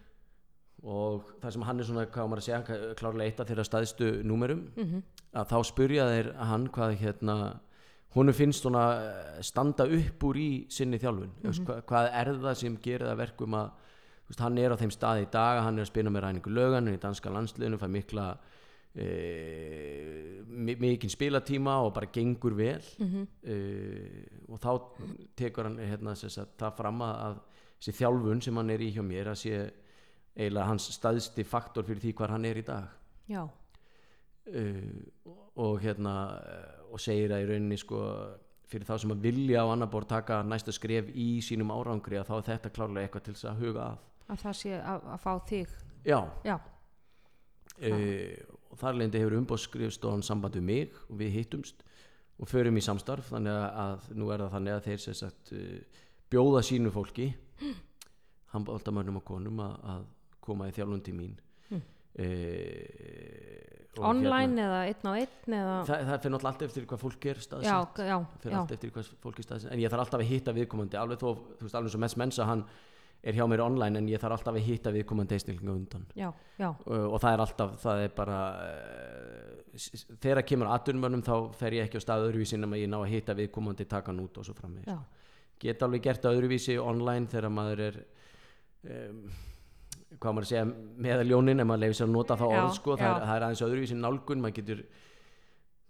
Og 0.88 1.32
það 1.42 1.52
sem 1.56 1.64
hann 1.68 1.80
er 1.80 1.88
svona, 1.90 2.06
hvað 2.08 2.28
maður 2.32 2.42
að 2.42 2.48
segja 2.48 2.96
klárlega 2.96 3.28
eitt 3.28 3.40
af 3.44 3.48
þeirra 3.50 3.66
staðstu 3.68 4.12
númerum 4.24 4.62
Mhm. 4.78 5.02
að 5.36 5.50
þá 5.52 5.58
spurja 5.68 6.06
þeir 6.12 6.30
hann 6.50 6.68
hvað 6.70 6.96
hérna 7.02 7.36
honum 8.16 8.34
finnst 8.34 8.64
svona 8.64 8.84
eh, 9.04 9.42
standa 9.44 9.84
upp 9.84 10.24
úr 10.24 10.36
í 10.40 10.66
sinni 10.72 10.98
þjálfun 10.98 11.34
mm 11.44 11.50
Mhm. 11.52 11.66
hvað, 11.68 11.82
hvað 11.84 12.10
er 12.14 12.32
það 12.46 12.56
sem 12.56 12.78
gerir 12.78 13.06
það 13.08 13.14
að 13.14 13.18
verkum 13.26 13.54
að 13.60 13.68
þú 14.28 14.30
veist, 14.32 14.40
hann 14.40 14.58
er 14.58 14.72
á 14.72 14.78
þeim 14.80 14.92
staði 14.96 15.22
í 15.28 15.32
dag 15.32 15.62
hann 15.64 15.78
er 15.78 15.84
að 15.84 15.92
spila 15.92 16.10
með 16.10 16.22
ræningu 16.24 16.50
lögan 16.56 16.88
í 16.88 16.98
danska 17.00 17.30
landsliðinu, 17.30 17.78
fær 17.80 17.90
mikla 17.92 18.38
e, 18.96 20.42
mikinn 20.58 21.12
spilatíma 21.12 21.76
og 21.86 21.94
bara 21.94 22.08
gengur 22.12 22.56
vel 22.56 22.82
Mhm. 23.00 23.28
e, 23.44 23.56
og 24.50 24.60
þá 24.60 24.82
tekur 25.36 25.64
hann 25.64 25.78
hérna, 25.78 26.16
sem 26.16 26.30
sagt, 26.30 26.58
það 26.58 26.76
fram 26.78 27.00
að, 27.02 27.16
að 27.28 27.40
þessi 27.82 27.94
þjálfun 28.00 28.42
sem 28.44 28.56
hann 28.56 28.70
er 28.70 28.80
í 28.80 28.92
hjá 28.94 29.04
mér 29.04 29.28
að 29.28 29.38
sé 29.44 29.72
eiginlega 30.38 30.68
hans 30.70 30.90
staðsti 30.94 31.46
faktor 31.48 31.88
fyrir 31.88 32.04
því 32.04 32.14
hvar 32.20 32.36
hann 32.36 32.46
er 32.46 32.62
í 32.62 32.66
dag. 32.68 32.92
Já, 33.28 33.44
uh, 33.44 34.92
og 35.58 35.82
hérna 35.84 36.14
uh, 36.38 36.94
og 36.94 37.02
segir 37.04 37.34
að 37.36 37.44
í 37.44 37.50
rauninni 37.52 37.80
sko 37.82 38.02
fyrir 38.68 38.88
þá 38.88 38.96
sem 39.02 39.14
að 39.16 39.26
vilja 39.28 39.64
á 39.64 39.68
annar 39.72 39.90
borð 39.92 40.12
taka 40.12 40.42
næsta 40.44 40.74
skref 40.76 41.10
í 41.16 41.28
sínum 41.44 41.72
árangri 41.72 42.20
að 42.20 42.30
þá 42.30 42.36
er 42.38 42.48
þetta 42.52 42.74
klárlega 42.76 43.08
eitthvað 43.08 43.28
til 43.28 43.36
þess 43.36 43.50
að 43.52 43.62
huga 43.66 43.86
að. 43.92 44.08
Að 44.28 44.42
það 44.44 44.58
sé 44.62 44.74
að, 44.80 45.06
að 45.14 45.22
fá 45.24 45.32
þig. 45.48 45.78
Já. 46.08 46.20
Já, 46.48 46.58
uh, 47.86 48.56
og 48.72 48.80
þar 48.82 49.00
leindi 49.00 49.22
hefur 49.22 49.38
umbóðskrifstofan 49.42 50.26
samband 50.26 50.58
við 50.58 50.66
mig 50.68 51.00
og 51.08 51.20
við 51.22 51.36
hittumst 51.40 51.84
og 52.38 52.50
förum 52.50 52.78
í 52.78 52.84
samstarf 52.86 53.32
þannig 53.32 53.56
að, 53.56 54.10
nú 54.18 54.30
er 54.34 54.44
það 54.44 54.54
þannig 54.56 54.76
að 54.76 54.88
þeir 54.88 55.04
sem 55.04 55.18
sagt 55.18 55.54
uh, 55.58 56.04
bjóða 56.32 56.64
sínu 56.66 56.94
fólki 56.94 57.32
handbóltamönnum 58.54 59.22
og 59.22 59.28
konum 59.28 59.64
að, 59.64 59.76
að 59.94 60.06
koma 60.48 60.70
í 60.70 60.76
þjálfundi 60.76 61.16
mín. 61.18 61.38
Mm. 61.68 61.86
og 63.98 64.06
online 64.08 64.64
eða 64.64 64.82
einn 64.90 65.08
á 65.10 65.14
einn 65.14 65.56
eða 65.60 65.78
það, 65.86 66.04
það 66.08 66.20
fyrir 66.24 66.34
náttúrulega 66.34 66.52
allt 66.52 66.68
eftir 66.68 66.86
hvað 66.90 67.02
fólk 67.04 67.26
er 67.28 67.38
já, 67.38 67.46
staðsett 67.46 68.02
já, 68.02 68.18
já, 68.50 68.60
hvað 68.96 69.10
fólk 69.24 69.42
er 69.42 69.48
staðsett 69.48 69.74
en 69.74 69.82
ég 69.84 69.94
þarf 69.94 70.06
alltaf 70.06 70.24
að 70.24 70.32
hitta 70.32 70.54
viðkomandi 70.58 71.00
alveg 71.02 71.22
þó, 71.22 71.30
þú 71.58 71.68
veist, 71.68 71.78
alveg 71.78 71.94
svo 71.94 72.02
mest 72.02 72.20
mensa 72.22 72.48
hann 72.50 72.64
er 73.24 73.36
hjá 73.38 73.46
mér 73.50 73.64
online 73.66 74.02
en 74.02 74.10
ég 74.10 74.22
þarf 74.22 74.38
alltaf 74.38 74.58
að 74.58 74.68
hitta 74.68 74.94
viðkomandi 74.94 75.38
einstaklinga 75.38 75.74
undan. 75.74 76.06
Já, 76.18 76.30
já, 76.60 76.70
og, 76.70 77.08
og 77.16 77.22
það 77.24 77.34
er 77.34 77.44
alltaf, 77.44 77.74
það 77.82 78.04
er 78.04 78.14
bara 78.18 78.40
uh, 78.64 79.88
þegar 80.24 80.44
kemur 80.48 80.72
aðdunmönnum 80.76 81.24
þá 81.26 81.34
fer 81.58 81.78
ég 81.78 81.88
ekki 81.88 82.02
á 82.02 82.06
stað 82.06 82.28
öðruvísi 82.30 82.58
en 82.60 82.78
ég 82.78 82.92
ná 82.92 83.00
að 83.00 83.12
hitta 83.16 83.38
viðkomandi 83.38 83.88
taka 83.90 84.14
hann 84.14 84.24
út 84.24 84.38
og 84.38 84.48
svo 84.48 84.56
framvegis. 84.58 84.94
Já, 84.94 85.34
geta 85.66 85.88
alveg 85.90 86.06
gert 86.06 86.30
öðruvísi 86.30 86.78
online 86.82 87.32
þegar 87.32 87.54
maður 87.58 87.84
er 87.88 88.00
um, 88.94 89.24
hvað 90.18 90.34
maður 90.38 90.46
að 90.46 90.52
segja 90.54 90.66
meðal 91.08 91.28
ljónin 91.28 91.60
ef 91.64 91.68
maður 91.68 91.84
leifir 91.84 91.98
sér 92.00 92.08
að 92.08 92.14
nota 92.16 92.38
það 92.40 92.54
orð 92.58 92.74
sko, 92.78 92.96
það, 92.98 93.10
er, 93.12 93.26
það 93.28 93.36
er 93.40 93.46
aðeins 93.48 93.64
öðruvísi 93.68 93.98
nálgun 94.00 94.44
maður 94.44 94.58
getur 94.62 94.84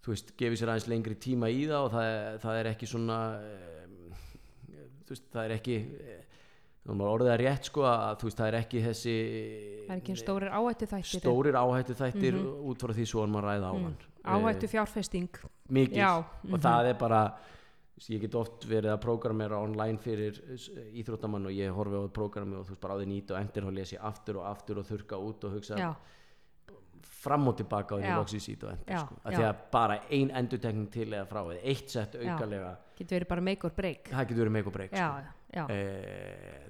þú 0.08 0.14
veist, 0.14 0.32
gefið 0.40 0.62
sér 0.62 0.72
aðeins 0.74 0.88
lengri 0.92 1.18
tíma 1.28 1.50
í 1.54 1.62
það 1.70 1.84
og 1.86 1.92
það, 1.94 2.08
er- 2.14 2.40
það 2.46 2.60
er 2.62 2.70
ekki 2.72 2.90
svona 2.94 3.18
um, 3.38 4.16
þú 5.06 5.14
veist, 5.14 5.28
það 5.36 5.44
er 5.50 5.56
ekki 5.58 5.78
maður 6.88 7.10
orðið 7.18 7.30
það 7.34 7.40
rétt 7.44 7.68
sko 7.68 7.82
að 7.84 8.22
veist, 8.24 8.38
það 8.40 8.48
er 8.54 8.58
ekki 8.62 8.82
þessi 8.86 9.16
það 9.88 9.92
er 9.92 9.98
ekki 10.02 10.14
stórir 10.22 10.54
áhættu 10.56 10.88
þættir 10.94 11.22
stórir 11.22 11.58
áhættu 11.60 11.98
þættir 12.00 12.38
út 12.72 12.86
frá 12.86 12.94
því 12.96 13.08
svo 13.12 13.26
er 13.26 13.32
maður 13.34 13.48
að 13.48 13.58
ræða 13.58 13.68
á 13.68 13.74
hann. 13.76 13.98
Áhættu 14.28 14.70
fjárfesting 14.72 15.42
mikið. 15.72 16.00
Já, 16.00 16.12
og 16.24 16.62
það 16.64 16.90
er 16.94 16.98
bara 17.00 17.22
ég 18.06 18.22
get 18.22 18.36
oft 18.38 18.66
verið 18.70 18.92
að 18.94 19.00
prógramera 19.06 19.60
online 19.66 19.98
fyrir 20.02 20.38
íþróttamann 21.02 21.50
og 21.50 21.56
ég 21.56 21.74
horfi 21.74 21.98
á 21.98 22.06
prógrami 22.14 22.60
og 22.60 22.68
þú 22.68 22.76
veist 22.76 22.84
bara 22.84 22.98
á 22.98 23.00
því 23.02 23.08
nýtt 23.14 23.34
og 23.34 23.40
endur 23.42 23.70
og 23.72 23.76
lesi 23.78 23.98
aftur 24.10 24.42
og 24.42 24.50
aftur 24.52 24.82
og 24.82 24.88
þurka 24.92 25.22
út 25.30 25.48
og 25.48 25.58
hugsa 25.58 25.80
já, 25.82 25.90
fram 27.28 27.48
og 27.52 27.58
tilbaka 27.62 27.96
og 28.00 28.02
Já. 28.04 28.10
ég 28.12 28.20
loksins 28.22 28.50
ít 28.56 28.64
og 28.68 28.74
endur 28.76 29.06
sko. 29.06 29.22
að 29.24 29.38
því 29.40 29.48
að 29.52 29.64
bara 29.78 30.02
ein 30.10 30.36
endurtekning 30.42 30.92
til 30.98 31.10
eða 31.12 31.26
frá 31.30 31.42
eða 31.46 31.64
eitt 31.64 31.90
sett 31.98 32.16
aukalega 32.24 32.76
getur 32.98 33.20
verið 33.20 33.30
bara 33.30 33.42
make 33.46 33.68
or 33.68 33.74
break. 33.78 34.08
Það 34.10 34.30
getur 34.32 34.46
verið 34.48 34.56
make 34.56 34.70
or 34.70 34.74
break 34.74 34.94
já, 34.98 35.08
sko. 35.08 35.34
já, 35.54 35.64
e, 35.70 35.82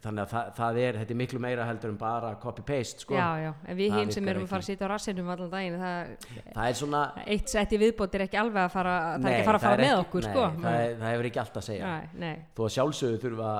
þannig 0.04 0.22
að 0.26 0.32
það, 0.34 0.50
það 0.58 0.80
er 0.84 0.98
þetta 1.00 1.14
er 1.16 1.20
miklu 1.22 1.40
meira 1.46 1.68
heldur 1.70 1.94
en 1.94 2.00
bara 2.02 2.32
copy-paste 2.44 3.06
sko. 3.06 3.16
já, 3.16 3.28
já. 3.46 3.52
En 3.64 3.78
við 3.80 3.96
hinn 3.96 4.12
sem 4.12 4.28
erum 4.28 4.44
að 4.44 4.52
fara 4.52 4.66
að 4.66 4.68
sitja 4.68 4.90
á 4.90 4.92
rassinum 4.92 5.32
allan 5.32 5.54
daginn 5.54 5.80
það, 5.80 6.28
það 6.52 6.68
er 6.68 6.78
svona 6.82 7.04
eitt 7.24 7.54
setti 7.54 7.80
viðbót 7.80 8.20
er 8.20 8.26
ekki 8.28 8.42
alveg 8.44 8.62
að 8.66 8.76
fara 8.76 8.98
það 9.00 9.16
er 9.16 9.24
Nei, 9.24 9.32
ekki 9.32 9.40
að 9.46 9.50
fara 9.52 9.62
að 9.62 9.66
fara 9.68 9.82
með 9.82 9.94
ekki- 9.94 10.04
okkur 10.04 10.28
nei, 10.28 10.30
sko. 10.34 10.46
það, 10.68 10.84
það 11.00 11.14
hefur 11.16 11.32
ekki 11.32 11.44
allt 11.46 11.58
að 11.62 11.68
segja. 11.70 11.94
Nei, 11.96 12.22
nei, 12.26 12.36
þó 12.58 12.62
að 12.68 12.76
sjálfsögðu 12.76 13.24
þurfa 13.24 13.52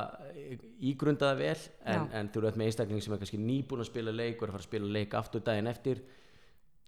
ígrunda 0.92 1.32
það 1.32 1.42
vel 1.46 1.58
en, 1.96 2.08
en 2.20 2.30
þú 2.36 2.46
ert 2.48 2.60
með 2.60 2.70
einstakling 2.72 3.04
sem 3.04 3.16
er 3.16 3.24
kannski 3.24 3.40
nýbúin 3.42 3.84
að 3.84 3.90
spila 3.94 4.12
leik 4.16 4.38
og 4.42 4.44
er 4.44 4.52
að 4.52 4.58
fara 4.58 4.66
að 4.66 4.70
spila 4.70 4.92
leik 5.00 5.16
aftur 5.18 5.44
daginn 5.48 5.72
eftir 5.72 6.04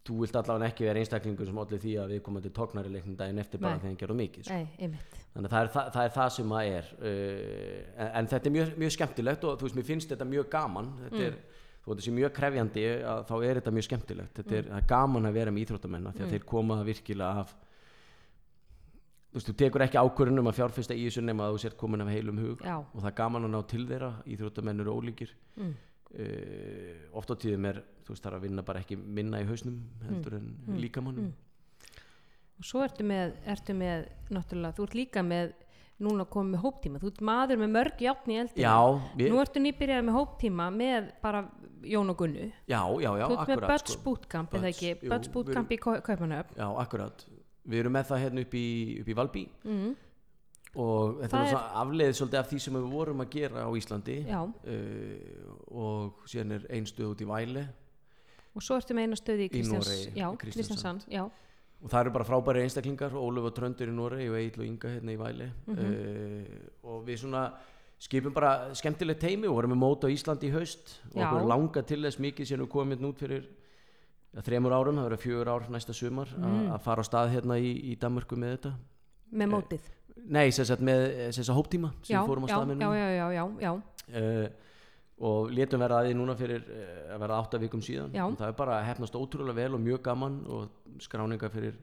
þú 0.07 0.17
vilt 0.23 0.37
allavega 0.39 0.71
ekki 0.71 0.87
vera 0.87 1.01
einstaklingur 1.03 1.49
sem 1.49 1.61
allir 1.61 1.81
því 1.83 1.93
að 2.01 2.13
við 2.13 2.21
komum 2.25 2.43
til 2.43 2.51
tóknari 2.55 2.91
leiknum 2.93 3.17
daginn 3.19 3.41
eftir 3.43 3.61
bara 3.61 3.77
þegar 3.77 3.91
hann 3.91 3.99
gerðu 3.99 4.17
mikið 4.19 4.47
sko. 4.47 4.57
nei, 4.57 4.89
þannig 5.33 5.49
að 5.49 5.53
það 5.53 5.61
er 5.61 5.71
það, 5.75 5.89
það, 5.95 6.03
er 6.03 6.13
það 6.17 6.29
sem 6.35 6.53
það 6.55 6.73
er 6.73 6.91
uh, 6.99 8.09
en, 8.09 8.29
þetta 8.33 8.49
er 8.49 8.55
mjög, 8.55 8.75
mjög 8.83 8.93
skemmtilegt 8.95 9.47
og 9.47 9.57
þú 9.59 9.67
veist, 9.67 9.79
mér 9.79 9.87
finnst 9.89 10.13
þetta 10.13 10.29
mjög 10.29 10.51
gaman. 10.53 10.91
Þetta 11.05 11.23
er, 11.27 11.39
þó 11.79 11.89
þetta 11.91 12.05
sé 12.05 12.13
mjög 12.15 12.35
krefjandi 12.39 12.85
að, 12.97 13.23
þá 13.29 13.35
er 13.39 13.59
þetta 13.59 13.75
mjög 13.77 13.87
skemmtilegt. 13.89 14.33
Þetta 14.39 14.55
er, 14.57 14.69
það 14.69 14.79
er 14.79 14.87
gaman 14.93 15.29
að 15.29 15.39
vera 15.39 15.53
með 15.53 15.65
íþróttamenn 15.65 16.13
því 16.15 16.25
að 16.25 16.33
þeir 16.35 16.47
koma 16.53 16.79
virkilega 16.87 17.43
af 17.43 17.53
þú 19.29 19.37
veist, 19.37 19.51
þú 19.51 19.55
tekur 19.61 19.85
ekki 19.85 20.01
ákvörðun 20.01 20.41
um 20.41 20.49
að 20.49 20.57
fjárfesta 20.57 20.97
í 20.97 21.05
þessu 21.05 21.21
nema 21.21 21.45
að 21.45 21.55
þú 21.55 21.61
sért 21.65 21.77
komin 21.77 22.01
af 22.01 22.09
heilum 22.09 22.39
hug 22.41 22.63
já, 22.65 22.75
og 22.79 22.97
það 22.97 23.09
er 23.11 23.17
gaman 23.19 23.45
að 23.45 23.53
ná 23.53 23.59
til 23.69 23.83
þeirra 23.85 24.09
íþróttamenn 24.25 24.83
eru 24.83 24.95
ólíkir. 24.97 25.35
Mm. 25.59 25.75
uh, 26.09 27.17
oft 27.19 27.29
á 27.29 27.35
tíðum 27.37 27.67
er 27.69 27.83
þú 28.09 28.15
veist, 28.17 28.25
er 28.25 28.35
að 28.39 28.45
vinna 28.47 28.65
bara 28.65 28.81
ekki 28.81 28.97
minna 28.97 29.39
í 29.43 29.45
hausnum 29.47 29.79
heldur 30.09 30.39
en 30.39 30.49
Mm. 30.67 30.79
líkamannum. 30.81 31.31
Og 32.59 32.65
svo 32.67 32.81
ertu 32.83 33.05
með, 33.07 33.35
ertu 33.47 33.73
með 33.77 34.07
náttúrulega, 34.35 34.75
þú 34.75 34.83
ert 34.89 34.95
líka 34.97 35.21
með 35.23 35.53
núna 35.99 36.25
komið 36.31 36.53
með 36.55 36.61
hóptíma, 36.63 36.99
þú 36.99 37.07
ert 37.11 37.21
maður 37.27 37.57
með 37.59 37.71
mörg 37.75 37.97
játn 38.03 38.31
í 38.31 38.37
eldinu, 38.39 38.63
já, 38.63 38.75
við, 39.19 39.29
nú 39.31 39.39
ertu 39.43 39.59
nýbyrjað 39.63 40.03
með 40.09 40.15
hóptíma 40.17 40.67
með 40.73 41.09
bara 41.21 41.41
Jón 41.83 42.09
og 42.11 42.17
Gunnu. 42.19 42.49
Já, 42.67 42.81
já, 42.99 43.09
já, 43.19 43.25
þú 43.27 43.37
ert 43.39 43.47
með 43.53 43.63
Böts 43.67 43.93
sko. 43.93 44.01
Bootcamp 44.03 44.53
eða 44.59 44.69
ekki, 44.73 44.93
við 44.99 45.31
Bootcamp 45.33 45.71
í 45.71 45.77
Kau- 45.79 46.01
Kaupmannahöfn. 46.03 46.55
Já, 46.59 46.67
akkurat. 46.83 47.25
Við 47.67 47.79
erum 47.83 47.93
með 47.93 48.05
það 48.09 48.23
hérna 48.25 48.41
upp 48.41 48.53
í, 48.59 48.65
upp 49.01 49.07
í 49.07 49.15
Valbí 49.19 49.43
mm. 49.63 49.95
og 50.75 51.19
þetta 51.21 51.29
Það 51.35 51.47
er 51.47 51.53
er- 51.55 51.75
afleið 51.83 52.13
svolítið 52.19 52.39
af 52.39 52.49
því 52.49 52.59
sem 52.63 52.73
við 52.79 52.89
vorum 52.91 53.21
að 53.23 53.29
gera 53.35 53.63
á 53.67 53.69
Íslandi 53.79 54.17
uh, 54.27 54.45
og 55.71 56.23
síðan 56.27 56.51
er 56.57 56.65
ein 56.71 56.85
stöð 56.89 57.11
út 57.13 57.21
í 57.23 57.27
Væli 57.29 57.63
og 58.55 58.65
svo 58.65 58.77
ertu 58.79 58.95
með 58.97 59.07
eina 59.07 59.19
stöði 59.19 59.45
í 59.45 59.49
Í 59.49 59.53
Kristjáns, 59.53 59.87
Noregi, 59.89 60.19
já, 60.19 60.27
í 60.33 60.37
Kristiansand. 60.41 61.03
Kristiansand 61.03 61.13
já, 61.13 61.23
og 61.79 61.89
það 61.93 62.01
eru 62.03 62.11
bara 62.17 62.27
frábæri 62.27 62.63
einstaklingar 62.65 63.13
Óluf 63.15 63.45
og 63.51 63.53
Tröndur 63.55 63.87
í 63.91 63.95
Noregi 63.95 64.29
og 64.29 64.35
Egil 64.41 64.63
og 64.63 64.65
Inga 64.67 64.89
hérna 64.95 65.13
í 65.13 65.19
Væli. 65.21 65.49
Mhm. 65.67 65.77
uh, 65.79 66.89
og 66.91 67.05
við 67.07 67.21
svona 67.23 67.43
skipum 67.99 68.33
bara 68.33 68.73
skemmtilegt 68.75 69.19
teimi 69.19 69.47
og 69.47 69.55
vorum 69.59 69.73
með 69.75 69.79
mót 69.83 70.03
á 70.03 70.07
Íslandi 70.11 70.47
í 70.49 70.53
haust. 70.55 70.99
Og 71.13 71.21
okkur 71.23 71.47
langa 71.47 71.81
til 71.83 72.01
þess 72.03 72.19
mikið 72.19 72.45
sem 72.47 72.59
við 72.59 72.69
komum 72.71 72.93
hérna 72.95 73.09
út 73.11 73.19
fyrir 73.19 73.43
ja, 74.33 74.41
þremur 74.45 74.71
árum, 74.75 74.95
það 74.99 75.07
verður 75.09 75.23
fjögur 75.23 75.51
ár 75.55 75.69
næsta 75.73 75.93
sumar 75.93 76.27
Mm. 76.37 76.69
að 76.73 76.81
fara 76.85 77.01
á 77.03 77.05
stað 77.07 77.31
hérna 77.33 77.57
í, 77.59 77.71
í 77.91 77.95
Danmörku 77.99 78.35
með 78.39 78.57
þetta. 78.57 78.73
Með 79.31 79.47
mótið? 79.53 79.81
Nei, 80.29 80.49
sem 80.51 80.65
sagt 80.65 80.81
með 80.81 81.31
sem 81.31 81.43
sagt 81.43 81.55
hóptíma 81.57 81.93
sem 82.03 82.15
já, 82.15 82.21
við 82.21 82.27
fórum 82.27 82.43
á 82.43 82.47
stað 82.47 82.67
með 82.67 82.81
já, 82.83 82.89
já, 82.95 83.07
já, 83.15 83.27
já, 83.31 83.43
já, 83.63 83.71
uh, 84.19 84.49
og 85.19 85.51
létum 85.51 85.81
verða 85.81 86.01
að 86.01 86.09
því 86.09 86.17
núna 86.19 86.35
fyrir 86.39 86.63
uh, 86.63 87.13
að 87.15 87.23
verða 87.23 87.39
átta 87.43 87.61
vikum 87.61 87.81
síðan 87.83 88.13
Já. 88.15 88.23
það 88.39 88.47
er 88.47 88.57
bara 88.59 88.81
hefnast 88.87 89.17
ótrúlega 89.19 89.57
vel 89.57 89.75
og 89.75 89.83
mjög 89.83 90.03
gaman 90.05 90.37
og 90.47 91.01
skráningar 91.03 91.51
fyrir 91.53 91.79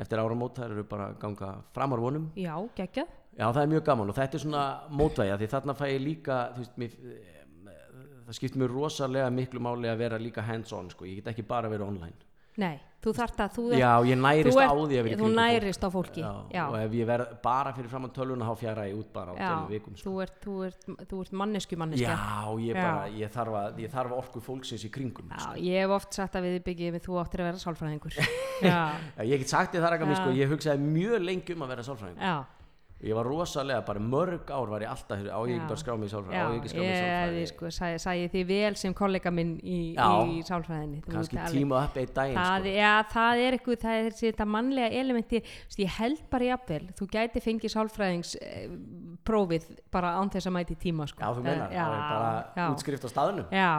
eftir 0.00 0.22
áramót 0.22 0.58
þær 0.58 0.74
eru 0.74 0.86
bara 0.88 1.10
ganga 1.20 1.52
framar 1.74 2.02
vonum 2.02 2.30
já, 2.38 2.54
geggjað 2.76 3.12
já 3.36 3.46
það 3.46 3.62
er 3.62 3.72
mjög 3.74 3.84
gaman 3.90 4.12
og 4.12 4.18
þetta 4.18 4.38
er 4.38 4.44
svona 4.44 4.64
mótvægja 5.02 5.38
því 5.40 5.50
þarna 5.54 5.76
fæ 5.78 5.84
ég 5.90 6.02
líka 6.04 6.40
veist, 6.56 6.74
mér, 6.80 6.96
eh, 7.04 7.78
það 8.26 8.38
skiptir 8.38 8.62
mér 8.62 8.74
rosalega 8.74 9.30
miklu 9.34 9.62
máli 9.62 9.90
að 9.90 10.02
vera 10.04 10.18
líka 10.18 10.42
hands 10.46 10.72
on 10.72 10.90
sko. 10.90 11.06
ég 11.06 11.20
get 11.20 11.32
ekki 11.34 11.46
bara 11.46 11.70
verið 11.70 11.88
online 11.88 12.29
nei, 12.58 12.80
þú 13.00 13.12
þarft 13.16 13.38
að 13.40 13.52
þú, 13.54 13.62
já 13.78 13.90
ég 14.04 14.18
nærist 14.20 14.56
þú 14.58 14.60
á 14.60 14.74
því 14.74 14.96
að 14.98 15.04
vera 15.06 15.10
í 15.10 15.14
þú 15.14 15.20
kringum 15.20 15.30
fólk. 15.30 15.38
nærist 15.40 15.84
á 15.86 15.88
fólki 15.94 16.20
já, 16.24 16.32
já, 16.52 16.62
og 16.66 16.76
ef 16.80 16.96
ég 16.98 17.06
verð 17.08 17.30
bara 17.44 17.72
fyrir 17.76 17.92
framann 17.92 18.12
tölvuna 18.16 18.48
þá 18.50 18.54
fjara 18.60 18.84
ég 18.90 18.98
út 18.98 19.12
bara 19.14 19.32
á 19.32 19.34
tölvu 19.40 19.70
vikum 19.70 19.96
sko. 19.96 20.10
þú 20.10 20.22
ert, 20.24 20.36
þú 20.44 20.56
ert, 20.66 20.90
þú 21.08 21.20
ert 21.24 21.32
mannesku 21.40 21.78
manneskja 21.80 22.12
Já, 22.12 22.60
ég, 22.66 22.74
bara, 22.76 23.08
ég, 23.08 23.32
þarf 23.32 23.58
að, 23.62 23.80
ég 23.86 23.94
þarf 23.94 24.16
orku 24.18 24.44
fólksins 24.44 24.84
í 24.84 24.92
kringum 24.92 25.30
Já, 25.30 25.38
sko. 25.46 25.56
ég 25.70 25.84
hef 25.86 25.96
oft 25.96 26.20
sagt 26.20 26.36
að 26.36 26.48
við 26.50 26.60
byggjum 26.68 27.00
þú 27.06 27.20
áttir 27.22 27.44
að 27.44 27.50
vera 27.50 27.64
sálfræðingur 27.64 28.20
já, 28.70 28.80
Ég 29.24 29.44
get 29.44 29.48
sagt 29.54 29.74
þið 29.74 29.86
þar 29.86 29.96
ekki 29.96 30.10
Já. 30.10 30.18
sko, 30.20 30.36
ég 30.36 30.52
hugsaði 30.52 30.90
mjög 30.90 31.24
lengi 31.30 31.56
um 31.56 31.64
að 31.64 31.72
vera 31.76 31.86
sálfræðing 31.86 32.20
já, 32.20 32.36
Ég 33.00 33.16
var 33.16 33.24
rosalega, 33.24 33.80
bara 33.86 34.00
mörg 34.04 34.50
ár 34.52 34.68
var 34.68 34.82
ég 34.84 34.90
alltaf 34.90 35.22
á 35.24 35.40
ég 35.48 35.54
ekki 35.54 35.68
bara 35.70 35.80
skrá 35.80 35.94
mig 35.96 36.10
í 36.10 36.12
sálfræði? 36.12 36.36
Á 36.36 36.48
ég 36.52 36.58
ekki 36.58 36.72
skrá 36.72 36.80
mig 36.80 36.90
í 36.90 36.92
ég 36.92 37.00
sálfræði? 37.00 37.44
sko, 37.48 37.70
sagði, 37.72 38.00
sagði 38.04 38.26
því 38.34 38.42
vel 38.50 38.72
sem 38.76 38.96
kollega 38.98 39.32
minn 39.32 39.54
í, 39.64 39.78
í 39.96 40.42
sálfræðinni 40.44 41.00
kannski 41.06 41.40
tíma 41.54 41.80
upp 41.86 41.96
eitt 41.96 42.12
daginn 42.18 42.36
það, 42.36 42.66
sko. 42.66 42.74
ja, 42.76 42.92
það 43.14 43.42
er 43.46 43.56
eitthvað, 43.56 43.80
það 43.86 44.02
er 44.02 44.18
þetta 44.20 44.48
mannlega 44.52 45.00
elementi, 45.00 45.42
ég 45.80 45.96
held 45.96 46.22
bara 46.34 46.50
jafnvel, 46.52 46.82
þú 47.00 47.10
gæti 47.16 47.44
fengið 47.48 47.76
sálfræðings 47.78 48.36
eh, 48.44 48.68
bara 49.24 50.14
án 50.20 50.32
þess 50.36 50.50
að 50.50 50.58
mæti 50.58 50.76
tíma 50.84 51.08
sko. 51.08 51.24
Já, 51.24 51.32
þú 51.38 51.46
meina, 51.48 51.72
já, 51.72 51.84
það 51.86 51.96
er 51.96 52.08
bara 52.12 52.72
útskrift 52.74 53.06
á 53.06 53.10
staðnum. 53.16 53.48
Já, 53.48 53.72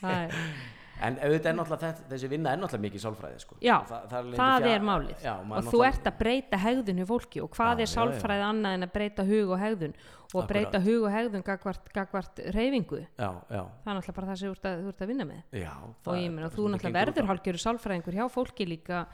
það 0.00 0.22
er, 0.22 0.38
En 1.02 1.16
auðvitað 1.18 1.50
er 1.50 1.56
náttúrulega 1.58 1.82
þetta, 1.88 2.04
þessi 2.12 2.28
vinna 2.30 2.50
er 2.52 2.58
náttúrulega 2.62 2.84
mikið 2.86 3.02
sálfræði 3.02 3.40
sko. 3.42 3.56
Já, 3.60 3.76
Og 3.80 3.86
það, 3.88 4.02
það, 4.12 4.28
það 4.38 4.66
er 4.72 4.84
málið. 4.86 5.16
Já, 5.24 5.32
og 5.40 5.46
maður 5.50 5.62
þú 5.62 5.70
náttúrulega- 5.72 5.92
ert 5.96 6.04
að 6.12 6.18
breyta 6.22 6.56
hegðun 6.62 7.00
hjá 7.02 7.06
fólki 7.10 7.42
og 7.42 7.50
hvað 7.56 7.72
Já, 7.72 7.82
er 7.82 7.90
sálfræði 7.96 8.44
annað 8.52 8.74
en 8.78 8.82
að 8.86 8.92
breyta 8.92 9.24
hug 9.26 9.50
og 9.50 9.58
hegðun? 9.64 9.94
Og 10.32 10.38
að 10.42 10.48
breyta 10.48 10.80
hug 10.80 11.02
og 11.04 11.10
hegðun 11.12 11.42
gagvart, 11.44 11.92
gagvart 11.92 12.38
reyfingu 12.54 13.00
Já, 13.18 13.30
já, 13.50 13.62
það 13.84 13.90
er 13.90 13.96
náttúrulega 13.98 14.14
bara 14.16 14.26
það 14.32 14.38
sem 14.38 14.48
þú 14.48 14.52
ert 14.56 14.66
að, 14.70 14.82
þú 14.82 14.88
ert 14.94 15.02
að 15.02 15.10
vinna 15.12 15.24
með. 15.28 15.42
Já 15.52 15.72
og 15.82 16.14
ég 16.16 16.30
meina, 16.32 16.48
þú 16.54 16.68
náttúrulega 16.72 16.98
verður 17.02 17.28
hálfgerður 17.32 17.64
sálfræðingur 17.66 18.16
hjá 18.16 18.26
fólki 18.32 18.64
líka. 18.70 19.06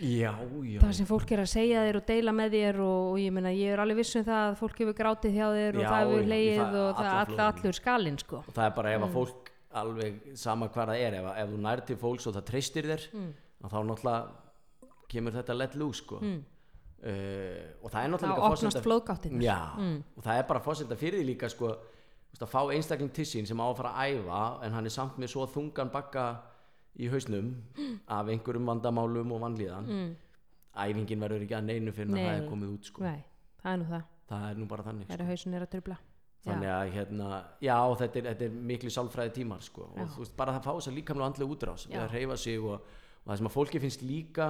Já, 0.00 0.32
já. 0.66 0.80
Það 0.82 0.92
sem 0.98 1.06
fólk 1.06 1.30
er 1.32 1.38
að 1.44 1.50
segja 1.52 1.82
þér 1.86 1.96
og 2.00 2.06
deila 2.08 2.32
með 2.34 2.50
þér 2.56 2.78
og, 2.82 3.12
og 3.12 3.18
ég 3.22 3.30
meina, 3.32 3.52
ég 3.54 3.72
er 3.76 3.78
alveg 3.84 3.96
viss 4.00 4.16
um 4.18 4.24
það 4.26 4.40
að 4.50 4.56
fólk 4.58 4.80
hefur 4.82 4.96
grátið 4.98 5.36
hjá 5.38 5.46
þér 5.54 5.76
og 5.78 5.82
Já, 5.84 5.88
það 5.92 6.00
hefur 6.02 6.24
í 6.24 6.30
leið 6.32 6.62
og 6.64 6.96
það 6.98 7.26
flóðum. 7.28 7.44
allur 7.46 7.78
skalinn 7.78 8.18
sko. 8.18 8.36
Og 8.42 8.54
það 8.56 8.64
er 8.66 8.74
bara 8.74 8.90
ef 8.90 9.00
Mm. 9.00 9.04
að 9.06 9.12
fólk 9.14 9.50
alveg 9.80 10.20
sama 10.38 10.68
hvað 10.68 10.90
það 10.92 11.02
er 11.08 11.16
ef, 11.20 11.28
ef 11.42 11.52
þú 11.52 11.60
nær 11.66 11.82
til 11.88 11.96
fólks 12.00 12.26
og 12.30 12.34
það 12.38 12.44
treystir 12.50 12.88
þér 12.90 13.06
Mm. 13.14 13.30
þá 13.64 13.78
náttúrulega 13.88 14.28
kemur 15.08 15.32
þetta 15.32 15.54
let 15.56 15.74
loose 15.80 16.02
sko. 16.02 16.18
Mm. 16.20 16.40
uh, 17.04 17.64
og 17.84 17.90
það 17.92 18.00
er 18.04 18.10
náttúrulega 18.12 18.38
þá 18.38 18.44
opnast 18.46 18.64
forsenda- 18.64 18.84
flóðgáttin 18.86 19.42
já, 19.42 19.58
og 20.16 20.22
það 20.24 20.38
er 20.38 20.46
bara 20.48 20.60
fórsenda 20.60 20.96
fyrir 20.96 21.20
því 21.20 21.26
líka 21.32 21.48
sko, 21.50 21.70
að 22.40 22.48
fá 22.50 22.60
einstakling 22.74 23.12
til 23.14 23.24
sín 23.24 23.46
sem 23.46 23.60
á 23.60 23.66
að 23.68 23.76
fara 23.76 23.92
að 23.94 24.18
æfa 24.24 24.40
en 24.66 24.72
hann 24.72 24.86
er 24.86 24.90
samt 24.90 25.18
með 25.18 25.28
svo 25.34 25.46
þungan 25.46 25.90
bakka 25.92 26.24
í 26.98 27.08
hausnum 27.10 27.54
af 28.08 28.26
einhverjum 28.28 28.66
vandamálum 28.66 29.32
og 29.32 29.40
vanlíðan 29.44 29.86
mm. 29.86 30.16
æfingin 30.74 31.20
verður 31.22 31.44
ekki 31.46 31.56
að 31.58 31.64
neinu 31.68 31.92
fyrir 31.94 32.10
að 32.14 32.24
það 32.24 32.34
er 32.40 32.48
komið 32.50 32.72
út 32.74 32.84
sko. 32.90 33.02
Nei, 33.04 33.20
það 33.62 33.72
er 33.72 33.78
nú 33.78 33.86
það 33.92 34.02
það 34.28 34.44
er 34.50 34.58
nú 34.58 34.66
bara 34.66 34.82
þannig 34.88 35.06
þegar 35.12 35.26
hausin 35.30 35.54
er 35.54 35.62
að 35.66 35.70
trubla 35.76 35.96
þannig 36.44 36.70
að 36.70 36.90
hérna, 36.94 37.28
já 37.64 37.76
þetta 38.00 38.20
er, 38.20 38.28
þetta 38.30 38.46
er 38.46 38.56
miklu 38.70 38.92
sálfræði 38.92 39.34
tímar 39.38 39.64
sko. 39.64 39.88
Og 39.94 40.08
þú 40.12 40.24
veist 40.24 40.36
bara 40.36 40.54
það 40.56 40.66
fá 40.66 40.72
þess 40.72 40.90
að 40.90 40.96
líkamlega 40.98 41.28
andlega 41.32 41.54
útrás 41.56 41.86
við 41.88 41.96
Já. 41.96 42.02
að 42.04 42.16
reyfa 42.18 42.38
sig 42.42 42.58
og, 42.60 42.88
og 43.22 43.28
það 43.30 43.38
sem 43.40 43.50
að 43.50 43.54
fólki 43.54 43.82
finnst 43.84 44.04
líka 44.04 44.48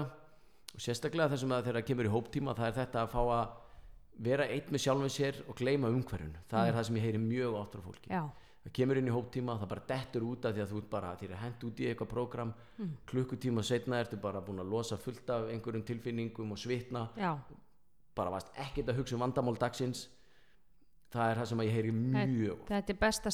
og 0.74 0.82
sérstaklega 0.82 1.30
þessum 1.34 1.54
að 1.54 1.68
þegar 1.68 1.78
það 1.80 1.90
kemur 1.90 2.08
í 2.08 2.14
hóptíma 2.14 2.56
það 2.58 2.70
er 2.70 2.78
þetta 2.80 3.04
að 3.04 3.12
fá 3.14 3.20
að 3.24 3.44
vera 4.24 4.46
eitt 4.50 4.70
með 4.70 4.84
sjálfum 4.84 5.10
sér 5.10 5.42
og 5.48 5.58
gleyma 5.58 5.90
umhverfun 5.90 6.34
það 6.50 6.68
er 6.70 6.78
það 6.78 6.88
sem 6.88 6.98
ég 6.98 7.06
heyri 7.08 7.20
mjög 7.22 7.58
oft 7.60 7.76
frá 7.76 7.84
fólki. 7.86 8.10
Já, 8.10 8.22
það 8.64 8.74
kemur 8.78 9.00
inn 9.00 9.10
í 9.10 9.14
hóptíma 9.14 9.56
það 9.62 9.70
bara 9.74 9.86
dettur 9.90 10.26
út 10.26 10.48
af 10.48 10.54
því 10.54 10.64
að 10.64 10.74
þú 10.74 10.82
bara 10.90 11.12
þér 11.20 11.34
er 11.34 11.42
hent 11.44 11.66
út 11.68 11.82
í 11.82 11.88
eitthvað 11.90 12.10
prógram. 12.10 12.54
Mm. 12.78 12.94
klukkutíma 13.10 13.62
setna 13.62 14.00
ertu 14.02 14.18
bara 14.18 14.42
búin 14.42 14.62
að 14.62 14.70
losa 14.74 14.98
fullt 14.98 15.30
af 15.30 15.46
einhverjum 15.50 15.86
tilfinningum 15.86 16.54
og 16.54 16.58
svitna. 16.58 17.08
Já, 17.18 17.36
bara 18.14 18.30
varst 18.34 18.50
ekkert 18.58 18.90
að 18.90 19.02
hugsa 19.02 19.16
um 19.16 19.24
vandamál 19.24 19.58
dagsins 19.58 20.06
það 21.14 21.30
er 21.30 21.40
það 21.40 21.48
sem 21.50 21.62
að 21.62 21.68
ég 21.68 21.78
heyri 21.78 21.94
mjög 21.94 22.52
oft. 22.56 22.66
þetta 22.72 22.94
er 22.94 23.00
besta 23.00 23.32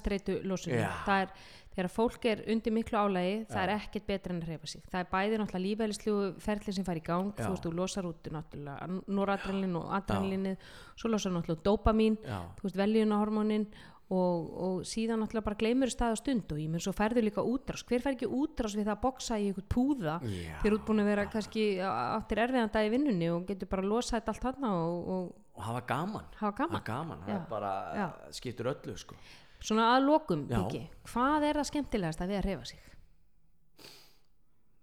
það 1.07 1.25
er, 1.25 1.35
þegar 1.75 1.91
fólk 1.95 2.27
er 2.31 2.43
undir 2.55 2.75
miklu 2.77 2.99
álægi 3.01 3.37
það 3.51 3.63
er 3.63 3.75
ekkert 3.77 4.09
betra 4.09 4.35
en 4.35 4.43
að 4.43 4.51
reyfa 4.51 4.73
sig. 4.73 4.83
Það 4.91 5.01
er 5.01 5.13
bæði 5.13 5.39
náttúrulega 5.41 5.67
lífæðlislu 5.67 6.17
ferli 6.47 6.75
sem 6.77 6.89
fær 6.89 7.01
í 7.01 7.05
gang. 7.07 7.31
Já. 7.31 7.45
þú 7.45 7.53
veist, 7.55 7.69
þú 7.69 7.73
losar 7.79 8.11
út 8.11 8.33
náttúrulega 8.35 8.91
noradrenalin 9.21 9.79
og 9.81 9.95
adrenalinið 10.01 10.67
svo 10.99 11.13
losar 11.13 11.35
náttúrulega 11.37 11.67
dopamín 11.71 12.19
Já. 12.25 12.43
þú 12.59 12.69
veist, 12.69 12.81
veljunahormónin 12.81 13.71
og, 14.11 14.47
og 14.59 14.79
síðan 14.89 15.23
náttúrulega 15.23 15.47
bara 15.47 15.59
gleymur 15.61 15.93
stað 15.93 16.17
á 16.19 16.21
stund 16.21 16.51
og 16.51 16.59
ég 16.59 16.71
menn 16.71 16.83
svo 16.83 16.93
færðu 16.97 17.23
líka 17.23 17.45
útrás. 17.47 17.85
Hver 17.87 18.03
fær 18.03 18.17
ekki 18.17 18.27
útrás 18.27 18.75
við 18.75 18.89
það 18.89 18.97
að 18.97 19.05
boksa 19.05 19.39
í 19.39 19.47
einhvern 19.51 19.69
púða 19.71 20.17
þegar 20.25 20.65
þú 20.65 20.73
ert 20.73 20.89
búin 20.89 21.03
að 21.05 21.11
vera 21.13 21.27
kannski 21.31 21.67
áttir 21.87 22.43
erfiðan 22.43 22.75
dag 22.75 22.89
í 22.89 22.93
vinnunni 22.97 23.31
og 23.31 23.47
getur 23.47 23.71
bara 23.71 23.87
losað 23.87 24.19
þetta 24.19 24.35
allt 24.35 24.49
hann 24.49 24.67
og, 24.71 25.13
og, 25.15 25.31
og 25.61 25.67
hafa 25.69 25.83
gaman 25.93 26.27
Hafa 26.41 26.53
gaman. 26.57 26.73
hafa 26.73 26.85
gaman, 26.89 27.25
Já, 27.29 27.39
bara 27.51 27.73
já. 28.01 28.09
skiptur 28.33 28.73
öllu 28.73 28.97
sko. 28.99 29.17
Svona 29.61 29.91
að 29.93 30.07
lokum. 30.09 30.47
Biggi, 30.49 30.87
hvað 31.13 31.45
er 31.51 31.59
það 31.61 31.67
skemmtilegast 31.69 32.23
að 32.25 32.31
við 32.33 32.39
að 32.41 32.47
reyfa 32.49 32.65
sig? 32.71 32.87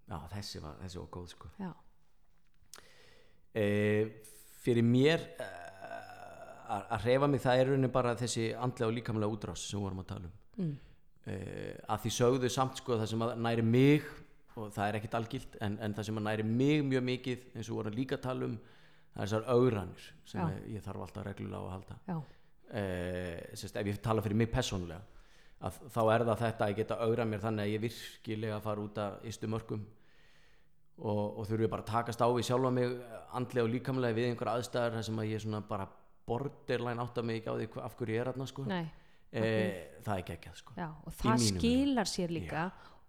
já, 0.08 0.18
þessi 0.32 0.62
var, 0.64 0.76
þessi 0.84 1.00
var 1.02 1.08
góð 1.12 1.32
sko. 1.34 1.50
E, 3.58 3.64
fyrir 4.62 4.86
mér 4.86 5.24
e, 5.42 5.48
að 6.94 7.08
hreyfa 7.08 7.30
mig 7.32 7.42
það 7.42 7.62
er 7.62 7.72
raunin 7.72 7.92
bara 7.94 8.14
þessi 8.20 8.52
andlega 8.54 8.90
og 8.92 8.96
líkamlega 9.00 9.34
útrás 9.34 9.64
sem 9.66 9.80
við 9.80 9.86
vorum 9.88 10.02
að 10.04 10.10
tala 10.12 10.30
um 10.30 10.64
mm. 10.68 10.74
e, 11.26 11.38
að 11.90 12.02
því 12.06 12.12
sögðu 12.20 12.52
samt 12.54 12.82
sko 12.82 13.00
það 13.00 13.10
sem 13.14 13.26
næri 13.48 13.66
mig 13.66 14.06
og 14.58 14.70
það 14.76 14.84
er 14.92 15.00
ekkit 15.00 15.18
algilt 15.18 15.58
en, 15.64 15.78
en 15.82 15.96
það 15.98 16.10
sem 16.10 16.22
næri 16.28 16.46
mig 16.48 16.84
mjög 16.86 17.06
mikið 17.10 17.48
eins 17.56 17.66
og 17.66 17.72
við 17.74 17.80
vorum 17.82 17.98
líka 17.98 18.20
að 18.20 18.26
tala 18.28 18.50
um 18.52 18.58
þessar 19.24 19.46
augranir 19.54 20.08
sem 20.28 20.42
Já. 20.42 20.58
ég, 20.76 20.82
þarf 20.86 21.06
alltaf 21.06 21.28
reglulega 21.28 21.62
að 21.62 21.76
halda 21.76 22.00
já, 22.08 22.18
eh, 22.80 23.38
sérst, 23.54 23.78
ef 23.82 23.92
ég 23.92 24.02
tala 24.04 24.24
fyrir 24.26 24.42
mig 24.42 24.52
persónulega 24.54 25.02
að 25.58 25.78
þá 25.90 26.02
er 26.14 26.26
það 26.30 26.42
þetta 26.44 26.66
að 26.66 26.74
ég 26.74 26.82
geta 26.82 27.00
augrað 27.02 27.30
mér 27.32 27.46
þannig 27.46 27.64
að 27.64 27.72
ég 27.74 27.86
virkilega 27.88 28.60
fara 28.62 28.84
út 28.84 29.00
að 29.02 29.30
ystu 29.32 29.50
mörgum 29.50 29.86
og, 30.98 31.24
og 31.40 31.48
þurfi 31.50 31.70
bara 31.72 31.86
að 31.86 31.92
takast 31.92 32.22
á 32.22 32.28
við 32.30 32.46
sjálfa 32.50 32.74
mig 32.74 32.94
andlega 33.38 33.66
og 33.66 33.74
líkamlega 33.74 34.18
við 34.18 34.30
einhver 34.32 34.54
aðstæðar 34.54 35.04
sem 35.06 35.22
að 35.22 35.32
ég 35.32 35.44
svona 35.44 35.64
bara 35.66 35.88
borderline 36.28 37.02
átta 37.02 37.24
mig 37.26 37.42
ekki 37.42 37.54
á 37.54 37.56
því 37.58 37.68
af 37.86 37.98
hverju 37.98 38.18
ég 38.18 38.22
er 38.22 38.32
þarna 38.32 38.48
sko. 38.50 38.68
eh, 39.32 40.02
það 40.06 40.14
er 40.18 40.28
geggjað 40.32 40.62
sko. 40.62 40.78
já, 40.78 40.88
og 40.90 41.18
það 41.22 41.46
skilar 41.48 42.12
sér 42.12 42.34
líka 42.34 42.68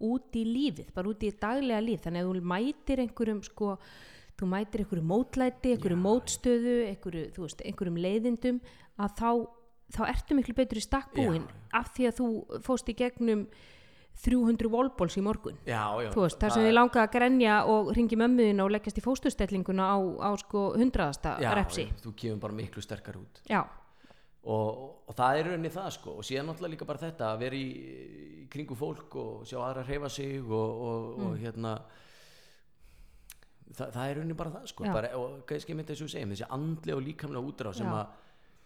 út 0.08 0.36
í 0.38 0.44
lífið, 0.46 0.92
bara 0.94 1.10
út 1.10 1.24
í 1.26 1.32
daglega 1.34 1.82
líf, 1.82 2.04
þannig 2.04 2.22
að 2.22 2.28
þú 2.28 2.42
mætir 2.52 3.02
einhverjum 3.02 3.42
sko, 3.46 3.72
þú 4.38 4.48
mætir 4.52 4.84
einhverjum 4.84 5.08
mótlæti, 5.12 5.72
einhverjum 5.74 6.04
mótstöðu, 6.06 6.74
einhverjum, 6.92 7.32
þú 7.36 7.46
veist, 7.46 7.64
einhverjum 7.66 7.96
leiðindum, 8.04 8.60
að 9.02 9.16
þá, 9.18 9.30
þá 9.96 10.00
ertu 10.12 10.36
miklu 10.38 10.54
betur 10.58 10.78
í 10.78 10.84
stakkbúin 10.84 11.48
af 11.74 11.90
því 11.96 12.06
að 12.10 12.20
þú 12.20 12.28
fóst 12.66 12.88
í 12.92 12.94
gegnum 12.98 13.46
300 14.18 14.66
volbóls 14.72 15.14
í 15.14 15.22
morgun. 15.22 15.54
já, 15.66 15.82
já, 16.02 16.08
veist, 16.10 16.38
þar 16.42 16.50
sem 16.50 16.64
þið 16.66 16.72
langaði 16.74 17.02
að 17.04 17.12
grenja 17.14 17.58
og 17.70 17.90
ringi 17.94 18.16
mömmuðina 18.18 18.64
og 18.64 18.72
leggjast 18.74 18.98
í 18.98 19.04
fósturstellinguna 19.04 19.84
á, 19.94 19.96
á 20.26 20.30
sko 20.42 20.62
hundraðasta 20.74 21.36
já, 21.38 21.52
repsi. 21.54 21.84
já, 21.86 22.00
þú 22.02 22.14
kemur 22.18 22.40
bara 22.42 22.56
miklu 22.58 22.82
sterkar 22.82 23.20
út 23.20 23.38
Já, 23.46 23.60
og, 24.42 24.80
og 25.06 25.14
það 25.14 25.38
er 25.38 25.48
rauninni 25.52 25.70
það 25.70 25.90
sko 26.00 26.16
og 26.18 26.26
síðan 26.26 26.50
náttúrulega 26.50 26.74
líka 26.74 26.88
bara 26.90 27.02
þetta 27.04 27.28
að 27.30 27.38
vera 27.44 27.60
í, 27.62 27.68
í 28.42 28.48
kringu 28.50 28.74
fólk 28.80 29.14
og 29.22 29.46
sjá 29.46 29.58
aðra 29.68 29.86
hreyfa 29.86 30.10
sig 30.10 30.42
og, 30.42 30.82
og, 30.90 31.08
Mm. 31.18 31.24
og 31.28 31.38
hérna 31.42 31.76
það, 33.74 33.92
það 33.92 34.08
er 34.10 34.16
rauninni 34.16 34.36
bara 34.38 34.50
það 34.50 34.66
sko 34.72 34.84
bara, 34.84 35.10
og 35.18 35.44
kannski 35.46 35.74
myndi 35.76 35.92
þessu 35.94 36.08
segjum 36.08 36.30
þessi 36.34 36.48
andlega 36.50 36.96
og 36.96 37.02
líkamlega 37.06 37.50
útrá 37.52 37.74
sem 37.74 37.86
að 37.86 38.06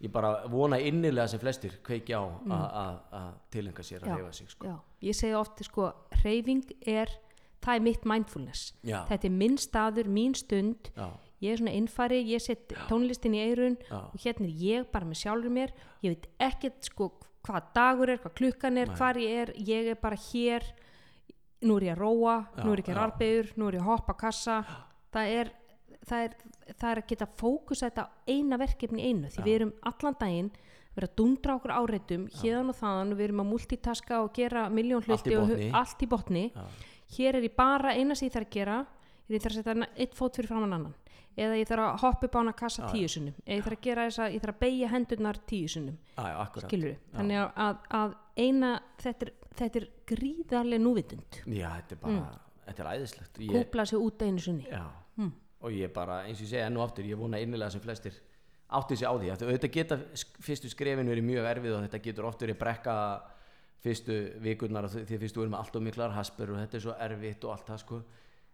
ég 0.03 0.11
bara 0.11 0.31
vona 0.51 0.79
innilega 0.79 1.27
sem 1.31 1.39
flestir 1.39 1.77
kveiki 1.83 2.11
á 2.15 2.23
að 2.23 2.97
að 3.11 3.33
tilenga 3.51 3.83
sér 3.83 4.01
að 4.01 4.07
Mm. 4.07 4.09
Já. 4.09 4.15
hreyfa 4.15 4.33
sig 4.33 4.49
sko. 4.49 4.79
Ég 5.01 5.15
segi 5.15 5.33
ofta 5.35 5.63
sko, 5.63 5.93
hreyfing 6.21 6.63
er, 6.85 7.07
það 7.61 7.75
er 7.75 7.79
mitt 7.81 8.05
mindfulness. 8.05 8.73
Já. 8.83 9.05
Þetta 9.07 9.25
er 9.25 9.29
minn 9.31 9.57
staður, 9.57 10.07
mín 10.07 10.35
stund. 10.35 10.89
já, 10.97 11.09
Ég 11.43 11.51
er 11.51 11.57
svona 11.57 11.73
innfari, 11.75 12.23
ég 12.23 12.39
set 12.41 12.69
tónlistin 12.87 13.33
í 13.35 13.39
eirun 13.43 13.75
og 13.91 14.13
hérna 14.15 14.45
er 14.47 14.53
ég 14.63 14.85
bara 14.91 15.03
með 15.05 15.17
sjálfur 15.25 15.51
mér. 15.51 15.71
Ég 16.01 16.13
veit 16.15 16.27
ekkert 16.39 16.83
sko 16.87 17.11
hvað 17.43 17.63
dagur 17.75 18.09
er, 18.09 18.17
hvað 18.17 18.33
klukkan 18.35 18.77
er, 18.77 18.87
hvar 18.95 19.15
ég 19.15 19.41
er. 19.41 19.53
Ég 19.59 19.87
er 19.91 19.95
bara 19.95 20.15
hér, 20.15 20.63
nú 21.63 21.75
er 21.77 21.83
ég 21.89 21.97
að 21.97 21.99
róa, 21.99 22.47
Já, 22.55 22.63
nú 22.63 22.71
er 22.71 22.77
ég 22.79 22.85
að 22.85 22.87
gera 22.93 23.03
arbegur, 23.09 23.51
nú 23.57 23.67
er 23.67 23.73
ég 23.73 23.81
að 23.81 23.89
hoppa 23.91 24.13
kassa. 24.13 24.65
Það 25.13 25.33
er, 25.39 25.51
það 26.09 26.23
er, 26.27 26.35
það 26.73 26.89
er 26.91 27.01
að 27.03 27.09
geta 27.13 27.27
fókusa 27.39 27.89
þetta 27.89 28.07
eina 28.33 28.59
verkefni 28.61 29.03
í 29.03 29.11
einu. 29.11 29.29
Því 29.33 29.45
við 29.45 29.57
erum 29.59 29.73
allan 29.91 30.17
daginn 30.19 30.49
verið 30.93 31.09
að 31.09 31.15
dundra 31.17 31.55
okkur 31.57 31.73
áreitum 31.73 32.25
hérðan 32.39 32.73
og 32.73 32.81
og 32.83 33.13
við 33.17 33.27
erum 33.27 33.43
að 33.43 33.51
multitaska 33.51 34.19
og 34.23 34.33
gera 34.33 34.67
miljón 34.69 35.05
Allt 35.07 35.25
í 35.27 35.31
hluti 35.33 35.37
og 35.37 35.47
hu- 35.47 35.55
botni. 35.55 35.71
allt 35.73 36.03
í 36.03 36.07
botni. 36.07 36.51
Já. 36.53 36.65
hér 37.17 37.35
er 37.35 37.43
ég 37.43 37.55
bara 37.55 37.93
eina 37.93 38.15
sem 38.15 38.27
ég 38.29 38.33
þarf 38.33 38.47
að 38.47 38.53
gera 38.57 38.85
ég 39.29 39.41
þarf 39.41 39.57
að 39.57 39.63
setja 39.63 39.87
eitt 39.97 40.15
fót 40.17 40.35
fyrir 40.37 40.47
framann 40.47 40.73
annan. 40.73 40.93
Eða 41.33 41.57
ég 41.57 41.67
þarf 41.67 41.83
að 41.87 42.01
hoppa 42.03 42.27
upp 42.27 42.35
á 42.35 42.39
hana 42.39 42.53
kassa 42.53 42.89
tíu 42.91 43.07
sunnum 43.09 43.33
eða 43.47 43.55
ég 43.57 43.63
þarf 43.65 43.77
að 43.77 43.85
gera 43.87 44.05
þess 44.05 44.19
að 44.21 44.33
ég 44.35 44.43
þarf 44.43 44.53
að 44.53 44.59
beigja 44.59 44.89
hendurnar 44.91 45.39
tíu 45.49 45.67
sunnum 45.67 45.97
já, 46.13 46.25
já, 46.93 47.17
þannig 47.17 47.39
að, 47.41 47.77
að, 47.89 48.15
eina 48.37 48.73
þetta 49.01 49.25
er, 49.25 49.31
þetta 49.57 49.79
er 49.81 49.87
gríðarlega 50.13 50.83
núvitund. 50.83 51.39
Já, 51.49 51.69
þetta 51.79 51.95
er 51.97 52.01
bara, 52.03 52.27
þetta 52.67 52.83
er 52.85 52.91
æðislegt. 52.93 53.39
Ég, 53.41 53.55
kúpla 53.55 53.85
sig 53.89 54.05
út 54.05 54.21
einu 54.21 54.43
sunni 54.45 54.67
Já, 54.69 54.83
og 55.63 55.71
ég 55.71 55.93
bara, 55.93 56.23
eins 56.27 56.39
og 56.39 56.45
ég 56.47 56.49
segi 56.51 56.63
enn 56.63 56.77
og 56.77 56.87
aftur, 56.87 57.05
ég 57.07 57.19
vona 57.19 57.39
innilega 57.39 57.71
sem 57.71 57.81
flestir 57.81 58.17
átti 58.73 58.97
sig 58.97 59.07
á 59.07 59.13
því, 59.13 59.29
að 59.31 59.51
þetta 59.53 59.69
geta 59.71 59.97
fyrstu 60.41 60.69
skrefin 60.71 61.07
verið 61.07 61.23
mjög 61.27 61.45
erfið 61.45 61.75
og 61.77 61.83
þetta 61.85 62.01
getur 62.07 62.25
oft 62.25 62.41
verið 62.41 62.59
brekka 62.59 62.95
fyrstu 63.83 64.17
vikurnar 64.43 64.87
því 64.89 65.03
því 65.07 65.19
fyrstu 65.21 65.41
verið 65.41 65.53
með 65.53 65.59
allt 65.59 65.75
og 65.77 65.83
miklar 65.83 66.15
hasper 66.15 66.53
og 66.53 66.61
þetta 66.61 66.79
er 66.79 66.85
svo 66.85 66.95
erfitt 67.05 67.43
og 67.47 67.53
allt 67.53 67.67
það 67.67 67.81
sko 67.83 67.99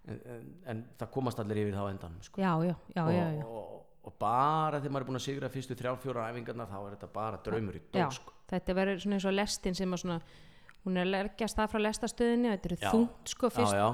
en, 0.10 0.20
en, 0.34 0.50
en 0.74 0.84
það 1.00 1.12
komast 1.14 1.40
allir 1.44 1.62
yfir 1.64 1.78
það 1.78 1.88
á 1.88 1.92
endan 1.94 2.18
sko. 2.26 2.42
já, 2.42 2.52
já, 2.66 2.76
já, 2.96 3.04
og, 3.04 3.14
já, 3.14 3.26
já. 3.38 3.46
Og, 3.46 3.80
og 4.10 4.20
bara 4.20 4.82
þegar 4.82 4.96
maður 4.96 5.06
er 5.06 5.10
búin 5.12 5.22
að 5.22 5.26
sigra 5.28 5.52
fyrstu 5.54 5.78
þrjár, 5.80 6.00
fjórar 6.04 6.34
æfingarnar 6.34 6.70
þá 6.72 6.78
er 6.82 6.94
þetta 6.96 7.12
bara 7.16 7.42
draumur 7.46 7.80
í 7.80 7.84
dós 7.94 8.20
sko. 8.20 8.36
þetta 8.50 8.78
verður 8.82 9.04
svona 9.06 9.20
eins 9.20 9.30
og 9.30 9.36
lestin 9.38 9.78
sem 9.78 9.96
að 9.96 10.04
svona 10.04 10.20
hún 10.86 10.98
er 10.98 11.06
að 11.06 11.14
leggjast 11.14 11.60
það 11.60 11.74
frá 11.74 11.84
lestastöðinni 11.86 12.54
þetta 12.56 12.70
eru 12.72 12.80
þungt 12.88 13.34
sko 13.36 13.52
fyrst 13.54 13.78
Já, 13.78 13.86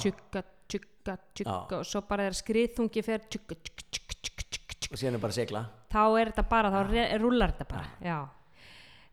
tjugga, 1.05 1.17
tjugga 1.37 1.81
og 1.81 1.89
svo 1.89 2.01
bara 2.09 2.29
er 2.29 2.37
skriðþungi 2.37 3.05
fyrir 3.05 3.27
tjugga, 3.29 3.57
tjugga, 3.61 3.85
tjugga, 3.91 4.17
tjugga, 4.21 4.47
tjugga, 4.57 4.89
og 4.91 5.01
síðan 5.01 5.19
er 5.19 5.23
bara 5.27 5.37
segla 5.37 5.61
þá 5.93 6.01
er 6.07 6.31
þetta 6.31 6.47
bara, 6.51 6.73
þá 6.73 7.19
rúllar 7.21 7.53
þetta 7.55 7.69
bara 7.69 7.85
já, 8.03 8.17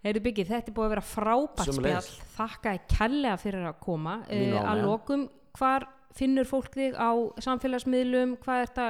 Heyrðu 0.03 0.23
Byggi, 0.25 0.45
þetta 0.49 0.73
er 0.73 0.75
búið 0.75 0.89
að 0.89 0.93
vera 0.97 1.03
frábært 1.07 1.77
spjall. 1.77 2.07
Þakka 2.35 2.71
ég 2.75 2.87
kærlega 2.91 3.35
fyrir 3.39 3.67
að 3.69 3.77
koma. 3.85 4.17
Uh, 4.27 4.57
að 4.59 4.81
lokum, 4.83 5.21
hvar 5.55 5.87
finnur 6.17 6.49
fólk 6.49 6.75
þig 6.77 6.97
á 6.99 7.11
samfélagsmiðlum? 7.45 8.37
Hvað 8.43 8.63
er 8.63 8.71
þetta, 8.71 8.87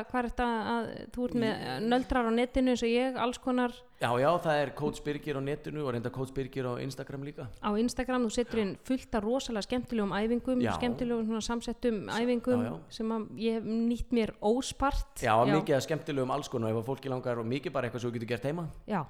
að 0.72 0.90
þú 1.14 1.26
ert 1.28 1.38
með 1.42 1.64
nöldrar 1.86 2.28
á 2.28 2.32
netinu 2.34 2.74
eins 2.74 2.82
og 2.82 2.90
ég 2.92 3.18
alls 3.22 3.40
konar? 3.42 3.74
Já 4.02 4.10
já 4.18 4.28
það 4.42 4.60
er 4.64 4.72
Coach 4.74 5.02
Birgir 5.06 5.38
á 5.38 5.42
netinu 5.42 5.84
og 5.86 5.92
reynda 5.94 6.10
Coach 6.10 6.34
Birgir 6.34 6.66
á 6.66 6.74
Instagram 6.82 7.22
líka. 7.28 7.46
Á 7.62 7.70
Instagram, 7.78 8.26
þú 8.26 8.34
setur 8.34 8.62
inn 8.64 8.74
fullt 8.88 9.14
af 9.14 9.22
rosalega 9.22 9.66
skemmtilegum 9.68 10.14
æfingum, 10.18 10.64
Já. 10.64 10.74
skemmtilegum 10.80 11.40
samsettum 11.40 12.02
æfingum 12.10 12.66
já, 12.66 12.72
já. 12.72 12.78
sem 12.90 13.14
ég 13.38 13.58
hef 13.60 13.64
nýtt 13.70 14.10
mér 14.10 14.34
óspart. 14.42 15.22
Já, 15.22 15.36
mikið 15.46 15.78
að 15.78 15.86
skemmtilegum 15.86 16.34
alls 16.34 16.50
konar 16.50 16.74
ef 16.74 16.86
fólki 16.86 17.12
langar 17.12 17.38
og 17.38 17.46
mikið 17.46 17.72
bara 17.72 17.86
eitthvað 17.88 18.02
sem 18.02 18.10
þú 18.10 18.14
getur 18.18 18.32
gert 18.34 18.50
heima. 18.50 18.68
Já. 18.86 19.06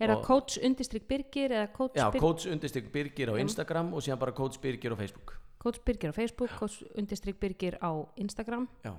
er 0.00 0.10
það 0.10 0.22
coach, 0.24 0.58
Já, 1.94 2.10
Birgir? 2.90 3.28
Á 3.30 3.34
Instagram 3.38 3.92
og 3.94 4.02
síðan 4.02 4.18
bara 4.18 4.32
Coach 4.32 4.58
Birgir 4.58 4.90
á 4.90 4.96
Facebook 4.96 5.43
Birgir 5.84 6.12
á 6.12 6.14
Facebook 6.16 6.52
Birgir 7.40 7.78
á 7.80 7.90
Instagram. 8.20 8.68
Já, 8.84 8.92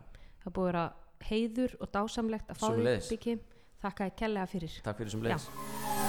það 0.44 0.56
búið 0.58 0.66
að 0.66 0.72
vera 0.72 0.86
heiður 1.30 1.78
og 1.80 1.94
dásamlegt 1.94 2.50
að 2.50 2.62
fá 2.62 2.68
Sömuleiðis. 2.70 3.12
Biggi. 3.14 3.38
Þakka 3.86 4.10
ég 4.10 4.20
kærlega 4.24 4.50
fyrir. 4.50 4.82
Takk 4.86 5.04
fyrir 5.04 5.14
sem 5.14 5.26
leiðis 5.26 6.05